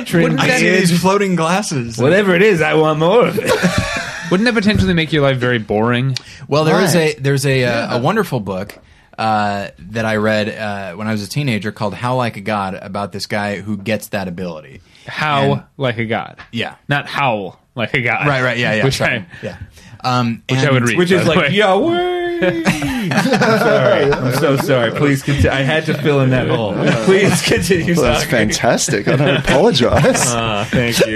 Trin 0.06 0.38
I 0.40 0.48
see 0.58 0.64
kids. 0.64 0.90
these 0.90 1.02
floating 1.02 1.36
glasses. 1.36 1.98
Whatever 1.98 2.36
it 2.36 2.42
is, 2.42 2.62
I 2.62 2.74
want 2.74 3.00
more 3.00 3.28
of 3.28 3.38
it. 3.40 3.52
wouldn't 4.32 4.46
that 4.46 4.54
potentially 4.54 4.94
make 4.94 5.14
your 5.14 5.22
life 5.24 5.38
very 5.38 5.60
boring? 5.60 6.16
Well, 6.48 6.64
there 6.66 6.80
is 6.82 6.96
Right. 6.96 7.18
a 7.18 7.22
there's 7.22 7.46
a 7.46 7.64
uh, 7.64 7.98
a 7.98 8.02
wonderful 8.02 8.40
book 8.40 8.78
uh, 9.18 9.70
that 9.78 10.06
I 10.06 10.16
read 10.18 10.50
uh, 10.50 10.96
when 10.96 11.08
I 11.08 11.12
was 11.12 11.24
a 11.24 11.30
teenager 11.30 11.72
called 11.72 11.94
How 11.94 12.16
Like 12.16 12.36
a 12.38 12.42
God 12.42 12.76
about 12.76 13.12
this 13.12 13.26
guy 13.28 13.62
who 13.62 13.78
gets 13.78 14.08
that 14.08 14.28
ability. 14.28 14.82
How 15.08 15.54
And- 15.54 15.64
like 15.78 15.98
a 15.98 16.06
god? 16.06 16.38
Yeah. 16.52 16.76
not 16.88 17.08
howl 17.08 17.60
like 17.76 17.94
a 17.94 18.02
god. 18.02 18.28
Right. 18.28 18.42
Right. 18.44 18.58
Yeah. 18.58 18.74
Yeah. 18.76 18.84
Which 18.86 18.98
sorry. 18.98 19.18
I, 19.20 19.26
yeah. 19.42 19.58
Um, 20.06 20.44
which 20.50 20.60
and- 20.60 20.68
I 20.68 20.72
would 20.72 20.84
read. 20.88 20.98
Which 20.98 21.12
is 21.12 21.26
like 21.26 21.38
way. 21.38 21.50
Yahweh. 21.50 22.22
I'm 22.44 23.60
sorry. 23.60 24.12
I'm 24.12 24.34
so 24.34 24.58
sorry. 24.58 24.92
Please 24.92 25.24
continue. 25.24 25.50
I 25.50 25.62
had 25.62 25.86
to 25.86 25.94
fill 26.02 26.20
in 26.22 26.32
that 26.32 26.48
hole. 26.50 26.74
Please 27.06 27.42
continue. 27.42 27.96
Well, 27.96 28.04
that's 28.14 28.26
fantastic. 28.26 29.08
I 29.08 29.16
don't 29.16 29.38
apologize. 29.38 30.26
Ah, 30.28 30.68
thank 30.70 31.00
you. 31.08 31.16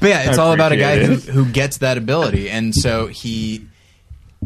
But 0.00 0.08
yeah, 0.08 0.28
it's 0.28 0.36
all 0.38 0.52
about 0.52 0.72
a 0.72 0.76
guy 0.76 1.02
who, 1.02 1.14
who 1.14 1.46
gets 1.46 1.78
that 1.78 1.96
ability, 1.96 2.50
and 2.50 2.74
so 2.74 3.06
he, 3.06 3.66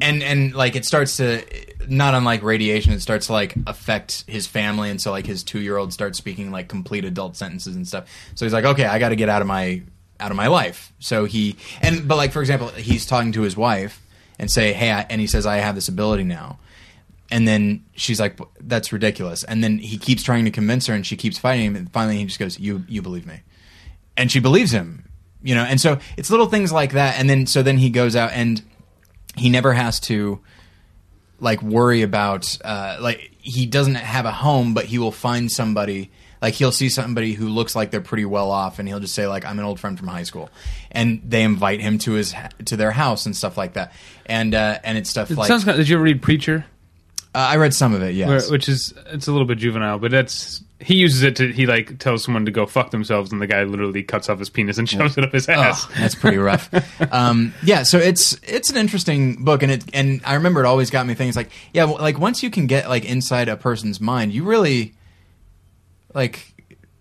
and 0.00 0.22
and 0.22 0.54
like 0.54 0.76
it 0.76 0.84
starts 0.84 1.16
to, 1.18 1.44
not 1.88 2.14
unlike 2.14 2.42
radiation, 2.42 2.92
it 2.92 3.00
starts 3.00 3.26
to 3.26 3.32
like 3.32 3.54
affect 3.66 4.24
his 4.26 4.46
family, 4.46 4.90
and 4.90 5.00
so 5.00 5.10
like 5.10 5.26
his 5.26 5.42
two 5.42 5.60
year 5.60 5.76
old 5.76 5.92
starts 5.92 6.18
speaking 6.18 6.50
like 6.50 6.68
complete 6.68 7.04
adult 7.04 7.36
sentences 7.36 7.76
and 7.76 7.86
stuff. 7.86 8.08
So 8.34 8.44
he's 8.44 8.52
like, 8.52 8.64
okay, 8.64 8.84
I 8.84 8.98
got 8.98 9.10
to 9.10 9.16
get 9.16 9.28
out 9.28 9.42
of 9.42 9.48
my 9.48 9.82
out 10.18 10.30
of 10.30 10.36
my 10.36 10.48
life. 10.48 10.92
So 10.98 11.24
he 11.24 11.56
and 11.82 12.06
but 12.06 12.16
like 12.16 12.32
for 12.32 12.40
example, 12.40 12.68
he's 12.68 13.06
talking 13.06 13.32
to 13.32 13.42
his 13.42 13.56
wife 13.56 14.00
and 14.38 14.50
say, 14.50 14.72
hey, 14.72 14.90
I, 14.90 15.02
and 15.10 15.20
he 15.20 15.26
says, 15.26 15.46
I 15.46 15.56
have 15.56 15.74
this 15.74 15.88
ability 15.88 16.24
now. 16.24 16.58
And 17.32 17.46
then 17.46 17.84
she's 17.94 18.18
like, 18.18 18.40
"That's 18.58 18.92
ridiculous." 18.92 19.44
And 19.44 19.62
then 19.62 19.78
he 19.78 19.98
keeps 19.98 20.24
trying 20.24 20.46
to 20.46 20.50
convince 20.50 20.88
her, 20.88 20.94
and 20.94 21.06
she 21.06 21.16
keeps 21.16 21.38
fighting 21.38 21.64
him. 21.64 21.76
And 21.76 21.92
finally, 21.92 22.16
he 22.16 22.24
just 22.24 22.40
goes, 22.40 22.58
"You, 22.58 22.82
you 22.88 23.02
believe 23.02 23.24
me." 23.24 23.42
and 24.20 24.30
she 24.30 24.38
believes 24.38 24.70
him 24.70 25.08
you 25.42 25.54
know 25.54 25.62
and 25.62 25.80
so 25.80 25.98
it's 26.16 26.30
little 26.30 26.46
things 26.46 26.70
like 26.72 26.92
that 26.92 27.18
and 27.18 27.28
then 27.28 27.46
so 27.46 27.62
then 27.62 27.78
he 27.78 27.90
goes 27.90 28.14
out 28.14 28.30
and 28.32 28.62
he 29.36 29.48
never 29.50 29.72
has 29.72 30.00
to 30.00 30.40
like 31.38 31.62
worry 31.62 32.02
about 32.02 32.58
uh 32.64 32.98
like 33.00 33.30
he 33.38 33.64
doesn't 33.66 33.94
have 33.94 34.26
a 34.26 34.32
home 34.32 34.74
but 34.74 34.84
he 34.84 34.98
will 34.98 35.12
find 35.12 35.50
somebody 35.50 36.10
Like 36.42 36.54
he'll 36.54 36.72
see 36.72 36.88
somebody 36.88 37.34
who 37.34 37.48
looks 37.48 37.76
like 37.76 37.90
they're 37.90 38.00
pretty 38.00 38.24
well 38.24 38.50
off, 38.50 38.78
and 38.78 38.88
he'll 38.88 38.98
just 39.00 39.14
say 39.14 39.26
like, 39.26 39.44
"I'm 39.44 39.58
an 39.58 39.64
old 39.66 39.78
friend 39.78 39.98
from 39.98 40.08
high 40.08 40.24
school," 40.24 40.48
and 40.90 41.20
they 41.22 41.42
invite 41.42 41.80
him 41.82 41.98
to 41.98 42.12
his 42.12 42.34
to 42.64 42.76
their 42.78 42.92
house 42.92 43.26
and 43.26 43.36
stuff 43.36 43.58
like 43.58 43.74
that. 43.74 43.92
And 44.24 44.54
uh, 44.54 44.78
and 44.82 44.96
it's 44.96 45.10
stuff 45.10 45.30
It 45.30 45.36
like 45.36 45.48
sounds 45.48 45.64
kind 45.64 45.76
did 45.76 45.86
you 45.86 45.96
ever 45.96 46.04
read 46.04 46.22
Preacher? 46.22 46.64
uh, 47.34 47.38
I 47.38 47.56
read 47.56 47.74
some 47.74 47.92
of 47.92 48.02
it. 48.02 48.14
Yes. 48.14 48.28
Where, 48.28 48.52
which 48.52 48.70
is 48.70 48.94
it's 49.12 49.28
a 49.28 49.32
little 49.32 49.46
bit 49.46 49.58
juvenile, 49.58 49.98
but 49.98 50.10
that's 50.10 50.62
he 50.80 50.94
uses 50.94 51.22
it 51.22 51.36
to 51.36 51.52
he 51.52 51.66
like 51.66 51.98
tells 51.98 52.24
someone 52.24 52.46
to 52.46 52.50
go 52.50 52.66
fuck 52.66 52.90
themselves, 52.90 53.32
and 53.32 53.40
the 53.40 53.46
guy 53.46 53.64
literally 53.64 54.02
cuts 54.02 54.28
off 54.28 54.38
his 54.38 54.48
penis 54.48 54.78
and 54.78 54.88
shoves 54.88 55.18
it 55.18 55.24
up 55.24 55.32
his 55.32 55.48
ass. 55.48 55.86
Oh, 55.88 55.92
that's 55.98 56.14
pretty 56.14 56.38
rough. 56.38 56.70
um, 57.12 57.52
yeah, 57.62 57.82
so 57.82 57.98
it's 57.98 58.38
it's 58.42 58.70
an 58.70 58.76
interesting 58.76 59.44
book, 59.44 59.62
and 59.62 59.70
it 59.70 59.84
and 59.92 60.22
I 60.24 60.34
remember 60.34 60.64
it 60.64 60.66
always 60.66 60.90
got 60.90 61.06
me 61.06 61.14
things 61.14 61.36
like, 61.36 61.50
yeah, 61.74 61.84
like 61.84 62.18
once 62.18 62.42
you 62.42 62.50
can 62.50 62.66
get 62.66 62.88
like 62.88 63.04
inside 63.04 63.48
a 63.48 63.56
person's 63.56 64.00
mind, 64.00 64.32
you 64.32 64.44
really 64.44 64.94
like, 66.14 66.59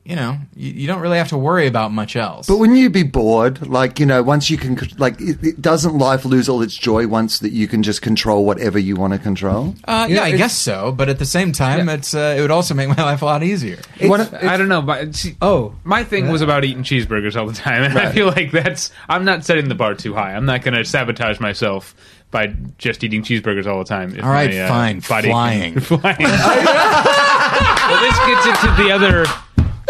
you 0.10 0.16
know, 0.16 0.38
you, 0.56 0.72
you 0.72 0.88
don't 0.88 1.02
really 1.02 1.20
have 1.20 1.28
to 1.28 1.38
worry 1.38 1.68
about 1.68 1.92
much 1.92 2.16
else. 2.16 2.48
But 2.48 2.58
wouldn't 2.58 2.80
you 2.80 2.90
be 2.90 3.04
bored? 3.04 3.68
Like, 3.68 4.00
you 4.00 4.08
know, 4.08 4.24
once 4.24 4.50
you 4.50 4.58
can, 4.58 4.76
like, 4.98 5.22
it, 5.22 5.38
it, 5.44 5.62
doesn't 5.62 5.96
life 6.00 6.26
lose 6.26 6.50
all 6.50 6.64
its 6.64 6.76
joy 6.76 7.08
once 7.08 7.38
that 7.40 7.52
you 7.52 7.68
can 7.68 7.84
just 7.84 8.02
control 8.02 8.44
whatever 8.44 8.80
you 8.80 8.96
want 8.96 9.14
to 9.14 9.20
control? 9.20 9.76
uh, 9.86 10.08
You 10.10 10.16
yeah, 10.16 10.24
I 10.24 10.32
guess 10.36 10.58
so. 10.58 10.92
But 10.92 11.10
at 11.10 11.20
the 11.20 11.26
same 11.28 11.52
time, 11.52 11.88
it's 11.90 12.16
uh, 12.16 12.34
it 12.36 12.42
would 12.42 12.50
also 12.50 12.74
make 12.74 12.90
my 12.90 12.96
life 13.04 13.22
a 13.22 13.26
lot 13.26 13.44
easier. 13.44 13.74
It's- 13.98 14.10
What- 14.10 14.22
it's- 14.22 14.44
I 14.44 14.58
don't 14.58 14.68
know, 14.68 14.82
but 14.82 15.14
see, 15.14 15.36
Oh. 15.44 15.76
my 15.84 16.04
thing 16.04 16.30
was 16.30 16.42
about 16.42 16.64
eating 16.66 16.82
cheeseburgers 16.82 17.36
all 17.40 17.46
the 17.46 17.54
time, 17.54 17.84
and 17.84 17.96
I 17.96 18.12
feel 18.12 18.26
like 18.28 18.52
that's 18.52 18.92
I'm 19.08 19.26
not 19.26 19.46
setting 19.46 19.70
the 19.70 19.76
bar 19.76 19.94
too 19.94 20.16
high. 20.16 20.34
I'm 20.34 20.46
not 20.48 20.64
going 20.64 20.74
to 20.74 20.84
sabotage 20.86 21.40
myself 21.40 21.94
by 22.32 22.48
just 22.80 23.04
eating 23.04 23.22
cheeseburgers 23.22 23.68
all 23.68 23.78
the 23.78 23.86
time. 23.86 24.20
All 24.24 24.30
right, 24.30 24.50
my, 24.50 24.60
uh, 24.62 24.68
fine, 24.68 25.00
body- 25.08 25.30
flying. 25.30 25.80
flying. 25.80 26.18
well, 26.20 28.02
this 28.02 28.18
gets 28.26 28.46
into 28.48 28.84
the 28.84 28.92
other. 28.92 29.26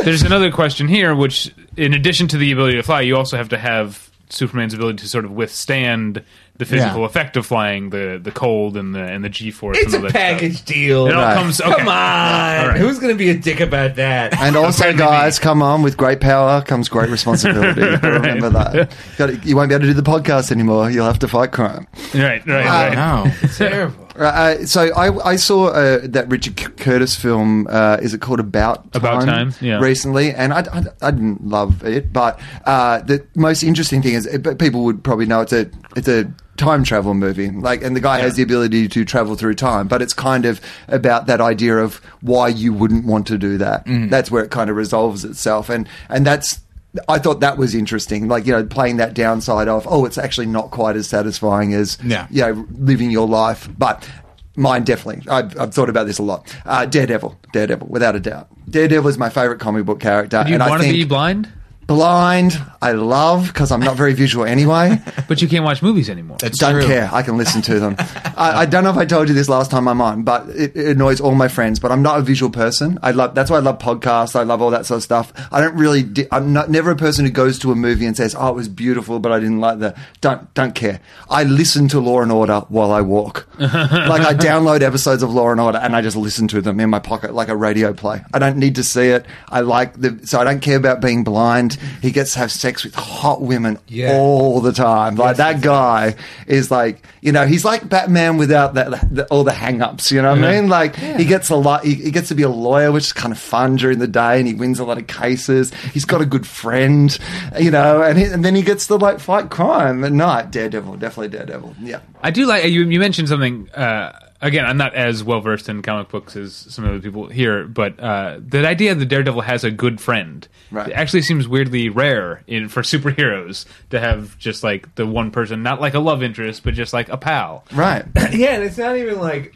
There's 0.10 0.24
another 0.24 0.50
question 0.50 0.88
here, 0.88 1.14
which, 1.14 1.54
in 1.78 1.94
addition 1.94 2.28
to 2.30 2.38
the 2.40 2.52
ability 2.52 2.78
to 2.78 2.82
fly, 2.82 3.02
you 3.02 3.16
also 3.16 3.38
have 3.38 3.50
to 3.50 3.60
have 3.60 4.10
Superman's 4.30 4.74
ability 4.74 4.98
to 5.04 5.08
sort 5.08 5.24
of 5.24 5.30
withstand 5.30 6.24
the 6.60 6.66
physical 6.66 7.00
Yeah. 7.00 7.06
effect 7.08 7.36
of 7.38 7.46
flying, 7.48 7.90
the 7.90 8.20
the 8.22 8.32
cold 8.32 8.78
and 8.78 8.94
the 8.94 9.00
and 9.02 9.24
the 9.24 9.30
G 9.30 9.50
force. 9.50 9.78
It's 9.80 9.94
and 9.94 10.04
a 10.04 10.08
that 10.08 10.10
stuff. 10.12 10.22
package 10.22 10.64
deal. 10.66 11.08
It 11.08 11.16
all 11.16 11.24
Right. 11.24 11.34
comes. 11.36 11.60
Okay. 11.60 11.72
Come 11.72 11.88
on. 11.88 12.68
right. 12.68 12.78
Who's 12.78 13.00
going 13.00 13.14
to 13.14 13.18
be 13.18 13.30
a 13.32 13.34
dick 13.34 13.60
about 13.60 13.96
that? 13.96 14.40
And 14.40 14.56
also, 14.58 14.84
Apparently 14.84 15.04
guys, 15.06 15.40
come 15.40 15.64
on, 15.64 15.82
with 15.82 15.98
great 15.98 16.20
power 16.20 16.62
comes 16.62 16.88
great 16.90 17.10
responsibility. 17.10 17.82
Remember 18.08 18.50
that. 18.52 19.46
You 19.46 19.56
won't 19.56 19.70
be 19.70 19.76
able 19.76 19.84
to 19.88 19.94
do 19.94 20.00
the 20.00 20.04
podcast 20.04 20.52
anymore. 20.52 20.92
You'll 20.92 21.06
have 21.08 21.20
to 21.20 21.28
fight 21.28 21.52
crime. 21.52 21.88
Right. 22.14 22.46
Right. 22.46 22.66
I 22.68 22.88
right. 22.90 22.96
know. 23.26 23.32
Terrible. 23.58 24.06
Uh, 24.20 24.66
so 24.66 24.94
I, 24.96 25.30
I 25.30 25.36
saw 25.38 25.68
uh, 25.68 26.00
that 26.04 26.28
Richard 26.28 26.60
C- 26.60 26.66
Curtis 26.76 27.16
film. 27.16 27.68
Uh, 27.70 28.00
is 28.02 28.14
it 28.14 28.20
called 28.20 28.42
About 28.42 28.92
Time? 28.92 29.02
About 29.02 29.24
Time, 29.26 29.54
yeah. 29.62 29.80
Recently, 29.80 30.32
and 30.34 30.52
I, 30.52 30.60
I, 30.74 30.84
I 31.08 31.12
didn't 31.12 31.48
love 31.48 31.86
it, 31.86 32.12
but 32.12 32.38
uh, 32.66 33.00
the 33.00 33.26
most 33.36 33.64
interesting 33.64 34.02
thing 34.02 34.16
is, 34.16 34.28
uh, 34.28 34.38
but 34.40 34.60
people 34.60 34.84
would 34.84 35.06
probably 35.06 35.26
know 35.26 35.40
it's 35.40 35.54
a 35.54 35.70
it's 35.96 36.10
a 36.10 36.30
time 36.60 36.84
travel 36.84 37.14
movie. 37.16 37.50
Like, 37.50 37.82
and 37.84 37.96
the 37.96 38.02
guy 38.02 38.20
has 38.20 38.36
the 38.36 38.44
ability 38.44 38.88
to 38.90 39.04
travel 39.06 39.36
through 39.36 39.56
time, 39.56 39.88
but 39.88 40.02
it's 40.02 40.14
kind 40.14 40.46
of 40.46 40.62
about 40.88 41.26
that 41.26 41.42
idea 41.42 41.78
of 41.78 41.96
why 42.22 42.50
you 42.50 42.72
wouldn't 42.74 43.06
want 43.06 43.26
to 43.28 43.38
do 43.38 43.58
that. 43.58 43.84
That's 43.86 44.30
where 44.30 44.44
it 44.44 44.52
kind 44.52 44.70
of 44.70 44.76
resolves 44.76 45.26
itself, 45.26 45.70
and 45.70 45.88
and 46.10 46.26
that's. 46.28 46.60
I 47.08 47.20
thought 47.20 47.40
that 47.42 47.58
was 47.60 47.76
interesting, 47.76 48.28
like 48.28 48.48
you 48.48 48.52
know, 48.52 48.66
playing 48.66 48.98
that 48.98 49.14
downside 49.14 49.68
of 49.68 49.88
oh, 49.88 50.06
it's 50.06 50.18
actually 50.18 50.48
not 50.48 50.72
quite 50.72 50.96
as 50.96 51.08
satisfying 51.08 51.72
as 51.74 52.00
Yeah. 52.04 52.26
you 52.32 52.42
know, 52.42 52.68
living 52.80 53.12
your 53.12 53.28
life. 53.28 53.70
But 53.78 54.10
mine 54.56 54.86
definitely. 54.86 55.30
I've, 55.32 55.56
I've 55.60 55.72
thought 55.74 55.90
about 55.90 56.08
this 56.08 56.18
a 56.18 56.24
lot. 56.24 56.52
Uh, 56.66 56.86
Daredevil, 56.88 57.38
Daredevil, 57.54 57.88
without 57.88 58.16
a 58.16 58.20
doubt. 58.20 58.48
Daredevil 58.70 59.08
is 59.08 59.20
my 59.20 59.30
favorite 59.30 59.60
comic 59.60 59.86
book 59.86 60.00
character. 60.00 60.42
Do 60.44 60.50
you 60.50 60.56
and 60.56 60.64
I 60.64 60.70
want 60.70 60.82
to 60.82 60.92
be 60.92 61.06
blind? 61.06 61.48
Blind. 61.90 62.62
I 62.82 62.94
love 62.94 63.48
because 63.48 63.72
I'm 63.72 63.82
not 63.82 63.98
very 63.98 64.14
visual 64.14 64.46
anyway. 64.46 65.02
But 65.28 65.44
you 65.44 65.48
can't 65.48 65.64
watch 65.64 65.84
movies 65.84 66.10
anymore. 66.10 66.38
That's 66.40 66.58
don't 66.58 66.74
true. 66.74 66.88
care. 66.88 67.08
I 67.14 67.22
can 67.22 67.38
listen 67.38 67.62
to 67.64 67.80
them. 67.80 67.96
I, 68.36 68.62
I 68.62 68.66
don't 68.66 68.84
know 68.84 68.90
if 68.90 68.98
I 68.98 69.06
told 69.06 69.28
you 69.28 69.36
this 69.36 69.48
last 69.48 69.70
time 69.70 69.88
I'm 69.88 70.02
on, 70.02 70.24
but 70.24 70.50
it, 70.50 70.76
it 70.76 70.88
annoys 70.96 71.22
all 71.22 71.36
my 71.36 71.48
friends. 71.48 71.80
But 71.80 71.92
I'm 71.92 72.02
not 72.02 72.18
a 72.18 72.24
visual 72.24 72.50
person. 72.50 72.98
I 73.04 73.12
love 73.12 73.36
that's 73.36 73.52
why 73.52 73.58
I 73.58 73.60
love 73.60 73.78
podcasts. 73.78 74.36
I 74.36 74.42
love 74.42 74.60
all 74.60 74.72
that 74.72 74.88
sort 74.88 74.98
of 74.98 75.04
stuff. 75.04 75.32
I 75.52 75.62
don't 75.62 75.76
really. 75.76 76.02
Di- 76.02 76.28
I'm 76.32 76.52
not 76.52 76.72
never 76.72 76.90
a 76.90 76.96
person 76.96 77.26
who 77.26 77.32
goes 77.32 77.60
to 77.60 77.72
a 77.72 77.76
movie 77.76 78.08
and 78.08 78.18
says, 78.18 78.34
"Oh, 78.36 78.50
it 78.50 78.56
was 78.56 78.70
beautiful, 78.70 79.20
but 79.20 79.32
I 79.32 79.40
didn't 79.40 79.60
like 79.60 79.78
the." 79.80 79.96
Don't 80.20 80.52
don't 80.56 80.74
care. 80.74 81.00
I 81.30 81.44
listen 81.44 81.88
to 81.90 82.00
Law 82.00 82.22
and 82.22 82.32
Order 82.32 82.62
while 82.70 82.92
I 82.92 83.02
walk. 83.02 83.48
like 83.60 84.22
I 84.22 84.34
download 84.34 84.82
episodes 84.82 85.22
of 85.22 85.32
Law 85.32 85.52
and 85.52 85.60
Order 85.62 85.78
and 85.78 85.96
I 85.96 86.02
just 86.02 86.16
listen 86.18 86.48
to 86.50 86.62
them 86.62 86.80
in 86.80 86.90
my 86.90 87.00
pocket 87.00 87.36
like 87.36 87.50
a 87.50 87.56
radio 87.56 87.94
play. 87.94 88.22
I 88.34 88.40
don't 88.40 88.58
need 88.58 88.76
to 88.76 88.84
see 88.84 89.10
it. 89.10 89.26
I 89.50 89.62
like 89.62 89.94
the 90.00 90.20
so 90.26 90.40
I 90.40 90.44
don't 90.44 90.62
care 90.62 90.78
about 90.78 91.02
being 91.02 91.24
blind. 91.24 91.78
He 92.02 92.12
gets 92.12 92.34
to 92.34 92.40
have 92.40 92.52
sex 92.52 92.84
with 92.84 92.96
hot 92.96 93.42
women 93.42 93.78
Yeah. 93.88 94.14
all 94.18 94.62
the 94.62 94.72
time. 94.72 95.16
Like 95.16 95.38
that 95.38 95.62
guy 95.62 96.16
is 96.48 96.70
like, 96.72 97.06
you 97.22 97.32
know, 97.32 97.46
he's 97.46 97.64
like 97.66 97.88
Batman 97.88 98.38
without 98.38 98.74
that 98.76 98.92
the, 99.14 99.26
all 99.28 99.44
the 99.44 99.52
hang-ups, 99.54 100.12
you 100.12 100.22
know 100.22 100.32
what 100.32 100.44
I 100.44 100.60
mean? 100.62 100.70
Like 100.70 100.96
he 100.96 101.26
gets 101.26 101.50
a 101.50 101.56
lot 101.56 101.84
he, 101.84 101.96
he 101.96 102.12
gets 102.12 102.28
to 102.30 102.36
be 102.36 102.44
a 102.44 102.50
lawyer, 102.50 102.92
which 102.92 103.06
is 103.06 103.14
kind 103.14 103.32
of 103.32 103.40
fun 103.40 103.76
during 103.76 104.00
the 104.00 104.08
day 104.08 104.40
and 104.40 104.48
he 104.48 104.54
wins 104.54 104.80
a 104.80 104.84
lot 104.86 104.98
of 104.98 105.08
cases. 105.08 105.74
He's 105.94 106.06
got 106.06 106.22
a 106.22 106.26
good 106.26 106.46
friend, 106.48 107.18
you 107.60 107.72
know, 107.72 108.02
and, 108.02 108.18
he, 108.18 108.26
and 108.26 108.44
then 108.46 108.56
he 108.56 108.62
gets 108.62 108.88
to 108.88 108.96
like 108.96 109.20
fight 109.20 109.50
crime 109.50 110.04
at 110.04 110.12
night. 110.12 110.52
Daredevil, 110.52 110.98
definitely 110.98 111.30
Daredevil. 111.30 111.76
Yeah. 111.82 112.00
I 112.22 112.32
do 112.32 112.46
like 112.46 112.66
you. 112.66 112.84
You 112.86 113.00
mentioned 113.00 113.30
something. 113.30 113.70
Uh, 113.72 114.18
again, 114.42 114.66
I'm 114.66 114.78
not 114.78 114.96
as 114.96 115.24
well 115.24 115.42
versed 115.42 115.70
in 115.70 115.82
comic 115.82 116.10
books 116.10 116.36
as 116.36 116.54
some 116.56 116.86
of 116.86 116.94
the 116.94 117.00
people 117.08 117.28
here, 117.28 117.66
but 117.68 118.00
uh, 118.00 118.40
the 118.46 118.66
idea 118.68 118.96
that 118.96 119.06
Daredevil 119.06 119.42
has 119.42 119.64
a 119.64 119.72
good 119.72 120.00
friend 120.02 120.48
Right. 120.72 120.90
it 120.90 120.94
actually 120.94 121.24
seems 121.24 121.48
weirdly 121.48 121.90
rare 121.90 122.44
in 122.48 122.70
for 122.70 122.82
superheroes 122.84 123.66
to 123.90 124.00
have 124.00 124.38
just 124.38 124.64
like 124.64 124.94
the 124.96 125.06
one 125.08 125.32
person, 125.32 125.64
not 125.64 125.82
like 125.82 125.94
a 125.96 126.00
love 126.00 126.22
interest, 126.24 126.64
but 126.64 126.74
just 126.76 126.94
like 126.94 127.10
a 127.10 127.18
pal. 127.18 127.66
Right. 127.74 128.06
Yeah, 128.32 128.54
and 128.56 128.64
it's 128.64 128.78
not 128.78 128.96
even 128.96 129.20
like 129.20 129.56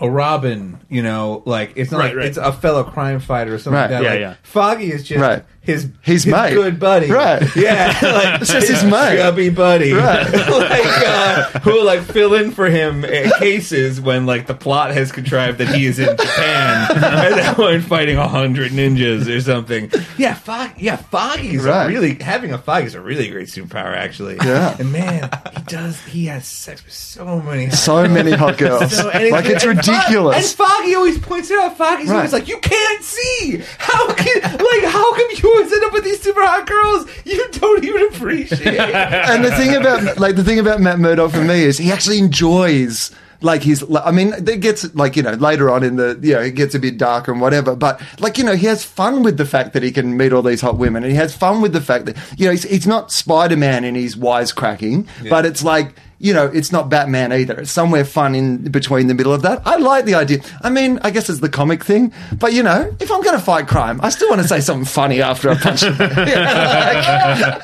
a 0.00 0.08
Robin, 0.08 0.78
you 0.88 1.02
know, 1.02 1.42
like 1.44 1.72
it's 1.74 1.90
not 1.90 1.98
Right, 1.98 2.06
like 2.10 2.16
right. 2.18 2.26
it's 2.26 2.36
a 2.38 2.52
fellow 2.52 2.84
crime 2.84 3.18
fighter 3.18 3.54
or 3.54 3.58
something 3.58 3.74
Right. 3.74 3.90
like 3.90 3.90
that. 3.90 4.02
Yeah, 4.04 4.10
like, 4.10 4.20
yeah. 4.20 4.34
Foggy 4.44 4.92
is 4.92 5.02
just 5.02 5.18
Right. 5.68 5.90
his 6.02 6.24
His 6.24 6.26
mate. 6.26 6.54
good 6.54 6.78
buddy, 6.80 7.10
Right. 7.10 7.42
Yeah, 7.56 7.86
like 8.02 8.40
It's 8.42 8.52
just 8.52 8.68
his 8.68 8.82
mate. 8.90 9.18
chubby 9.18 9.50
buddy, 9.50 9.92
Right. 9.92 10.24
like 10.32 11.06
uh, 11.06 11.42
who 11.60 11.72
will 11.72 11.84
like 11.84 12.02
fill 12.02 12.34
in 12.34 12.50
for 12.52 12.66
him 12.70 13.04
in 13.04 13.30
cases 13.38 14.00
when 14.00 14.26
like 14.26 14.46
the 14.46 14.54
plot 14.54 14.92
has 14.92 15.12
contrived 15.12 15.58
that 15.58 15.68
he 15.74 15.86
is 15.86 15.98
in 15.98 16.16
Japan 16.16 16.90
at 16.90 17.00
that 17.36 17.56
point 17.56 17.84
fighting 17.84 18.16
a 18.16 18.26
hundred 18.28 18.72
ninjas 18.72 19.28
or 19.28 19.40
something. 19.40 19.90
Yeah, 20.16 20.34
Fog. 20.34 20.70
Yeah, 20.78 20.96
Foggy's 20.96 21.62
Right. 21.64 21.86
really 21.86 22.14
having 22.14 22.52
a 22.52 22.58
Foggy 22.58 22.86
is 22.86 22.94
a 22.94 23.00
really 23.00 23.28
great 23.28 23.48
superpower 23.48 23.94
actually. 23.94 24.36
Yeah. 24.42 24.76
and 24.78 24.92
man, 24.92 25.30
he 25.56 25.62
does. 25.64 26.00
He 26.04 26.26
has 26.26 26.46
sex 26.46 26.84
with 26.84 26.94
so 26.94 27.40
many. 27.40 27.66
hot 27.66 27.74
So 27.74 28.08
many 28.08 28.32
hot 28.32 28.56
girls. 28.58 28.96
so, 28.96 29.06
like 29.08 29.46
it's 29.46 29.64
and 29.64 29.76
ridiculous. 29.76 30.36
And 30.36 30.46
Foggy 30.68 30.94
always 30.94 31.18
points 31.18 31.50
it 31.50 31.58
out. 31.58 31.76
Foggy's 31.76 32.08
Right. 32.08 32.16
always 32.16 32.32
like, 32.32 32.48
"You 32.48 32.58
can't 32.58 33.02
see. 33.04 33.62
How 33.78 34.12
can 34.14 34.42
like 34.42 34.84
how 34.90 35.12
come 35.14 35.26
you 35.30 35.36
always 35.58 35.72
end 35.72 35.84
up 35.84 35.92
with 35.92 36.04
these 36.04 36.20
super 36.20 36.44
hot 36.44 36.66
girls 36.66 37.06
you 37.24 37.48
don't 37.52 37.84
even 37.84 38.06
appreciate?" 38.08 38.78
and 38.78 39.44
the 39.44 39.50
thing 39.52 39.74
about 39.74 40.18
like 40.18 40.36
the 40.36 40.44
thing 40.44 40.58
about 40.58 40.80
Matt 40.80 40.98
Murdock 40.98 41.32
for 41.32 41.44
me 41.44 41.62
is 41.62 41.78
he 41.78 41.92
actually 41.92 42.18
enjoys 42.18 43.10
like 43.40 43.62
he's 43.62 43.84
I 43.96 44.10
mean 44.10 44.32
it 44.32 44.60
gets 44.60 44.94
like 44.94 45.16
you 45.16 45.22
know 45.22 45.32
later 45.32 45.70
on 45.70 45.82
in 45.82 45.96
the 45.96 46.18
you 46.22 46.34
know 46.34 46.40
it 46.40 46.54
gets 46.54 46.74
a 46.74 46.78
bit 46.78 46.98
darker 46.98 47.30
and 47.32 47.40
whatever 47.40 47.76
but 47.76 48.00
like 48.18 48.36
you 48.38 48.44
know 48.44 48.56
he 48.56 48.66
has 48.66 48.84
fun 48.84 49.22
with 49.22 49.36
the 49.36 49.44
fact 49.44 49.74
that 49.74 49.82
he 49.82 49.92
can 49.92 50.16
meet 50.16 50.32
all 50.32 50.42
these 50.42 50.60
hot 50.60 50.76
women 50.76 51.04
and 51.04 51.12
he 51.12 51.16
has 51.16 51.36
fun 51.36 51.60
with 51.60 51.72
the 51.72 51.80
fact 51.80 52.06
that 52.06 52.16
you 52.36 52.46
know 52.46 52.50
he's, 52.50 52.64
he's 52.64 52.86
not 52.86 53.12
Spider-Man 53.12 53.84
in 53.84 53.94
his 53.94 54.16
wisecracking 54.16 55.06
but 55.30 55.46
it's 55.46 55.62
like 55.62 55.94
you 56.20 56.32
know, 56.34 56.46
it's 56.46 56.72
not 56.72 56.88
Batman 56.88 57.32
either. 57.32 57.60
It's 57.60 57.70
somewhere 57.70 58.04
fun 58.04 58.34
in 58.34 58.70
between 58.70 59.06
the 59.06 59.14
middle 59.14 59.32
of 59.32 59.42
that. 59.42 59.62
I 59.64 59.76
like 59.76 60.04
the 60.04 60.14
idea. 60.14 60.40
I 60.62 60.68
mean, 60.70 60.98
I 61.02 61.10
guess 61.10 61.30
it's 61.30 61.38
the 61.40 61.48
comic 61.48 61.84
thing, 61.84 62.12
but 62.38 62.52
you 62.52 62.62
know, 62.64 62.92
if 62.98 63.10
I'm 63.12 63.22
going 63.22 63.36
to 63.38 63.42
fight 63.44 63.68
crime, 63.68 64.00
I 64.02 64.08
still 64.10 64.28
want 64.28 64.42
to 64.42 64.48
say 64.48 64.60
something 64.60 64.84
funny 64.84 65.22
after 65.22 65.50
I 65.50 65.54
punch. 65.56 65.82
You 65.88 65.90
know, 65.90 65.98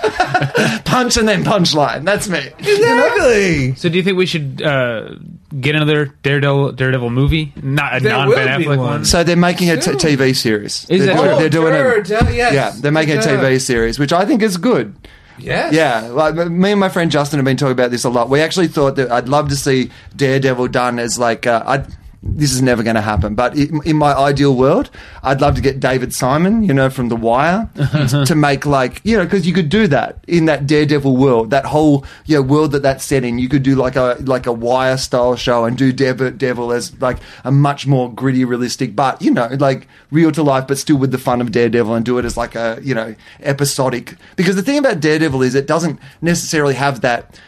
like- 0.68 0.84
punch 0.84 1.16
and 1.16 1.26
then 1.28 1.44
punchline. 1.44 2.04
That's 2.04 2.28
me. 2.28 2.38
exactly. 2.58 3.74
So, 3.74 3.88
do 3.88 3.96
you 3.96 4.02
think 4.02 4.16
we 4.16 4.26
should 4.26 4.62
uh, 4.62 5.16
get 5.60 5.74
another 5.74 6.06
Daredevil 6.22 6.72
Daredevil 6.72 7.10
movie? 7.10 7.52
Not 7.62 7.96
a 7.96 8.00
There 8.00 8.12
non 8.12 8.30
Ben 8.30 8.60
Affleck 8.60 8.66
one. 8.68 8.78
one. 8.78 9.04
So 9.04 9.24
they're 9.24 9.36
making 9.36 9.70
a 9.70 9.76
t- 9.80 9.90
TV 9.92 10.34
series. 10.36 10.88
Is 10.88 11.04
they're, 11.04 11.14
that 11.14 11.16
doing- 11.16 11.28
true? 11.30 11.38
they're 11.38 11.48
doing 11.50 11.74
sure, 11.74 12.28
it. 12.28 12.34
yes. 12.34 12.54
Yeah, 12.54 12.72
they're 12.80 12.92
making 12.92 13.16
a 13.18 13.20
TV 13.20 13.60
series, 13.60 13.98
which 13.98 14.12
I 14.12 14.24
think 14.24 14.42
is 14.42 14.56
good. 14.56 14.94
Yes. 15.38 15.74
Yeah, 15.74 16.08
like 16.12 16.34
me 16.34 16.70
and 16.72 16.80
my 16.80 16.88
friend 16.88 17.10
Justin 17.10 17.38
have 17.38 17.44
been 17.44 17.56
talking 17.56 17.72
about 17.72 17.90
this 17.90 18.04
a 18.04 18.08
lot. 18.08 18.28
We 18.28 18.40
actually 18.40 18.68
thought 18.68 18.96
that 18.96 19.10
I'd 19.10 19.28
love 19.28 19.48
to 19.48 19.56
see 19.56 19.90
Daredevil 20.16 20.68
done 20.68 20.98
as 20.98 21.18
like 21.18 21.46
uh, 21.46 21.62
I'd. 21.66 21.86
This 22.24 22.52
is 22.52 22.62
never 22.62 22.82
going 22.82 22.96
to 22.96 23.02
happen. 23.02 23.34
But 23.34 23.56
in, 23.56 23.80
in 23.84 23.96
my 23.96 24.14
ideal 24.14 24.56
world, 24.56 24.90
I'd 25.22 25.40
love 25.40 25.54
to 25.56 25.60
get 25.60 25.78
David 25.78 26.14
Simon, 26.14 26.62
you 26.62 26.72
know, 26.72 26.88
from 26.88 27.08
The 27.08 27.16
Wire, 27.16 27.68
to 28.26 28.34
make 28.34 28.64
like 28.64 29.00
you 29.04 29.16
know, 29.16 29.24
because 29.24 29.46
you 29.46 29.52
could 29.52 29.68
do 29.68 29.86
that 29.88 30.24
in 30.26 30.46
that 30.46 30.66
Daredevil 30.66 31.16
world, 31.16 31.50
that 31.50 31.66
whole 31.66 32.04
you 32.24 32.36
know, 32.36 32.42
world 32.42 32.72
that 32.72 32.82
that's 32.82 33.04
set 33.04 33.24
in. 33.24 33.38
You 33.38 33.48
could 33.48 33.62
do 33.62 33.74
like 33.74 33.96
a 33.96 34.16
like 34.20 34.46
a 34.46 34.52
Wire 34.52 34.96
style 34.96 35.36
show 35.36 35.64
and 35.64 35.76
do 35.76 35.92
Daredevil 35.92 36.72
as 36.72 36.98
like 37.00 37.18
a 37.44 37.52
much 37.52 37.86
more 37.86 38.12
gritty, 38.12 38.44
realistic, 38.44 38.96
but 38.96 39.20
you 39.20 39.30
know, 39.30 39.48
like 39.58 39.86
real 40.10 40.32
to 40.32 40.42
life, 40.42 40.66
but 40.66 40.78
still 40.78 40.96
with 40.96 41.10
the 41.10 41.18
fun 41.18 41.40
of 41.40 41.52
Daredevil, 41.52 41.94
and 41.94 42.04
do 42.04 42.18
it 42.18 42.24
as 42.24 42.36
like 42.36 42.54
a 42.54 42.78
you 42.82 42.94
know 42.94 43.14
episodic. 43.40 44.14
Because 44.36 44.56
the 44.56 44.62
thing 44.62 44.78
about 44.78 45.00
Daredevil 45.00 45.42
is 45.42 45.54
it 45.54 45.66
doesn't 45.66 46.00
necessarily 46.22 46.74
have 46.74 47.02
that. 47.02 47.38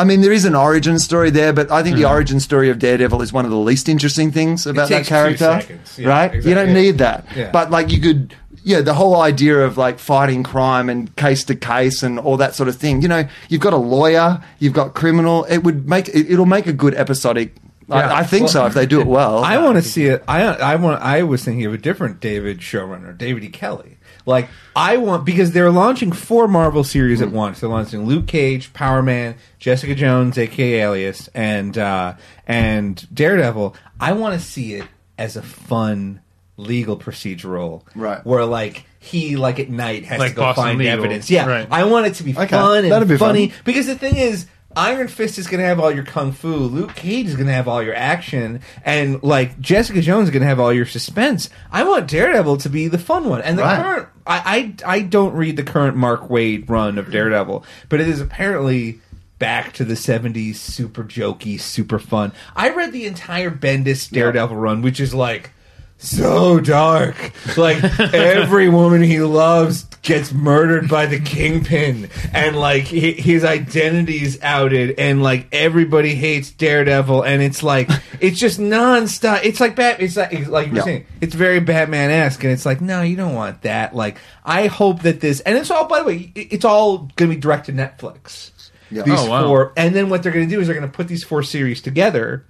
I 0.00 0.04
mean, 0.04 0.22
there 0.22 0.32
is 0.32 0.46
an 0.46 0.54
origin 0.54 0.98
story 0.98 1.28
there, 1.28 1.52
but 1.52 1.70
I 1.70 1.82
think 1.82 1.96
the 1.96 2.04
hmm. 2.04 2.10
origin 2.10 2.40
story 2.40 2.70
of 2.70 2.78
Daredevil 2.78 3.20
is 3.20 3.34
one 3.34 3.44
of 3.44 3.50
the 3.50 3.58
least 3.58 3.86
interesting 3.86 4.32
things 4.32 4.66
about 4.66 4.88
that 4.88 4.96
takes 4.96 5.08
two 5.08 5.14
character. 5.14 5.60
seconds. 5.60 5.98
Yeah, 5.98 6.08
right? 6.08 6.34
You 6.34 6.54
don't 6.54 6.72
need 6.72 6.98
that. 6.98 7.26
Yeah. 7.36 7.50
But 7.50 7.70
like 7.70 7.92
you 7.92 8.00
could 8.00 8.34
yeah, 8.62 8.80
the 8.80 8.94
whole 8.94 9.20
idea 9.20 9.58
of 9.58 9.78
like 9.78 9.98
fighting 9.98 10.42
crime 10.42 10.88
and 10.88 11.14
case 11.16 11.44
to 11.44 11.54
case 11.54 12.02
and 12.02 12.18
all 12.18 12.36
that 12.38 12.54
sort 12.54 12.68
of 12.68 12.76
thing. 12.76 13.02
You 13.02 13.08
know, 13.08 13.28
you've 13.48 13.60
got 13.60 13.72
a 13.72 13.78
lawyer, 13.78 14.42
you've 14.58 14.72
got 14.72 14.94
criminal. 14.94 15.44
It 15.44 15.58
would 15.58 15.88
make 15.88 16.08
it, 16.08 16.30
it'll 16.30 16.46
make 16.46 16.66
a 16.66 16.72
good 16.72 16.94
episodic. 16.94 17.54
Yeah. 17.88 17.96
I, 17.96 18.20
I 18.20 18.24
think 18.24 18.48
so 18.48 18.66
if 18.66 18.74
they 18.74 18.86
do 18.86 19.00
it 19.00 19.06
well. 19.06 19.38
I 19.44 19.58
want 19.58 19.76
to 19.76 19.82
see 19.82 20.06
it. 20.06 20.22
I 20.28 20.42
I 20.44 20.76
want. 20.76 21.02
I 21.02 21.22
was 21.22 21.44
thinking 21.44 21.66
of 21.66 21.74
a 21.74 21.78
different 21.78 22.20
David 22.20 22.58
showrunner, 22.58 23.16
David 23.16 23.44
E. 23.44 23.48
Kelley. 23.48 23.98
Like 24.26 24.48
I 24.76 24.96
want 24.98 25.24
because 25.24 25.52
they're 25.52 25.70
launching 25.70 26.12
four 26.12 26.46
Marvel 26.48 26.84
series 26.84 27.22
at 27.22 27.30
once. 27.30 27.60
They're 27.60 27.68
launching 27.70 28.04
Luke 28.06 28.26
Cage, 28.26 28.72
Power 28.72 29.02
Man, 29.02 29.36
Jessica 29.58 29.94
Jones, 29.94 30.36
aka 30.38 30.80
Alias, 30.80 31.28
and 31.34 31.76
uh, 31.78 32.14
and 32.46 33.06
Daredevil. 33.14 33.74
I 33.98 34.12
want 34.12 34.34
to 34.38 34.40
see 34.44 34.74
it 34.74 34.86
as 35.18 35.36
a 35.36 35.42
fun 35.42 36.20
legal 36.56 36.96
procedural, 36.98 37.82
Right. 37.94 38.24
Where 38.26 38.44
like 38.44 38.84
he 38.98 39.36
like 39.36 39.58
at 39.58 39.70
night 39.70 40.04
has 40.04 40.18
Like 40.18 40.30
to 40.32 40.36
go 40.36 40.42
Boston 40.42 40.64
find 40.64 40.78
Legal. 40.78 40.92
evidence. 40.92 41.30
Yeah, 41.30 41.46
Right. 41.46 41.66
I 41.70 41.84
want 41.84 42.06
it 42.06 42.14
to 42.16 42.22
be 42.22 42.32
Okay, 42.36 42.46
fun 42.48 42.84
and 42.84 42.92
that'd 42.92 43.08
be 43.08 43.16
funny 43.16 43.48
fun. 43.48 43.58
because 43.64 43.86
the 43.86 43.94
thing 43.96 44.16
is. 44.16 44.46
Iron 44.76 45.08
Fist 45.08 45.36
is 45.38 45.46
going 45.48 45.60
to 45.60 45.66
have 45.66 45.80
all 45.80 45.90
your 45.90 46.04
kung 46.04 46.30
fu. 46.32 46.48
Luke 46.54 46.94
Cage 46.94 47.26
is 47.26 47.34
going 47.34 47.48
to 47.48 47.52
have 47.52 47.66
all 47.66 47.82
your 47.82 47.94
action, 47.94 48.60
and 48.84 49.20
like 49.22 49.58
Jessica 49.60 50.00
Jones 50.00 50.24
is 50.28 50.30
going 50.30 50.42
to 50.42 50.46
have 50.48 50.60
all 50.60 50.72
your 50.72 50.86
suspense. 50.86 51.50
I 51.72 51.82
want 51.82 52.08
Daredevil 52.08 52.58
to 52.58 52.68
be 52.68 52.86
the 52.86 52.98
fun 52.98 53.28
one. 53.28 53.42
And 53.42 53.58
the 53.58 53.62
Right. 53.62 53.82
current, 53.82 54.08
I, 54.26 54.74
I 54.86 54.96
I 54.98 55.00
don't 55.02 55.34
read 55.34 55.56
the 55.56 55.64
current 55.64 55.96
Mark 55.96 56.28
Waid 56.28 56.70
run 56.70 56.98
of 56.98 57.10
Daredevil, 57.10 57.64
but 57.88 58.00
it 58.00 58.08
is 58.08 58.20
apparently 58.20 59.00
back 59.40 59.72
to 59.72 59.84
the 59.84 59.94
'70s, 59.94 60.54
super 60.56 61.02
jokey, 61.02 61.58
super 61.58 61.98
fun. 61.98 62.30
I 62.54 62.70
read 62.70 62.92
the 62.92 63.06
entire 63.06 63.50
Bendis 63.50 64.08
Daredevil 64.08 64.56
run, 64.56 64.82
which 64.82 65.00
is 65.00 65.12
like 65.12 65.50
so 65.98 66.60
dark. 66.60 67.32
Like 67.56 67.82
every 68.14 68.68
woman 68.68 69.02
he 69.02 69.18
loves 69.20 69.84
gets 70.02 70.32
murdered 70.32 70.88
by 70.88 71.06
the 71.06 71.20
kingpin, 71.20 72.08
and 72.32 72.56
like 72.58 72.84
hi- 72.84 73.14
his 73.18 73.44
identity's 73.44 74.40
outed, 74.42 74.98
and 74.98 75.22
like 75.22 75.46
everybody 75.52 76.14
hates 76.14 76.50
Daredevil, 76.50 77.22
and 77.22 77.42
it's 77.42 77.62
like 77.62 77.88
it's 78.20 78.38
just 78.38 78.58
nonstop. 78.58 79.40
It's 79.44 79.60
like 79.60 79.76
Bat. 79.76 80.00
It's 80.00 80.16
like 80.16 80.32
it's 80.32 80.48
like 80.48 80.68
you're 80.68 80.76
Yeah. 80.76 80.82
saying. 80.84 81.06
It's 81.20 81.34
very 81.34 81.60
Batman 81.60 82.10
esque, 82.10 82.42
and 82.44 82.52
it's 82.52 82.64
like 82.66 82.80
no, 82.80 83.02
you 83.02 83.16
don't 83.16 83.34
want 83.34 83.62
that. 83.62 83.94
Like 83.94 84.18
I 84.44 84.66
hope 84.68 85.02
that 85.02 85.20
this, 85.20 85.40
and 85.40 85.58
it's 85.58 85.70
all 85.70 85.86
by 85.86 86.00
the 86.00 86.04
way, 86.06 86.32
it's 86.34 86.64
all 86.64 86.98
going 87.16 87.30
to 87.30 87.36
be 87.36 87.40
direct 87.40 87.66
to 87.66 87.72
Netflix. 87.72 88.50
Yeah. 88.90 89.02
These 89.02 89.20
Oh, 89.20 89.30
wow. 89.30 89.46
four, 89.46 89.72
and 89.76 89.94
then 89.94 90.08
what 90.08 90.22
they're 90.22 90.32
going 90.32 90.48
to 90.48 90.54
do 90.54 90.60
is 90.60 90.66
they're 90.66 90.74
going 90.76 90.90
to 90.90 90.96
put 90.96 91.06
these 91.08 91.22
four 91.22 91.42
series 91.44 91.80
together 91.80 92.44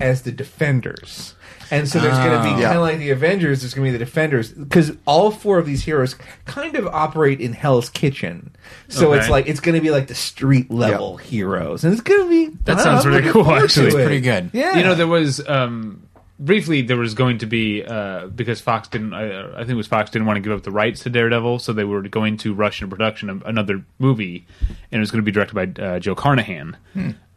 as 0.00 0.22
the 0.22 0.32
Defenders. 0.32 1.34
And 1.70 1.88
so 1.88 1.98
there's 2.00 2.16
going 2.18 2.30
to 2.38 2.42
be 2.42 2.48
Oh. 2.48 2.50
kind 2.52 2.60
Yeah. 2.60 2.74
of 2.74 2.80
like 2.82 2.98
the 2.98 3.10
Avengers. 3.10 3.60
There's 3.60 3.74
going 3.74 3.86
to 3.86 3.92
be 3.92 3.98
the 3.98 4.04
Defenders 4.04 4.50
because 4.52 4.92
all 5.06 5.30
four 5.30 5.58
of 5.58 5.66
these 5.66 5.84
heroes 5.84 6.14
kind 6.46 6.76
of 6.76 6.86
operate 6.86 7.40
in 7.40 7.52
Hell's 7.52 7.90
Kitchen. 7.90 8.50
So 8.88 9.10
Okay. 9.10 9.20
it's 9.20 9.28
like 9.28 9.46
it's 9.48 9.60
going 9.60 9.74
to 9.74 9.80
be 9.80 9.90
like 9.90 10.06
the 10.06 10.14
street 10.14 10.70
level 10.70 11.16
heroes, 11.18 11.84
and 11.84 11.92
it's 11.92 12.02
going 12.02 12.22
to 12.22 12.28
be 12.28 12.56
That 12.64 12.80
sounds 12.80 13.04
know, 13.04 13.10
really 13.10 13.30
cool, 13.30 13.44
forward 13.44 13.58
to 13.58 13.64
actually. 13.64 13.86
It's 13.86 13.94
it. 13.96 14.04
pretty 14.04 14.20
good. 14.20 14.50
Yeah, 14.52 14.76
You 14.78 14.82
know, 14.84 14.94
there 14.94 15.06
was 15.06 15.46
um, 15.48 16.02
briefly 16.38 16.82
there 16.82 16.96
was 16.96 17.14
going 17.14 17.38
to 17.38 17.46
be 17.46 17.84
uh, 17.84 18.28
because 18.28 18.60
Fox 18.60 18.88
didn't. 18.88 19.12
I, 19.12 19.52
I 19.52 19.58
think 19.58 19.70
it 19.70 19.74
was 19.74 19.86
Fox 19.86 20.10
didn't 20.10 20.26
want 20.26 20.36
to 20.36 20.40
give 20.40 20.52
up 20.52 20.62
the 20.62 20.70
rights 20.70 21.02
to 21.02 21.10
Daredevil, 21.10 21.58
so 21.58 21.72
they 21.72 21.84
were 21.84 22.02
going 22.02 22.36
to 22.38 22.54
rush 22.54 22.80
into 22.80 22.94
production 22.94 23.28
of 23.28 23.42
another 23.44 23.84
movie, 23.98 24.46
and 24.90 24.98
it 24.98 25.00
was 25.00 25.10
going 25.10 25.22
to 25.22 25.26
be 25.26 25.32
directed 25.32 25.54
by 25.54 25.82
uh, 25.82 25.98
Joe 25.98 26.14
Carnahan. 26.14 26.76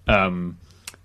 Um, 0.08 0.58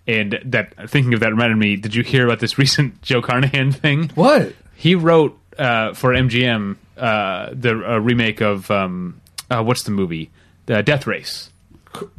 and 0.07 0.39
that 0.45 0.91
thinking 0.91 1.15
of 1.15 1.21
that 1.21 1.31
reminded 1.31 1.57
me. 1.59 1.77
Did 1.77 1.95
you 1.95 2.03
hear 2.03 2.25
about 2.27 2.41
this 2.41 2.59
recent 2.59 3.03
Joe 3.03 3.23
Carnahan 3.23 3.73
thing? 3.73 4.09
what. 4.15 4.53
He 4.75 4.95
wrote 4.95 5.39
uh, 5.59 5.95
for 5.95 6.13
MGM 6.13 6.77
uh, 6.99 7.51
the 7.53 7.71
uh, 7.95 7.99
remake 7.99 8.41
of 8.43 8.71
um, 8.71 9.21
uh, 9.51 9.63
what's 9.63 9.85
the 9.85 9.91
movie? 9.91 10.31
Uh, 10.69 10.83
Death 10.83 11.07
Race. 11.07 11.51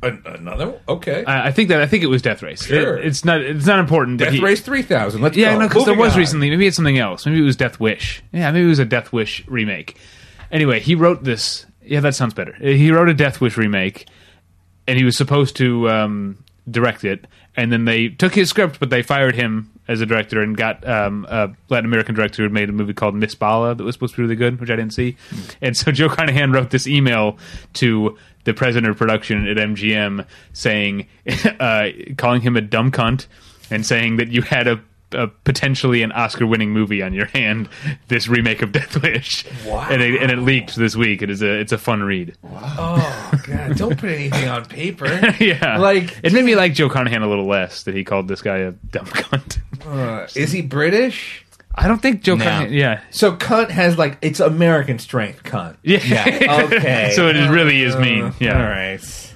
Another 0.01 0.71
one? 0.71 0.79
okay. 0.89 1.23
I, 1.25 1.47
I 1.47 1.51
think 1.51 1.69
that 1.69 1.81
I 1.81 1.85
think 1.85 2.03
it 2.03 2.07
was 2.07 2.23
Death 2.23 2.41
Race. 2.41 2.65
Sure. 2.65 2.97
It- 2.97 3.05
it's 3.05 3.23
not. 3.23 3.41
It's 3.41 3.65
not 3.67 3.77
important. 3.79 4.17
Death 4.19 4.33
he- 4.33 4.39
Race 4.39 4.61
three 4.61 4.81
thousand. 4.81 5.21
Let's 5.21 5.35
go 5.35 5.41
Yeah, 5.43 5.53
go. 5.53 5.59
no, 5.59 5.67
because 5.67 5.85
there 5.85 5.95
was 5.95 6.13
on. 6.13 6.19
recently. 6.19 6.49
Maybe 6.49 6.65
it's 6.65 6.75
something 6.75 6.97
else. 6.97 7.25
Maybe 7.27 7.39
it 7.39 7.43
was 7.43 7.55
Death 7.55 7.79
Wish. 7.79 8.23
Yeah, 8.31 8.51
maybe 8.51 8.65
it 8.65 8.69
was 8.69 8.79
a 8.79 8.85
Death 8.85 9.13
Wish 9.13 9.45
remake. 9.47 9.97
Anyway, 10.51 10.79
he 10.79 10.95
wrote 10.95 11.23
this. 11.23 11.65
Yeah, 11.83 11.99
that 11.99 12.15
sounds 12.15 12.33
better. 12.33 12.53
He 12.53 12.89
wrote 12.91 13.07
a 13.09 13.13
Death 13.13 13.39
Wish 13.39 13.55
remake, 13.55 14.07
and 14.88 14.97
he 14.97 15.03
was 15.03 15.15
supposed 15.15 15.55
to 15.57 15.88
um, 15.89 16.43
direct 16.69 17.03
it. 17.03 17.25
And 17.58 17.72
then 17.72 17.86
they 17.86 18.10
took 18.10 18.36
his 18.36 18.49
script, 18.49 18.80
but 18.80 18.91
they 18.91 19.01
fired 19.01 19.36
him 19.36 19.72
as 19.88 19.99
a 19.99 20.05
director 20.05 20.41
and 20.41 20.55
got 20.55 20.88
um, 20.88 21.26
a 21.30 21.49
Latin 21.70 21.86
American 21.86 22.14
director 22.14 22.38
who 22.38 22.43
had 22.43 22.51
made 22.51 22.70
a 22.70 22.72
movie 22.72 22.93
called 22.93 23.16
Miss 23.16 23.34
Bala 23.34 23.74
that 23.74 23.84
was 23.84 23.95
supposed 23.95 24.14
to 24.14 24.18
be 24.18 24.24
really 24.24 24.36
good, 24.36 24.60
which 24.60 24.70
I 24.70 24.76
didn't 24.76 24.93
see. 24.93 25.18
And 25.62 25.76
so 25.76 25.91
Joe 25.93 26.08
Carnahan 26.08 26.51
wrote 26.51 26.70
this 26.70 26.88
email 26.88 27.38
to 27.74 28.18
the 28.43 28.53
president 28.53 28.91
of 28.91 28.97
production 28.97 29.47
at 29.47 29.58
MGM 29.58 30.26
saying, 30.53 31.08
uh, 31.60 31.89
calling 32.18 32.41
him 32.41 32.55
a 32.55 32.62
dumb 32.62 32.91
cunt 32.91 33.28
and 33.72 33.86
saying 33.86 34.18
that 34.18 34.30
you 34.30 34.41
had 34.43 34.68
a, 34.68 34.80
a 35.14 35.28
potentially 35.28 36.03
an 36.03 36.12
Oscar-winning 36.12 36.72
movie 36.72 37.01
on 37.01 37.14
your 37.14 37.28
hand, 37.28 37.70
this 38.08 38.28
remake 38.28 38.62
of 38.62 38.72
Death 38.72 39.01
Wish. 39.01 39.45
Wow. 39.66 39.88
And 39.89 40.01
it, 40.01 40.22
and 40.22 40.32
it 40.32 40.38
leaked 40.39 40.76
this 40.76 40.95
week. 40.95 41.22
It 41.22 41.30
is 41.30 41.41
a 41.41 41.60
it's 41.60 41.72
a 41.72 41.78
fun 41.78 42.03
read. 42.03 42.36
Oh 42.43 43.32
god! 43.47 43.78
Don't 43.78 43.97
put 43.97 44.10
anything 44.10 44.47
on 44.49 44.66
paper. 44.66 45.08
yeah, 45.39 45.78
Like, 45.78 46.18
it 46.24 46.34
made 46.34 46.45
me 46.45 46.55
like 46.55 46.74
Joe 46.74 46.89
Carnahan 46.89 47.22
a 47.22 47.28
little 47.30 47.47
less 47.47 47.84
that 47.84 47.95
he 47.95 48.03
called 48.03 48.28
this 48.28 48.41
guy 48.41 48.58
a 48.58 48.72
dumb 48.72 49.05
cunt. 49.05 49.60
uh, 49.86 50.28
is 50.36 50.51
he 50.51 50.62
British? 50.62 51.43
I 51.80 51.88
don't 51.88 52.01
think 52.01 52.24
Joe 52.24 52.36
No. 52.36 52.43
Carnahan. 52.43 52.74
Yeah, 52.74 53.01
So 53.12 53.36
cunt 53.38 53.70
has 53.70 53.97
like 53.99 54.18
it's 54.22 54.39
American 54.39 54.97
strength 54.99 55.43
cunt. 55.43 55.78
yeah. 55.84 55.99
Yeah. 56.03 56.64
Okay. 56.66 57.12
so 57.16 57.28
it 57.28 57.49
really 57.51 57.82
is 57.84 57.95
mean. 57.95 58.24
Uh, 58.26 58.34
Yeah. 58.39 58.58
All 58.62 58.68
right. 58.70 59.26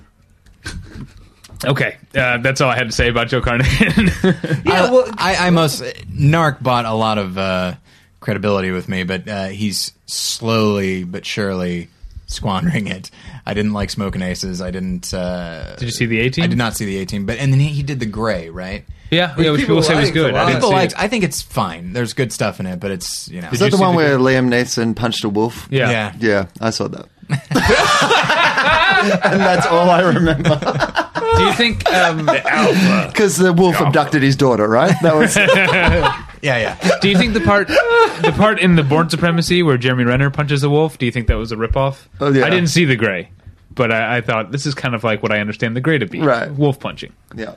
Okay, 1.63 1.97
uh, 2.15 2.37
that's 2.39 2.59
all 2.61 2.69
I 2.69 2.75
had 2.75 2.87
to 2.87 2.91
say 2.91 3.07
about 3.09 3.27
Joe 3.27 3.41
Carnahan. 3.41 4.09
Yeah. 4.65 4.83
I, 4.85 4.91
well, 4.91 5.05
I, 5.17 5.47
I 5.47 5.49
most 5.51 5.81
Narc 5.81 6.61
bought 6.63 6.85
a 6.85 6.93
lot 6.93 7.17
of 7.17 7.37
uh, 7.37 7.75
credibility 8.19 8.71
with 8.71 8.87
me, 8.89 9.03
but 9.03 9.27
uh, 9.27 9.47
he's 9.47 9.91
slowly 10.07 11.03
but 11.03 11.25
surely 11.25 11.89
squandering 12.27 12.87
it. 12.87 13.11
I 13.45 13.53
didn't 13.53 13.73
like 13.73 13.89
Smoking 13.89 14.21
Aces. 14.21 14.61
I 14.61 14.71
didn't. 14.71 15.13
Uh, 15.13 15.75
Did 15.75 15.85
you 15.85 15.91
see 15.91 16.05
the 16.05 16.19
A 16.21 16.29
Team? 16.29 16.43
I 16.43 16.47
did 16.47 16.57
not 16.57 16.75
see 16.75 16.85
the 16.85 16.97
A 16.99 17.05
Team, 17.05 17.25
but 17.25 17.37
and 17.39 17.51
then 17.51 17.59
he, 17.59 17.67
he 17.69 17.83
did 17.83 17.99
the 17.99 18.05
Grey, 18.05 18.49
right? 18.49 18.85
Yeah, 19.11 19.35
Which 19.35 19.45
yeah, 19.45 19.51
which 19.51 19.61
people 19.61 19.75
people 19.77 19.83
say 19.83 19.99
was 19.99 20.09
good. 20.11 20.33
I 20.33 20.45
didn't 20.45 20.57
People 20.59 20.69
see 20.69 20.75
liked. 20.75 20.93
it. 20.93 20.99
I 20.99 21.07
think 21.09 21.23
it's 21.25 21.41
fine. 21.41 21.91
There's 21.91 22.13
good 22.13 22.31
stuff 22.31 22.59
in 22.61 22.65
it, 22.65 22.79
but 22.79 22.91
it's 22.91 23.27
you 23.29 23.41
know. 23.41 23.49
Is 23.51 23.59
that 23.59 23.71
the 23.71 23.77
one 23.77 23.91
the- 23.91 23.97
where 23.97 24.17
Liam 24.17 24.47
Neeson 24.47 24.95
punched 24.95 25.23
a 25.25 25.29
wolf? 25.29 25.67
Yeah. 25.69 25.89
yeah. 25.91 26.13
Yeah, 26.19 26.45
I 26.61 26.69
saw 26.69 26.87
that. 26.87 27.07
and 29.23 29.41
that's 29.41 29.65
all 29.67 29.89
I 29.89 30.01
remember. 30.01 30.93
Do 31.41 31.47
you 31.47 31.53
think? 31.53 31.89
Um, 31.91 32.25
Because 33.07 33.37
the 33.37 33.53
wolf 33.53 33.79
abducted 33.79 34.21
his 34.21 34.35
daughter, 34.35 34.67
right? 34.67 34.93
That 35.01 35.15
was 35.15 35.35
Yeah, 36.41 36.57
yeah. 36.57 36.99
do 37.01 37.09
you 37.09 37.17
think 37.17 37.33
the 37.33 37.41
part, 37.41 37.67
the 37.67 38.33
part 38.35 38.59
in 38.59 38.75
the 38.75 38.83
Bourne 38.83 39.09
Supremacy 39.09 39.61
where 39.63 39.77
Jeremy 39.77 40.05
Renner 40.05 40.29
punches 40.31 40.63
a 40.63 40.69
wolf? 40.69 40.97
Do 40.97 41.05
you 41.05 41.11
think 41.11 41.27
that 41.27 41.35
was 41.37 41.51
a 41.51 41.55
ripoff? 41.55 42.07
Oh, 42.19 42.31
yeah. 42.31 42.45
I 42.45 42.49
didn't 42.49 42.69
see 42.69 42.85
the 42.85 42.95
Grey, 42.95 43.29
but 43.75 43.91
I, 43.91 44.17
I 44.17 44.21
thought 44.21 44.51
this 44.51 44.65
is 44.65 44.73
kind 44.73 44.95
of 44.95 45.03
like 45.03 45.21
what 45.21 45.31
I 45.31 45.39
understand 45.39 45.75
the 45.75 45.81
Grey 45.81 45.99
to 45.99 46.07
be. 46.07 46.19
Right. 46.21 46.49
Wolf 46.51 46.79
punching. 46.79 47.13
yeah. 47.35 47.55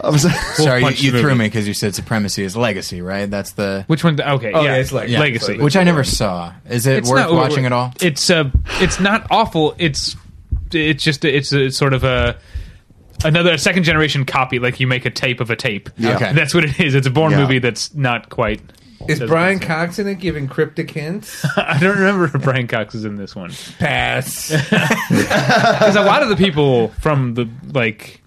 I 0.00 0.10
was, 0.10 0.22
Sorry, 0.56 0.78
you, 0.80 0.86
Punch 0.86 1.02
you 1.02 1.10
threw 1.10 1.22
movie. 1.22 1.34
me 1.40 1.46
because 1.46 1.66
you 1.66 1.74
said 1.74 1.92
Supremacy 1.94 2.44
is 2.44 2.56
Legacy, 2.56 3.02
right? 3.02 3.28
That's 3.28 3.52
the 3.52 3.84
Which 3.88 4.04
one? 4.04 4.18
Okay, 4.20 4.52
Oh, 4.52 4.62
yeah, 4.62 4.74
yeah, 4.74 4.76
it's 4.76 4.92
like- 4.92 5.08
yeah. 5.08 5.18
Legacy. 5.18 5.58
which 5.58 5.76
I 5.76 5.82
never 5.82 6.04
saw. 6.04 6.52
Is 6.70 6.86
it 6.86 6.98
It's 6.98 7.10
worth 7.10 7.26
not- 7.26 7.32
watching 7.34 7.66
at 7.66 7.72
all? 7.72 7.92
It's 8.00 8.30
uh, 8.30 8.50
it's 8.80 9.00
not 9.00 9.26
awful. 9.30 9.74
It's 9.78 10.14
it's 10.72 11.02
just 11.02 11.24
it's 11.24 11.52
a, 11.52 11.64
it's 11.64 11.76
sort 11.76 11.94
of 11.94 12.04
a 12.04 12.38
another 13.24 13.56
second 13.58 13.84
generation 13.84 14.24
copy. 14.24 14.58
Like 14.58 14.80
you 14.80 14.86
make 14.86 15.04
a 15.06 15.10
tape 15.10 15.40
of 15.40 15.50
a 15.50 15.56
tape. 15.56 15.90
Yeah. 15.98 16.16
Okay. 16.16 16.32
that's 16.32 16.54
what 16.54 16.64
it 16.64 16.78
is. 16.80 16.94
It's 16.94 17.06
a 17.06 17.10
Bourne 17.10 17.32
Yeah. 17.32 17.40
movie 17.40 17.58
that's 17.58 17.94
not 17.94 18.28
quite. 18.30 18.60
is 19.08 19.18
doesn't 19.18 19.26
Brian 19.28 19.58
make 19.58 19.66
Cox 19.66 19.98
in 19.98 20.06
it 20.06 20.20
giving 20.20 20.46
cryptic 20.48 20.90
hints? 20.90 21.44
I 21.56 21.78
don't 21.80 21.96
remember 21.98 22.24
if 22.26 22.32
Brian 22.42 22.68
Cox 22.68 22.94
is 22.94 23.04
in 23.04 23.16
this 23.16 23.34
one 23.34 23.50
Pass. 23.78 24.50
because 25.10 25.96
a 25.96 26.02
lot 26.02 26.22
of 26.22 26.28
the 26.28 26.36
people 26.36 26.88
from 27.00 27.34
the 27.34 27.48
like 27.72 28.22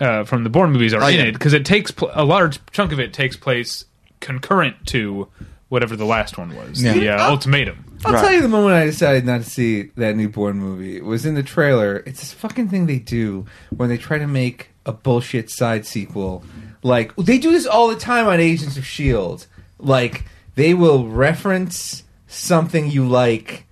uh, 0.00 0.24
from 0.24 0.44
the 0.44 0.50
Bourne 0.50 0.72
movies 0.72 0.94
are 0.94 1.02
Oh, 1.02 1.08
in 1.08 1.18
yeah. 1.18 1.24
it 1.24 1.32
because 1.32 1.52
it 1.52 1.64
takes 1.64 1.90
pl- 1.90 2.10
a 2.14 2.24
large 2.24 2.58
chunk 2.70 2.92
of 2.92 3.00
it 3.00 3.12
takes 3.12 3.36
place 3.36 3.84
concurrent 4.20 4.86
to 4.86 5.28
whatever 5.68 5.94
the 5.96 6.04
last 6.06 6.38
one 6.38 6.54
was, 6.56 6.82
Yeah. 6.82 6.92
the 6.94 7.08
uh, 7.10 7.30
ultimatum. 7.30 7.84
I'll 8.04 8.12
Right. 8.14 8.20
tell 8.22 8.32
you 8.32 8.40
the 8.42 8.48
moment 8.48 8.74
I 8.74 8.84
decided 8.86 9.26
not 9.26 9.42
to 9.42 9.50
see 9.50 9.90
that 9.96 10.16
new 10.16 10.28
Bourne 10.28 10.58
movie. 10.58 10.96
It 10.96 11.04
was 11.04 11.26
in 11.26 11.34
the 11.34 11.42
trailer. 11.42 12.02
It's 12.06 12.20
this 12.20 12.32
fucking 12.32 12.68
thing 12.68 12.86
they 12.86 12.98
do 12.98 13.44
when 13.76 13.88
they 13.88 13.98
try 13.98 14.18
to 14.18 14.26
make 14.26 14.70
a 14.86 14.92
bullshit 14.92 15.50
side 15.50 15.84
sequel. 15.86 16.42
Like 16.82 17.14
they 17.16 17.36
do 17.38 17.50
this 17.52 17.66
all 17.66 17.88
the 17.88 17.96
time 17.96 18.26
on 18.26 18.40
Agents 18.40 18.76
of 18.78 18.86
Shield. 18.86 19.46
Like 19.78 20.24
they 20.54 20.72
will 20.72 21.08
reference 21.08 22.04
something 22.26 22.90
you 22.90 23.06
like. 23.06 23.66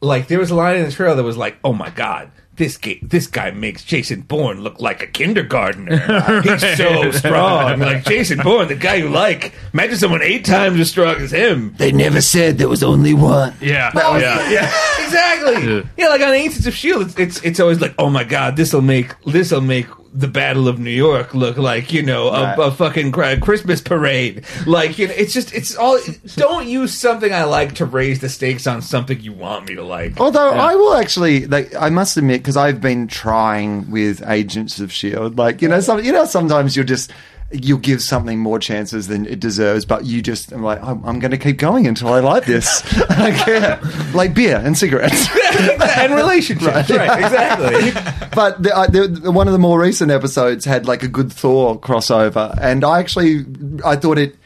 Like 0.00 0.26
there 0.26 0.40
was 0.40 0.50
a 0.50 0.56
line 0.56 0.76
in 0.76 0.84
the 0.84 0.90
trailer 0.90 1.14
that 1.14 1.22
was 1.22 1.36
like, 1.36 1.56
"Oh 1.62 1.72
my 1.72 1.90
god." 1.90 2.30
This 2.56 2.76
guy, 2.76 2.98
this 3.00 3.26
guy 3.26 3.50
makes 3.50 3.82
Jason 3.82 4.20
Bourne 4.20 4.60
look 4.60 4.78
like 4.78 5.02
a 5.02 5.06
kindergartner. 5.06 6.42
He's 6.42 6.76
so 6.76 7.10
strong. 7.12 7.78
Like 7.80 8.04
Jason 8.08 8.40
Bourne, 8.40 8.68
the 8.68 8.74
guy 8.74 8.96
you 8.96 9.08
like. 9.08 9.54
Imagine 9.72 9.96
someone 9.96 10.22
eight 10.22 10.44
times 10.44 10.78
as 10.78 10.90
strong 10.90 11.16
as 11.16 11.30
him. 11.30 11.74
They 11.78 11.92
never 11.92 12.20
said 12.20 12.58
there 12.58 12.68
was 12.68 12.82
only 12.82 13.14
one. 13.14 13.54
Yeah, 13.60 13.90
Oh, 13.94 14.18
yeah. 14.18 14.50
yeah, 14.50 14.64
exactly. 15.04 15.76
Yeah. 15.76 15.82
Yeah, 15.96 16.08
like 16.08 16.20
on 16.20 16.34
Agents 16.34 16.66
of 16.66 16.74
Shield, 16.74 17.02
it's 17.06 17.18
it's, 17.18 17.42
it's 17.42 17.60
always 17.60 17.80
like, 17.80 17.94
oh 17.98 18.10
my 18.10 18.24
god, 18.24 18.56
this 18.56 18.74
will 18.74 18.82
make 18.82 19.14
this 19.24 19.50
will 19.50 19.62
make 19.62 19.86
the 20.14 20.28
Battle 20.28 20.68
of 20.68 20.78
New 20.78 20.90
York 20.90 21.34
look 21.34 21.56
like 21.56 21.92
you 21.92 22.02
know 22.02 22.28
a, 22.28 22.42
Right. 22.42 22.58
a 22.58 22.70
fucking 22.70 23.12
Christmas 23.12 23.80
parade. 23.80 24.44
Like 24.66 24.98
you 24.98 25.08
know, 25.08 25.14
it's 25.16 25.32
just 25.32 25.54
it's 25.54 25.74
all. 25.76 25.98
Don't 26.36 26.66
use 26.66 26.92
something 26.92 27.32
I 27.32 27.44
like 27.44 27.74
to 27.76 27.86
raise 27.86 28.20
the 28.20 28.28
stakes 28.28 28.66
on 28.66 28.82
something 28.82 29.20
you 29.20 29.32
want 29.32 29.68
me 29.68 29.74
to 29.76 29.82
like. 29.82 30.20
Although 30.20 30.50
I 30.50 30.74
will 30.74 30.94
actually, 30.94 31.46
like, 31.46 31.74
I 31.74 31.88
must 31.88 32.16
admit, 32.16 32.42
because 32.42 32.56
I've 32.56 32.80
been 32.80 33.06
trying 33.06 33.90
with 33.90 34.22
Agents 34.28 34.80
of 34.80 34.92
Shield, 34.92 35.38
like, 35.38 35.62
you 35.62 35.68
know, 35.68 35.80
some, 35.80 36.04
you 36.04 36.12
know, 36.12 36.24
sometimes 36.26 36.76
you're 36.76 36.84
just 36.84 37.10
you'll 37.52 37.78
give 37.78 38.02
something 38.02 38.38
more 38.38 38.58
chances 38.58 39.08
than 39.08 39.26
it 39.26 39.40
deserves, 39.40 39.84
but 39.84 40.04
you 40.04 40.22
just 40.22 40.52
I'm 40.52 40.62
like, 40.62 40.82
I'm, 40.82 41.04
I'm 41.04 41.18
going 41.18 41.30
to 41.30 41.38
keep 41.38 41.58
going 41.58 41.86
until 41.86 42.08
I 42.08 42.20
like 42.20 42.44
this. 42.46 42.82
I 43.10 43.30
don't 43.30 43.38
care, 43.38 43.80
like 44.14 44.34
beer 44.34 44.56
and 44.56 44.76
cigarettes. 44.76 45.28
and 45.98 46.14
relationships, 46.14 46.90
right? 46.90 47.24
Exactly. 47.24 48.28
but 48.34 48.62
the, 48.62 48.76
uh, 48.76 48.86
the, 48.86 49.30
one 49.30 49.48
of 49.48 49.52
the 49.52 49.58
more 49.58 49.80
recent 49.80 50.10
episodes 50.10 50.64
had 50.64 50.86
like 50.86 51.02
a 51.02 51.08
good 51.08 51.32
Thor 51.32 51.78
crossover, 51.78 52.56
and 52.60 52.84
I 52.84 53.00
actually 53.00 53.44
I 53.84 53.96
thought 53.96 54.18
it 54.18 54.36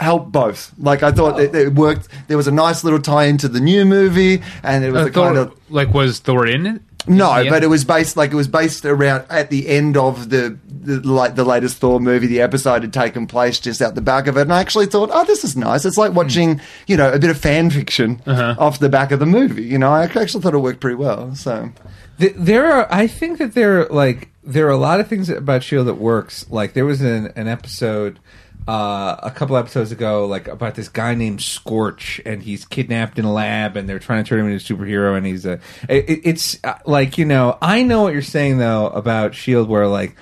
helped 0.00 0.32
both. 0.32 0.72
Like 0.78 1.02
I 1.02 1.12
thought 1.12 1.40
it, 1.40 1.54
it 1.54 1.74
worked. 1.74 2.08
There 2.28 2.36
was 2.36 2.48
a 2.48 2.52
nice 2.52 2.84
little 2.84 3.00
tie 3.00 3.24
into 3.24 3.48
the 3.48 3.60
new 3.60 3.84
movie, 3.84 4.42
and 4.62 4.84
it 4.84 4.92
was 4.92 5.08
Uh, 5.08 5.10
Thor, 5.10 5.24
kind 5.26 5.38
of 5.38 5.52
like 5.70 5.94
was 5.94 6.18
Thor 6.18 6.46
in 6.46 6.66
it? 6.66 6.82
No, 7.06 7.36
Yeah. 7.38 7.50
but 7.50 7.62
it 7.62 7.68
was 7.68 7.84
based 7.84 8.16
like 8.16 8.32
it 8.32 8.36
was 8.36 8.48
based 8.48 8.84
around 8.84 9.24
at 9.30 9.50
the 9.50 9.68
end 9.68 9.96
of 9.96 10.30
the, 10.30 10.58
the 10.68 11.00
like 11.06 11.34
the 11.36 11.44
latest 11.44 11.78
Thor 11.78 12.00
movie. 12.00 12.26
The 12.26 12.40
episode 12.40 12.82
had 12.82 12.92
taken 12.92 13.26
place 13.26 13.58
just 13.60 13.80
out 13.82 13.94
the 13.94 14.00
back 14.00 14.26
of 14.26 14.36
it, 14.36 14.42
and 14.42 14.52
I 14.52 14.60
actually 14.60 14.86
thought, 14.86 15.10
oh, 15.12 15.24
this 15.24 15.44
is 15.44 15.56
nice. 15.56 15.84
It's 15.84 15.98
like 15.98 16.12
watching 16.14 16.60
you 16.86 16.96
know 16.96 17.12
a 17.12 17.18
bit 17.18 17.30
of 17.30 17.38
fan 17.38 17.70
fiction 17.70 18.22
off 18.26 18.78
the 18.78 18.88
back 18.88 19.12
of 19.12 19.20
the 19.20 19.26
movie. 19.26 19.64
You 19.64 19.78
know, 19.78 19.90
I 19.92 20.04
actually 20.04 20.42
thought 20.42 20.54
it 20.54 20.58
worked 20.58 20.80
pretty 20.80 20.96
well. 20.96 21.34
So 21.34 21.70
there 22.18 22.64
are 22.72 22.86
i 22.90 23.06
think 23.06 23.36
that 23.36 23.52
there 23.52 23.82
are 23.82 23.86
like 23.88 24.30
there 24.42 24.66
are 24.66 24.70
a 24.70 24.76
lot 24.78 25.00
of 25.00 25.06
things 25.06 25.28
about 25.28 25.62
shield 25.62 25.86
that 25.86 25.96
works 25.98 26.46
like 26.50 26.72
there 26.72 26.86
was 26.86 27.02
an, 27.02 27.26
an 27.36 27.46
episode 27.46 28.18
uh, 28.68 29.16
a 29.22 29.30
couple 29.30 29.56
episodes 29.56 29.92
ago 29.92 30.26
like 30.26 30.48
about 30.48 30.74
this 30.74 30.88
guy 30.88 31.14
named 31.14 31.40
scorch 31.40 32.20
and 32.26 32.42
he's 32.42 32.64
kidnapped 32.64 33.18
in 33.18 33.24
a 33.24 33.32
lab 33.32 33.76
and 33.76 33.88
they're 33.88 34.00
trying 34.00 34.24
to 34.24 34.28
turn 34.28 34.40
him 34.40 34.50
into 34.50 34.74
a 34.74 34.76
superhero 34.76 35.16
and 35.16 35.24
he's 35.24 35.46
a 35.46 35.60
it, 35.88 36.20
it's 36.24 36.58
uh, 36.64 36.76
like 36.84 37.16
you 37.16 37.24
know 37.24 37.56
i 37.62 37.82
know 37.82 38.02
what 38.02 38.12
you're 38.12 38.22
saying 38.22 38.58
though 38.58 38.88
about 38.88 39.34
shield 39.36 39.68
where 39.68 39.86
like 39.86 40.16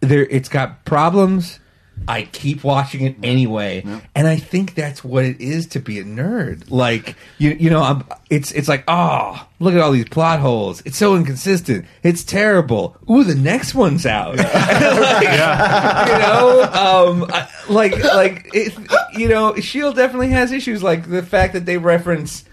there 0.00 0.24
it's 0.26 0.48
got 0.48 0.84
problems 0.84 1.58
I 2.06 2.22
keep 2.22 2.64
watching 2.64 3.04
it 3.04 3.16
anyway, 3.22 3.82
and 4.14 4.26
I 4.28 4.36
think 4.36 4.74
that's 4.74 5.02
what 5.04 5.24
it 5.24 5.40
is 5.40 5.66
to 5.68 5.80
be 5.80 5.98
a 5.98 6.04
nerd. 6.04 6.70
Like 6.70 7.16
you, 7.38 7.50
you 7.50 7.68
know, 7.70 7.82
I'm, 7.82 8.04
it's 8.30 8.52
it's 8.52 8.68
like, 8.68 8.84
oh, 8.88 9.46
look 9.60 9.74
at 9.74 9.80
all 9.80 9.92
these 9.92 10.08
plot 10.08 10.40
holes. 10.40 10.82
It's 10.86 10.96
so 10.96 11.16
inconsistent. 11.16 11.84
It's 12.02 12.24
terrible. 12.24 12.96
Ooh, 13.10 13.24
the 13.24 13.34
next 13.34 13.74
one's 13.74 14.06
out. 14.06 14.36
Like, 14.38 15.22
You 16.08 16.18
know, 16.18 16.62
um, 16.72 17.30
I- 17.32 17.48
like 17.68 18.02
like 18.04 18.50
it, 18.54 18.74
you 19.18 19.28
know, 19.28 19.54
Shield 19.56 19.96
definitely 19.96 20.28
has 20.30 20.52
issues, 20.52 20.82
like 20.82 21.08
the 21.08 21.22
fact 21.22 21.52
that 21.54 21.66
they 21.66 21.76
reference. 21.78 22.44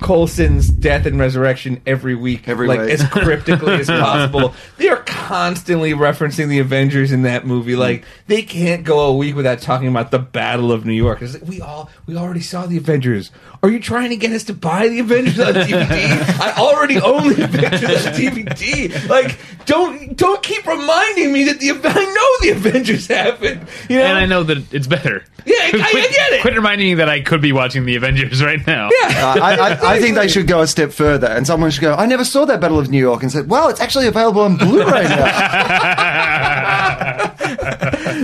Coulson's 0.00 0.68
death 0.68 1.06
and 1.06 1.18
resurrection 1.18 1.80
every 1.86 2.14
week, 2.14 2.48
Every 2.48 2.66
like 2.66 2.80
week. 2.80 2.90
as 2.90 3.06
cryptically 3.08 3.74
as 3.74 3.86
possible. 3.88 4.54
They 4.78 4.88
are 4.88 5.02
constantly 5.06 5.92
referencing 5.92 6.48
the 6.48 6.58
Avengers 6.58 7.12
in 7.12 7.22
that 7.22 7.46
movie. 7.46 7.76
Like 7.76 8.04
they 8.26 8.42
can't 8.42 8.84
go 8.84 9.00
a 9.06 9.12
week 9.16 9.36
without 9.36 9.60
talking 9.60 9.88
about 9.88 10.10
the 10.10 10.18
Battle 10.18 10.72
of 10.72 10.84
New 10.84 10.94
York. 10.94 11.22
It's 11.22 11.34
like, 11.34 11.42
we 11.46 11.60
all 11.60 11.90
we 12.06 12.16
already 12.16 12.40
saw 12.40 12.66
the 12.66 12.76
Avengers. 12.76 13.30
Are 13.62 13.68
you 13.70 13.78
trying 13.78 14.10
to 14.10 14.16
get 14.16 14.32
us 14.32 14.44
to 14.44 14.54
buy 14.54 14.88
the 14.88 15.00
Avengers 15.00 15.38
on 15.38 15.52
DVD? 15.54 16.40
I 16.40 16.52
already 16.56 16.98
own 17.00 17.28
the 17.34 17.44
Avengers 17.44 18.06
on 18.06 18.12
DVD. 18.14 19.08
Like 19.08 19.38
don't 19.66 20.16
don't 20.16 20.42
keep 20.42 20.66
reminding 20.66 21.32
me 21.32 21.44
that 21.44 21.60
the 21.60 21.70
I 21.70 22.04
know 22.04 22.48
the 22.50 22.50
Avengers 22.56 23.06
happened. 23.06 23.66
You 23.88 23.98
know? 23.98 24.04
And 24.06 24.18
I 24.18 24.26
know 24.26 24.42
that 24.44 24.72
it's 24.72 24.86
better. 24.86 25.24
Yeah, 25.46 25.54
I- 25.58 25.66
I 25.68 25.70
quit, 25.90 26.10
get 26.10 26.32
it. 26.34 26.40
Quit 26.42 26.54
reminding 26.54 26.86
me 26.88 26.94
that 26.94 27.08
I 27.08 27.20
could 27.20 27.40
be 27.40 27.52
watching 27.52 27.84
the 27.86 27.96
Avengers 27.96 28.42
right 28.42 28.64
now. 28.66 28.90
Yeah. 29.00 29.08
Uh, 29.08 29.40
I, 29.40 29.54
I, 29.54 29.89
I 29.89 29.89
think 29.98 30.16
they 30.16 30.28
should 30.28 30.46
go 30.46 30.60
a 30.60 30.66
step 30.66 30.92
further, 30.92 31.26
and 31.26 31.46
someone 31.46 31.70
should 31.70 31.80
go. 31.80 31.94
I 31.94 32.06
never 32.06 32.24
saw 32.24 32.44
that 32.44 32.60
Battle 32.60 32.78
of 32.78 32.90
New 32.90 32.98
York, 32.98 33.22
and 33.22 33.32
said, 33.32 33.48
"Well, 33.48 33.68
it's 33.68 33.80
actually 33.80 34.06
available 34.06 34.42
on 34.42 34.56
Blu-ray 34.56 35.02
now." 35.02 35.26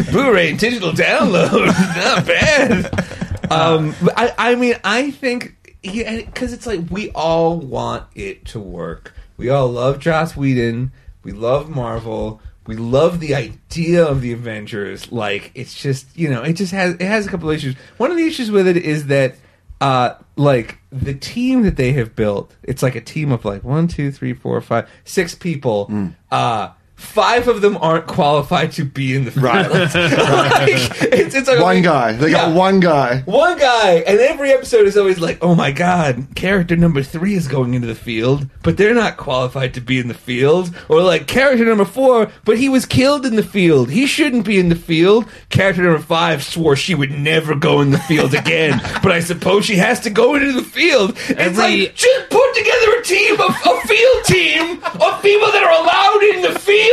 Blu-ray 0.13 0.51
and 0.51 0.59
digital 0.59 0.93
download. 0.93 1.67
Not 1.97 2.27
bad. 2.27 3.51
Um, 3.51 3.95
I, 4.17 4.33
I 4.39 4.55
mean, 4.55 4.77
I 4.85 5.11
think 5.11 5.55
because 5.83 6.53
it's 6.53 6.67
like 6.67 6.81
we 6.91 7.11
all 7.11 7.59
want 7.59 8.05
it 8.15 8.45
to 8.47 8.61
work. 8.61 9.15
We 9.37 9.49
all 9.51 9.69
love 9.69 9.99
Joss 9.99 10.37
Whedon. 10.37 10.93
We 11.23 11.33
love 11.33 11.69
Marvel. 11.69 12.41
We 12.67 12.77
love 12.77 13.21
the 13.21 13.35
idea 13.35 14.05
of 14.05 14.21
the 14.21 14.33
Avengers. 14.33 15.13
Like 15.13 15.53
it's 15.55 15.75
just 15.75 16.17
you 16.17 16.29
know, 16.29 16.43
it 16.43 16.55
just 16.55 16.73
has 16.73 16.95
it 16.95 17.03
has 17.03 17.27
a 17.27 17.31
couple 17.31 17.51
of 17.51 17.57
issues. 17.57 17.77
One 17.97 18.11
of 18.11 18.17
the 18.17 18.27
issues 18.27 18.51
with 18.51 18.67
it 18.67 18.77
is 18.77 19.07
that 19.07 19.37
uh 19.81 20.15
like 20.37 20.79
the 21.05 21.15
team 21.15 21.63
that 21.63 21.77
they 21.77 21.93
have 21.93 22.17
built, 22.17 22.55
it's 22.63 22.83
like 22.83 22.95
a 22.95 23.01
team 23.01 23.33
of 23.33 23.45
like 23.45 23.63
one, 23.65 23.89
two, 23.89 24.11
three, 24.11 24.33
four, 24.35 24.61
five, 24.61 24.89
six 25.05 25.35
people. 25.35 25.87
Uh 26.31 26.71
five 26.97 27.47
of 27.47 27.61
them 27.61 27.77
aren't 27.79 28.07
qualified 28.07 28.73
to 28.73 28.85
be 28.85 29.15
in 29.15 29.25
the 29.25 29.31
field. 29.31 29.45
Right. 29.45 29.67
Like, 30.37 31.03
it's, 31.03 31.35
it's 31.35 31.49
like 31.49 31.61
one 31.61 31.83
guy. 31.83 32.13
They 32.13 32.31
got 32.31 32.55
one 32.55 32.81
guy. 32.81 33.21
One 33.23 33.59
guy, 33.59 33.97
and 34.07 34.19
every 34.19 34.51
episode 34.51 34.87
is 34.87 34.97
always 34.97 35.19
like, 35.21 35.39
"Oh 35.43 35.55
my 35.55 35.71
god, 35.73 36.27
character 36.35 36.77
number 36.77 37.03
three 37.03 37.35
is 37.35 37.49
going 37.49 37.75
into 37.75 37.87
the 37.87 37.95
field, 37.95 38.49
but 38.63 38.77
they're 38.77 38.95
not 38.95 39.17
qualified 39.17 39.75
to 39.75 39.81
be 39.81 39.99
in 39.99 40.09
the 40.09 40.15
field." 40.15 40.75
Or 40.89 41.03
like 41.03 41.27
character 41.27 41.65
number 41.65 41.85
four, 41.85 42.31
but 42.45 42.59
he 42.59 42.69
was 42.69 42.87
killed 42.87 43.25
in 43.27 43.37
the 43.37 43.43
field. 43.43 43.91
He 43.91 44.07
shouldn't 44.07 44.45
be 44.45 44.59
in 44.59 44.69
the 44.69 44.75
field. 44.77 45.27
Character 45.51 45.83
number 45.83 45.99
five 46.03 46.43
swore 46.43 46.77
she 46.77 46.95
would 46.95 47.11
never 47.13 47.55
go 47.55 47.81
in 47.81 47.91
the 47.91 47.99
field 47.99 48.35
again, 48.43 48.81
but 49.03 49.13
I 49.13 49.21
suppose 49.21 49.65
she 49.65 49.77
has 49.77 50.01
to 50.01 50.11
go 50.11 50.35
into 50.35 50.53
the 50.53 50.63
field. 50.63 51.11
It's 51.29 51.31
Every- 51.31 51.83
like 51.87 51.95
just 51.95 52.31
put 52.31 52.55
together 52.55 52.99
a 52.99 53.03
team, 53.03 53.35
of 53.41 53.51
a 53.51 53.87
field 53.87 54.25
team 54.25 54.71
of 54.85 55.23
people 55.23 55.51
that 55.53 55.63
are 55.63 55.83
allowed 55.83 56.23
in 56.37 56.53
the 56.53 56.59
field. 56.59 56.86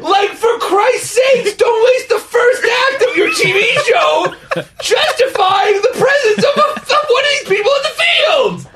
Like 0.00 0.30
for 0.30 0.58
Christ's 0.58 1.18
sakes, 1.18 1.56
don't 1.56 1.84
waste 1.84 2.08
the 2.08 2.18
first 2.18 2.62
act 2.64 3.02
of 3.08 3.16
your 3.16 3.30
TV 3.30 3.62
show 3.84 4.34
justifying 4.80 5.76
the 5.82 5.92
presence 5.94 6.44
of, 6.44 6.54
a, 6.56 6.68
of 6.80 7.04
one 7.10 7.24
of 7.24 7.30
these 7.30 7.48
people 7.48 7.72
in 7.72 7.82
the 7.82 7.94
field. 8.02 8.75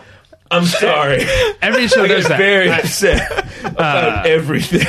I'm 0.50 0.64
sorry. 0.64 1.22
Every 1.62 1.86
show 1.88 2.04
I 2.04 2.08
does 2.08 2.26
that. 2.28 2.38
very 2.38 2.70
I, 2.70 2.78
upset 2.78 3.30
about 3.64 4.26
uh, 4.26 4.28
everything. 4.28 4.86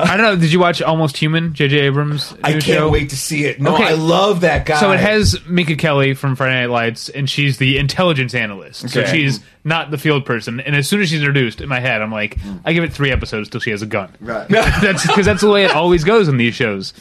I 0.00 0.16
don't 0.16 0.26
know. 0.26 0.36
Did 0.36 0.52
you 0.52 0.58
watch 0.58 0.82
Almost 0.82 1.16
Human? 1.18 1.54
J.J. 1.54 1.78
Abrams' 1.80 2.32
new 2.32 2.38
I 2.42 2.50
can't 2.52 2.64
show? 2.64 2.90
wait 2.90 3.10
to 3.10 3.16
see 3.16 3.44
it. 3.44 3.60
No, 3.60 3.74
Okay. 3.74 3.84
I 3.84 3.92
love 3.92 4.40
that 4.40 4.66
guy. 4.66 4.80
So 4.80 4.90
it 4.90 4.98
has 5.00 5.38
Minka 5.46 5.76
Kelly 5.76 6.14
from 6.14 6.34
Friday 6.34 6.54
Night 6.62 6.70
Lights, 6.70 7.08
and 7.08 7.30
she's 7.30 7.58
the 7.58 7.78
intelligence 7.78 8.34
analyst. 8.34 8.88
So 8.90 9.04
she's 9.04 9.40
not 9.64 9.90
the 9.92 9.98
field 9.98 10.24
person. 10.26 10.58
And 10.60 10.74
as 10.74 10.88
soon 10.88 11.00
as 11.02 11.08
she's 11.10 11.20
introduced, 11.20 11.60
in 11.60 11.68
my 11.68 11.78
head, 11.80 12.02
I'm 12.02 12.10
like, 12.12 12.36
I 12.64 12.72
give 12.72 12.82
it 12.82 12.92
three 12.92 13.12
episodes 13.12 13.48
till 13.48 13.60
she 13.60 13.70
has 13.70 13.82
a 13.82 13.86
gun. 13.86 14.12
Right. 14.20 14.48
that's 14.48 15.06
because 15.06 15.26
that's 15.26 15.42
the 15.42 15.50
way 15.50 15.64
it 15.64 15.70
always 15.70 16.02
goes 16.04 16.26
in 16.26 16.36
these 16.36 16.54
shows. 16.54 16.92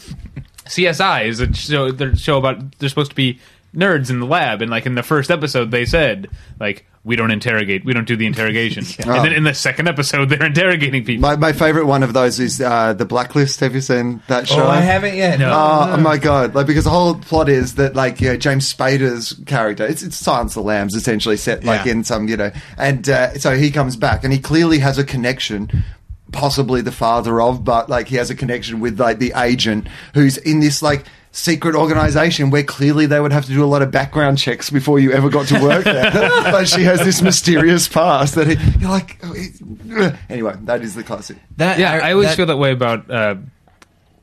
CSI 0.67 1.25
is 1.25 1.39
a 1.39 1.53
show. 1.53 1.91
Their 1.91 2.15
show 2.15 2.37
about 2.37 2.77
they're 2.79 2.89
supposed 2.89 3.11
to 3.11 3.15
be 3.15 3.39
nerds 3.75 4.09
in 4.09 4.19
the 4.19 4.25
lab, 4.25 4.61
and 4.61 4.71
like 4.71 4.85
in 4.85 4.95
the 4.95 5.03
first 5.03 5.29
episode, 5.29 5.71
they 5.71 5.85
said 5.85 6.29
like 6.59 6.85
we 7.03 7.15
don't 7.15 7.29
interrogate, 7.29 7.85
we 7.85 7.93
don't 7.93 8.07
do 8.07 8.15
the 8.15 8.25
interrogation, 8.25 8.83
and 9.07 9.23
then 9.25 9.31
in 9.33 9.43
the 9.43 9.53
second 9.53 9.87
episode, 9.87 10.29
they're 10.29 10.43
interrogating 10.45 11.03
people. 11.05 11.21
My, 11.21 11.35
my 11.35 11.53
favorite 11.53 11.85
one 11.85 12.01
of 12.01 12.13
those 12.13 12.39
is 12.39 12.59
uh, 12.59 12.93
the 12.93 13.05
Blacklist. 13.05 13.59
Have 13.59 13.75
you 13.75 13.81
seen 13.81 14.23
that 14.27 14.47
show? 14.47 14.63
Oh, 14.63 14.67
I 14.67 14.79
haven't 14.81 15.15
yet. 15.15 15.37
No. 15.39 15.51
Oh, 15.53 15.97
my 15.97 16.17
god! 16.17 16.55
Like 16.55 16.65
because 16.67 16.85
the 16.85 16.89
whole 16.89 17.15
plot 17.15 17.47
is 17.49 17.75
that 17.75 17.95
like 17.95 18.19
you 18.21 18.29
know, 18.29 18.37
James 18.37 18.73
Spader's 18.73 19.39
character, 19.45 19.85
it's, 19.85 20.01
it's 20.01 20.15
Silence 20.15 20.51
of 20.55 20.63
the 20.63 20.67
Lambs 20.67 20.95
essentially 20.95 21.37
set 21.37 21.63
like 21.63 21.85
Yeah. 21.85 21.91
in 21.91 22.03
some 22.03 22.27
you 22.27 22.37
know, 22.37 22.51
and 22.77 23.07
uh, 23.07 23.37
so 23.37 23.55
he 23.55 23.69
comes 23.71 23.95
back 23.95 24.23
and 24.23 24.33
he 24.33 24.39
clearly 24.39 24.79
has 24.79 24.97
a 24.97 25.03
connection, 25.03 25.83
possibly 26.31 26.81
the 26.81 26.91
father 26.91 27.39
of, 27.41 27.63
but 27.63 27.87
like 27.89 28.07
he 28.07 28.15
has 28.15 28.29
a 28.29 28.35
connection 28.35 28.79
with 28.79 28.99
like 28.99 29.19
the 29.19 29.33
agent 29.35 29.87
who's 30.15 30.37
in 30.37 30.59
this 30.59 30.81
like 30.81 31.05
secret 31.35 31.75
organization 31.75 32.49
where 32.49 32.63
clearly 32.63 33.05
they 33.05 33.19
would 33.19 33.33
have 33.33 33.43
to 33.45 33.51
do 33.51 33.61
a 33.61 33.67
lot 33.67 33.81
of 33.81 33.91
background 33.91 34.37
checks 34.37 34.69
before 34.69 34.99
you 34.99 35.11
ever 35.11 35.27
got 35.29 35.45
to 35.47 35.61
work 35.61 35.83
there. 35.83 36.09
but 36.11 36.65
she 36.65 36.83
has 36.83 36.99
this 37.01 37.21
mysterious 37.21 37.89
past 37.89 38.35
that 38.35 38.47
he, 38.47 38.79
you're 38.79 38.89
like. 38.89 39.17
oh, 39.21 39.33
it- 39.35 40.15
anyway, 40.29 40.55
that 40.61 40.81
is 40.81 40.95
the 40.95 41.03
classic. 41.03 41.35
That 41.57 41.77
Yeah, 41.77 41.91
I, 41.91 42.13
always 42.13 42.29
that- 42.29 42.37
feel 42.37 42.45
that 42.45 42.57
way 42.57 42.71
about 42.71 43.11
uh, 43.11 43.35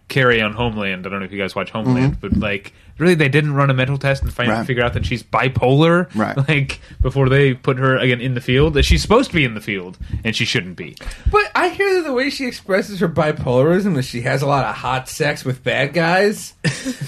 Carrie 0.09 0.43
on 0.43 0.53
Homeland. 0.53 1.07
I 1.07 1.11
don't 1.11 1.21
know 1.21 1.25
if 1.25 1.33
you 1.33 1.39
guys 1.39 1.55
watch 1.55 1.71
Homeland, 1.71 2.17
mm-hmm. 2.21 2.29
but 2.29 2.37
like, 2.39 2.75
really, 2.99 3.15
they 3.15 3.29
didn't 3.31 3.55
run 3.55 3.71
a 3.71 3.75
mental 3.75 3.97
test 3.97 4.23
and 4.23 4.33
find 4.33 4.51
Right. 4.51 4.67
figure 4.67 4.83
out 4.85 4.93
that 4.95 5.07
she's 5.07 5.23
bipolar, 5.23 6.15
Right. 6.15 6.37
Like 6.49 6.81
before 7.01 7.29
they 7.29 7.55
put 7.55 7.79
her 7.79 7.97
again 7.97 8.21
in 8.21 8.35
the 8.35 8.41
field. 8.41 8.75
That 8.75 8.83
she's 8.85 9.01
supposed 9.01 9.31
to 9.31 9.37
be 9.37 9.45
in 9.45 9.55
the 9.55 9.61
field 9.61 9.99
and 10.25 10.37
she 10.37 10.45
shouldn't 10.45 10.77
be. 10.77 10.97
But 11.31 11.51
I 11.55 11.69
hear 11.69 11.95
that 11.95 12.03
the 12.05 12.13
way 12.13 12.29
she 12.31 12.47
expresses 12.47 13.01
her 13.01 13.09
bipolarism 13.09 13.97
is 13.97 14.05
she 14.07 14.21
has 14.23 14.43
a 14.43 14.47
lot 14.47 14.65
of 14.67 14.75
hot 14.75 15.09
sex 15.09 15.45
with 15.45 15.65
bad 15.65 15.95
guys. 15.95 16.53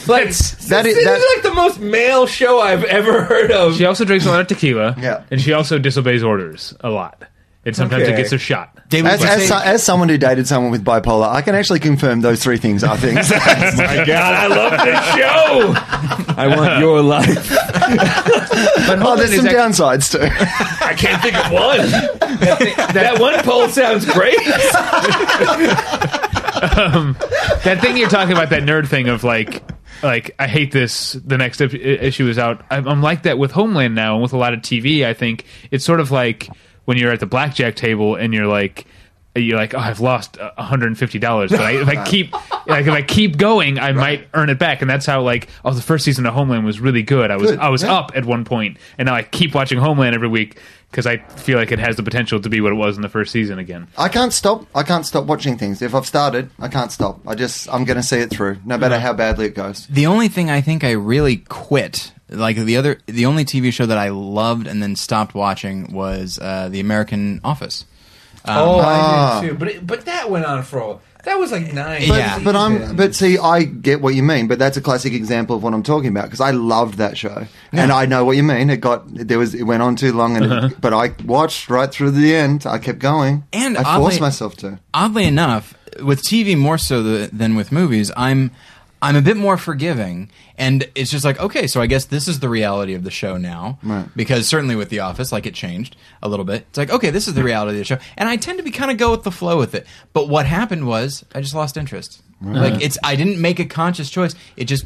like 0.06 0.28
That 0.30 0.56
that 0.68 0.86
is- 0.86 0.96
is, 0.96 1.04
that- 1.04 1.34
like 1.36 1.42
the 1.42 1.54
most 1.54 1.80
male 1.80 2.26
show 2.26 2.60
I've 2.60 2.84
ever 2.84 3.22
heard 3.24 3.50
of. 3.50 3.76
She 3.76 3.84
also 3.84 4.04
drinks 4.04 4.24
a 4.26 4.30
lot 4.30 4.40
of 4.40 4.46
tequila, 4.46 4.94
Yeah. 4.98 5.24
and 5.30 5.40
she 5.40 5.52
also 5.52 5.78
disobeys 5.78 6.22
orders 6.24 6.74
a 6.80 6.88
lot. 6.90 7.24
And 7.66 7.74
sometimes 7.74 8.02
it 8.02 8.08
Okay. 8.08 8.16
gets 8.18 8.32
a 8.32 8.38
shot. 8.38 8.78
David, 8.90 9.10
As, 9.12 9.20
you 9.22 9.26
as, 9.26 9.40
say- 9.42 9.46
so- 9.48 9.56
as 9.58 9.82
someone 9.82 10.08
who 10.10 10.18
dated 10.18 10.46
someone 10.46 10.70
with 10.70 10.84
bipolar, 10.84 11.28
I 11.28 11.40
can 11.40 11.54
actually 11.54 11.80
confirm 11.80 12.20
those 12.20 12.42
three 12.42 12.58
things 12.58 12.84
are 12.84 12.96
things. 12.96 13.30
Oh 13.34 13.36
my 13.78 14.04
God, 14.04 14.34
I 14.34 14.46
love 14.46 14.72
this 14.84 15.04
show. 15.16 16.34
I 16.36 16.46
want 16.56 16.78
your 16.80 17.00
life. 17.02 17.48
But 17.50 18.98
oh, 19.00 19.16
there's 19.16 19.30
Homeland 19.30 19.30
is 19.32 19.36
some 19.36 19.46
actually- 19.46 19.54
downsides 19.54 20.12
too. 20.12 20.28
I 20.84 20.94
can't 20.94 21.22
think 21.22 21.36
of 21.36 21.50
one. 21.52 21.78
that, 22.40 22.90
that 22.94 23.18
one 23.20 23.40
poll 23.42 23.68
sounds 23.68 24.04
great. 24.12 24.36
Um, 26.64 27.16
that 27.64 27.78
thing 27.80 27.96
you're 27.96 28.08
talking 28.08 28.32
about, 28.32 28.50
that 28.50 28.62
nerd 28.62 28.88
thing 28.88 29.08
of 29.08 29.24
like, 29.24 29.62
like 30.02 30.34
I 30.38 30.46
hate 30.46 30.72
this. 30.72 31.12
The 31.14 31.36
next 31.38 31.60
i- 31.60 31.64
issue 31.66 32.28
is 32.28 32.38
out. 32.38 32.64
I'm, 32.70 32.86
I'm 32.88 33.02
like 33.02 33.24
that 33.24 33.38
with 33.38 33.52
Homeland 33.52 33.94
now, 33.94 34.14
and 34.14 34.22
with 34.22 34.32
a 34.32 34.36
lot 34.38 34.54
of 34.54 34.60
TV. 34.60 35.04
I 35.06 35.14
think 35.14 35.44
it's 35.70 35.84
sort 35.84 36.00
of 36.00 36.10
like 36.10 36.48
when 36.84 36.96
you're 36.98 37.12
at 37.12 37.20
the 37.20 37.26
blackjack 37.26 37.76
table 37.76 38.16
and 38.16 38.34
you're 38.34 38.46
like. 38.46 38.86
You're 39.36 39.56
like, 39.58 39.74
oh, 39.74 39.78
I've 39.78 39.98
lost 39.98 40.38
uh, 40.38 40.52
150 40.54 41.18
dollars, 41.18 41.50
but 41.50 41.58
I, 41.58 41.72
if 41.72 41.88
I 41.88 42.04
keep, 42.08 42.32
like, 42.68 42.86
if 42.86 42.92
I 42.92 43.02
keep 43.02 43.36
going, 43.36 43.80
I 43.80 43.90
might 43.90 44.28
earn 44.32 44.48
it 44.48 44.60
back. 44.60 44.80
And 44.80 44.88
that's 44.88 45.06
how, 45.06 45.22
like, 45.22 45.48
oh, 45.64 45.72
the 45.72 45.82
first 45.82 46.04
season 46.04 46.24
of 46.24 46.34
Homeland 46.34 46.64
was 46.64 46.78
really 46.78 47.02
good. 47.02 47.32
I 47.32 47.36
was, 47.36 47.50
Good, 47.50 47.58
I 47.58 47.68
was 47.68 47.82
yeah. 47.82 47.94
up 47.94 48.12
at 48.14 48.24
one 48.26 48.44
point, 48.44 48.76
and 48.96 49.06
now 49.06 49.16
I 49.16 49.22
keep 49.24 49.52
watching 49.52 49.80
Homeland 49.80 50.14
every 50.14 50.28
week 50.28 50.60
because 50.88 51.04
I 51.04 51.16
feel 51.16 51.58
like 51.58 51.72
it 51.72 51.80
has 51.80 51.96
the 51.96 52.04
potential 52.04 52.40
to 52.40 52.48
be 52.48 52.60
what 52.60 52.70
it 52.70 52.76
was 52.76 52.94
in 52.94 53.02
the 53.02 53.08
first 53.08 53.32
season 53.32 53.58
again. 53.58 53.88
I 53.98 54.08
can't 54.08 54.32
stop. 54.32 54.68
I 54.72 54.84
can't 54.84 55.04
stop 55.04 55.24
watching 55.24 55.58
things. 55.58 55.82
If 55.82 55.96
I've 55.96 56.06
started, 56.06 56.50
I 56.60 56.68
can't 56.68 56.92
stop. 56.92 57.18
I 57.26 57.34
just 57.34 57.68
I'm 57.74 57.82
going 57.84 57.96
to 57.96 58.04
see 58.04 58.18
it 58.18 58.30
through, 58.30 58.58
no 58.64 58.78
matter 58.78 59.00
how 59.00 59.14
badly 59.14 59.46
it 59.46 59.56
goes. 59.56 59.88
The 59.88 60.06
only 60.06 60.28
thing 60.28 60.48
I 60.48 60.60
think 60.60 60.84
I 60.84 60.92
really 60.92 61.38
quit, 61.38 62.12
like 62.28 62.56
the 62.56 62.76
other, 62.76 62.98
the 63.06 63.26
only 63.26 63.44
TV 63.44 63.72
show 63.72 63.86
that 63.86 63.98
I 63.98 64.08
loved 64.10 64.66
and 64.66 64.82
then 64.82 64.96
stopped 64.96 65.34
watching 65.34 65.92
was 65.92 66.38
uh, 66.40 66.68
The 66.70 66.80
American 66.80 67.40
Office. 67.44 67.84
Oh, 68.46 68.80
Ah. 68.82 69.38
I 69.38 69.40
did 69.40 69.48
too. 69.50 69.54
But 69.58 69.68
it, 69.68 69.86
but 69.86 70.04
that 70.06 70.30
went 70.30 70.44
on 70.44 70.62
for 70.62 70.78
a 70.78 70.98
that 71.24 71.38
was 71.38 71.50
like 71.50 71.72
nine. 71.72 72.02
But- 72.02 72.08
But, 72.08 72.18
Yeah. 72.18 72.38
but 72.44 72.54
I'm 72.56 72.96
but 72.96 73.14
see, 73.14 73.38
I 73.38 73.62
get 73.64 74.02
what 74.02 74.14
you 74.14 74.22
mean. 74.22 74.46
But 74.46 74.58
that's 74.58 74.76
a 74.76 74.82
classic 74.82 75.14
example 75.14 75.56
of 75.56 75.62
what 75.62 75.72
I'm 75.72 75.82
talking 75.82 76.10
about 76.10 76.24
because 76.24 76.42
I 76.42 76.50
loved 76.50 76.98
that 76.98 77.16
show, 77.16 77.46
and 77.72 77.90
I 77.90 78.04
know 78.04 78.26
what 78.26 78.36
you 78.36 78.42
mean. 78.42 78.68
It 78.68 78.82
got 78.82 79.04
there 79.08 79.38
was 79.38 79.54
it 79.54 79.62
went 79.62 79.82
on 79.82 79.96
too 79.96 80.12
long, 80.12 80.36
and 80.36 80.52
it, 80.52 80.80
but 80.82 80.92
I 80.92 81.14
watched 81.24 81.70
right 81.70 81.90
through 81.90 82.10
the 82.10 82.34
end. 82.34 82.66
I 82.66 82.76
kept 82.78 82.98
going, 82.98 83.44
And 83.54 83.78
I 83.78 83.82
oddly- 83.84 84.02
forced 84.04 84.20
myself 84.20 84.56
to. 84.56 84.78
Oddly 84.92 85.24
enough, 85.24 85.72
with 86.02 86.20
TV 86.22 86.58
more 86.58 86.76
so 86.76 87.02
th- 87.02 87.30
than 87.32 87.56
with 87.56 87.72
movies, 87.72 88.10
I'm 88.18 88.50
I'm 89.04 89.16
a 89.16 89.22
bit 89.22 89.36
more 89.36 89.58
forgiving, 89.58 90.30
and 90.56 90.88
it's 90.94 91.10
just 91.10 91.24
like 91.24 91.38
okay, 91.38 91.66
so 91.66 91.82
I 91.82 91.86
guess 91.86 92.06
this 92.06 92.26
is 92.26 92.40
the 92.40 92.48
reality 92.48 92.94
of 92.94 93.04
the 93.04 93.10
show 93.10 93.36
now. 93.36 93.78
Right. 93.82 94.08
Because 94.16 94.48
certainly 94.48 94.76
with 94.76 94.88
The 94.88 95.00
Office, 95.00 95.30
like 95.30 95.44
it 95.44 95.52
changed 95.52 95.94
a 96.22 96.28
little 96.28 96.46
bit. 96.46 96.64
It's 96.70 96.78
like 96.78 96.90
okay, 96.90 97.10
this 97.10 97.28
is 97.28 97.34
the 97.34 97.44
reality 97.44 97.72
of 97.72 97.78
the 97.78 97.84
show, 97.84 97.98
and 98.16 98.28
I 98.28 98.36
tend 98.36 98.58
to 98.58 98.64
be 98.64 98.70
kind 98.70 98.90
of 98.90 98.96
go 98.96 99.10
with 99.10 99.22
the 99.22 99.30
flow 99.30 99.58
with 99.58 99.74
it. 99.74 99.86
But 100.14 100.28
what 100.28 100.46
happened 100.46 100.86
was 100.86 101.22
I 101.34 101.42
just 101.42 101.54
lost 101.54 101.76
interest. 101.76 102.22
Like 102.40 102.82
it's 102.82 102.98
I 103.04 103.16
didn't 103.16 103.40
make 103.40 103.58
a 103.58 103.64
conscious 103.64 104.10
choice. 104.10 104.34
It 104.56 104.64
just 104.64 104.84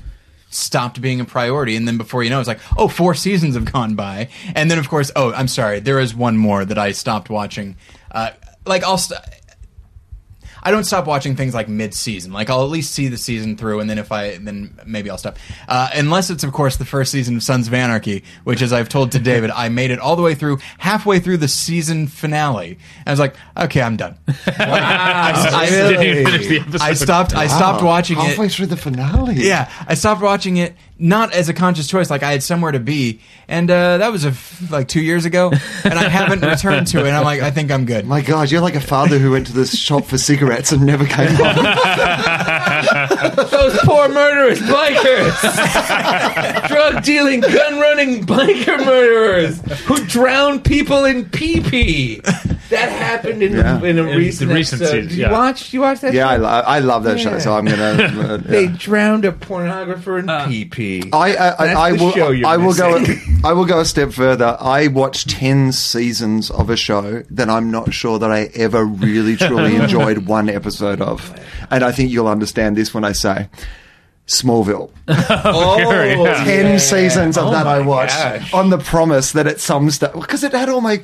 stopped 0.50 1.00
being 1.00 1.20
a 1.20 1.24
priority 1.24 1.76
and 1.76 1.86
then 1.86 1.98
before 1.98 2.24
you 2.24 2.30
know 2.30 2.40
it's 2.40 2.48
like 2.48 2.60
oh 2.78 2.88
four 2.88 3.14
seasons 3.14 3.54
have 3.54 3.70
gone 3.70 3.94
by 3.94 4.28
and 4.54 4.70
then 4.70 4.78
of 4.78 4.88
course 4.88 5.10
oh 5.14 5.30
i'm 5.34 5.46
sorry 5.46 5.78
there 5.78 6.00
is 6.00 6.14
one 6.14 6.38
more 6.38 6.64
that 6.64 6.78
i 6.78 6.90
stopped 6.90 7.28
watching 7.28 7.76
uh, 8.12 8.30
like 8.64 8.82
i'll 8.82 8.96
st- 8.96 9.20
I 10.62 10.70
don't 10.70 10.84
stop 10.84 11.06
watching 11.06 11.36
things 11.36 11.54
like 11.54 11.68
mid-season. 11.68 12.32
Like 12.32 12.50
I'll 12.50 12.62
at 12.62 12.70
least 12.70 12.92
see 12.92 13.08
the 13.08 13.16
season 13.18 13.56
through, 13.56 13.80
and 13.80 13.88
then 13.88 13.98
if 13.98 14.10
I 14.12 14.36
then 14.38 14.78
maybe 14.86 15.10
I'll 15.10 15.18
stop. 15.18 15.36
Uh, 15.68 15.88
unless 15.94 16.30
it's 16.30 16.44
of 16.44 16.52
course 16.52 16.76
the 16.76 16.84
first 16.84 17.12
season 17.12 17.36
of 17.36 17.42
Sons 17.42 17.68
of 17.68 17.74
Anarchy, 17.74 18.24
which 18.44 18.62
as 18.62 18.72
I've 18.72 18.88
told 18.88 19.12
to 19.12 19.18
David, 19.18 19.50
I 19.50 19.68
made 19.68 19.90
it 19.90 19.98
all 19.98 20.16
the 20.16 20.22
way 20.22 20.34
through, 20.34 20.58
halfway 20.78 21.20
through 21.20 21.36
the 21.38 21.48
season 21.48 22.06
finale. 22.06 22.78
And 22.98 23.08
I 23.08 23.10
was 23.10 23.20
like, 23.20 23.34
okay, 23.56 23.80
I'm 23.82 23.96
done. 23.96 24.16
I, 24.46 25.32
I- 25.54 25.66
Didn't 25.70 26.02
even 26.02 26.24
finish 26.26 26.46
the 26.48 26.60
episode. 26.60 26.80
I 26.82 26.92
stopped. 26.94 27.34
I 27.34 27.46
stopped 27.46 27.82
Wow. 27.82 27.88
watching 27.88 28.16
halfway 28.16 28.46
it. 28.46 28.52
through 28.52 28.66
the 28.66 28.76
finale. 28.76 29.34
Yeah, 29.36 29.70
I 29.86 29.94
stopped 29.94 30.22
watching 30.22 30.56
it 30.56 30.74
not 31.00 31.32
as 31.32 31.48
a 31.48 31.54
conscious 31.54 31.86
choice, 31.86 32.10
like 32.10 32.24
I 32.24 32.32
had 32.32 32.42
somewhere 32.42 32.72
to 32.72 32.80
be, 32.80 33.20
and 33.46 33.70
uh, 33.70 33.98
that 33.98 34.10
was 34.10 34.24
a 34.24 34.28
f- 34.30 34.68
like 34.70 34.88
two 34.88 35.00
years 35.00 35.24
ago, 35.26 35.52
and 35.84 35.94
I 35.94 36.08
haven't 36.08 36.40
returned 36.42 36.88
to 36.88 36.98
it. 37.04 37.06
And 37.06 37.16
I'm 37.16 37.22
like, 37.24 37.40
I 37.40 37.52
think 37.52 37.70
I'm 37.70 37.84
good. 37.84 38.04
My 38.04 38.20
God, 38.20 38.50
you're 38.50 38.60
like 38.60 38.74
a 38.74 38.80
father 38.80 39.18
who 39.20 39.30
went 39.30 39.46
to 39.46 39.52
the 39.52 39.64
shop 39.64 40.06
for 40.06 40.18
cigarettes 40.18 40.47
and 40.48 40.86
never 40.86 41.04
came 41.04 41.28
home. 41.34 41.64
Those 43.50 43.78
poor 43.84 44.08
murderous 44.08 44.60
bikers, 44.60 46.68
drug 46.68 47.04
dealing, 47.04 47.40
gun 47.40 47.80
running 47.80 48.24
biker 48.24 48.78
murderers 48.84 49.60
who 49.82 50.04
drown 50.06 50.60
people 50.60 51.04
in 51.04 51.28
pee 51.28 51.60
pee. 51.60 52.20
That 52.70 52.90
happened 52.90 53.42
in, 53.42 53.54
Yeah. 53.56 53.82
in 53.82 53.98
a 53.98 54.02
In 54.04 54.16
recent 54.18 54.48
the 54.50 54.54
recent 54.54 54.82
episode. 54.82 54.94
season, 54.94 55.08
Did 55.08 55.16
you 55.16 55.22
yeah. 55.24 55.32
watch? 55.32 55.72
You 55.72 55.80
watch 55.80 56.00
that? 56.00 56.12
yeah, 56.12 56.28
I, 56.28 56.36
show? 56.36 56.42
lo- 56.42 56.48
I 56.48 56.78
love 56.80 57.04
that 57.04 57.18
show, 57.18 57.38
so 57.38 57.54
I'm 57.54 57.64
gonna. 57.64 57.88
Uh, 58.28 58.36
They 58.36 58.66
drowned 58.66 59.24
a 59.24 59.32
pornographer 59.32 60.18
in 60.18 60.50
pee 60.50 60.64
pee. 60.66 61.10
I, 61.12 61.34
I, 61.34 61.48
I, 61.48 61.88
I 61.88 61.92
will. 61.92 62.46
I 62.46 62.56
will 62.58 62.74
go. 62.74 63.02
I 63.44 63.52
will 63.54 63.64
go 63.64 63.80
a 63.80 63.84
step 63.84 64.12
further. 64.12 64.56
I 64.60 64.88
watched 64.88 65.30
ten 65.30 65.72
seasons 65.72 66.50
of 66.50 66.68
a 66.68 66.76
show 66.76 67.22
that 67.30 67.48
I'm 67.48 67.70
not 67.70 67.94
sure 67.94 68.18
that 68.18 68.30
I 68.30 68.50
ever 68.54 68.84
really 68.84 69.36
truly 69.36 69.76
enjoyed 69.82 70.26
one 70.26 70.48
episode 70.50 71.00
of, 71.00 71.34
and 71.70 71.82
I 71.82 71.92
think 71.92 72.10
you'll 72.10 72.28
understand 72.28 72.76
this 72.76 72.92
when 72.92 73.04
I 73.04 73.12
say 73.12 73.48
Smallville. 74.28 74.90
Oh, 75.10 75.82
oh, 75.86 76.04
yeah. 76.04 76.44
Ten 76.44 76.66
yeah. 76.66 76.78
seasons 76.78 77.38
of 77.38 77.46
Oh 77.46 77.50
that 77.50 77.66
I 77.66 77.80
watched 77.80 78.12
gosh. 78.16 78.52
on 78.52 78.68
the 78.70 78.78
promise 78.78 79.32
that 79.32 79.46
at 79.46 79.58
some 79.58 79.90
stage 79.90 80.12
because 80.12 80.44
it 80.44 80.52
had 80.52 80.68
all 80.68 80.82
my 80.82 81.02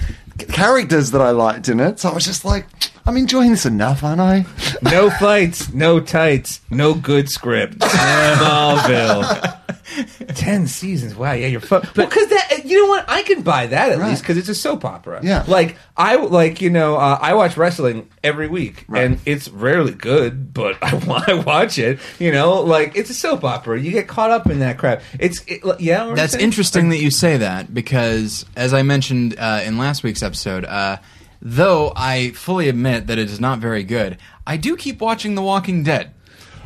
characters 0.50 1.10
that 1.12 1.22
I 1.22 1.30
liked 1.30 1.68
in 1.68 1.80
it, 1.80 1.98
so 2.00 2.10
I 2.10 2.14
was 2.14 2.24
just 2.24 2.44
like, 2.44 2.66
I'm 3.06 3.16
enjoying 3.16 3.50
this 3.50 3.64
enough, 3.66 4.04
aren't 4.04 4.20
I? 4.20 4.44
No 4.82 5.08
fights, 5.10 5.72
no 5.72 6.00
tights, 6.00 6.60
no 6.70 6.94
good 6.94 7.30
script. 7.30 7.78
Smallville. 7.80 9.58
Ten 10.34 10.66
seasons. 10.66 11.14
Wow. 11.14 11.32
Yeah, 11.32 11.46
you're 11.48 11.60
fun. 11.60 11.82
Well, 11.96 12.06
because 12.06 12.28
that 12.28 12.62
you 12.64 12.82
know 12.82 12.88
what, 12.88 13.04
I 13.08 13.22
can 13.22 13.42
buy 13.42 13.66
that 13.66 13.92
at 13.92 13.98
Right. 13.98 14.10
least 14.10 14.22
because 14.22 14.36
it's 14.36 14.48
a 14.48 14.54
soap 14.54 14.84
opera. 14.84 15.20
Yeah. 15.22 15.44
Like 15.46 15.76
I 15.96 16.16
like 16.16 16.60
you 16.60 16.70
know 16.70 16.96
uh, 16.96 17.18
I 17.20 17.34
watch 17.34 17.56
wrestling 17.56 18.08
every 18.22 18.48
week 18.48 18.84
Right. 18.88 19.04
and 19.04 19.20
it's 19.26 19.48
rarely 19.48 19.92
good, 19.92 20.52
but 20.54 20.76
I 20.82 20.94
want 20.94 21.26
to 21.26 21.36
watch 21.42 21.78
it. 21.78 21.98
You 22.18 22.32
know, 22.32 22.60
like 22.62 22.96
it's 22.96 23.10
a 23.10 23.14
soap 23.14 23.44
opera. 23.44 23.80
You 23.80 23.90
get 23.90 24.08
caught 24.08 24.30
up 24.30 24.48
in 24.50 24.60
that 24.60 24.78
crap. 24.78 25.02
It's 25.18 25.42
it, 25.46 25.60
yeah. 25.64 25.68
what 25.68 25.80
were 25.80 26.10
you 26.10 26.16
That's 26.16 26.32
saying? 26.32 26.44
interesting 26.44 26.88
that 26.90 26.98
you 26.98 27.10
say 27.10 27.36
that 27.38 27.72
because, 27.74 28.46
as 28.56 28.72
I 28.74 28.82
mentioned 28.82 29.36
uh, 29.38 29.62
in 29.64 29.78
last 29.78 30.02
week's 30.02 30.22
episode, 30.22 30.64
uh, 30.64 30.98
though 31.42 31.92
I 31.94 32.30
fully 32.30 32.68
admit 32.68 33.06
that 33.08 33.18
it 33.18 33.30
is 33.30 33.40
not 33.40 33.58
very 33.58 33.84
good, 33.84 34.18
I 34.46 34.56
do 34.56 34.76
keep 34.76 35.00
watching 35.00 35.34
The 35.34 35.42
Walking 35.42 35.82
Dead. 35.82 36.12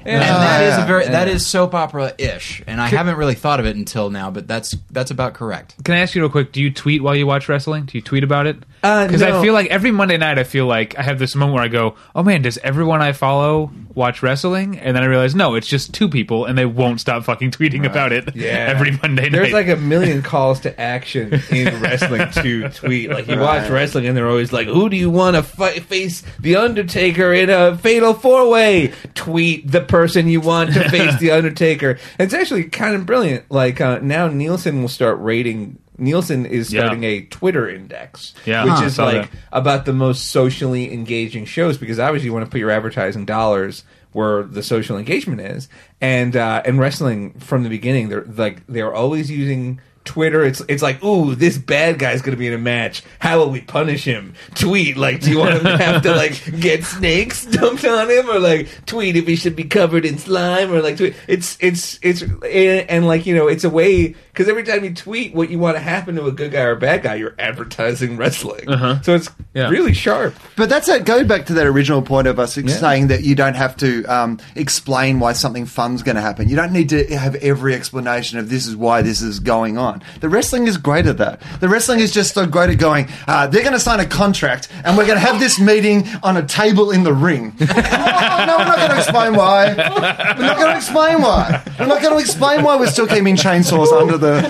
And 0.05 0.23
that 0.23 0.63
is 0.63 0.77
yeah, 0.77 0.85
a 0.85 0.87
very 0.87 1.05
yeah. 1.05 1.11
that 1.13 1.29
is 1.29 1.47
soap 1.47 1.75
opera 1.75 2.15
ish, 2.19 2.63
and 2.67 2.81
I 2.81 2.89
haven't 2.89 3.17
really 3.17 3.35
thought 3.35 3.61
of 3.61 3.67
it 3.67 3.77
until 3.77 4.11
now, 4.11 4.31
but 4.31 4.47
that's 4.47 4.77
that's 4.91 5.11
about 5.11 5.35
correct. 5.35 5.83
Can 5.85 5.95
I 5.95 5.99
ask 5.99 6.15
you 6.15 6.23
real 6.23 6.31
quick? 6.31 6.53
Do 6.53 6.63
you 6.63 6.71
tweet 6.71 7.03
while 7.03 7.17
you 7.17 7.27
watch 7.27 7.49
wrestling? 7.49 7.87
Do 7.87 7.99
you 7.99 8.03
tweet 8.03 8.25
about 8.25 8.47
it? 8.47 8.57
Uh, 8.83 9.07
Because 9.07 9.21
no. 9.23 9.39
I 9.39 9.43
feel 9.43 9.53
like 9.55 9.69
every 9.71 9.91
Monday 9.91 10.17
night, 10.17 10.39
I 10.39 10.45
feel 10.45 10.67
like 10.67 10.99
I 10.99 11.03
have 11.03 11.19
this 11.19 11.35
moment 11.35 11.55
where 11.55 11.65
I 11.65 11.69
go, 11.69 11.97
"Oh 12.15 12.23
man, 12.23 12.43
does 12.43 12.59
everyone 12.59 13.03
I 13.03 13.13
follow 13.13 13.71
watch 13.95 14.23
wrestling?" 14.23 14.79
And 14.79 14.95
then 14.97 15.03
I 15.03 15.07
realize, 15.07 15.35
no, 15.35 15.55
it's 15.57 15.67
just 15.67 15.93
two 15.95 16.09
people, 16.09 16.45
and 16.45 16.57
they 16.57 16.67
won't 16.67 17.01
stop 17.01 17.25
fucking 17.25 17.51
tweeting 17.51 17.85
about 17.85 18.13
it. 18.13 18.35
Yeah. 18.39 18.73
every 18.75 18.93
Monday 19.03 19.23
night. 19.31 19.33
There's 19.33 19.53
like 19.53 19.69
a 19.69 19.77
million 19.77 20.23
calls 20.23 20.61
to 20.61 20.81
action 20.81 21.43
in 21.51 21.81
wrestling 21.83 22.31
to 22.31 22.69
tweet. 22.71 23.11
Like 23.11 23.27
you 23.27 23.39
watch 23.39 23.69
wrestling 23.69 24.07
and 24.07 24.17
they're 24.17 24.29
always 24.29 24.53
like, 24.53 24.69
"Who 24.69 24.89
do 24.89 24.97
you 24.97 25.11
want 25.11 25.35
to 25.37 25.43
fight, 25.43 25.83
face 25.85 26.23
the 26.39 26.57
Undertaker 26.57 27.33
in 27.33 27.51
a 27.51 27.77
fatal 27.77 28.15
four 28.15 28.49
way?" 28.49 28.93
Tweet 29.15 29.71
the 29.71 29.81
person 29.81 30.29
you 30.29 30.41
want 30.41 30.73
to 30.75 30.89
face 30.89 31.17
the 31.21 31.33
Undertaker. 31.33 31.99
It's 32.19 32.33
actually 32.35 32.65
kind 32.65 32.95
of 32.95 33.07
brilliant. 33.07 33.51
Like 33.51 33.81
uh, 33.81 33.99
now, 34.03 34.29
Nielsen 34.29 34.81
will 34.83 34.89
start 34.89 35.19
rating. 35.21 35.79
Nielsen 35.99 36.47
is 36.47 36.73
Yeah. 36.73 36.81
starting 36.83 37.05
a 37.05 37.23
Twitter 37.23 37.69
index, 37.69 38.33
Yeah. 38.47 38.65
which 38.65 38.73
Huh. 38.75 38.85
is 38.85 38.99
like 38.99 39.31
that. 39.31 39.39
about 39.53 39.85
the 39.85 39.93
most 39.93 40.31
socially 40.31 40.93
engaging 40.93 41.45
shows 41.45 41.77
because 41.79 41.99
obviously 41.99 42.27
you 42.27 42.33
want 42.33 42.45
to 42.45 42.51
put 42.51 42.61
your 42.61 42.71
advertising 42.71 43.25
dollars 43.25 43.85
where 44.13 44.43
the 44.45 44.63
social 44.63 44.97
engagement 44.97 45.41
is, 45.41 45.69
and 46.01 46.35
uh, 46.37 46.63
and 46.65 46.79
wrestling 46.79 47.35
from 47.39 47.63
the 47.63 47.69
beginning, 47.69 48.09
they're 48.09 48.25
like 48.37 48.63
they're 48.69 48.95
always 48.95 49.31
using. 49.31 49.81
Twitter, 50.09 50.43
it's 50.45 50.61
it's 50.69 50.83
like, 50.83 51.05
ooh, 51.05 51.35
this 51.35 51.59
bad 51.59 51.99
guy's 51.99 52.23
gonna 52.23 52.37
be 52.37 52.47
in 52.49 52.55
a 52.55 52.59
match. 52.59 53.03
How 53.19 53.39
will 53.39 53.51
we 53.51 53.61
punish 53.61 54.05
him? 54.05 54.35
Tweet 54.55 54.97
like, 54.97 55.21
do 55.21 55.31
you 55.31 55.39
want 55.39 55.55
him 55.57 55.65
to 55.65 55.77
have 55.77 56.03
to 56.03 56.15
like 56.15 56.43
get 56.61 56.83
snakes 56.85 57.45
dumped 57.47 57.85
on 57.85 58.11
him, 58.11 58.29
or 58.31 58.39
like 58.39 58.69
tweet 58.87 59.17
if 59.17 59.27
he 59.27 59.37
should 59.37 59.55
be 59.55 59.65
covered 59.65 60.05
in 60.05 60.19
slime, 60.19 60.73
or 60.73 60.81
like 60.81 60.97
tweet. 60.97 61.15
It's 61.29 61.57
it's 61.61 61.99
it's 62.03 62.23
and, 62.23 62.43
and 62.91 63.07
like 63.07 63.27
you 63.27 63.35
know, 63.37 63.47
it's 63.49 63.65
a 63.65 63.71
way 63.71 64.15
because 64.33 64.49
every 64.49 64.63
time 64.65 64.85
you 64.85 64.95
tweet 64.95 65.35
what 65.35 65.51
you 65.51 65.59
want 65.59 65.77
to 65.77 65.83
happen 65.83 66.15
to 66.17 66.25
a 66.27 66.33
good 66.33 66.53
guy 66.53 66.63
or 66.63 66.73
a 66.73 66.77
bad 66.77 67.03
guy, 67.03 67.17
you're 67.17 67.35
advertising 67.39 68.17
wrestling. 68.17 68.67
So 69.03 69.15
it's 69.15 69.29
Yeah. 69.55 69.69
really 69.69 69.93
sharp. 69.93 70.35
But 70.57 70.69
that's 70.69 70.89
it. 70.89 71.05
Going 71.05 71.27
back 71.27 71.47
to 71.47 71.55
that 71.55 71.67
original 71.67 72.03
point 72.03 72.29
of 72.29 72.39
us 72.39 72.55
saying 72.55 73.09
that 73.09 73.25
you 73.25 73.35
don't 73.35 73.55
have 73.57 73.77
to 73.79 74.05
um, 74.05 74.39
explain 74.55 75.19
why 75.19 75.33
something 75.33 75.67
fun's 75.67 76.03
going 76.05 76.15
to 76.15 76.21
happen. 76.23 76.49
You 76.49 76.55
don't 76.57 76.73
need 76.73 76.89
to 76.91 77.05
have 77.17 77.35
every 77.37 77.75
explanation 77.75 78.39
of 78.39 78.49
this 78.49 78.67
is 78.67 78.77
why 78.77 79.03
this 79.03 79.21
is 79.23 79.41
going 79.41 79.77
on. 79.77 79.98
The 80.21 80.29
wrestling 80.29 80.67
is 80.67 80.77
great 80.77 81.07
at 81.07 81.19
that. 81.19 81.41
The 81.61 81.69
wrestling 81.69 82.01
is 82.01 82.13
just 82.13 82.35
so 82.35 82.47
great 82.47 82.71
at 82.71 82.79
going. 82.79 83.09
Uh, 83.27 83.47
they're 83.47 83.63
going 83.63 83.75
to 83.75 83.81
sign 83.81 84.01
a 84.01 84.07
contract, 84.07 84.69
and 84.85 84.97
we're 84.97 85.07
going 85.07 85.19
to 85.19 85.27
have 85.27 85.41
this 85.41 85.59
meeting 85.59 86.07
on 86.23 86.37
a 86.37 86.45
table 86.45 86.91
in 86.91 87.03
the 87.03 87.13
ring. 87.13 87.55
no, 87.61 87.67
no, 87.67 88.57
we're 88.59 88.65
not 88.65 88.77
going 88.77 88.91
to 88.91 88.97
explain 88.97 89.35
why. 89.35 89.69
We're 89.69 90.47
not 90.47 90.57
going 90.57 90.71
to 90.71 90.77
explain 90.77 91.23
why. 91.23 91.63
We're 91.79 91.87
not 91.87 92.03
going 92.03 92.15
to 92.15 92.21
explain 92.21 92.63
why 92.63 92.77
we're 92.77 92.91
still 92.91 93.07
keeping 93.07 93.37
chainsaws 93.37 93.93
under 93.93 94.19
the. 94.19 94.43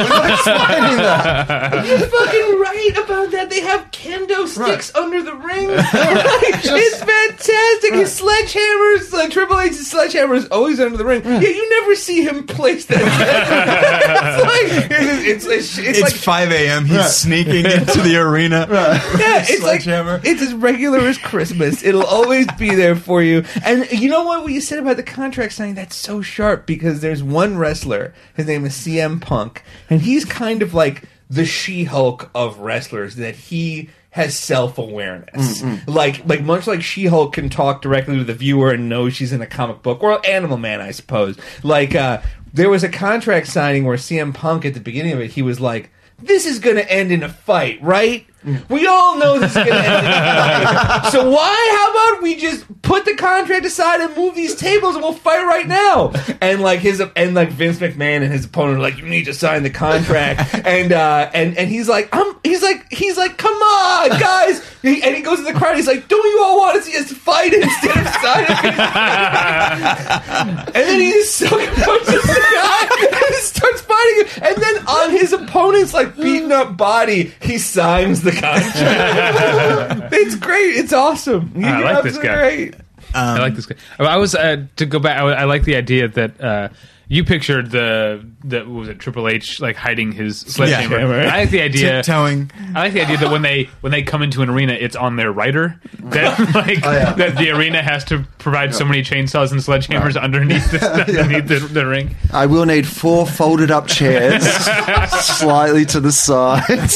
We're 0.00 0.08
not 0.08 0.30
explaining 0.30 0.96
that. 0.98 1.86
You're 1.86 1.98
fucking 1.98 2.60
right 2.60 2.92
about 3.04 3.30
that. 3.32 3.50
They 3.50 3.60
have 3.60 3.90
kendo 3.90 4.46
sticks 4.46 4.94
under 4.94 5.22
the 5.22 5.34
ring. 5.34 5.68
it's 5.70 6.98
fantastic. 6.98 7.94
His 7.94 8.20
sledgehammers, 8.20 9.12
like 9.12 9.30
Triple 9.30 9.60
H's 9.60 9.90
sledgehammer 9.90 10.34
is 10.34 10.46
always 10.48 10.80
under 10.80 10.96
the 10.96 11.04
ring. 11.04 11.22
Yeah, 11.24 11.40
you 11.40 11.70
never 11.80 11.94
see 11.94 12.22
him 12.22 12.46
place 12.46 12.86
that. 12.86 13.00
it's 13.00 14.72
like 14.72 14.79
it's, 14.90 15.46
it's, 15.46 15.78
it's, 15.78 15.98
It's 15.98 16.00
like 16.00 16.14
5 16.14 16.52
a.m. 16.52 16.84
He's 16.86 17.14
sneaking 17.14 17.66
into 17.66 18.00
the 18.00 18.16
arena. 18.20 18.66
yeah, 18.70 19.44
it's 19.48 19.62
like 19.62 19.82
it's 20.24 20.42
as 20.42 20.54
regular 20.54 21.00
as 21.00 21.18
Christmas. 21.18 21.82
It'll 21.82 22.04
always 22.04 22.46
be 22.58 22.74
there 22.74 22.96
for 22.96 23.22
you. 23.22 23.44
And 23.64 23.90
you 23.90 24.08
know 24.08 24.24
what? 24.24 24.42
What 24.42 24.52
you 24.52 24.60
said 24.60 24.78
about 24.78 24.96
the 24.96 25.02
contract 25.02 25.52
signing 25.52 25.74
that's 25.74 25.96
so 25.96 26.22
sharp 26.22 26.66
because 26.66 27.00
there's 27.00 27.22
one 27.22 27.58
wrestler. 27.58 28.14
His 28.34 28.46
name 28.46 28.64
is 28.64 28.72
CM 28.74 29.20
Punk, 29.20 29.62
and 29.88 30.00
he's 30.02 30.24
kind 30.24 30.62
of 30.62 30.74
like 30.74 31.04
the 31.28 31.44
She-Hulk 31.44 32.30
of 32.34 32.58
wrestlers. 32.58 33.16
That 33.16 33.34
he 33.36 33.88
has 34.10 34.36
self-awareness. 34.38 35.62
Like 35.86 36.26
like 36.26 36.42
much 36.42 36.66
like 36.66 36.82
she-hulk 36.82 37.32
can 37.34 37.48
talk 37.48 37.82
directly 37.82 38.16
to 38.16 38.24
the 38.24 38.34
viewer 38.34 38.70
and 38.72 38.88
know 38.88 39.08
she's 39.08 39.32
in 39.32 39.40
a 39.40 39.46
comic 39.46 39.82
book 39.82 40.02
or 40.02 40.24
animal 40.26 40.56
man 40.58 40.80
i 40.80 40.90
suppose. 40.90 41.38
Like 41.62 41.94
uh 41.94 42.20
there 42.52 42.68
was 42.68 42.82
a 42.82 42.88
contract 42.88 43.46
signing 43.46 43.84
where 43.84 43.96
cm 43.96 44.34
punk 44.34 44.64
at 44.64 44.74
the 44.74 44.80
beginning 44.80 45.12
of 45.12 45.20
it 45.20 45.30
he 45.30 45.42
was 45.42 45.60
like 45.60 45.90
this 46.18 46.44
is 46.44 46.58
gonna 46.58 46.80
end 46.80 47.12
in 47.12 47.22
a 47.22 47.28
fight 47.28 47.80
right 47.82 48.26
we 48.68 48.86
all 48.86 49.18
know 49.18 49.38
this 49.38 49.50
is 49.50 49.56
gonna 49.56 49.70
end 49.70 50.06
in 50.06 50.12
a 50.12 51.02
so 51.10 51.30
why 51.30 51.76
how 51.76 51.90
about 52.14 52.22
we 52.22 52.36
just 52.36 52.64
put 52.82 53.04
the 53.04 53.14
contract 53.14 53.66
aside 53.66 54.00
and 54.00 54.16
move 54.16 54.34
these 54.34 54.54
tables 54.56 54.94
and 54.94 55.02
we'll 55.04 55.12
fight 55.12 55.44
right 55.44 55.66
now? 55.68 56.12
And 56.40 56.60
like 56.62 56.80
his 56.80 57.02
and 57.16 57.34
like 57.34 57.50
vince 57.50 57.78
mcmahon 57.78 58.22
and 58.22 58.32
his 58.32 58.46
opponent 58.46 58.78
are 58.78 58.80
like 58.80 58.96
you 58.98 59.06
need 59.06 59.26
to 59.26 59.34
sign 59.34 59.62
the 59.62 59.70
contract. 59.70 60.40
And 60.70 60.92
uh 60.92 61.30
and 61.34 61.56
and 61.58 61.68
he's 61.68 61.88
like 61.88 62.08
i'm 62.12 62.34
he's 62.44 62.62
like 62.62 62.90
he's 62.92 63.16
like 63.16 63.36
come 63.38 63.54
on 63.54 64.10
guys. 64.20 64.62
He- 64.82 65.02
and 65.02 65.14
he 65.16 65.20
goes 65.22 65.38
to 65.38 65.44
the 65.44 65.52
crowd 65.52 65.76
he's 65.76 65.86
like 65.86 66.08
don't 66.08 66.24
you 66.24 66.42
all 66.42 66.58
want 66.58 66.76
to 66.76 66.82
see 66.90 66.96
us 66.98 67.12
fight 67.12 67.52
instead 67.52 67.96
of 67.98 68.06
signing? 68.22 68.56
And 70.00 70.74
then 70.74 71.00
he 71.00 71.12
just 71.12 71.36
so 71.36 71.48
punches 71.48 72.22
the 72.22 72.46
guy 72.54 73.06
and 73.26 73.34
starts 73.36 73.80
fighting 73.82 74.16
him. 74.26 74.42
And 74.42 74.56
then 74.62 74.86
on 74.86 75.10
his 75.10 75.32
opponent's 75.32 75.92
like 75.92 76.16
beaten 76.16 76.52
up 76.52 76.76
body 76.76 77.32
he 77.40 77.58
signs 77.58 78.22
the 78.22 78.29
contract 78.32 80.12
it's 80.12 80.34
great 80.36 80.76
it's 80.76 80.92
awesome 80.92 81.52
I 81.56 81.78
You're 81.78 81.84
like 81.92 82.02
this 82.04 82.16
absolutely 82.16 82.28
guy. 82.28 82.42
right. 82.42 82.74
I 83.12 83.38
like 83.40 83.54
this 83.56 83.66
guy. 83.66 83.74
I 83.98 84.16
was 84.18 84.36
uh, 84.36 84.66
to 84.76 84.86
go 84.86 85.00
back. 85.00 85.20
I, 85.20 85.32
I 85.32 85.44
like 85.44 85.64
the 85.64 85.74
idea 85.74 86.06
that 86.06 86.40
uh, 86.40 86.68
you 87.08 87.24
pictured 87.24 87.72
the 87.72 88.24
the 88.44 88.60
what 88.60 88.68
was 88.68 88.88
it 88.88 89.00
Triple 89.00 89.26
H 89.26 89.58
like 89.60 89.74
hiding 89.74 90.12
his 90.12 90.38
sledgehammer. 90.38 91.22
Yeah. 91.22 91.34
I 91.34 91.38
like 91.40 91.50
the 91.50 91.60
idea. 91.62 92.02
Tiptoeing. 92.02 92.52
I 92.72 92.82
like 92.82 92.92
the 92.92 93.00
idea 93.00 93.16
that 93.16 93.32
when 93.32 93.42
they 93.42 93.64
when 93.80 93.90
they 93.90 94.02
come 94.04 94.22
into 94.22 94.42
an 94.42 94.48
arena, 94.50 94.74
it's 94.74 94.94
on 94.94 95.16
their 95.16 95.32
rider. 95.32 95.80
That 95.98 96.38
like 96.54 96.84
yeah. 96.84 97.14
that 97.14 97.36
the 97.36 97.50
arena 97.50 97.82
has 97.82 98.04
to 98.04 98.24
provide 98.38 98.76
so 98.76 98.84
many 98.84 99.02
chainsaws 99.02 99.50
and 99.50 99.60
sledgehammers 99.60 100.16
underneath 100.20 100.70
the, 100.70 100.80
underneath 101.20 101.48
the, 101.48 101.58
the 101.58 101.86
ring. 101.86 102.14
I 102.32 102.46
will 102.46 102.64
need 102.64 102.86
four 102.86 103.26
folded 103.26 103.72
up 103.72 103.88
chairs, 103.88 104.46
slightly 104.46 105.84
to 105.86 105.98
the 105.98 106.12
side. 106.12 106.90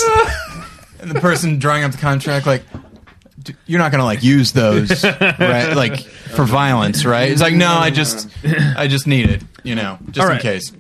And 1.05 1.15
the 1.15 1.21
person 1.21 1.59
drawing 1.59 1.85
up 1.85 1.93
the 1.93 1.99
contract, 1.99 2.47
like, 2.47 2.63
"D- 3.43 3.55
you're 3.67 3.79
not 3.79 3.91
going 3.93 3.99
to 3.99 4.05
like 4.07 4.23
use 4.23 4.53
those, 4.53 5.05
right? 5.05 5.73
Like 5.77 6.01
for 6.01 6.45
violence, 6.45 7.05
right? 7.05 7.31
It's 7.31 7.43
like, 7.43 7.55
no, 7.55 7.69
I 7.73 7.91
just, 7.91 8.29
I 8.45 8.87
just 8.89 9.07
need 9.07 9.29
it, 9.29 9.43
you 9.63 9.75
know, 9.75 9.99
just 10.07 10.19
All 10.19 10.27
in 10.27 10.33
right. 10.33 10.41
case. 10.43 10.73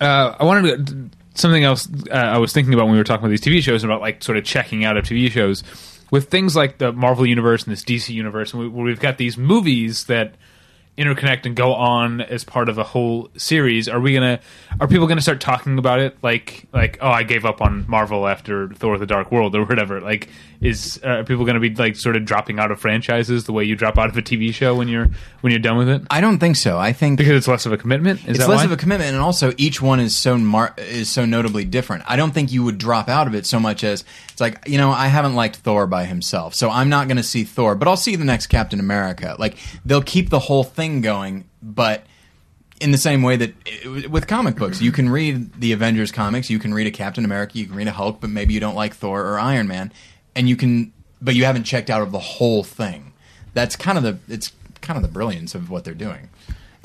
Uh, 0.00 0.34
I 0.38 0.44
wanted 0.44 0.86
to 0.86 1.10
something 1.34 1.64
else. 1.64 1.88
Uh, 2.10 2.14
I 2.14 2.38
was 2.38 2.52
thinking 2.52 2.74
about 2.74 2.84
when 2.84 2.92
we 2.92 2.98
were 2.98 3.04
talking 3.04 3.24
about 3.24 3.30
these 3.30 3.40
TV 3.40 3.62
shows 3.62 3.82
and 3.82 3.90
about 3.90 4.02
like 4.02 4.22
sort 4.22 4.36
of 4.38 4.44
checking 4.44 4.84
out 4.84 4.96
of 4.96 5.04
TV 5.04 5.30
shows 5.30 5.64
with 6.10 6.28
things 6.30 6.54
like 6.54 6.78
the 6.78 6.92
Marvel 6.92 7.26
universe 7.26 7.64
and 7.64 7.72
this 7.72 7.82
DC 7.82 8.10
universe, 8.10 8.52
and 8.52 8.62
we, 8.62 8.68
where 8.68 8.84
we've 8.84 9.00
got 9.00 9.16
these 9.18 9.38
movies 9.38 10.04
that 10.04 10.34
interconnect 10.96 11.44
and 11.44 11.56
go 11.56 11.74
on 11.74 12.20
as 12.20 12.44
part 12.44 12.68
of 12.68 12.78
a 12.78 12.84
whole 12.84 13.28
series. 13.36 13.88
Are 13.88 14.00
we 14.00 14.14
gonna? 14.14 14.40
Are 14.80 14.86
people 14.88 15.06
gonna 15.06 15.20
start 15.20 15.40
talking 15.40 15.78
about 15.78 16.00
it 16.00 16.16
like 16.22 16.66
like 16.72 16.98
oh 17.00 17.08
I 17.08 17.22
gave 17.22 17.44
up 17.44 17.60
on 17.60 17.84
Marvel 17.88 18.26
after 18.26 18.68
Thor: 18.68 18.98
The 18.98 19.06
Dark 19.06 19.32
World 19.32 19.56
or 19.56 19.64
whatever? 19.64 20.00
Like 20.00 20.28
is 20.60 21.00
uh, 21.04 21.08
are 21.08 21.24
people 21.24 21.44
gonna 21.44 21.60
be 21.60 21.74
like 21.74 21.96
sort 21.96 22.16
of 22.16 22.24
dropping 22.24 22.58
out 22.58 22.70
of 22.70 22.80
franchises 22.80 23.44
the 23.44 23.52
way 23.52 23.64
you 23.64 23.76
drop 23.76 23.98
out 23.98 24.08
of 24.08 24.16
a 24.16 24.22
TV 24.22 24.52
show 24.52 24.74
when 24.74 24.88
you're 24.88 25.08
when 25.40 25.50
you're 25.50 25.60
done 25.60 25.76
with 25.76 25.88
it? 25.88 26.02
I 26.10 26.20
don't 26.20 26.38
think 26.38 26.56
so. 26.56 26.78
I 26.78 26.92
think 26.92 27.18
Because 27.18 27.36
it's 27.36 27.48
less 27.48 27.66
of 27.66 27.72
a 27.72 27.76
commitment. 27.76 28.20
Is 28.28 28.38
it's 28.38 28.48
less 28.48 28.58
why? 28.58 28.64
of 28.64 28.72
a 28.72 28.76
commitment, 28.76 29.12
and 29.12 29.20
also 29.20 29.52
each 29.56 29.82
one 29.82 30.00
is 30.00 30.16
so 30.16 30.38
mar- 30.38 30.74
is 30.78 31.08
so 31.08 31.24
notably 31.24 31.64
different. 31.64 32.04
I 32.06 32.16
don't 32.16 32.32
think 32.32 32.52
you 32.52 32.62
would 32.64 32.78
drop 32.78 33.08
out 33.08 33.26
of 33.26 33.34
it 33.34 33.46
so 33.46 33.58
much 33.58 33.84
as 33.84 34.04
it's 34.30 34.40
like 34.40 34.68
you 34.68 34.78
know 34.78 34.90
I 34.90 35.08
haven't 35.08 35.34
liked 35.34 35.56
Thor 35.56 35.86
by 35.86 36.04
himself, 36.04 36.54
so 36.54 36.70
I'm 36.70 36.88
not 36.88 37.08
to 37.14 37.22
see 37.22 37.44
Thor, 37.44 37.74
but 37.74 37.88
I'll 37.88 37.96
see 37.96 38.16
the 38.16 38.24
next 38.24 38.48
Captain 38.48 38.80
America. 38.80 39.36
Like 39.38 39.56
they'll 39.84 40.02
keep 40.02 40.30
the 40.30 40.38
whole 40.38 40.64
thing 40.64 40.83
going, 41.00 41.44
but 41.62 42.04
in 42.80 42.90
the 42.90 42.98
same 42.98 43.22
way 43.22 43.36
that 43.36 43.54
i- 43.66 44.06
with 44.06 44.26
comic 44.26 44.56
books, 44.56 44.80
you 44.82 44.92
can 44.92 45.08
read 45.08 45.60
the 45.60 45.72
Avengers 45.72 46.10
comics, 46.12 46.50
you 46.50 46.58
can 46.58 46.74
read 46.74 46.86
a 46.86 46.90
Captain 46.90 47.24
America, 47.24 47.58
you 47.58 47.66
can 47.66 47.74
read 47.76 47.88
a 47.88 47.92
Hulk, 47.92 48.20
but 48.20 48.30
maybe 48.30 48.52
you 48.54 48.60
don't 48.60 48.74
like 48.74 48.94
Thor 48.94 49.22
or 49.26 49.38
Iron 49.38 49.68
Man, 49.68 49.92
and 50.34 50.48
you 50.48 50.56
can, 50.56 50.92
but 51.22 51.34
you 51.34 51.44
haven't 51.44 51.64
checked 51.64 51.90
out 51.90 52.02
of 52.02 52.12
the 52.12 52.18
whole 52.18 52.64
thing. 52.64 53.12
That's 53.54 53.76
kind 53.76 53.96
of 53.98 54.04
the 54.04 54.18
it's 54.32 54.52
kind 54.80 54.96
of 54.96 55.02
the 55.02 55.08
brilliance 55.08 55.54
of 55.54 55.70
what 55.70 55.84
they're 55.84 55.94
doing. 55.94 56.28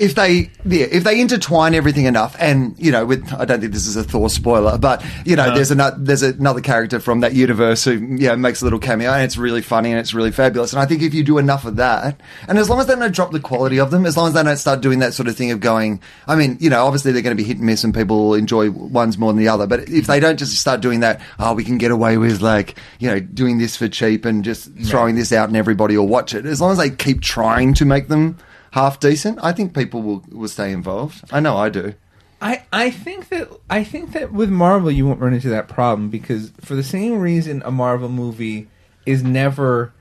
If 0.00 0.14
they 0.14 0.50
yeah, 0.64 0.86
if 0.90 1.04
they 1.04 1.20
intertwine 1.20 1.74
everything 1.74 2.06
enough, 2.06 2.34
and 2.38 2.74
you 2.78 2.90
know, 2.90 3.04
with 3.04 3.30
I 3.34 3.44
don't 3.44 3.60
think 3.60 3.74
this 3.74 3.86
is 3.86 3.96
a 3.96 4.02
Thor 4.02 4.30
spoiler, 4.30 4.78
but 4.78 5.04
you 5.26 5.36
know, 5.36 5.54
there's 5.54 5.70
another 5.70 5.94
there's 5.98 6.22
another 6.22 6.62
character 6.62 6.98
from 6.98 7.20
that 7.20 7.34
universe 7.34 7.84
who 7.84 8.16
yeah 8.18 8.34
makes 8.34 8.62
a 8.62 8.64
little 8.64 8.78
cameo, 8.78 9.12
and 9.12 9.22
it's 9.22 9.36
really 9.36 9.60
funny 9.60 9.90
and 9.90 10.00
it's 10.00 10.14
really 10.14 10.30
fabulous. 10.32 10.72
And 10.72 10.80
I 10.80 10.86
think 10.86 11.02
if 11.02 11.12
you 11.12 11.22
do 11.22 11.36
enough 11.36 11.66
of 11.66 11.76
that, 11.76 12.18
and 12.48 12.58
as 12.58 12.70
long 12.70 12.80
as 12.80 12.86
they 12.86 12.94
don't 12.94 13.14
drop 13.14 13.30
the 13.30 13.40
quality 13.40 13.78
of 13.78 13.90
them, 13.90 14.06
as 14.06 14.16
long 14.16 14.28
as 14.28 14.32
they 14.32 14.42
don't 14.42 14.56
start 14.56 14.80
doing 14.80 15.00
that 15.00 15.12
sort 15.12 15.28
of 15.28 15.36
thing 15.36 15.50
of 15.50 15.60
going, 15.60 16.00
I 16.26 16.34
mean, 16.34 16.56
you 16.60 16.70
know, 16.70 16.86
obviously 16.86 17.12
they're 17.12 17.20
going 17.20 17.36
to 17.36 17.42
be 17.42 17.46
hit 17.46 17.58
and 17.58 17.66
miss, 17.66 17.84
and 17.84 17.92
people 17.92 18.28
will 18.28 18.34
enjoy 18.34 18.70
ones 18.70 19.18
more 19.18 19.34
than 19.34 19.38
the 19.38 19.48
other. 19.48 19.66
But 19.66 19.90
if 19.90 20.06
they 20.06 20.18
don't 20.18 20.38
just 20.38 20.58
start 20.58 20.80
doing 20.80 21.00
that, 21.00 21.20
oh, 21.38 21.52
we 21.52 21.62
can 21.62 21.76
get 21.76 21.90
away 21.90 22.16
with 22.16 22.40
like 22.40 22.76
you 23.00 23.08
know 23.08 23.20
doing 23.20 23.58
this 23.58 23.76
for 23.76 23.86
cheap 23.86 24.24
and 24.24 24.46
just 24.46 24.74
throwing 24.84 25.14
this 25.14 25.30
out 25.30 25.48
and 25.48 25.58
everybody 25.58 25.98
will 25.98 26.08
watch 26.08 26.34
it. 26.34 26.46
As 26.46 26.58
long 26.58 26.72
as 26.72 26.78
they 26.78 26.88
keep 26.88 27.20
trying 27.20 27.74
to 27.74 27.84
make 27.84 28.08
them 28.08 28.38
half 28.72 29.00
decent, 29.00 29.38
I 29.42 29.52
think 29.52 29.74
people 29.74 30.02
will 30.02 30.24
will 30.30 30.48
stay 30.48 30.72
involved. 30.72 31.24
I 31.32 31.40
know 31.40 31.56
I 31.56 31.68
do. 31.68 31.94
I, 32.42 32.62
I 32.72 32.90
think 32.90 33.28
that 33.28 33.50
I 33.68 33.84
think 33.84 34.12
that 34.12 34.32
with 34.32 34.48
Marvel 34.48 34.90
you 34.90 35.06
won't 35.06 35.20
run 35.20 35.34
into 35.34 35.50
that 35.50 35.68
problem 35.68 36.08
because 36.08 36.50
for 36.60 36.74
the 36.74 36.82
same 36.82 37.18
reason 37.18 37.62
a 37.64 37.70
Marvel 37.70 38.08
movie 38.08 38.68
is 39.04 39.22
never 39.22 39.92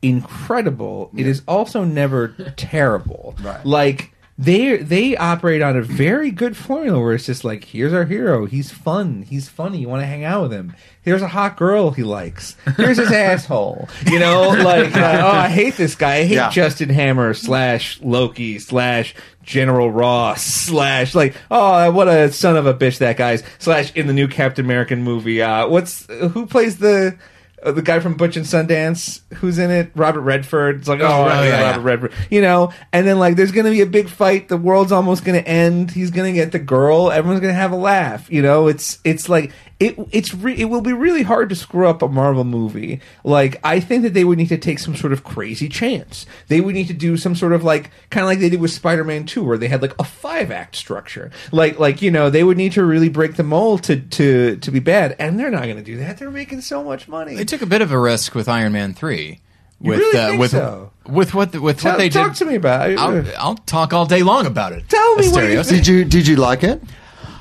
incredible, 0.00 1.10
it 1.16 1.26
is 1.26 1.42
also 1.48 1.82
never 1.84 2.28
terrible. 2.56 3.34
Right. 3.42 3.64
Like 3.66 4.12
they 4.40 4.76
they 4.76 5.16
operate 5.16 5.62
on 5.62 5.76
a 5.76 5.82
very 5.82 6.30
good 6.30 6.56
formula 6.56 7.00
where 7.00 7.12
it's 7.14 7.26
just 7.26 7.42
like 7.42 7.64
here's 7.64 7.92
our 7.92 8.04
hero, 8.04 8.46
he's 8.46 8.70
fun, 8.70 9.22
he's 9.22 9.48
funny, 9.48 9.78
you 9.78 9.88
want 9.88 10.02
to 10.02 10.06
hang 10.06 10.22
out 10.24 10.42
with 10.42 10.52
him. 10.52 10.74
Here's 11.02 11.22
a 11.22 11.28
hot 11.28 11.56
girl 11.56 11.90
he 11.90 12.04
likes. 12.04 12.54
Here's 12.76 12.98
his 12.98 13.10
asshole. 13.12 13.88
You 14.06 14.18
know, 14.20 14.50
like 14.50 14.94
uh, 14.94 15.20
oh 15.24 15.28
I 15.30 15.48
hate 15.48 15.76
this 15.76 15.94
guy. 15.96 16.16
I 16.16 16.24
hate 16.24 16.34
Yeah. 16.36 16.50
Justin 16.50 16.88
Hammer 16.90 17.34
slash 17.34 18.00
Loki 18.00 18.58
slash 18.60 19.14
General 19.42 19.90
Ross 19.90 20.44
slash 20.44 21.14
like 21.16 21.34
oh 21.50 21.90
what 21.90 22.06
a 22.06 22.30
son 22.32 22.56
of 22.56 22.66
a 22.66 22.74
bitch 22.74 22.98
that 22.98 23.16
guy's 23.16 23.42
slash 23.58 23.92
in 23.94 24.06
the 24.06 24.12
new 24.12 24.28
Captain 24.28 24.64
American 24.64 25.02
movie. 25.02 25.42
Uh, 25.42 25.66
what's 25.66 26.06
who 26.06 26.46
plays 26.46 26.78
the 26.78 27.16
uh, 27.62 27.72
the 27.72 27.82
guy 27.82 28.00
from 28.00 28.14
Butch 28.16 28.36
and 28.36 28.46
Sundance, 28.46 29.20
who's 29.34 29.58
in 29.58 29.70
it, 29.70 29.90
Robert 29.94 30.20
Redford. 30.22 30.76
It's 30.80 30.88
like, 30.88 31.00
oh, 31.00 31.06
Oh, 31.06 31.22
right, 31.26 31.44
yeah, 31.44 31.60
Robert 31.62 31.80
yeah. 31.80 31.86
Redford, 31.86 32.12
you 32.30 32.40
know. 32.40 32.72
And 32.92 33.06
then 33.06 33.18
like, 33.18 33.36
there's 33.36 33.52
gonna 33.52 33.70
be 33.70 33.80
a 33.80 33.86
big 33.86 34.08
fight. 34.08 34.48
The 34.48 34.56
world's 34.56 34.92
almost 34.92 35.24
gonna 35.24 35.38
end. 35.38 35.90
He's 35.90 36.10
gonna 36.10 36.32
get 36.32 36.52
the 36.52 36.58
girl. 36.58 37.10
Everyone's 37.10 37.40
gonna 37.40 37.52
have 37.54 37.72
a 37.72 37.76
laugh. 37.76 38.30
You 38.30 38.42
know, 38.42 38.68
it's 38.68 38.98
it's 39.04 39.28
like 39.28 39.52
it 39.80 39.96
it's 40.10 40.34
re- 40.34 40.56
it 40.56 40.64
will 40.66 40.80
be 40.80 40.92
really 40.92 41.22
hard 41.22 41.48
to 41.50 41.54
screw 41.54 41.86
up 41.86 42.02
a 42.02 42.08
Marvel 42.08 42.44
movie. 42.44 43.00
Like, 43.22 43.60
I 43.62 43.78
think 43.80 44.02
that 44.02 44.12
they 44.14 44.24
would 44.24 44.38
need 44.38 44.48
to 44.48 44.58
take 44.58 44.78
some 44.80 44.96
sort 44.96 45.12
of 45.12 45.22
crazy 45.22 45.68
chance. 45.68 46.26
They 46.48 46.60
would 46.60 46.74
need 46.74 46.88
to 46.88 46.92
do 46.94 47.16
some 47.16 47.36
sort 47.36 47.52
of 47.52 47.62
like 47.62 47.90
kind 48.10 48.22
of 48.24 48.28
like 48.28 48.40
they 48.40 48.48
did 48.48 48.60
with 48.60 48.72
Spider-Man 48.72 49.26
Two, 49.26 49.44
where 49.44 49.56
they 49.58 49.68
had 49.68 49.80
like 49.82 49.94
a 49.98 50.04
five 50.04 50.50
act 50.50 50.74
structure. 50.76 51.30
Like 51.52 51.78
like 51.78 52.02
you 52.02 52.10
know, 52.10 52.28
they 52.30 52.42
would 52.42 52.56
need 52.56 52.72
to 52.72 52.84
really 52.84 53.08
break 53.08 53.36
the 53.36 53.42
mold 53.44 53.84
to 53.84 54.00
to 54.00 54.56
to 54.56 54.70
be 54.70 54.80
bad, 54.80 55.14
and 55.18 55.38
they're 55.38 55.50
not 55.50 55.62
going 55.64 55.76
to 55.76 55.82
do 55.82 55.96
that. 55.98 56.18
They're 56.18 56.30
making 56.30 56.62
so 56.62 56.82
much 56.82 57.06
money. 57.06 57.34
They 57.36 57.44
took 57.44 57.62
a 57.62 57.66
bit 57.66 57.80
of 57.82 57.92
a 57.92 57.98
risk 57.98 58.34
with 58.34 58.48
Iron 58.48 58.72
Man 58.72 58.94
three. 58.94 59.40
You 59.80 59.90
With 59.90 59.98
really 60.00 60.18
uh, 60.18 60.26
think 60.30 60.40
with 60.40 60.50
so? 60.50 60.90
with 61.06 61.34
what 61.34 61.54
with 61.56 61.78
Tell- 61.80 61.92
what 61.92 61.98
they 61.98 62.08
talk 62.08 62.32
did. 62.32 62.38
to 62.38 62.44
me 62.46 62.56
about 62.56 62.90
it. 62.90 62.98
I'll, 62.98 63.24
I'll 63.38 63.54
talk 63.54 63.92
all 63.92 64.06
day 64.06 64.24
long 64.24 64.44
about 64.44 64.72
it. 64.72 64.88
Tell 64.88 65.14
me 65.14 65.28
what 65.28 65.44
you 65.44 65.62
think. 65.62 65.84
Did 65.84 65.86
you 65.86 66.04
did 66.04 66.26
you 66.26 66.34
like 66.34 66.64
it? 66.64 66.82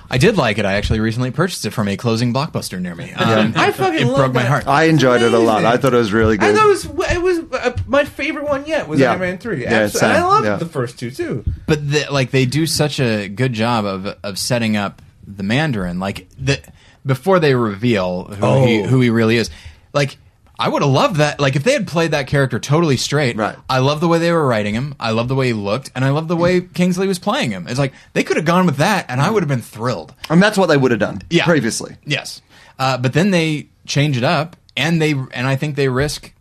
I 0.10 0.18
did 0.18 0.38
like 0.38 0.58
it. 0.58 0.66
I 0.66 0.74
actually 0.76 1.00
recently 1.02 1.32
purchased 1.32 1.66
it 1.66 1.72
from 1.72 1.88
a 1.88 1.98
closing 1.98 2.34
blockbuster 2.34 2.80
near 2.80 2.96
me. 2.96 3.12
Um, 3.18 3.54
I 3.56 3.72
fucking 3.72 4.00
it 4.02 4.06
love 4.06 4.18
broke 4.18 4.34
my 4.34 4.44
that. 4.44 4.48
heart. 4.50 4.68
I 4.68 4.86
enjoyed 4.86 5.22
it 5.22 5.34
a 5.34 5.38
lot. 5.40 5.66
I 5.66 5.78
thought 5.78 5.94
it 5.94 5.98
was 5.98 6.14
really 6.14 6.38
good. 6.38 6.46
I 6.46 6.52
good. 6.52 6.58
thought 6.58 6.66
it 6.66 6.96
was 6.96 7.12
it 7.14 7.22
was 7.22 7.40
uh, 7.54 7.78
my 7.88 8.06
favorite 8.06 8.46
one 8.48 8.66
yet 8.66 8.88
was 8.88 9.00
Yeah. 9.00 9.12
Iron 9.12 9.20
Man 9.20 9.38
three. 9.38 9.64
Yeah, 9.64 9.74
Absolutely. 9.74 10.16
and 10.16 10.24
I 10.24 10.28
loved 10.28 10.46
Yeah. 10.46 10.56
the 10.58 10.66
first 10.66 10.98
two 10.98 11.12
too. 11.12 11.44
but 11.66 11.90
the, 11.90 12.08
like 12.12 12.32
they 12.32 12.46
do 12.46 12.66
such 12.66 13.00
a 13.00 13.28
good 13.28 13.54
job 13.54 13.86
of 13.86 14.06
of 14.24 14.38
setting 14.40 14.78
up 14.78 15.02
the 15.28 15.44
Mandarin. 15.44 16.00
Like 16.00 16.28
the 16.40 16.62
before 17.06 17.40
they 17.40 17.54
reveal 17.56 18.26
who 18.26 18.66
he 18.66 18.82
Oh. 18.82 18.88
who 18.88 19.02
he 19.02 19.10
really 19.10 19.36
is. 19.38 19.50
Like 19.94 20.18
I 20.60 20.70
would 20.70 20.82
have 20.82 20.92
loved 20.92 21.18
that. 21.18 21.40
Like 21.40 21.56
if 21.56 21.64
they 21.64 21.74
had 21.74 21.88
played 21.88 22.12
that 22.12 22.28
character 22.28 22.60
totally 22.60 22.98
straight. 22.98 23.36
Right. 23.38 23.56
I 23.70 23.80
love 23.80 24.00
the 24.02 24.08
way 24.08 24.18
they 24.20 24.32
were 24.32 24.46
writing 24.48 24.74
him. 24.74 24.96
I 25.00 25.12
love 25.12 25.28
the 25.28 25.36
way 25.36 25.48
he 25.48 25.54
looked, 25.54 25.92
and 25.96 26.04
I 26.04 26.10
love 26.10 26.28
the 26.28 26.36
way 26.36 26.62
Kingsley 26.62 27.08
was 27.08 27.20
playing 27.20 27.52
him. 27.52 27.68
It's 27.68 27.78
like 27.80 27.94
they 28.14 28.24
could 28.24 28.38
have 28.38 28.46
gone 28.46 28.66
with 28.66 28.78
that, 28.78 29.06
and 29.10 29.22
I 29.22 29.30
would 29.30 29.44
have 29.44 29.48
been 29.50 29.62
thrilled. 29.62 30.14
and 30.30 30.42
that's 30.42 30.58
what 30.58 30.66
they 30.68 30.78
would 30.78 30.92
have 30.92 31.00
done 31.00 31.22
Yeah. 31.30 31.46
previously. 31.46 31.98
Yes, 32.06 32.42
uh, 32.80 32.98
but 32.98 33.14
then 33.14 33.32
they 33.32 33.68
change 33.86 34.18
it 34.18 34.24
up, 34.24 34.56
and 34.76 35.02
they 35.02 35.12
and 35.12 35.46
I 35.48 35.56
think 35.56 35.76
they 35.76 35.90
risk, 35.90 36.34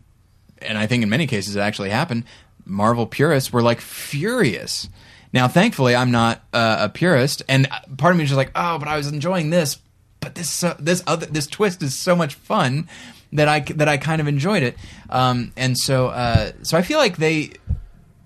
and 0.62 0.78
I 0.78 0.86
think 0.86 1.02
in 1.02 1.08
many 1.10 1.26
cases 1.26 1.54
it 1.56 1.60
actually 1.60 1.90
happened. 1.90 2.24
Marvel 2.64 3.06
purists 3.06 3.52
were 3.52 3.62
like 3.62 3.80
furious. 3.80 4.88
Now, 5.32 5.46
thankfully, 5.48 5.94
I'm 5.94 6.10
not 6.10 6.42
uh, 6.54 6.78
a 6.80 6.88
purist, 6.88 7.42
and 7.48 7.68
part 7.98 8.12
of 8.12 8.16
me 8.16 8.24
is 8.24 8.30
just 8.30 8.36
like, 8.38 8.50
oh, 8.54 8.78
but 8.78 8.88
I 8.88 8.96
was 8.96 9.08
enjoying 9.08 9.50
this, 9.50 9.78
but 10.20 10.34
this 10.34 10.48
so, 10.48 10.74
this 10.78 11.02
other 11.06 11.26
this 11.26 11.46
twist 11.46 11.82
is 11.82 11.94
so 11.94 12.16
much 12.16 12.34
fun 12.34 12.88
that 13.32 13.48
I 13.48 13.60
that 13.60 13.88
I 13.88 13.96
kind 13.96 14.20
of 14.20 14.28
enjoyed 14.28 14.62
it, 14.62 14.76
um, 15.10 15.52
and 15.56 15.76
so 15.76 16.08
uh, 16.08 16.52
so 16.62 16.76
I 16.76 16.82
feel 16.82 16.98
like 16.98 17.16
they. 17.16 17.52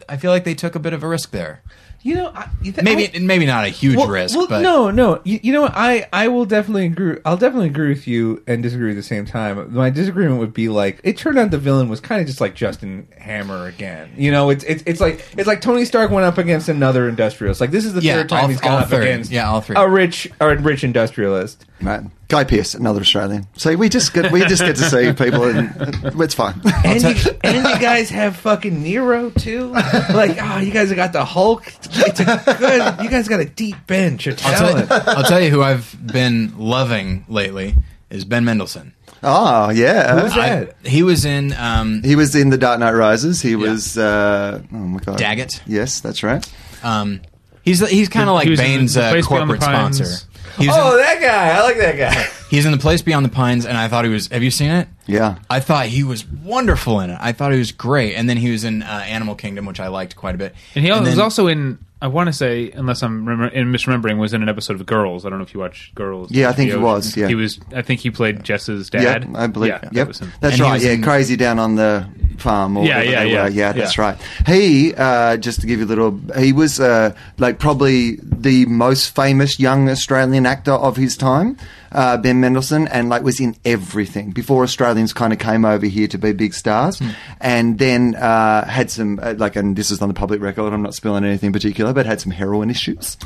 I 0.08 0.16
feel 0.16 0.32
like 0.32 0.42
they 0.42 0.54
took 0.54 0.74
a 0.74 0.80
bit 0.80 0.92
of 0.92 1.04
a 1.04 1.08
risk 1.08 1.30
there. 1.30 1.62
You 2.02 2.14
know, 2.16 2.32
I, 2.34 2.48
th- 2.64 2.82
Maybe 2.82 3.10
I- 3.14 3.18
maybe 3.20 3.44
not 3.46 3.64
a 3.64 3.68
huge 3.68 3.94
well, 3.96 4.08
risk, 4.08 4.34
well, 4.36 4.48
but 4.48 4.60
no, 4.62 4.90
no. 4.90 5.20
You, 5.22 5.38
you 5.42 5.52
know 5.52 5.60
what? 5.62 5.72
I 5.76 6.08
I 6.12 6.26
will 6.28 6.46
definitely 6.46 6.86
agree. 6.86 7.18
I'll 7.26 7.36
definitely 7.36 7.68
agree 7.68 7.90
with 7.90 8.08
you 8.08 8.42
and 8.48 8.60
disagree 8.62 8.90
at 8.90 8.96
the 8.96 9.02
same 9.02 9.24
time. 9.26 9.72
My 9.72 9.90
disagreement 9.90 10.40
would 10.40 10.54
be 10.54 10.68
like 10.70 10.98
it 11.04 11.16
turned 11.18 11.38
out 11.38 11.50
the 11.52 11.58
villain 11.58 11.88
was 11.90 12.00
kind 12.00 12.20
of 12.20 12.26
just 12.26 12.40
like 12.40 12.54
Justin 12.54 13.06
Hammer 13.18 13.66
again. 13.66 14.14
You 14.16 14.30
know, 14.32 14.48
it's 14.50 14.64
it's 14.64 14.82
it's 14.86 15.00
like 15.00 15.24
it's 15.36 15.46
like 15.46 15.60
Tony 15.60 15.84
Stark 15.84 16.10
went 16.10 16.24
up 16.24 16.38
against 16.38 16.68
another 16.70 17.06
industrialist. 17.08 17.60
Like 17.60 17.70
this 17.70 17.84
is 17.84 17.92
the 17.92 18.00
Yeah, 18.00 18.14
third 18.14 18.30
time 18.30 18.42
all- 18.44 18.48
he's 18.48 18.60
gone 18.60 18.82
up 18.82 18.88
three. 18.88 18.98
against 18.98 19.30
Yeah, 19.30 19.48
all 19.50 19.60
three. 19.60 19.76
a 19.76 19.86
rich 19.86 20.26
a 20.40 20.56
rich 20.56 20.82
industrialist. 20.82 21.66
Right. 21.82 22.02
Guy 22.28 22.44
Pearce, 22.44 22.74
another 22.74 23.00
Australian. 23.00 23.46
So 23.56 23.74
we 23.74 23.88
just 23.88 24.12
get 24.14 24.30
we 24.30 24.40
just 24.44 24.62
get 24.62 24.76
to 24.76 24.82
see 24.88 25.12
people, 25.12 25.44
and 25.44 25.72
it's 26.20 26.34
fine. 26.34 26.60
And 26.84 27.02
you, 27.02 27.32
and 27.42 27.56
you 27.56 27.78
guys 27.80 28.08
have 28.10 28.36
fucking 28.36 28.82
Nero 28.82 29.30
too. 29.30 29.68
Like, 29.68 30.36
oh, 30.40 30.58
you 30.58 30.70
guys 30.70 30.88
have 30.90 30.96
got 30.96 31.12
the 31.12 31.24
Hulk. 31.24 31.66
It's 31.92 32.20
a 32.20 32.24
good. 32.58 33.02
You 33.04 33.10
guys 33.10 33.26
got 33.28 33.40
a 33.40 33.44
deep 33.46 33.76
bench 33.86 34.26
of 34.28 34.40
I'll 34.44 34.56
tell, 34.58 34.86
talent. 34.86 35.08
I'll 35.08 35.24
tell 35.24 35.40
you 35.40 35.50
who 35.50 35.62
I've 35.62 35.96
been 36.06 36.56
loving 36.58 37.24
lately 37.28 37.74
is 38.10 38.24
Ben 38.24 38.44
Mendelsohn. 38.44 38.92
Oh 39.22 39.70
yeah, 39.70 40.20
Who's 40.20 40.34
that? 40.34 40.76
I- 40.84 40.88
he 40.88 41.02
was 41.02 41.24
in 41.24 41.52
um, 41.54 42.02
he 42.02 42.14
was 42.16 42.34
in 42.36 42.50
the 42.50 42.58
Dark 42.58 42.78
Knight 42.80 42.92
Rises. 42.92 43.42
He 43.42 43.56
was 43.56 43.98
uh, 43.98 44.62
oh 44.72 44.76
my 44.76 45.00
god, 45.00 45.18
Daggett. 45.18 45.62
Yes, 45.66 46.00
that's 46.00 46.22
right. 46.22 46.46
um 46.84 47.20
he's 47.62 47.86
he's 47.90 48.08
kind 48.08 48.28
of 48.30 48.34
like 48.34 48.48
He 48.48 48.56
Bane's 48.56 48.96
uh, 48.96 49.10
Place 49.10 49.26
Beyond 49.28 49.48
corporate 49.50 49.60
Pines. 49.60 50.26
Sponsor. 50.52 50.62
He's 50.70 50.72
Oh, 50.76 50.96
in, 50.96 51.02
that 51.02 51.20
guy. 51.20 51.56
I 51.58 51.62
like 51.62 51.76
that 51.78 51.96
guy. 51.96 52.22
he's 52.50 52.66
in 52.66 52.72
the 52.72 52.78
place 52.78 53.02
beyond 53.02 53.24
the 53.24 53.30
pines, 53.30 53.66
and 53.66 53.76
I 53.76 53.88
thought 53.88 54.04
he 54.04 54.10
was. 54.10 54.28
Have 54.28 54.42
you 54.42 54.50
seen 54.50 54.70
it? 54.70 54.88
Yeah. 55.06 55.38
I 55.48 55.60
thought 55.60 55.86
he 55.86 56.04
was 56.04 56.24
wonderful 56.26 57.00
in 57.00 57.10
it. 57.10 57.18
I 57.20 57.32
thought 57.32 57.52
he 57.52 57.58
was 57.58 57.72
great, 57.72 58.14
and 58.14 58.28
then 58.28 58.36
he 58.36 58.50
was 58.50 58.64
in 58.64 58.82
uh, 58.82 58.86
Animal 59.06 59.34
Kingdom, 59.34 59.66
which 59.66 59.80
I 59.80 59.88
liked 59.88 60.16
quite 60.16 60.34
a 60.34 60.38
bit. 60.38 60.54
And 60.74 60.84
he 60.84 60.90
was 60.90 61.02
then- 61.04 61.20
also 61.20 61.46
in. 61.46 61.78
I 62.02 62.06
want 62.06 62.28
to 62.28 62.32
say, 62.32 62.70
unless 62.70 63.02
I'm 63.02 63.26
remember, 63.28 63.54
in 63.54 63.70
misremembering, 63.70 64.18
was 64.18 64.32
in 64.32 64.42
an 64.42 64.48
episode 64.48 64.80
of 64.80 64.86
Girls. 64.86 65.26
I 65.26 65.28
don't 65.28 65.38
know 65.38 65.44
if 65.44 65.52
you 65.52 65.60
watch 65.60 65.92
Girls. 65.94 66.30
Yeah, 66.30 66.48
I 66.48 66.52
think 66.52 66.70
he 66.70 66.76
was, 66.76 67.16
yeah. 67.16 67.28
he 67.28 67.34
was. 67.34 67.60
I 67.74 67.82
think 67.82 68.00
he 68.00 68.10
played 68.10 68.42
Jess's 68.42 68.88
dad. 68.88 69.24
Yep, 69.24 69.36
I 69.36 69.46
believe. 69.48 69.68
Yeah, 69.70 69.88
yep, 69.92 70.08
was 70.08 70.18
him. 70.20 70.32
that's 70.40 70.54
And 70.54 70.62
right. 70.62 70.80
Yeah, 70.80 70.92
in- 70.92 71.02
crazy 71.02 71.36
down 71.36 71.58
on 71.58 71.76
the 71.76 72.06
farm. 72.38 72.76
Or 72.78 72.84
Yeah, 72.86 72.98
whatever 72.98 73.10
yeah, 73.12 73.22
yeah. 73.24 73.42
were. 73.44 73.48
yeah. 73.50 73.72
That's 73.72 73.96
Yeah. 73.98 74.02
right. 74.02 74.18
He, 74.46 74.94
uh, 74.94 75.36
just 75.36 75.60
to 75.60 75.66
give 75.66 75.80
you 75.80 75.84
a 75.84 75.88
little, 75.88 76.18
he 76.38 76.52
was 76.54 76.80
uh, 76.80 77.14
like 77.38 77.58
probably 77.58 78.16
the 78.22 78.64
most 78.66 79.14
famous 79.14 79.60
young 79.60 79.88
Australian 79.90 80.46
actor 80.46 80.72
of 80.72 80.96
his 80.96 81.16
time. 81.18 81.58
Uh, 81.92 82.16
ben 82.16 82.38
Mendelsohn, 82.38 82.86
and 82.86 83.08
like 83.08 83.24
was 83.24 83.40
in 83.40 83.56
everything 83.64 84.30
before 84.30 84.62
Australians 84.62 85.12
kind 85.12 85.32
of 85.32 85.40
came 85.40 85.64
over 85.64 85.86
here 85.86 86.06
to 86.06 86.18
be 86.18 86.30
big 86.30 86.54
stars, 86.54 87.00
Hmm. 87.00 87.08
and 87.40 87.78
then 87.80 88.14
uh, 88.14 88.64
had 88.64 88.92
some 88.92 89.18
uh, 89.20 89.34
like, 89.36 89.56
and 89.56 89.74
this 89.74 89.90
is 89.90 90.00
on 90.00 90.06
the 90.06 90.14
public 90.14 90.40
record. 90.40 90.72
I'm 90.72 90.82
not 90.82 90.94
spilling 90.94 91.24
anything 91.24 91.48
in 91.48 91.52
particular, 91.94 92.04
but 92.04 92.06
had 92.06 92.20
some 92.20 92.32
heroin 92.32 92.70
issues 92.70 93.16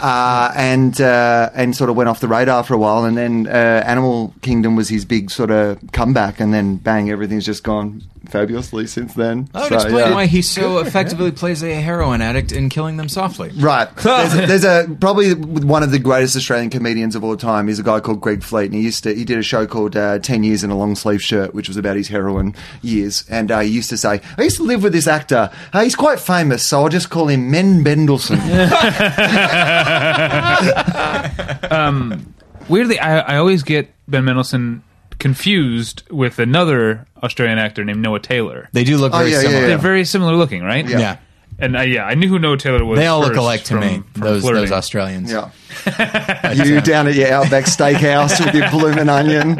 uh, 0.00 0.52
and 0.56 1.00
uh, 1.00 1.50
and 1.54 1.74
sort 1.76 1.90
of 1.90 1.96
went 1.96 2.08
off 2.08 2.20
the 2.20 2.28
radar 2.28 2.62
for 2.64 2.74
a 2.74 2.78
while, 2.78 3.04
and 3.04 3.16
then 3.16 3.46
uh, 3.46 3.82
Animal 3.86 4.34
Kingdom 4.42 4.76
was 4.76 4.88
his 4.88 5.04
big 5.04 5.30
sort 5.30 5.50
of 5.50 5.78
comeback, 5.92 6.40
and 6.40 6.52
then 6.52 6.76
bang, 6.76 7.10
everything's 7.10 7.44
just 7.46 7.62
gone 7.64 8.02
fabulously 8.28 8.86
since 8.86 9.14
then. 9.14 9.48
That 9.52 9.62
would 9.62 9.68
So, 9.68 9.74
explain 9.74 9.96
yeah. 10.08 10.14
why 10.14 10.26
he 10.26 10.42
so 10.42 10.78
effectively 10.78 11.32
plays 11.32 11.62
a 11.62 11.74
heroin 11.74 12.22
addict 12.22 12.52
in 12.52 12.68
Killing 12.68 12.96
Them 12.96 13.08
Softly. 13.08 13.50
Right. 13.56 13.88
There's, 13.96 14.34
a, 14.34 14.46
there's 14.46 14.64
a 14.64 14.96
probably 15.00 15.34
one 15.34 15.82
of 15.82 15.90
the 15.90 15.98
greatest 15.98 16.36
Australian 16.36 16.70
comedians 16.70 17.14
of 17.16 17.24
all 17.24 17.36
time. 17.36 17.68
He's 17.68 17.78
a 17.78 17.82
guy 17.82 18.00
called 18.00 18.20
Greg 18.20 18.42
Fleet, 18.42 18.66
and 18.66 18.74
he 18.74 18.80
used 18.82 19.02
to 19.04 19.14
he 19.14 19.24
did 19.24 19.38
a 19.38 19.42
show 19.42 19.66
called 19.66 19.96
uh, 19.96 20.18
Ten 20.20 20.44
Years 20.44 20.64
in 20.64 20.70
a 20.70 20.76
Long 20.78 20.94
Sleeve 20.94 21.20
Shirt, 21.20 21.52
which 21.54 21.68
was 21.68 21.76
about 21.76 21.96
his 21.96 22.08
heroin 22.08 22.54
years. 22.80 23.24
And 23.28 23.50
uh, 23.50 23.60
he 23.60 23.70
used 23.70 23.90
to 23.90 23.96
say, 23.96 24.20
"I 24.38 24.42
used 24.42 24.56
to 24.56 24.62
live 24.62 24.82
with 24.82 24.92
this 24.92 25.06
actor. 25.06 25.50
Uh, 25.72 25.82
he's 25.82 25.96
quite 25.96 26.20
famous, 26.20 26.68
so 26.68 26.82
I'll 26.82 26.88
just 26.88 27.10
call 27.10 27.28
him 27.28 27.50
Men 27.50 27.82
Bendelson." 28.06 28.38
Um, 31.70 32.34
weirdly, 32.68 32.98
I, 32.98 33.18
I 33.20 33.36
always 33.38 33.62
get 33.62 33.92
Ben 34.08 34.24
Mendelsohn 34.24 34.82
confused 35.18 36.02
with 36.10 36.38
another 36.38 37.06
Australian 37.22 37.58
actor 37.58 37.84
named 37.84 38.00
Noah 38.02 38.20
Taylor. 38.20 38.68
They 38.72 38.84
do 38.84 38.96
look 38.98 39.12
Oh, 39.14 39.18
very 39.18 39.30
yeah, 39.30 39.36
yeah, 39.36 39.42
similar. 39.42 39.60
yeah. 39.62 39.66
They're 39.68 39.78
very 39.78 40.04
similar 40.04 40.34
looking, 40.34 40.62
right? 40.62 40.86
Yeah. 40.86 41.18
And 41.62 41.76
uh, 41.76 41.80
yeah, 41.82 42.04
I 42.04 42.14
knew 42.14 42.28
who 42.28 42.38
Noah 42.38 42.56
Taylor 42.58 42.84
was. 42.84 42.98
They 42.98 43.06
all 43.06 43.20
look 43.20 43.36
alike 43.36 43.62
to 43.64 43.74
from- 43.74 43.80
me. 43.80 44.02
from 44.14 44.20
Those 44.22 44.42
flirting. 44.42 44.62
those 44.62 44.72
Australians. 44.72 45.30
Yeah. 45.32 45.50
you 46.64 46.80
down 46.80 47.06
at 47.06 47.14
your 47.14 47.28
Outback 47.32 47.64
Steakhouse 47.64 48.44
with 48.44 48.54
your 48.54 48.68
bloomin' 48.70 49.08
onion. 49.08 49.56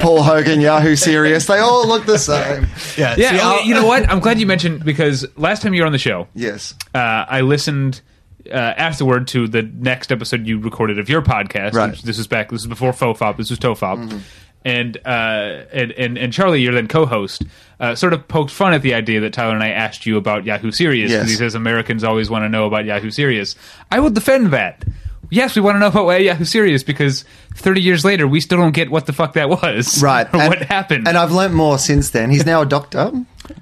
Paul 0.00 0.22
Hogan, 0.22 0.60
Yahoo 0.60 0.96
Serious. 0.96 1.46
They 1.46 1.58
all 1.58 1.86
look 1.86 2.06
the 2.06 2.18
same. 2.18 2.66
Yeah. 2.96 3.14
Yeah, 3.18 3.30
see, 3.32 3.38
oh, 3.42 3.60
you 3.64 3.74
know 3.74 3.84
what? 3.86 4.08
I'm 4.08 4.20
glad 4.20 4.38
you 4.40 4.46
mentioned 4.46 4.84
because 4.84 5.26
last 5.36 5.62
time 5.62 5.74
you 5.74 5.82
were 5.82 5.86
on 5.86 5.92
the 5.92 5.98
show, 5.98 6.28
Yes. 6.34 6.74
uh, 6.94 6.98
I 6.98 7.40
listened 7.42 8.00
uh, 8.46 8.54
afterward 8.54 9.28
to 9.28 9.46
the 9.48 9.62
next 9.62 10.10
episode 10.12 10.46
you 10.46 10.58
recorded 10.60 10.98
of 10.98 11.08
your 11.08 11.22
podcast. 11.22 11.74
Right. 11.74 11.90
Which, 11.90 12.02
this 12.02 12.18
was 12.18 12.26
back. 12.26 12.48
This 12.50 12.62
was 12.62 12.66
before 12.68 12.92
Fofop. 12.92 13.36
This 13.36 13.50
was 13.50 13.58
Tofop. 13.58 14.20
And, 14.64 14.96
uh, 15.04 15.64
and 15.72 15.90
and 15.92 16.16
and 16.16 16.32
Charlie, 16.32 16.60
your 16.62 16.72
then 16.72 16.86
co-host, 16.86 17.42
uh, 17.80 17.94
sort 17.96 18.12
of 18.12 18.28
poked 18.28 18.52
fun 18.52 18.72
at 18.74 18.82
the 18.82 18.94
idea 18.94 19.18
that 19.20 19.32
Tyler 19.32 19.54
and 19.54 19.62
I 19.62 19.70
asked 19.70 20.06
you 20.06 20.16
about 20.16 20.44
Yahoo 20.44 20.70
Serious 20.70 21.10
because 21.10 21.22
Yes. 21.24 21.30
he 21.30 21.36
says 21.36 21.54
Americans 21.56 22.04
always 22.04 22.30
want 22.30 22.44
to 22.44 22.48
know 22.48 22.66
about 22.66 22.84
Yahoo 22.84 23.10
Serious. 23.10 23.56
I 23.90 23.98
will 23.98 24.10
defend 24.10 24.52
that. 24.52 24.84
Yes, 25.30 25.56
we 25.56 25.62
want 25.62 25.76
to 25.76 25.78
know 25.80 25.86
about 25.88 26.20
Yahoo 26.22 26.44
Serious 26.44 26.82
because 26.82 27.24
30 27.54 27.80
years 27.80 28.04
later, 28.04 28.28
we 28.28 28.38
still 28.40 28.58
don't 28.58 28.72
get 28.74 28.90
what 28.90 29.06
the 29.06 29.12
fuck 29.14 29.32
that 29.32 29.48
was. 29.48 30.00
Right. 30.02 30.26
or 30.32 30.40
And- 30.40 30.48
what 30.50 30.62
happened. 30.62 31.08
And 31.08 31.16
I've 31.16 31.32
learnt 31.32 31.54
more 31.54 31.78
since 31.78 32.10
then. 32.10 32.30
He's 32.30 32.44
now 32.46 32.60
a 32.62 32.66
doctor. 32.66 33.10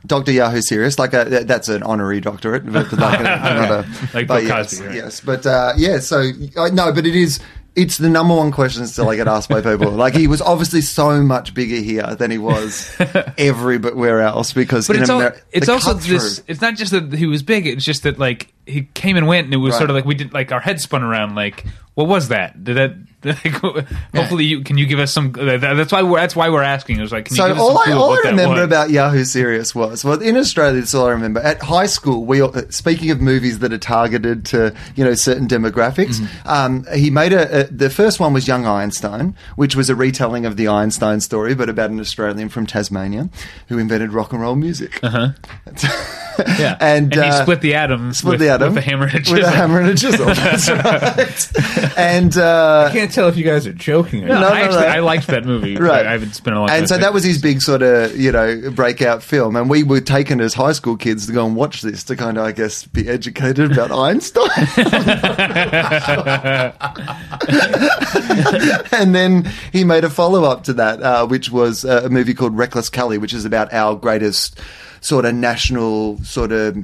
Dr. 0.06 0.32
Yahoo 0.32 0.60
Serious, 0.60 0.98
like 0.98 1.14
a, 1.14 1.24
that's 1.44 1.68
an 1.68 1.82
honorary 1.84 2.20
doctorate, 2.20 2.70
but 2.70 2.92
like 2.92 3.20
a, 3.20 3.22
not 3.22 3.70
a, 3.70 3.86
Like 4.12 4.26
but 4.26 4.42
yes, 4.44 4.72
Cosby, 4.72 4.86
right? 4.86 4.96
yes, 4.96 5.20
but 5.20 5.46
uh, 5.46 5.72
yeah. 5.76 5.98
So 6.00 6.30
uh, 6.56 6.68
no, 6.72 6.92
but 6.92 7.06
it 7.06 7.14
is. 7.16 7.40
It's 7.76 7.98
the 7.98 8.08
number 8.08 8.34
one 8.34 8.50
question 8.50 8.86
still 8.88 9.08
I 9.08 9.16
get 9.16 9.28
asked 9.28 9.48
by 9.48 9.60
people. 9.60 9.90
Like 10.00 10.14
he 10.14 10.26
was 10.26 10.42
obviously 10.42 10.80
so 10.80 11.22
much 11.22 11.54
bigger 11.54 11.76
here 11.76 12.14
than 12.16 12.30
he 12.30 12.38
was 12.38 12.94
everywhere 13.38 14.20
else 14.22 14.52
because 14.52 14.86
But 14.86 14.96
it's, 14.96 15.08
al- 15.10 15.20
Ameri- 15.20 15.40
it's 15.52 15.68
also 15.68 15.94
this. 15.94 16.42
It's 16.46 16.60
not 16.60 16.74
just 16.76 16.92
that 16.92 17.12
he 17.12 17.26
was 17.26 17.42
big. 17.42 17.66
It's 17.66 17.84
just 17.84 18.02
that 18.02 18.18
like 18.18 18.52
he 18.66 18.82
came 18.94 19.16
and 19.16 19.26
went, 19.26 19.46
and 19.46 19.54
it 19.54 19.58
was 19.58 19.72
Right. 19.72 19.78
sort 19.78 19.90
of 19.90 19.96
like 19.96 20.04
we 20.04 20.14
did 20.14 20.32
like 20.32 20.52
our 20.52 20.60
head 20.60 20.80
spun 20.80 21.02
around. 21.02 21.34
Like, 21.34 21.64
what 21.94 22.08
was 22.08 22.28
that? 22.28 22.62
Did 22.64 22.76
that? 22.76 22.96
Hopefully, 24.14 24.44
you 24.46 24.62
can 24.62 24.78
you 24.78 24.86
give 24.86 24.98
us 24.98 25.12
some. 25.12 25.32
That's 25.32 25.92
why 25.92 26.02
we're 26.02 26.20
that's 26.20 26.34
why 26.34 26.48
we're 26.48 26.62
asking. 26.62 26.98
It 26.98 27.02
was 27.02 27.12
like, 27.12 27.26
can 27.26 27.34
you 27.34 27.42
So 27.42 27.48
give 27.48 27.56
us 27.56 27.62
all 27.62 27.82
some 27.84 27.92
I, 27.92 27.96
all 27.96 28.12
I 28.12 28.30
remember 28.30 28.62
about 28.62 28.90
Yahoo 28.90 29.24
Serious 29.24 29.74
was 29.74 30.04
well 30.04 30.20
in 30.22 30.36
Australia. 30.36 30.80
That's 30.80 30.94
all 30.94 31.06
I 31.06 31.10
remember. 31.10 31.40
At 31.40 31.62
high 31.62 31.86
school, 31.86 32.24
we 32.24 32.40
all- 32.40 32.54
speaking 32.70 33.10
of 33.10 33.20
movies 33.20 33.58
that 33.58 33.72
are 33.72 33.78
targeted 33.78 34.46
to 34.46 34.74
you 34.96 35.04
know 35.04 35.14
certain 35.14 35.46
demographics. 35.48 36.18
Mm-hmm. 36.20 36.48
Um, 36.48 36.86
he 36.94 37.10
made 37.10 37.32
a, 37.34 37.60
a 37.60 37.64
the 37.64 37.90
first 37.90 38.20
one 38.20 38.32
was 38.32 38.48
Young 38.48 38.66
Einstein, 38.66 39.36
which 39.56 39.76
was 39.76 39.90
a 39.90 39.94
retelling 39.94 40.46
of 40.46 40.56
the 40.56 40.68
Einstein 40.68 41.20
story, 41.20 41.54
but 41.54 41.68
about 41.68 41.90
an 41.90 42.00
Australian 42.00 42.48
from 42.48 42.66
Tasmania 42.66 43.28
who 43.68 43.76
invented 43.76 44.12
rock 44.12 44.32
and 44.32 44.40
roll 44.40 44.56
music. 44.56 44.98
Uh-huh. 45.02 45.32
yeah, 46.58 46.76
and, 46.80 47.14
he 47.14 47.20
uh, 47.20 47.42
split 47.42 47.60
the 47.60 47.74
atom, 47.74 48.12
Split 48.12 48.32
with, 48.32 48.40
the 48.40 48.48
atom 48.48 48.74
with 48.74 48.84
a 48.84 48.86
hammer 48.86 49.06
and 49.06 49.16
a 49.16 49.20
chisel. 49.20 49.34
with 49.34 49.44
chisel. 49.44 49.52
a 49.52 49.56
hammer 49.56 49.80
and 49.80 49.90
a 49.90 49.94
chisel. 49.94 50.26
That's 50.26 51.50
right. 51.50 51.98
and 51.98 52.36
uh, 52.36 52.88
I 52.88 52.92
can't 53.10 53.14
tell 53.14 53.28
if 53.28 53.36
you 53.36 53.44
guys 53.44 53.66
are 53.66 53.72
joking 53.72 54.24
or 54.24 54.28
No, 54.28 54.34
not. 54.34 54.40
No, 54.40 54.48
I 54.48 54.58
no, 54.60 54.64
actually 54.66 54.80
no. 54.82 54.88
I 54.88 54.98
liked 55.00 55.26
that 55.26 55.44
movie. 55.44 55.76
Right. 55.76 56.06
I, 56.06 56.10
I 56.10 56.12
haven't 56.12 56.34
spent 56.34 56.56
a 56.56 56.60
long 56.60 56.68
time. 56.68 56.78
and 56.78 56.88
so 56.88 56.98
that 56.98 57.12
was 57.12 57.24
his 57.24 57.40
big 57.42 57.60
sort 57.60 57.82
of 57.82 58.16
you 58.16 58.30
know 58.30 58.70
breakout 58.70 59.22
film 59.22 59.56
and 59.56 59.68
we 59.68 59.82
were 59.82 60.00
taken 60.00 60.40
as 60.40 60.54
high 60.54 60.72
school 60.72 60.96
kids 60.96 61.26
to 61.26 61.32
go 61.32 61.44
and 61.46 61.56
watch 61.56 61.82
this 61.82 62.04
to 62.04 62.16
kind 62.16 62.38
of 62.38 62.44
i 62.44 62.52
guess 62.52 62.84
be 62.86 63.08
educated 63.08 63.72
about 63.72 63.90
einstein 64.06 64.48
and 68.92 69.14
then 69.14 69.50
he 69.72 69.84
made 69.84 70.04
a 70.04 70.10
follow-up 70.10 70.64
to 70.64 70.72
that 70.74 71.02
uh, 71.02 71.26
which 71.26 71.50
was 71.50 71.84
uh, 71.84 72.02
a 72.04 72.08
movie 72.08 72.34
called 72.34 72.56
reckless 72.56 72.88
kelly 72.88 73.18
which 73.18 73.32
is 73.34 73.44
about 73.44 73.72
our 73.72 73.96
greatest 73.96 74.58
sort 75.00 75.24
of 75.24 75.34
national 75.34 76.18
sort 76.18 76.52
of 76.52 76.76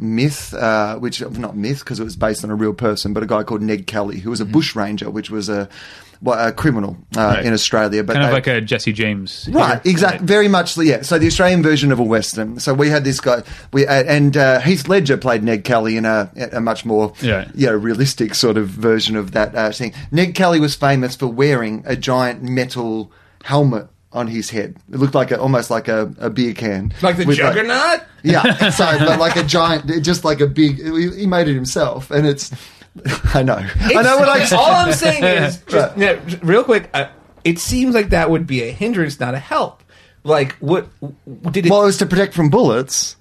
myth, 0.00 0.54
uh, 0.54 0.96
which 0.98 1.20
not 1.38 1.56
myth 1.56 1.80
because 1.80 2.00
it 2.00 2.04
was 2.04 2.16
based 2.16 2.44
on 2.44 2.50
a 2.50 2.54
real 2.54 2.74
person, 2.74 3.12
but 3.12 3.22
a 3.22 3.26
guy 3.26 3.42
called 3.42 3.62
Ned 3.62 3.86
Kelly 3.86 4.18
who 4.18 4.30
was 4.30 4.40
a 4.40 4.44
bushranger, 4.44 5.10
which 5.10 5.30
was 5.30 5.48
a, 5.48 5.68
well, 6.20 6.48
a 6.48 6.52
criminal 6.52 6.96
uh, 7.16 7.20
Mm-hmm. 7.20 7.34
Right. 7.36 7.44
in 7.46 7.52
Australia. 7.52 8.02
But 8.04 8.14
kind 8.14 8.24
of 8.24 8.30
they- 8.30 8.34
like 8.34 8.46
a 8.46 8.60
Jesse 8.60 8.92
James. 8.92 9.48
Right, 9.52 9.84
exactly. 9.86 10.26
Very 10.26 10.48
much, 10.48 10.72
so 10.74 10.80
yeah. 10.82 11.02
So 11.02 11.18
the 11.18 11.26
Australian 11.26 11.62
version 11.62 11.92
of 11.92 11.98
a 11.98 12.02
western. 12.02 12.58
So 12.60 12.74
we 12.74 12.88
had 12.88 13.04
this 13.04 13.20
guy, 13.20 13.42
we 13.72 13.86
uh, 13.86 14.02
and 14.04 14.36
uh, 14.36 14.60
Heath 14.60 14.88
Ledger 14.88 15.16
played 15.16 15.42
Ned 15.44 15.64
Kelly 15.64 15.96
in 15.96 16.04
a, 16.04 16.30
a 16.52 16.60
much 16.60 16.84
more, 16.84 17.12
Yeah. 17.20 17.48
you 17.54 17.66
know, 17.66 17.74
realistic 17.76 18.34
sort 18.34 18.56
of 18.56 18.68
version 18.68 19.14
of 19.16 19.32
that 19.32 19.54
uh, 19.54 19.70
thing. 19.72 19.94
Ned 20.10 20.34
Kelly 20.34 20.58
was 20.60 20.74
famous 20.74 21.14
for 21.16 21.28
wearing 21.28 21.82
a 21.86 21.94
giant 21.96 22.42
metal 22.42 23.12
helmet 23.44 23.86
on 24.12 24.26
his 24.26 24.50
head. 24.50 24.76
It 24.92 24.98
looked 24.98 25.14
like 25.14 25.30
a, 25.30 25.38
almost 25.40 25.70
like 25.70 25.88
a, 25.88 26.12
a 26.18 26.30
beer 26.30 26.54
can, 26.54 26.92
Like 27.02 27.16
the 27.16 27.24
With, 27.26 27.36
Juggernaut? 27.36 28.02
yeah, 28.22 28.70
so 28.70 28.84
but 28.98 29.18
like 29.18 29.36
a 29.36 29.44
giant, 29.44 30.02
just 30.02 30.24
like 30.24 30.40
a 30.40 30.46
big. 30.46 30.78
He 30.78 31.26
made 31.26 31.48
it 31.48 31.54
himself, 31.54 32.10
and 32.10 32.26
it's. 32.26 32.50
I 33.34 33.42
know. 33.42 33.54
I 33.80 34.02
know 34.02 34.16
what 34.18 34.28
I. 34.28 34.56
All 34.56 34.70
I'm 34.72 34.92
saying 34.92 35.22
is, 35.22 35.58
just, 35.68 35.96
no, 35.96 36.16
just 36.26 36.42
real 36.42 36.64
quick, 36.64 36.88
uh, 36.94 37.08
it 37.44 37.58
seems 37.58 37.94
like 37.94 38.10
that 38.10 38.30
would 38.30 38.46
be 38.46 38.62
a 38.62 38.70
hindrance, 38.72 39.20
not 39.20 39.34
a 39.34 39.38
help. 39.38 39.82
Like, 40.24 40.52
what 40.56 40.88
did 41.52 41.66
it? 41.66 41.70
Well, 41.70 41.82
it 41.82 41.86
was 41.86 41.98
to 41.98 42.06
protect 42.06 42.34
from 42.34 42.50
bullets. 42.50 43.16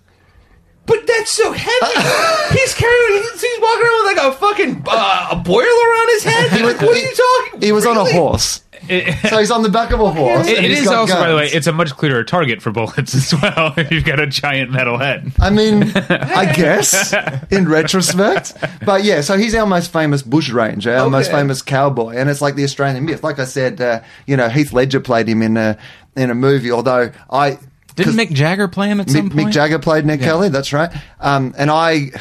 but 0.86 1.06
that's 1.06 1.32
so 1.32 1.52
heavy. 1.52 2.58
he's 2.60 2.74
carrying. 2.74 3.22
He's, 3.24 3.42
he's 3.42 3.60
walking 3.62 3.84
around 3.84 4.06
with 4.06 4.18
like 4.18 4.26
a 4.28 4.32
fucking 4.38 4.84
uh, 4.88 5.28
a 5.32 5.36
boiler 5.36 5.64
on 5.64 6.10
his 6.10 6.24
head. 6.24 6.64
what 6.64 6.82
are 6.82 6.96
you 6.98 7.14
talking? 7.14 7.62
He 7.62 7.72
was 7.72 7.86
on 7.86 7.98
a 7.98 8.06
horse. 8.06 8.64
It- 8.90 9.30
So 9.30 9.38
he's 9.40 9.52
on 9.52 9.64
the 9.64 9.70
back 9.70 9.92
of 9.92 10.00
a 10.00 10.12
horse. 10.12 10.48
It- 10.48 10.58
and 10.58 10.66
it 10.66 10.70
he's 10.72 10.80
is 10.82 10.86
got 10.86 10.96
also, 10.96 11.14
by 11.16 11.30
the 11.30 11.36
way, 11.36 11.48
it's 11.48 11.68
a 11.68 11.72
much 11.74 11.92
clearer 11.96 12.24
target 12.24 12.62
for 12.62 12.72
bullets 12.72 13.14
as 13.34 13.34
well. 13.42 13.74
if 13.78 13.92
you've 13.92 14.06
got 14.06 14.20
a 14.20 14.28
giant 14.28 14.72
metal 14.72 14.98
head. 14.98 15.32
I 15.40 15.50
mean, 15.50 15.92
I 15.96 16.52
guess 16.56 17.14
in 17.52 17.68
retrospect, 17.68 18.54
but 18.86 19.04
yeah. 19.04 19.22
So 19.22 19.38
he's 19.38 19.56
our 19.56 19.66
most 19.66 19.92
famous 19.92 20.22
bush 20.22 20.50
ranger, 20.50 20.94
our 20.96 21.10
most 21.10 21.32
famous 21.32 21.62
cowboy, 21.62 22.16
and 22.16 22.30
it's 22.30 22.42
like 22.42 22.56
the 22.56 22.64
Australian 22.64 23.06
myth. 23.06 23.24
Like 23.24 23.40
I 23.40 23.46
said, 23.46 23.80
uh, 23.82 24.02
you 24.26 24.38
know, 24.38 24.50
Heath 24.50 24.74
Ledger 24.74 25.00
played 25.00 25.28
him 25.28 25.42
in 25.42 25.58
a 25.58 25.78
in 26.16 26.30
a 26.30 26.36
movie. 26.36 26.72
Although 26.72 27.12
I 27.30 27.58
didn't 27.96 28.14
Mick 28.14 28.32
Jagger 28.32 28.68
play 28.68 28.88
him 28.90 29.00
at 29.00 29.10
some 29.10 29.30
Mick, 29.30 29.36
point? 29.36 29.48
Mick 29.50 29.52
Jagger 29.54 29.80
played 29.80 30.06
Ned 30.06 30.20
Kelly. 30.20 30.50
That's 30.50 30.72
right. 30.74 30.92
Um, 31.20 31.54
and 31.58 31.72
I, 31.72 32.12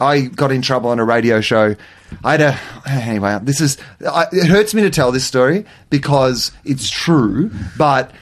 I 0.00 0.20
got 0.22 0.52
in 0.52 0.60
trouble 0.62 0.90
on 0.90 0.98
a 0.98 1.04
radio 1.04 1.40
show. 1.40 1.76
I 2.22 2.32
had 2.32 2.40
a 2.40 2.60
anyway. 2.86 3.38
This 3.42 3.60
is 3.60 3.78
I, 4.08 4.26
it 4.32 4.46
hurts 4.46 4.74
me 4.74 4.82
to 4.82 4.90
tell 4.90 5.12
this 5.12 5.24
story 5.24 5.64
because 5.90 6.52
it's 6.64 6.88
true, 6.88 7.50
but 7.76 8.12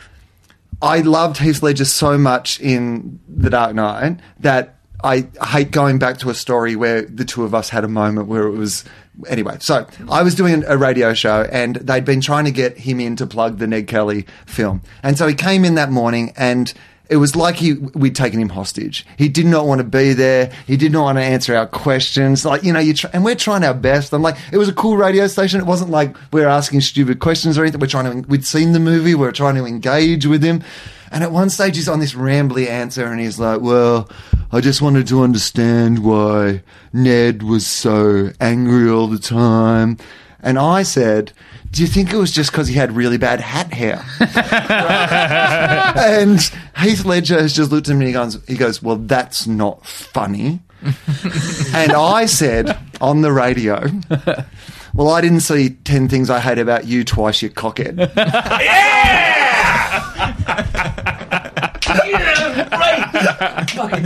I 0.80 1.00
loved 1.00 1.38
Heath 1.38 1.62
Ledger 1.62 1.84
so 1.84 2.18
much 2.18 2.60
in 2.60 3.20
The 3.28 3.50
Dark 3.50 3.74
Knight 3.74 4.18
that 4.40 4.76
I 5.04 5.28
hate 5.44 5.70
going 5.70 5.98
back 5.98 6.18
to 6.18 6.30
a 6.30 6.34
story 6.34 6.76
where 6.76 7.02
the 7.02 7.24
two 7.24 7.44
of 7.44 7.54
us 7.54 7.68
had 7.68 7.84
a 7.84 7.88
moment 7.88 8.28
where 8.28 8.46
it 8.46 8.56
was. 8.56 8.84
Anyway, 9.28 9.58
so 9.60 9.86
I 10.10 10.22
was 10.22 10.34
doing 10.34 10.64
a 10.66 10.78
radio 10.78 11.12
show 11.12 11.46
and 11.52 11.76
they'd 11.76 12.04
been 12.04 12.22
trying 12.22 12.46
to 12.46 12.50
get 12.50 12.78
him 12.78 12.98
in 12.98 13.14
to 13.16 13.26
plug 13.26 13.58
the 13.58 13.66
Ned 13.66 13.86
Kelly 13.86 14.26
film. 14.46 14.80
And 15.02 15.18
so 15.18 15.26
he 15.28 15.34
came 15.34 15.64
in 15.64 15.74
that 15.74 15.90
morning 15.90 16.32
and 16.34 16.72
it 17.08 17.16
was 17.16 17.36
like 17.36 17.56
he, 17.56 17.74
we'd 17.74 18.16
taken 18.16 18.40
him 18.40 18.48
hostage. 18.48 19.04
He 19.18 19.28
did 19.28 19.46
not 19.46 19.66
want 19.66 19.80
to 19.80 19.84
be 19.84 20.12
there. 20.12 20.52
He 20.66 20.76
did 20.76 20.92
not 20.92 21.02
want 21.02 21.18
to 21.18 21.22
answer 21.22 21.54
our 21.54 21.66
questions. 21.66 22.44
Like, 22.44 22.62
you 22.62 22.72
know, 22.72 22.80
you 22.80 22.94
try, 22.94 23.10
and 23.12 23.24
we're 23.24 23.34
trying 23.34 23.64
our 23.64 23.74
best. 23.74 24.14
I'm 24.14 24.22
like, 24.22 24.36
it 24.50 24.56
was 24.56 24.68
a 24.68 24.72
cool 24.72 24.96
radio 24.96 25.26
station. 25.26 25.60
It 25.60 25.66
wasn't 25.66 25.90
like 25.90 26.16
we're 26.32 26.48
asking 26.48 26.80
stupid 26.80 27.18
questions 27.18 27.58
or 27.58 27.62
anything. 27.62 27.80
We're 27.80 27.86
trying 27.88 28.22
to, 28.22 28.28
we'd 28.28 28.46
seen 28.46 28.72
the 28.72 28.80
movie. 28.80 29.14
We 29.14 29.26
are 29.26 29.32
trying 29.32 29.56
to 29.56 29.66
engage 29.66 30.26
with 30.26 30.42
him. 30.42 30.62
And 31.10 31.22
at 31.22 31.32
one 31.32 31.50
stage, 31.50 31.76
he's 31.76 31.88
on 31.90 32.00
this 32.00 32.14
rambly 32.14 32.68
answer, 32.68 33.04
and 33.04 33.20
he's 33.20 33.38
like, 33.38 33.60
"Well, 33.60 34.08
I 34.50 34.62
just 34.62 34.80
wanted 34.80 35.06
to 35.08 35.22
understand 35.22 36.02
why 36.02 36.62
Ned 36.94 37.42
was 37.42 37.66
so 37.66 38.30
angry 38.40 38.88
all 38.88 39.08
the 39.08 39.18
time." 39.18 39.98
And 40.42 40.58
I 40.58 40.82
said, 40.82 41.32
"Do 41.72 41.82
you 41.82 41.88
think 41.88 42.12
it 42.12 42.16
was 42.16 42.30
just 42.30 42.52
because 42.52 42.68
he 42.68 42.74
had 42.74 42.92
really 42.92 43.18
bad 43.18 43.40
hat 43.40 43.72
hair?" 43.72 44.04
and 45.96 46.38
Heath 46.78 47.04
Ledger 47.04 47.40
has 47.40 47.54
just 47.54 47.70
looked 47.70 47.88
at 47.88 47.96
me 47.96 48.06
and 48.06 48.08
he 48.08 48.12
goes, 48.12 48.44
he 48.46 48.54
goes, 48.56 48.82
Well, 48.82 48.96
that's 48.96 49.46
not 49.46 49.86
funny. 49.86 50.60
and 50.82 51.92
I 51.92 52.26
said 52.26 52.76
on 53.00 53.20
the 53.22 53.32
radio, 53.32 53.86
Well, 54.94 55.10
I 55.10 55.20
didn't 55.20 55.40
see 55.40 55.70
10 55.70 56.08
things 56.08 56.28
I 56.28 56.40
hate 56.40 56.58
about 56.58 56.86
you 56.86 57.04
twice, 57.04 57.40
you 57.42 57.50
cockhead. 57.50 58.12
Yeah, 61.94 62.68
right. 62.70 63.08
Fucking 63.70 64.04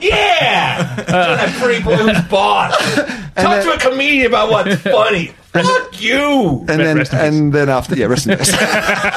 yeah. 0.00 0.94
that 1.08 1.56
pretty 1.60 1.82
boy 1.82 1.96
who's 1.96 2.20
boss. 2.28 2.76
Talk 2.94 3.34
then- 3.34 3.64
to 3.66 3.72
a 3.72 3.78
comedian 3.78 4.26
about 4.26 4.50
what's 4.50 4.76
funny. 4.82 5.32
Fuck 5.52 6.00
you. 6.00 6.64
And 6.68 6.80
then, 6.80 6.96
Rest 6.98 7.12
and 7.12 7.52
then 7.52 7.68
after, 7.68 7.96
yeah, 7.96 8.06
rest 8.06 8.26
in 8.28 8.38
peace. 8.38 8.52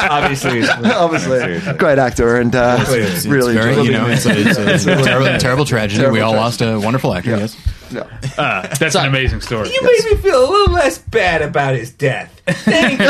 Obviously, 0.10 0.64
Obviously, 0.68 1.74
great 1.78 2.00
actor 2.00 2.38
and 2.38 2.56
uh, 2.56 2.84
It's 2.88 3.26
really 3.26 3.54
very, 3.54 3.76
you 3.84 3.92
know, 3.92 4.08
it's 4.08 4.26
a, 4.26 4.32
it's 4.74 4.86
a 4.88 4.96
terrible, 5.04 5.38
terrible 5.40 5.66
tragedy. 5.66 6.00
Terrible 6.00 6.14
we 6.16 6.22
all 6.22 6.34
tragedy. 6.34 6.66
lost 6.72 6.84
a 6.84 6.86
wonderful 6.86 7.14
actor. 7.14 7.32
Yes. 7.38 7.56
Yeah. 7.94 8.08
Uh, 8.38 8.68
that's 8.80 8.96
an 8.96 9.06
amazing 9.06 9.42
story. 9.42 9.70
you 9.70 9.82
made 9.82 10.12
me 10.12 10.18
feel 10.18 10.40
a 10.40 10.50
little 10.50 10.74
less 10.74 10.98
bad 10.98 11.42
about 11.42 11.76
his 11.76 11.92
death. 11.92 12.42
Thank 12.46 12.92
you. 12.92 12.98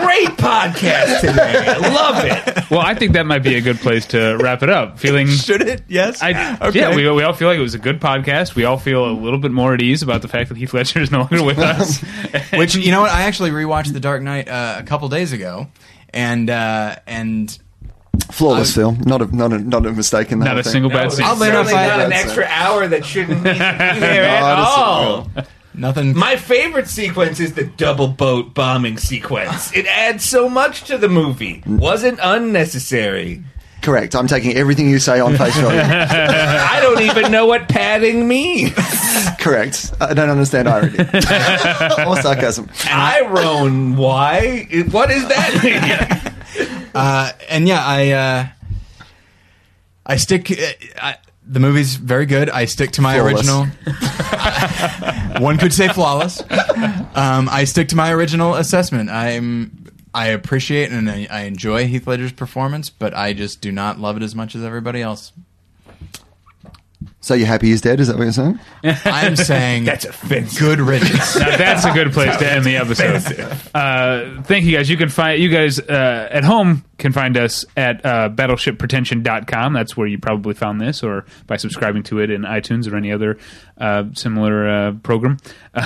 Great 0.00 0.28
podcast 0.38 1.20
today. 1.20 1.64
I 1.66 1.78
love 1.78 2.24
it. 2.24 2.70
Well, 2.70 2.80
I 2.80 2.94
think 2.94 3.12
that 3.12 3.26
might 3.26 3.42
be 3.42 3.56
a 3.56 3.60
good 3.60 3.78
place 3.78 4.06
to 4.06 4.36
wrap 4.40 4.62
it 4.62 4.70
up. 4.70 4.98
Feeling 4.98 5.26
Should 5.28 5.62
it? 5.62 5.82
Yes. 5.88 6.22
I, 6.22 6.56
okay. 6.68 6.80
Yeah, 6.80 6.94
we, 6.94 7.08
we 7.10 7.22
all 7.22 7.32
feel 7.32 7.48
like 7.48 7.58
it 7.58 7.62
was 7.62 7.74
a 7.74 7.78
good 7.78 8.00
podcast. 8.00 8.54
We 8.54 8.64
all 8.64 8.78
feel 8.78 9.04
a 9.04 9.12
little 9.12 9.38
bit 9.38 9.50
more 9.52 9.74
at 9.74 9.82
ease 9.82 10.02
about 10.02 10.22
the 10.22 10.28
fact 10.28 10.48
that 10.48 10.56
Heath 10.58 10.72
Ledger 10.72 11.00
is 11.00 11.10
no 11.10 11.20
longer 11.20 11.42
with 11.42 11.58
us. 11.60 12.00
Which 12.54 12.74
you 12.74 12.90
know 12.90 13.02
what? 13.02 13.10
I 13.10 13.22
actually 13.22 13.50
rewatched 13.50 13.92
The 13.92 14.00
Dark 14.00 14.22
Knight 14.22 14.48
uh, 14.48 14.76
a 14.78 14.82
couple 14.84 15.08
days 15.08 15.32
ago, 15.32 15.68
and 16.12 16.48
uh, 16.48 16.96
and 17.06 17.56
Flawless 18.30 18.72
I- 18.72 18.80
film. 18.80 19.00
Not 19.06 19.22
a, 19.22 19.36
not 19.36 19.52
a, 19.52 19.58
not 19.58 19.86
a 19.86 19.92
mistake 19.92 20.32
in 20.32 20.38
that. 20.40 20.44
Not 20.46 20.58
a 20.58 20.64
single 20.64 20.90
bad 20.90 21.12
scene. 21.12 21.24
I'll 21.26 21.36
let 21.36 21.52
Certainly 21.52 21.72
not 21.72 22.00
an 22.00 22.10
that's 22.10 22.24
extra 22.24 22.44
hour 22.44 22.86
that 22.88 23.04
shouldn't 23.04 23.42
be 23.44 23.52
there 23.52 24.24
at 24.24 24.42
all. 24.42 25.30
nothing. 25.74 26.16
My 26.16 26.36
favorite 26.36 26.88
sequence 26.88 27.40
is 27.40 27.54
the 27.54 27.64
double 27.64 28.08
boat 28.08 28.54
bombing 28.54 28.98
sequence. 28.98 29.72
It 29.76 29.86
adds 29.86 30.24
so 30.24 30.48
much 30.48 30.84
to 30.84 30.98
the 30.98 31.08
movie. 31.08 31.62
Wasn't 31.66 32.18
unnecessary. 32.22 33.42
Correct. 33.82 34.14
I'm 34.16 34.26
taking 34.26 34.56
everything 34.56 34.88
you 34.88 34.98
say 34.98 35.20
on 35.20 35.36
face 35.36 35.54
value. 35.56 35.78
I 35.80 36.80
don't 36.80 37.02
even 37.02 37.30
know 37.30 37.44
what 37.46 37.68
padding 37.68 38.26
means. 38.26 38.72
Correct. 39.38 39.92
I 40.00 40.14
don't 40.14 40.30
understand 40.30 40.68
irony 40.68 40.98
or 40.98 42.16
sarcasm. 42.22 42.70
Iron 42.90 43.96
why? 43.96 44.66
What 44.90 45.10
is 45.10 45.28
that? 45.28 46.32
Uh, 46.94 47.32
and 47.48 47.66
yeah, 47.68 47.82
I 47.84 48.10
uh, 48.10 48.46
I 50.06 50.16
stick. 50.16 50.50
Uh, 50.50 50.54
I, 51.00 51.16
the 51.46 51.60
movie's 51.60 51.96
very 51.96 52.24
good. 52.26 52.48
I 52.48 52.64
stick 52.64 52.92
to 52.92 53.02
my 53.02 53.18
Flawless. 53.18 53.46
original. 53.48 53.66
One 55.42 55.58
could 55.58 55.74
say 55.74 55.88
flawless. 55.88 56.40
Um, 56.50 57.48
I 57.50 57.64
stick 57.64 57.88
to 57.88 57.96
my 57.96 58.12
original 58.12 58.54
assessment. 58.54 59.10
I'm. 59.10 59.80
I 60.16 60.28
appreciate 60.28 60.92
and 60.92 61.10
I, 61.10 61.26
I 61.28 61.40
enjoy 61.42 61.88
Heath 61.88 62.06
Ledger's 62.06 62.30
performance, 62.32 62.88
but 62.88 63.14
I 63.14 63.32
just 63.32 63.60
do 63.60 63.72
not 63.72 63.98
love 63.98 64.16
it 64.16 64.22
as 64.22 64.36
much 64.36 64.54
as 64.54 64.62
everybody 64.62 65.02
else. 65.02 65.32
So 67.24 67.32
you're 67.32 67.46
happy 67.46 67.68
he's 67.68 67.80
dead? 67.80 68.00
Is 68.00 68.08
that 68.08 68.18
what 68.18 68.24
you're 68.24 68.32
saying? 68.34 68.60
I'm 68.84 69.34
saying 69.34 69.84
That's 69.84 70.04
offensive. 70.04 70.58
good 70.58 70.78
riddance. 70.78 71.36
Now, 71.36 71.56
that's 71.56 71.86
a 71.86 71.92
good 71.92 72.12
place 72.12 72.36
to 72.36 72.52
end 72.52 72.66
the 72.66 72.76
episode. 72.76 73.40
Uh, 73.74 74.42
thank 74.42 74.66
you 74.66 74.76
guys. 74.76 74.90
You 74.90 74.98
can 74.98 75.08
find 75.08 75.42
you 75.42 75.48
guys 75.48 75.80
uh, 75.80 76.28
at 76.30 76.44
home 76.44 76.84
can 76.98 77.12
find 77.12 77.36
us 77.36 77.64
at 77.76 78.04
uh, 78.04 78.28
battleshippretension.com. 78.28 79.72
That's 79.72 79.96
where 79.96 80.06
you 80.06 80.18
probably 80.18 80.54
found 80.54 80.80
this, 80.80 81.02
or 81.02 81.24
by 81.46 81.56
subscribing 81.56 82.02
to 82.04 82.20
it 82.20 82.30
in 82.30 82.42
iTunes 82.42 82.90
or 82.90 82.96
any 82.96 83.10
other 83.10 83.38
uh, 83.78 84.04
similar 84.12 84.68
uh, 84.68 84.92
program. 85.02 85.38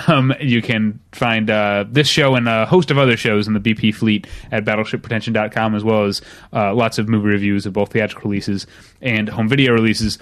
Um, 0.07 0.35
you 0.41 0.61
can 0.61 1.01
find 1.13 1.49
uh, 1.49 1.85
this 1.89 2.09
show 2.09 2.35
and 2.35 2.49
a 2.49 2.67
host 2.67 2.91
of 2.91 2.99
other 2.99 3.17
shows 3.17 3.47
in 3.47 3.55
the 3.55 3.61
BP 3.61 3.95
fleet 3.95 4.27
at 4.53 4.65
battleshippretension.com, 4.65 5.75
as 5.75 5.85
well 5.85 6.05
as 6.05 6.21
uh, 6.53 6.75
lots 6.75 6.99
of 6.99 7.09
movie 7.09 7.29
reviews 7.29 7.65
of 7.65 7.73
both 7.73 7.93
theatrical 7.93 8.29
releases 8.31 8.67
and 9.01 9.29
home 9.29 9.49
video 9.49 9.73
releases 9.73 10.19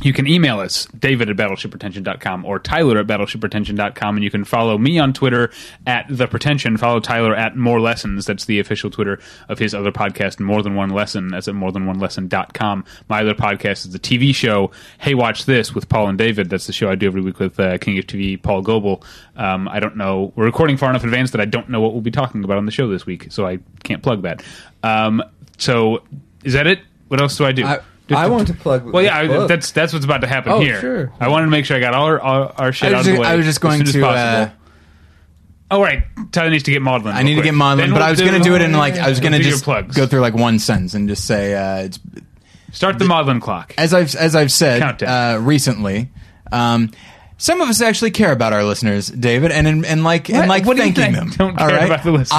you 0.00 0.12
can 0.12 0.26
email 0.26 0.58
us, 0.58 0.86
david 0.98 1.30
at 1.30 1.36
battleshippretension.com 1.36 2.44
or 2.44 2.58
tyler 2.58 2.98
at 2.98 3.06
battleshippretension.com. 3.06 4.16
And 4.16 4.24
you 4.24 4.30
can 4.30 4.44
follow 4.44 4.76
me 4.78 4.98
on 4.98 5.12
Twitter 5.12 5.50
at 5.86 6.06
The 6.08 6.26
Pretension. 6.26 6.76
Follow 6.76 6.98
Tyler 6.98 7.36
at 7.36 7.56
More 7.56 7.80
Lessons. 7.80 8.26
That's 8.26 8.46
the 8.46 8.58
official 8.58 8.90
Twitter 8.90 9.20
of 9.48 9.58
his 9.58 9.74
other 9.74 9.92
podcast, 9.92 10.40
More 10.40 10.62
Than 10.62 10.74
One 10.74 10.90
Lesson. 10.90 11.28
That's 11.28 11.46
at 11.46 11.54
more 11.54 11.70
than 11.70 11.86
one 11.86 12.00
morethanonelesson.com. 12.00 12.84
My 13.08 13.20
other 13.20 13.34
podcast 13.34 13.86
is 13.86 13.90
the 13.90 13.98
TV 13.98 14.34
show, 14.34 14.70
Hey 14.98 15.14
Watch 15.14 15.44
This 15.44 15.74
with 15.74 15.88
Paul 15.88 16.08
and 16.08 16.18
David. 16.18 16.50
That's 16.50 16.66
the 16.66 16.72
show 16.72 16.88
I 16.90 16.94
do 16.94 17.06
every 17.06 17.20
week 17.20 17.38
with 17.38 17.60
uh, 17.60 17.78
King 17.78 17.98
of 17.98 18.06
TV, 18.06 18.40
Paul 18.42 18.62
Goebel. 18.62 19.04
Um, 19.36 19.68
I 19.68 19.78
don't 19.78 19.96
know. 19.96 20.32
We're 20.34 20.46
recording 20.46 20.76
far 20.76 20.90
enough 20.90 21.02
in 21.02 21.10
advance 21.10 21.30
that 21.32 21.40
I 21.40 21.44
don't 21.44 21.68
know 21.68 21.80
what 21.80 21.92
we'll 21.92 22.02
be 22.02 22.10
talking 22.10 22.42
about 22.42 22.58
on 22.58 22.66
the 22.66 22.72
show 22.72 22.88
this 22.88 23.06
week, 23.06 23.28
so 23.30 23.46
I 23.46 23.58
can't 23.84 24.02
plug 24.02 24.22
that. 24.22 24.42
Um, 24.82 25.22
so, 25.58 26.02
is 26.42 26.54
that 26.54 26.66
it? 26.66 26.80
What 27.08 27.20
else 27.20 27.36
do 27.36 27.44
I 27.44 27.52
do? 27.52 27.64
I, 27.64 27.80
I 28.10 28.26
want 28.26 28.48
to 28.48 28.54
plug. 28.54 28.84
Well, 28.92 29.02
yeah, 29.02 29.16
I, 29.18 29.46
that's 29.46 29.70
that's 29.70 29.92
what's 29.92 30.04
about 30.04 30.20
to 30.22 30.26
happen 30.26 30.52
Oh, 30.52 30.60
here. 30.60 30.80
sure. 30.80 31.12
I 31.20 31.28
wanted 31.28 31.46
to 31.46 31.50
make 31.50 31.64
sure 31.64 31.76
I 31.76 31.80
got 31.80 31.94
all 31.94 32.06
our, 32.06 32.20
all 32.20 32.52
our 32.58 32.72
shit 32.72 32.90
I 32.90 32.94
out 32.94 32.98
was 32.98 33.06
of 33.06 33.12
the 33.12 33.16
ju- 33.16 33.22
way. 33.22 33.28
I 33.28 33.36
was 33.36 33.46
just 33.46 33.56
as 33.56 33.62
going 33.62 33.78
soon 33.78 33.86
as 33.86 33.92
to, 33.94 34.00
possible. 34.02 34.52
uh, 34.52 35.76
oh, 35.76 35.82
right. 35.82 36.04
Tyler 36.32 36.50
needs 36.50 36.64
to 36.64 36.70
get 36.70 36.82
maudlin. 36.82 37.14
I 37.14 37.22
need 37.22 37.36
to 37.36 37.42
get 37.42 37.54
maudlin, 37.54 37.92
but 37.92 38.02
I 38.02 38.10
was 38.10 38.20
going 38.20 38.34
to 38.34 38.40
do 38.40 38.54
it 38.54 38.62
in 38.62 38.72
like 38.72 38.94
I 38.96 39.08
was 39.08 39.20
going 39.20 39.32
to 39.32 39.38
do 39.38 39.44
your 39.44 39.52
just 39.52 39.64
plugs. 39.64 39.96
go 39.96 40.06
through 40.06 40.20
like 40.20 40.34
one 40.34 40.58
sentence 40.58 40.94
and 40.94 41.08
just 41.08 41.24
say 41.26 41.54
uh, 41.54 41.84
it's 41.84 41.98
Start 42.72 42.98
the 42.98 43.04
maudlin 43.04 43.38
clock. 43.40 43.74
as 43.78 43.92
I've 43.94 44.14
as 44.14 44.34
I've 44.34 44.50
said 44.52 44.80
Countdown. 44.80 45.36
uh, 45.36 45.38
recently. 45.40 46.10
Um, 46.50 46.90
some 47.42 47.60
of 47.60 47.68
us 47.68 47.80
actually 47.80 48.12
care 48.12 48.30
about 48.30 48.52
our 48.52 48.62
listeners, 48.62 49.08
David, 49.08 49.50
and 49.50 49.66
and, 49.66 49.84
and 49.84 50.04
like 50.04 50.28
What? 50.28 50.38
and 50.42 50.48
like 50.48 50.64
What 50.64 50.76
do 50.76 50.84
you 50.84 50.92
thanking 50.92 51.14
think? 51.16 51.36
them. 51.36 51.48
Don't 51.56 51.56
care 51.58 51.86
about 51.86 52.04
the 52.04 52.12
listeners. 52.12 52.30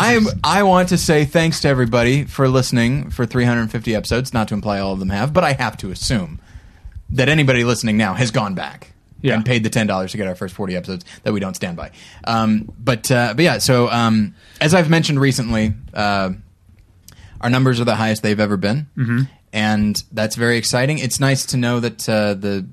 I 0.43 0.59
I 0.59 0.63
want 0.63 0.89
to 0.89 0.97
say 0.97 1.25
thanks 1.25 1.59
to 1.61 1.67
everybody 1.67 2.23
for 2.23 2.47
listening 2.47 3.09
for 3.09 3.25
350 3.25 3.93
episodes. 3.95 4.33
Not 4.33 4.47
to 4.47 4.53
imply 4.53 4.79
all 4.79 4.93
of 4.93 4.99
them 4.99 5.09
have, 5.09 5.33
but 5.33 5.43
I 5.43 5.53
have 5.53 5.75
to 5.77 5.91
assume 5.91 6.39
that 7.09 7.27
anybody 7.27 7.63
listening 7.65 7.97
now 7.97 8.13
has 8.13 8.31
gone 8.31 8.55
back 8.55 8.93
Yeah. 9.21 9.33
and 9.35 9.45
paid 9.45 9.63
the 9.63 9.69
ten 9.69 9.87
dollars 9.87 10.11
to 10.11 10.17
get 10.17 10.27
our 10.27 10.35
first 10.35 10.55
40 10.55 10.75
episodes 10.77 11.05
that 11.23 11.33
we 11.33 11.39
don't 11.41 11.55
stand 11.55 11.75
by. 11.75 11.91
Um, 12.23 12.71
but 12.79 13.11
uh, 13.11 13.33
but 13.35 13.43
yeah, 13.43 13.57
so 13.57 13.89
um, 13.89 14.35
as 14.61 14.73
I've 14.73 14.89
mentioned 14.89 15.19
recently. 15.19 15.73
Uh, 15.93 16.31
our 17.41 17.49
numbers 17.49 17.81
are 17.81 17.83
the 17.83 17.95
highest 17.95 18.23
they've 18.23 18.39
ever 18.39 18.55
been, 18.55 18.87
mm-hmm. 18.97 19.23
and 19.51 20.01
that's 20.13 20.37
very 20.37 20.55
exciting. 20.55 20.97
It's 20.99 21.19
nice 21.19 21.45
to 21.47 21.57
know 21.57 21.81
that 21.81 22.07
uh, 22.07 22.35
the 22.35 22.65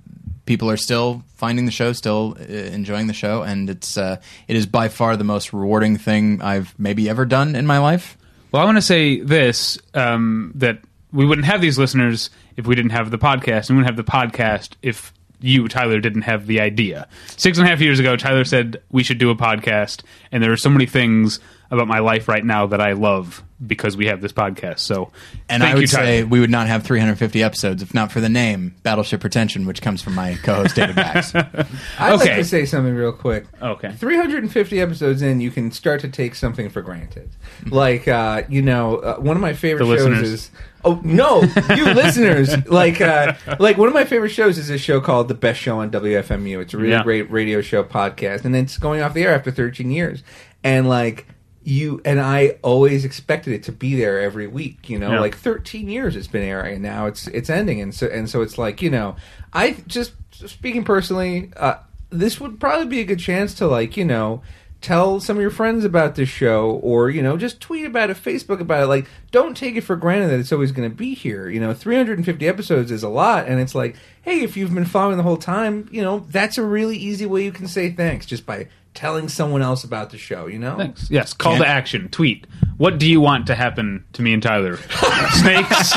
people 0.51 0.69
are 0.69 0.77
still 0.77 1.23
finding 1.37 1.65
the 1.65 1.71
show, 1.71 1.93
still 1.93 2.37
uh, 2.41 2.43
enjoying 2.53 3.07
the 3.07 3.13
show, 3.13 3.43
and 3.43 3.71
it's 3.71 3.97
uh, 3.97 4.21
it 4.49 4.57
is 4.57 4.67
by 4.67 4.89
far 4.89 5.17
the 5.17 5.23
most 5.23 5.53
rewarding 5.53 5.97
thing 5.97 6.43
I've 6.43 6.75
maybe 6.77 7.09
ever 7.09 7.25
done 7.25 7.55
in 7.55 7.69
my 7.69 7.79
life. 7.79 8.19
Well, 8.51 8.61
I 8.61 8.65
want 8.65 8.77
to 8.77 8.83
say 8.83 9.21
this 9.21 9.79
um, 9.95 10.51
that 10.57 10.81
we 11.13 11.25
wouldn't 11.25 11.45
have 11.45 11.61
these 11.61 11.79
listeners 11.79 12.31
if 12.57 12.67
we 12.67 12.75
didn't 12.75 12.91
have 12.91 13.13
the 13.13 13.17
podcast, 13.17 13.69
and 13.69 13.79
we 13.79 13.85
wouldn't 13.85 13.97
have 13.97 14.05
the 14.05 14.11
podcast 14.11 14.73
if 14.83 15.13
you, 15.41 15.69
Tyler, 15.69 16.01
didn't 16.01 16.23
have 16.23 16.49
the 16.49 16.59
idea. 16.59 17.07
Six 17.37 17.57
and 17.57 17.65
a 17.69 17.71
half 17.71 17.81
years 17.81 18.01
ago, 18.01 18.17
Tyler 18.17 18.45
said 18.45 18.83
we 18.91 19.05
should 19.05 19.19
do 19.19 19.31
a 19.31 19.37
podcast, 19.37 20.03
and 20.33 20.43
there 20.43 20.51
are 20.51 20.57
so 20.57 20.69
many 20.69 20.87
things 20.87 21.39
about 21.71 21.87
my 21.89 22.01
life 22.01 22.27
right 22.29 22.45
now 22.45 22.67
that 22.67 22.81
I 22.81 22.93
love 22.93 23.43
because 23.65 23.95
we 23.97 24.07
have 24.07 24.21
this 24.23 24.33
podcast. 24.33 24.79
So, 24.81 25.13
And 25.49 25.63
thank 25.63 25.73
I 25.73 25.75
would 25.75 25.81
you, 25.83 25.87
say 25.87 26.25
we 26.25 26.41
would 26.41 26.51
not 26.51 26.67
have 26.67 26.83
350 26.83 27.43
episodes 27.43 27.83
if 27.83 27.93
not 27.93 28.11
for 28.11 28.21
the 28.21 28.29
name 28.31 28.75
Battleship 28.83 29.21
Pretension, 29.21 29.67
which 29.67 29.83
comes 29.83 30.01
from 30.03 30.15
my 30.15 30.35
co-host 30.43 30.75
David 30.77 30.97
Bax. 30.97 31.35
I'd 31.99 32.15
like 32.15 32.35
to 32.37 32.45
say 32.45 32.65
something 32.65 32.95
real 32.95 33.13
quick. 33.13 33.45
Okay. 33.61 33.93
350 33.93 34.81
episodes 34.81 35.21
in, 35.23 35.41
you 35.41 35.51
can 35.51 35.71
start 35.73 36.01
to 36.01 36.09
take 36.09 36.35
something 36.35 36.71
for 36.71 36.81
granted. 36.81 37.31
Like, 37.67 38.09
uh, 38.09 38.43
you 38.49 38.63
know, 38.63 38.97
uh, 38.97 39.17
one 39.17 39.37
of 39.37 39.43
my 39.43 39.53
favorite 39.53 39.87
The 39.87 39.97
shows 39.97 40.07
listeners. 40.07 40.29
is. 40.29 40.51
Oh 40.83 40.99
no, 41.05 41.43
you 41.77 41.85
listeners! 41.93 42.57
Like, 42.67 43.03
uh, 43.03 43.35
like 43.59 43.77
one 43.77 43.89
of 43.89 43.93
my 43.93 44.07
favorite 44.07 44.31
shows 44.31 44.57
is 44.57 44.71
a 44.71 44.79
show 44.79 44.99
called 45.03 45.29
The 45.29 45.35
Best 45.35 45.61
Show 45.61 45.81
on 45.81 45.91
WFMU. 45.91 46.63
It's 46.63 46.73
a 46.73 46.79
really 46.79 46.93
Yeah. 46.93 47.03
great 47.03 47.31
radio 47.31 47.61
show 47.61 47.85
podcast, 47.85 48.47
and 48.47 48.57
it's 48.57 48.79
going 48.79 49.03
off 49.03 49.13
the 49.13 49.23
air 49.25 49.35
after 49.35 49.51
13 49.51 49.91
years. 49.91 50.23
And 50.65 50.89
like 50.89 51.27
you 51.63 52.01
and 52.05 52.21
I 52.21 52.57
always 52.63 53.05
expected 53.05 53.53
it 53.53 53.63
to 53.65 53.73
be 53.73 53.95
there 53.97 54.21
every 54.21 54.47
week. 54.47 54.89
You 54.89 54.99
know, 54.99 55.13
Yeah. 55.13 55.21
like 55.21 55.37
13 55.37 55.89
years 55.89 56.17
it's 56.17 56.27
been 56.27 56.43
airing, 56.43 56.75
and 56.75 56.83
now 56.83 57.07
it's 57.07 57.27
it's 57.29 57.51
ending, 57.51 57.81
and 57.81 57.95
so 57.95 58.07
and 58.07 58.29
so 58.31 58.43
it's 58.43 58.57
like 58.59 58.81
you 58.83 58.91
know, 58.91 59.17
I 59.53 59.77
just 59.87 60.13
speaking 60.33 60.85
personally, 60.85 61.51
uh, 61.57 61.75
this 62.11 62.41
would 62.41 62.59
probably 62.59 62.87
be 62.87 63.01
a 63.01 63.05
good 63.05 63.19
chance 63.21 63.55
to 63.55 63.67
like 63.67 63.97
you 63.97 64.05
know 64.05 64.43
tell 64.81 65.21
some 65.21 65.37
of 65.37 65.43
your 65.43 65.51
friends 65.51 65.85
about 65.85 66.15
this 66.15 66.29
show 66.31 66.71
or 66.83 67.11
you 67.11 67.21
know 67.23 67.37
just 67.37 67.61
tweet 67.61 67.85
about 67.85 68.09
it 68.09 68.17
facebook 68.17 68.61
about 68.61 68.83
it 68.83 68.87
like 68.87 69.07
don't 69.31 69.55
take 69.55 69.77
it 69.77 69.83
for 69.83 69.95
granted 69.95 70.29
that 70.29 70.41
it's 70.41 70.53
always 70.53 70.73
going 70.73 70.89
to 70.89 70.97
be 70.97 71.13
here 71.15 71.51
you 71.51 71.61
know 71.61 71.75
350 71.75 72.49
episodes 72.49 72.91
is 72.91 73.03
a 73.03 73.09
lot 73.11 73.47
and 73.47 73.61
it's 73.61 73.75
like 73.75 73.95
hey 74.23 74.41
if 74.41 74.57
you've 74.57 74.73
been 74.75 74.87
following 74.87 75.19
the 75.19 75.23
whole 75.23 75.37
time 75.37 75.87
you 75.93 76.01
know 76.01 76.21
that's 76.31 76.57
a 76.57 76.65
really 76.65 76.97
easy 76.97 77.27
way 77.27 77.45
you 77.45 77.53
can 77.53 77.69
say 77.69 77.91
thanks 77.91 78.25
just 78.25 78.47
by 78.47 78.67
telling 78.95 79.29
someone 79.29 79.63
else 79.63 79.85
about 79.85 80.11
the 80.11 80.19
show 80.19 80.47
you 80.47 80.59
know 80.59 80.77
Thanks. 80.77 81.11
Yes. 81.11 81.33
Call 81.33 81.59
to 81.59 81.67
action. 81.67 82.09
Tweet. 82.09 82.47
What 82.77 82.99
do 82.99 83.07
you 83.07 83.21
want 83.21 83.47
to 83.49 83.55
happen 83.55 84.05
to 84.15 84.23
me 84.23 84.33
and 84.33 84.43
Tyler? 84.43 84.77
Snakes, 85.33 85.91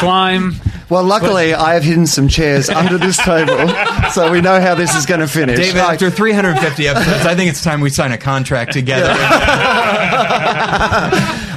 slime. 0.00 0.54
Well, 0.88 1.02
luckily, 1.04 1.52
I 1.54 1.74
have 1.74 1.82
hidden 1.82 2.06
some 2.06 2.28
chairs 2.28 2.68
under 2.68 2.96
this 2.98 3.16
table, 3.16 3.68
so 4.12 4.30
we 4.30 4.40
know 4.40 4.60
how 4.60 4.74
this 4.76 4.94
is 4.94 5.04
going 5.06 5.20
to 5.20 5.26
finish. 5.28 5.56
David, 5.58 5.78
Like- 5.78 5.94
after 5.94 6.10
350 6.10 6.88
episodes, 6.88 7.26
I 7.26 7.34
think 7.34 7.50
it's 7.50 7.62
time 7.62 7.80
we 7.80 7.90
sign 7.90 8.12
a 8.12 8.18
contract 8.18 8.72
together. 8.72 9.12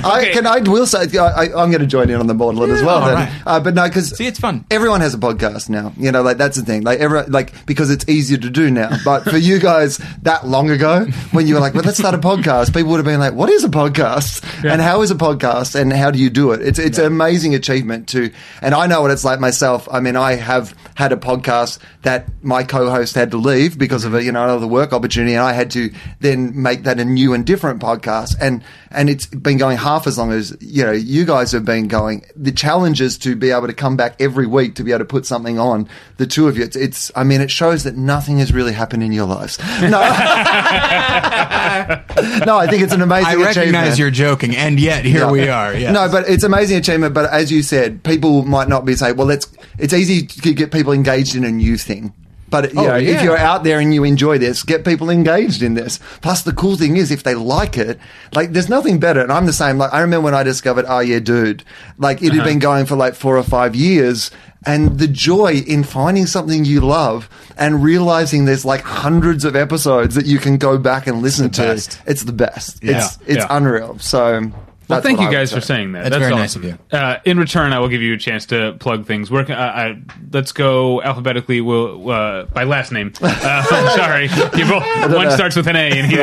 I, 0.01 0.29
can 0.33 0.47
I 0.47 0.59
will 0.59 0.87
say 0.87 1.17
I, 1.17 1.25
I, 1.25 1.43
I'm 1.61 1.69
going 1.71 1.81
to 1.81 1.85
join 1.87 2.09
in 2.09 2.15
on 2.15 2.27
the 2.27 2.33
maudlin 2.33 2.71
as 2.71 2.81
well. 2.81 3.01
Then. 3.05 3.15
right. 3.15 3.41
Uh, 3.45 3.59
but 3.59 3.73
no, 3.75 3.85
because 3.87 4.15
See, 4.15 4.25
it's 4.25 4.39
fun. 4.39 4.65
Everyone 4.71 5.01
has 5.01 5.13
a 5.13 5.17
podcast 5.17 5.69
now. 5.69 5.91
You 5.97 6.11
know, 6.11 6.21
like 6.21 6.37
that's 6.37 6.57
the 6.57 6.63
thing. 6.63 6.83
Like 6.83 6.99
everyone, 6.99 7.31
like 7.31 7.65
because 7.65 7.89
it's 7.91 8.07
easier 8.07 8.37
to 8.37 8.49
do 8.49 8.71
now. 8.71 8.91
But 9.03 9.23
for 9.25 9.37
you 9.37 9.59
guys, 9.59 9.97
that 10.21 10.47
long 10.47 10.69
ago, 10.69 11.05
when 11.31 11.47
you 11.47 11.55
were 11.55 11.59
like, 11.59 11.73
"Well, 11.73 11.83
let's 11.83 11.97
start 11.97 12.15
a 12.15 12.17
podcast," 12.17 12.73
people 12.73 12.91
would 12.91 12.97
have 12.97 13.05
been 13.05 13.19
like, 13.19 13.33
"What 13.33 13.49
is 13.49 13.63
a 13.65 13.69
podcast? 13.69 14.41
And 14.63 14.81
how 14.81 15.01
is 15.01 15.11
a 15.11 15.15
podcast? 15.15 15.79
And 15.79 15.93
how 15.93 16.11
do 16.11 16.19
you 16.19 16.29
do 16.29 16.51
it?" 16.51 16.61
It's 16.61 16.79
it's 16.79 16.97
an 16.97 17.05
amazing 17.05 17.55
achievement 17.55 18.07
to. 18.09 18.31
And 18.61 18.75
I 18.75 18.87
know 18.87 19.01
what 19.01 19.11
it's 19.11 19.23
like 19.23 19.39
myself. 19.39 19.87
I 19.91 19.99
mean, 19.99 20.15
I 20.15 20.35
have 20.35 20.75
had 20.95 21.11
a 21.11 21.17
podcast 21.17 21.79
that 22.01 22.27
my 22.43 22.63
co-host 22.63 23.15
had 23.15 23.31
to 23.31 23.37
leave 23.37 23.77
because 23.77 24.05
of 24.05 24.13
a 24.13 24.23
you 24.23 24.31
know 24.31 24.43
another 24.43 24.67
work 24.67 24.93
opportunity, 24.93 25.33
and 25.33 25.43
I 25.43 25.53
had 25.53 25.71
to 25.71 25.91
then 26.19 26.61
make 26.61 26.83
that 26.83 26.99
a 26.99 27.05
new 27.05 27.33
and 27.33 27.45
different 27.45 27.81
podcast. 27.81 28.35
And 28.41 28.63
and 28.91 29.09
it's 29.09 29.25
been 29.25 29.57
going 29.57 29.77
half 29.77 30.07
as 30.07 30.17
long 30.17 30.31
as 30.31 30.55
you 30.59 30.83
know 30.83 30.91
you 30.91 31.25
guys 31.25 31.51
have 31.51 31.65
been 31.65 31.87
going. 31.87 32.25
The 32.35 32.51
challenge 32.51 33.01
is 33.01 33.17
to 33.19 33.35
be 33.35 33.51
able 33.51 33.67
to 33.67 33.73
come 33.73 33.97
back 33.97 34.15
every 34.19 34.47
week 34.47 34.75
to 34.75 34.83
be 34.83 34.91
able 34.91 34.99
to 34.99 35.05
put 35.05 35.25
something 35.25 35.59
on. 35.59 35.87
The 36.17 36.27
two 36.27 36.47
of 36.47 36.57
you, 36.57 36.63
it's, 36.63 36.75
it's 36.75 37.11
I 37.15 37.23
mean, 37.23 37.41
it 37.41 37.51
shows 37.51 37.83
that 37.83 37.95
nothing 37.95 38.39
has 38.39 38.53
really 38.53 38.73
happened 38.73 39.03
in 39.03 39.11
your 39.11 39.25
lives. 39.25 39.59
No, 39.81 39.89
no, 42.45 42.57
I 42.57 42.67
think 42.69 42.83
it's 42.83 42.93
an 42.93 43.01
amazing. 43.01 43.27
I 43.27 43.31
achievement. 43.33 43.55
recognize 43.57 43.99
you're 43.99 44.11
and 44.43 44.79
yet 44.79 45.05
here 45.05 45.21
Yeah. 45.21 45.31
we 45.31 45.47
are. 45.49 45.73
Yes. 45.73 45.93
No, 45.93 46.09
but 46.09 46.27
it's 46.29 46.43
amazing 46.43 46.77
achievement. 46.77 47.13
But 47.13 47.29
as 47.31 47.51
you 47.51 47.61
said, 47.63 48.03
people 48.03 48.43
might 48.43 48.67
not 48.67 48.85
be 48.85 48.95
saying, 48.95 49.15
"Well, 49.17 49.29
it's 49.29 49.47
it's 49.77 49.93
easy 49.93 50.25
to 50.25 50.53
get 50.53 50.71
people 50.71 50.93
engaged 50.93 51.35
in 51.35 51.43
a 51.43 51.51
new 51.51 51.77
thing." 51.77 52.13
But 52.49 52.73
you 52.73 52.79
Oh, 52.79 52.87
know, 52.87 52.95
if 52.97 53.21
you're 53.21 53.37
out 53.37 53.63
there 53.63 53.79
and 53.79 53.93
you 53.93 54.03
enjoy 54.03 54.39
this, 54.39 54.63
get 54.63 54.83
people 54.83 55.09
engaged 55.09 55.61
in 55.61 55.75
this. 55.75 55.99
Plus, 56.21 56.41
the 56.41 56.51
cool 56.53 56.75
thing 56.75 56.97
is, 56.97 57.11
if 57.11 57.21
they 57.21 57.35
like 57.35 57.77
it, 57.77 57.99
like 58.33 58.53
there's 58.53 58.69
nothing 58.69 58.99
better. 58.99 59.21
And 59.21 59.31
I'm 59.31 59.45
the 59.45 59.53
same. 59.53 59.77
Like 59.77 59.93
I 59.93 60.01
remember 60.01 60.25
when 60.25 60.33
I 60.33 60.41
discovered, 60.43 60.85
oh 60.87 60.99
yeah, 60.99 61.19
dude, 61.19 61.63
like 61.97 62.21
it 62.23 62.31
had 62.31 62.39
uh-huh. 62.39 62.45
been 62.47 62.59
going 62.59 62.85
for 62.87 62.95
like 62.95 63.13
four 63.13 63.37
or 63.37 63.43
five 63.43 63.75
years. 63.75 64.31
And 64.65 64.99
the 64.99 65.07
joy 65.07 65.63
in 65.65 65.83
finding 65.83 66.25
something 66.25 66.65
you 66.65 66.81
love 66.81 67.29
and 67.57 67.81
realizing 67.81 68.43
there's 68.45 68.65
like 68.65 68.81
hundreds 68.81 69.45
of 69.45 69.55
episodes 69.55 70.15
that 70.15 70.25
you 70.25 70.37
can 70.37 70.57
go 70.57 70.77
back 70.77 71.07
and 71.07 71.21
listen 71.21 71.45
the 71.47 71.53
to. 71.53 71.61
best. 71.61 72.01
It's 72.05 72.23
the 72.23 72.33
best. 72.33 72.83
Yeah. 72.83 72.97
It's 72.97 73.17
it's 73.25 73.37
Yeah. 73.37 73.47
unreal. 73.49 73.97
So 73.99 74.51
Well, 74.89 75.01
thank 75.01 75.21
you 75.21 75.31
guys 75.31 75.51
say. 75.51 75.55
for 75.55 75.61
saying 75.61 75.93
that. 75.93 76.03
That's 76.05 76.17
very 76.17 76.35
nice 76.35 76.51
awesome. 76.57 76.63
of 76.63 76.69
you. 76.91 76.97
Uh, 76.97 77.17
in 77.23 77.37
return, 77.39 77.71
I 77.71 77.79
will 77.79 77.87
give 77.87 78.01
you 78.01 78.13
a 78.15 78.17
chance 78.17 78.45
to 78.47 78.73
plug 78.79 79.05
things. 79.05 79.31
Where 79.31 79.45
can, 79.45 79.55
uh, 79.55 79.59
I, 79.61 80.01
let's 80.33 80.51
go 80.51 81.01
alphabetically. 81.03 81.61
We'll 81.61 82.09
uh, 82.11 82.43
by 82.45 82.63
last 82.65 82.91
name. 82.91 83.13
Uh, 83.21 83.27
I'm 83.71 83.97
sorry, 83.97 84.23
you 84.57 84.65
both, 84.65 84.83
one 85.13 85.27
know. 85.27 85.35
starts 85.35 85.55
with 85.55 85.67
an 85.67 85.75
A, 85.77 85.89
and 85.91 86.11
he. 86.11 86.19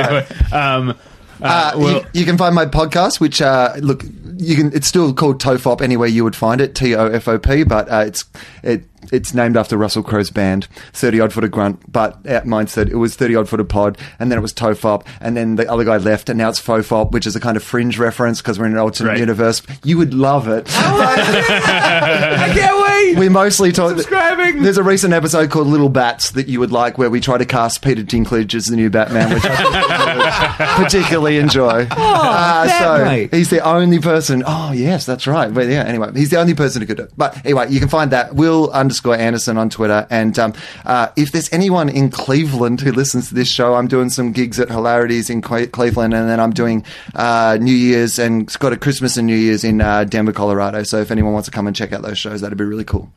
Um, 0.54 0.90
uh, 0.90 0.94
Uh, 1.42 1.72
well, 1.76 1.92
you, 1.94 2.06
you 2.20 2.24
can 2.24 2.36
find 2.38 2.54
my 2.54 2.66
podcast, 2.66 3.20
which 3.20 3.40
uh, 3.40 3.74
look 3.80 4.02
you 4.38 4.56
can. 4.56 4.72
It's 4.74 4.86
still 4.86 5.12
called 5.14 5.40
Tofop 5.40 5.80
anywhere 5.80 6.08
you 6.08 6.24
would 6.24 6.36
find 6.36 6.60
it. 6.60 6.74
T 6.74 6.94
O 6.94 7.06
F 7.06 7.26
O 7.28 7.38
P, 7.38 7.64
but 7.64 7.88
uh, 7.90 8.04
it's 8.06 8.24
it. 8.62 8.84
It's 9.12 9.32
named 9.32 9.56
after 9.56 9.76
Russell 9.76 10.02
Crowe's 10.02 10.30
band, 10.30 10.66
Thirty 10.92 11.20
Odd 11.20 11.32
Foot 11.32 11.44
of 11.44 11.52
Grunt. 11.52 11.92
But 11.92 12.26
at 12.26 12.44
mine 12.44 12.66
said 12.66 12.88
it 12.88 12.96
was 12.96 13.14
Thirty 13.14 13.36
Odd 13.36 13.48
Foot 13.48 13.60
of 13.60 13.68
Pod, 13.68 13.98
and 14.18 14.30
then 14.32 14.38
it 14.38 14.42
was 14.42 14.52
Tofop, 14.52 15.06
and 15.20 15.36
then 15.36 15.54
the 15.54 15.70
other 15.70 15.84
guy 15.84 15.96
left, 15.98 16.28
and 16.28 16.36
now 16.38 16.48
it's 16.48 16.60
Fofop, 16.60 17.12
which 17.12 17.24
is 17.26 17.36
a 17.36 17.40
kind 17.40 17.56
of 17.56 17.62
fringe 17.62 17.98
reference 18.00 18.40
because 18.42 18.58
we're 18.58 18.66
in 18.66 18.72
an 18.72 18.78
alternate 18.78 19.10
Right. 19.10 19.18
universe. 19.20 19.62
You 19.84 19.98
would 19.98 20.12
love 20.12 20.48
it. 20.48 20.66
I 20.76 22.50
can't 22.52 22.82
wait. 22.82 23.18
we 23.18 23.28
mostly 23.28 23.70
talk. 23.70 23.96
There's 24.52 24.78
a 24.78 24.82
recent 24.82 25.12
episode 25.12 25.50
called 25.50 25.66
Little 25.66 25.88
Bats 25.88 26.30
that 26.32 26.48
you 26.48 26.60
would 26.60 26.72
like, 26.72 26.98
where 26.98 27.10
we 27.10 27.20
try 27.20 27.36
to 27.38 27.44
cast 27.44 27.82
Peter 27.82 28.02
Dinklage 28.02 28.54
as 28.54 28.66
the 28.66 28.76
new 28.76 28.88
Batman, 28.90 29.34
which 29.34 29.42
I 29.44 30.74
particularly 30.82 31.38
enjoy. 31.38 31.86
uh, 31.90 32.66
so 32.68 32.98
Bat-Mite. 32.98 33.34
he's 33.34 33.50
the 33.50 33.60
only 33.60 33.98
person. 33.98 34.42
Oh 34.46 34.72
yes, 34.72 35.04
that's 35.06 35.26
right. 35.26 35.52
But 35.52 35.68
yeah, 35.68 35.82
anyway, 35.84 36.10
he's 36.14 36.30
the 36.30 36.38
only 36.38 36.54
person 36.54 36.80
who 36.82 36.86
could 36.86 36.96
do 36.96 37.02
it. 37.04 37.12
But 37.16 37.44
anyway, 37.44 37.70
you 37.70 37.80
can 37.80 37.88
find 37.88 38.10
that 38.12 38.34
Wil 38.34 38.70
underscore 38.70 39.16
Anderson 39.16 39.58
on 39.58 39.68
Twitter. 39.70 40.06
And 40.10 40.38
um, 40.38 40.52
uh, 40.84 41.08
if 41.16 41.32
there's 41.32 41.52
anyone 41.52 41.88
in 41.88 42.10
Cleveland 42.10 42.80
who 42.80 42.92
listens 42.92 43.28
to 43.28 43.34
this 43.34 43.48
show, 43.48 43.74
I'm 43.74 43.88
doing 43.88 44.10
some 44.10 44.32
gigs 44.32 44.58
at 44.60 44.68
Hilarities 44.68 45.28
in 45.30 45.42
Cle- 45.42 45.66
Cleveland, 45.68 46.14
and 46.14 46.28
then 46.28 46.40
I'm 46.40 46.52
doing 46.52 46.84
uh, 47.14 47.58
New 47.60 47.74
Year's 47.74 48.18
and 48.18 48.46
got 48.58 48.72
a 48.72 48.76
Christmas 48.76 49.16
and 49.16 49.26
New 49.26 49.36
Year's 49.36 49.64
in 49.64 49.80
uh, 49.80 50.04
Denver, 50.04 50.32
Colorado. 50.32 50.82
So 50.84 50.98
if 51.00 51.10
anyone 51.10 51.32
wants 51.32 51.46
to 51.48 51.52
come 51.52 51.66
and 51.66 51.74
check 51.74 51.92
out 51.92 52.02
those 52.02 52.18
shows, 52.18 52.40
that'd 52.40 52.56
be 52.56 52.64
really 52.64 52.84
cool. 52.84 53.10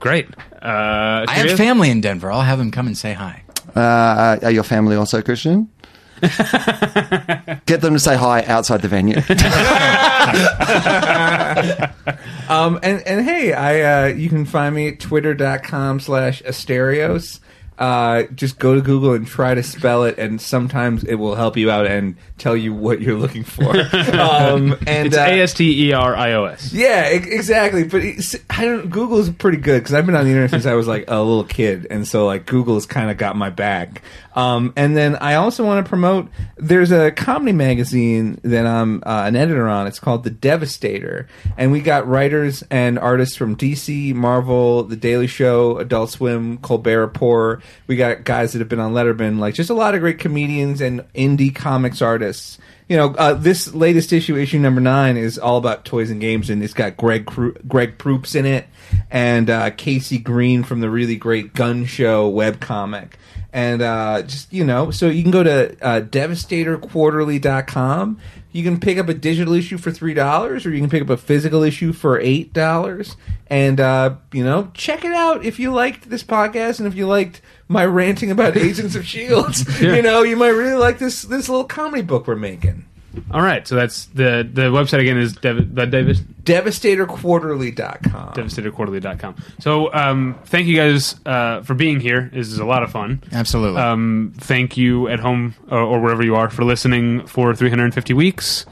Great. 0.00 0.28
Uh, 0.60 1.24
I 1.28 1.34
have 1.34 1.56
family 1.56 1.90
in 1.90 2.00
Denver. 2.00 2.32
I'll 2.32 2.42
have 2.42 2.58
them 2.58 2.70
come 2.70 2.86
and 2.86 2.96
say 2.96 3.12
hi. 3.12 3.44
Uh, 3.76 4.38
are 4.42 4.50
your 4.50 4.64
family 4.64 4.96
also 4.96 5.22
Christian? 5.22 5.70
Get 6.20 7.80
them 7.80 7.94
to 7.94 7.98
say 7.98 8.16
hi 8.16 8.42
outside 8.44 8.82
the 8.82 8.88
venue. 8.88 9.20
Um, 12.50 12.80
and, 12.82 13.00
and 13.06 13.24
hey, 13.24 13.52
I 13.52 13.80
uh, 13.80 14.06
you 14.08 14.28
can 14.28 14.44
find 14.44 14.74
me 14.74 14.88
at 14.88 14.98
twitter.com 14.98 16.00
slash 16.00 16.42
Asterios. 16.42 17.38
Uh, 17.80 18.24
just 18.34 18.58
go 18.58 18.74
to 18.74 18.82
Google 18.82 19.14
and 19.14 19.26
try 19.26 19.54
to 19.54 19.62
spell 19.62 20.04
it, 20.04 20.18
and 20.18 20.38
sometimes 20.38 21.02
it 21.02 21.14
will 21.14 21.34
help 21.34 21.56
you 21.56 21.70
out 21.70 21.86
and 21.86 22.14
tell 22.36 22.54
you 22.54 22.74
what 22.74 23.00
you're 23.00 23.16
looking 23.16 23.42
for. 23.42 23.70
um, 24.20 24.76
and 24.86 25.06
It's 25.06 25.16
uh, 25.16 25.20
A 25.26 25.40
S 25.40 25.54
T 25.54 25.88
E 25.88 25.92
R 25.94 26.14
I 26.14 26.32
O 26.34 26.44
S. 26.44 26.74
Yeah, 26.74 27.10
e- 27.10 27.14
exactly. 27.16 27.84
But 27.84 28.02
I 28.50 28.66
don't. 28.66 28.90
Google's 28.90 29.30
pretty 29.30 29.56
good 29.56 29.78
because 29.82 29.94
I've 29.94 30.04
been 30.04 30.14
on 30.14 30.24
the 30.24 30.30
internet 30.30 30.50
since 30.50 30.66
I 30.66 30.74
was 30.74 30.86
like 30.86 31.06
a 31.08 31.18
little 31.22 31.44
kid, 31.44 31.86
and 31.90 32.06
so 32.06 32.26
like 32.26 32.44
Google's 32.44 32.84
kind 32.84 33.10
of 33.10 33.16
got 33.16 33.34
my 33.34 33.48
back. 33.48 34.02
Um, 34.34 34.72
and 34.76 34.96
then 34.96 35.16
I 35.16 35.36
also 35.36 35.64
want 35.64 35.84
to 35.84 35.88
promote. 35.88 36.28
There's 36.56 36.92
a 36.92 37.10
comedy 37.10 37.52
magazine 37.52 38.38
that 38.44 38.66
I'm 38.66 39.02
uh, 39.06 39.24
an 39.26 39.36
editor 39.36 39.66
on. 39.68 39.86
It's 39.86 39.98
called 39.98 40.22
The 40.24 40.30
Devastator, 40.30 41.26
and 41.56 41.72
we 41.72 41.80
got 41.80 42.06
writers 42.06 42.62
and 42.70 42.98
artists 42.98 43.36
from 43.36 43.56
DC, 43.56 44.14
Marvel, 44.14 44.84
The 44.84 44.96
Daily 44.96 45.26
Show, 45.26 45.78
Adult 45.78 46.10
Swim, 46.10 46.58
Colbert 46.58 47.00
Report. 47.00 47.62
We 47.86 47.96
got 47.96 48.24
guys 48.24 48.52
that 48.52 48.58
have 48.58 48.68
been 48.68 48.80
on 48.80 48.92
Letterman, 48.92 49.38
like 49.38 49.54
just 49.54 49.70
a 49.70 49.74
lot 49.74 49.94
of 49.94 50.00
great 50.00 50.18
comedians 50.18 50.80
and 50.80 51.02
indie 51.14 51.54
comics 51.54 52.02
artists. 52.02 52.58
You 52.88 52.96
know, 52.96 53.14
uh, 53.14 53.34
this 53.34 53.72
latest 53.72 54.12
issue, 54.12 54.36
issue 54.36 54.58
number 54.58 54.80
nine, 54.80 55.16
is 55.16 55.38
all 55.38 55.58
about 55.58 55.84
toys 55.84 56.10
and 56.10 56.20
games, 56.20 56.50
and 56.50 56.60
it's 56.60 56.74
got 56.74 56.96
Greg 56.96 57.24
Cru- 57.24 57.54
Greg 57.68 57.98
Proops 57.98 58.34
in 58.34 58.46
it, 58.46 58.66
and 59.12 59.48
uh, 59.48 59.70
KC 59.70 60.24
Green 60.24 60.64
from 60.64 60.80
the 60.80 60.90
really 60.90 61.14
great 61.14 61.54
Gun 61.54 61.84
Show 61.84 62.32
webcomic, 62.32 63.10
and 63.52 63.80
uh, 63.80 64.22
just 64.22 64.52
you 64.52 64.64
know, 64.64 64.90
so 64.90 65.06
you 65.06 65.22
can 65.22 65.30
go 65.30 65.44
to 65.44 65.76
uh, 65.80 66.00
DevastatorQuarterly.com. 66.00 68.18
You 68.52 68.64
can 68.64 68.80
pick 68.80 68.98
up 68.98 69.08
a 69.08 69.14
digital 69.14 69.54
issue 69.54 69.78
for 69.78 69.92
three 69.92 70.14
dollars, 70.14 70.66
or 70.66 70.70
you 70.70 70.80
can 70.80 70.90
pick 70.90 71.02
up 71.02 71.10
a 71.10 71.16
physical 71.16 71.62
issue 71.62 71.92
for 71.92 72.18
eight 72.18 72.52
dollars, 72.52 73.16
and 73.46 73.78
uh, 73.78 74.16
you 74.32 74.42
know, 74.42 74.72
check 74.74 75.04
it 75.04 75.12
out 75.12 75.44
if 75.44 75.60
you 75.60 75.72
liked 75.72 76.10
this 76.10 76.24
podcast 76.24 76.80
and 76.80 76.88
if 76.88 76.96
you 76.96 77.06
liked 77.06 77.40
my 77.70 77.86
ranting 77.86 78.30
about 78.30 78.56
Agents 78.56 78.96
of 78.96 79.06
Shields. 79.06 79.80
You 79.80 80.02
know, 80.02 80.22
you 80.22 80.36
might 80.36 80.48
really 80.48 80.74
like 80.74 80.98
this 80.98 81.22
this 81.22 81.48
little 81.48 81.64
comedy 81.64 82.02
book 82.02 82.26
we're 82.26 82.36
making. 82.36 82.84
All 83.30 83.40
right. 83.40 83.66
So 83.66 83.74
that's 83.74 84.06
the 84.06 84.48
the 84.52 84.62
website 84.62 85.00
again 85.00 85.18
is 85.18 85.34
Dev, 85.34 85.74
the 85.74 85.86
Davis 85.86 86.20
DevastatorQuarterly.com. 86.20 88.34
devastatorquarterly.com. 88.34 89.36
So 89.60 89.92
um, 89.92 90.38
thank 90.44 90.66
you 90.66 90.76
guys 90.76 91.16
uh, 91.26 91.62
for 91.62 91.74
being 91.74 92.00
here. 92.00 92.30
This 92.32 92.48
is 92.48 92.58
a 92.58 92.64
lot 92.64 92.82
of 92.82 92.90
fun. 92.90 93.22
Absolutely. 93.32 93.80
Um, 93.80 94.32
thank 94.36 94.76
you 94.76 95.08
at 95.08 95.20
home 95.20 95.54
or, 95.70 95.80
or 95.80 96.00
wherever 96.00 96.24
you 96.24 96.36
are 96.36 96.50
for 96.50 96.64
listening 96.64 97.26
for 97.26 97.54
350 97.54 98.14
weeks. 98.14 98.66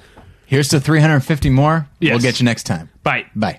Here's 0.46 0.68
to 0.68 0.80
350 0.80 1.50
more. 1.50 1.88
Yes. 2.00 2.12
We'll 2.12 2.22
get 2.22 2.40
you 2.40 2.44
next 2.44 2.64
time. 2.64 2.90
Bye. 3.02 3.26
Bye. 3.34 3.58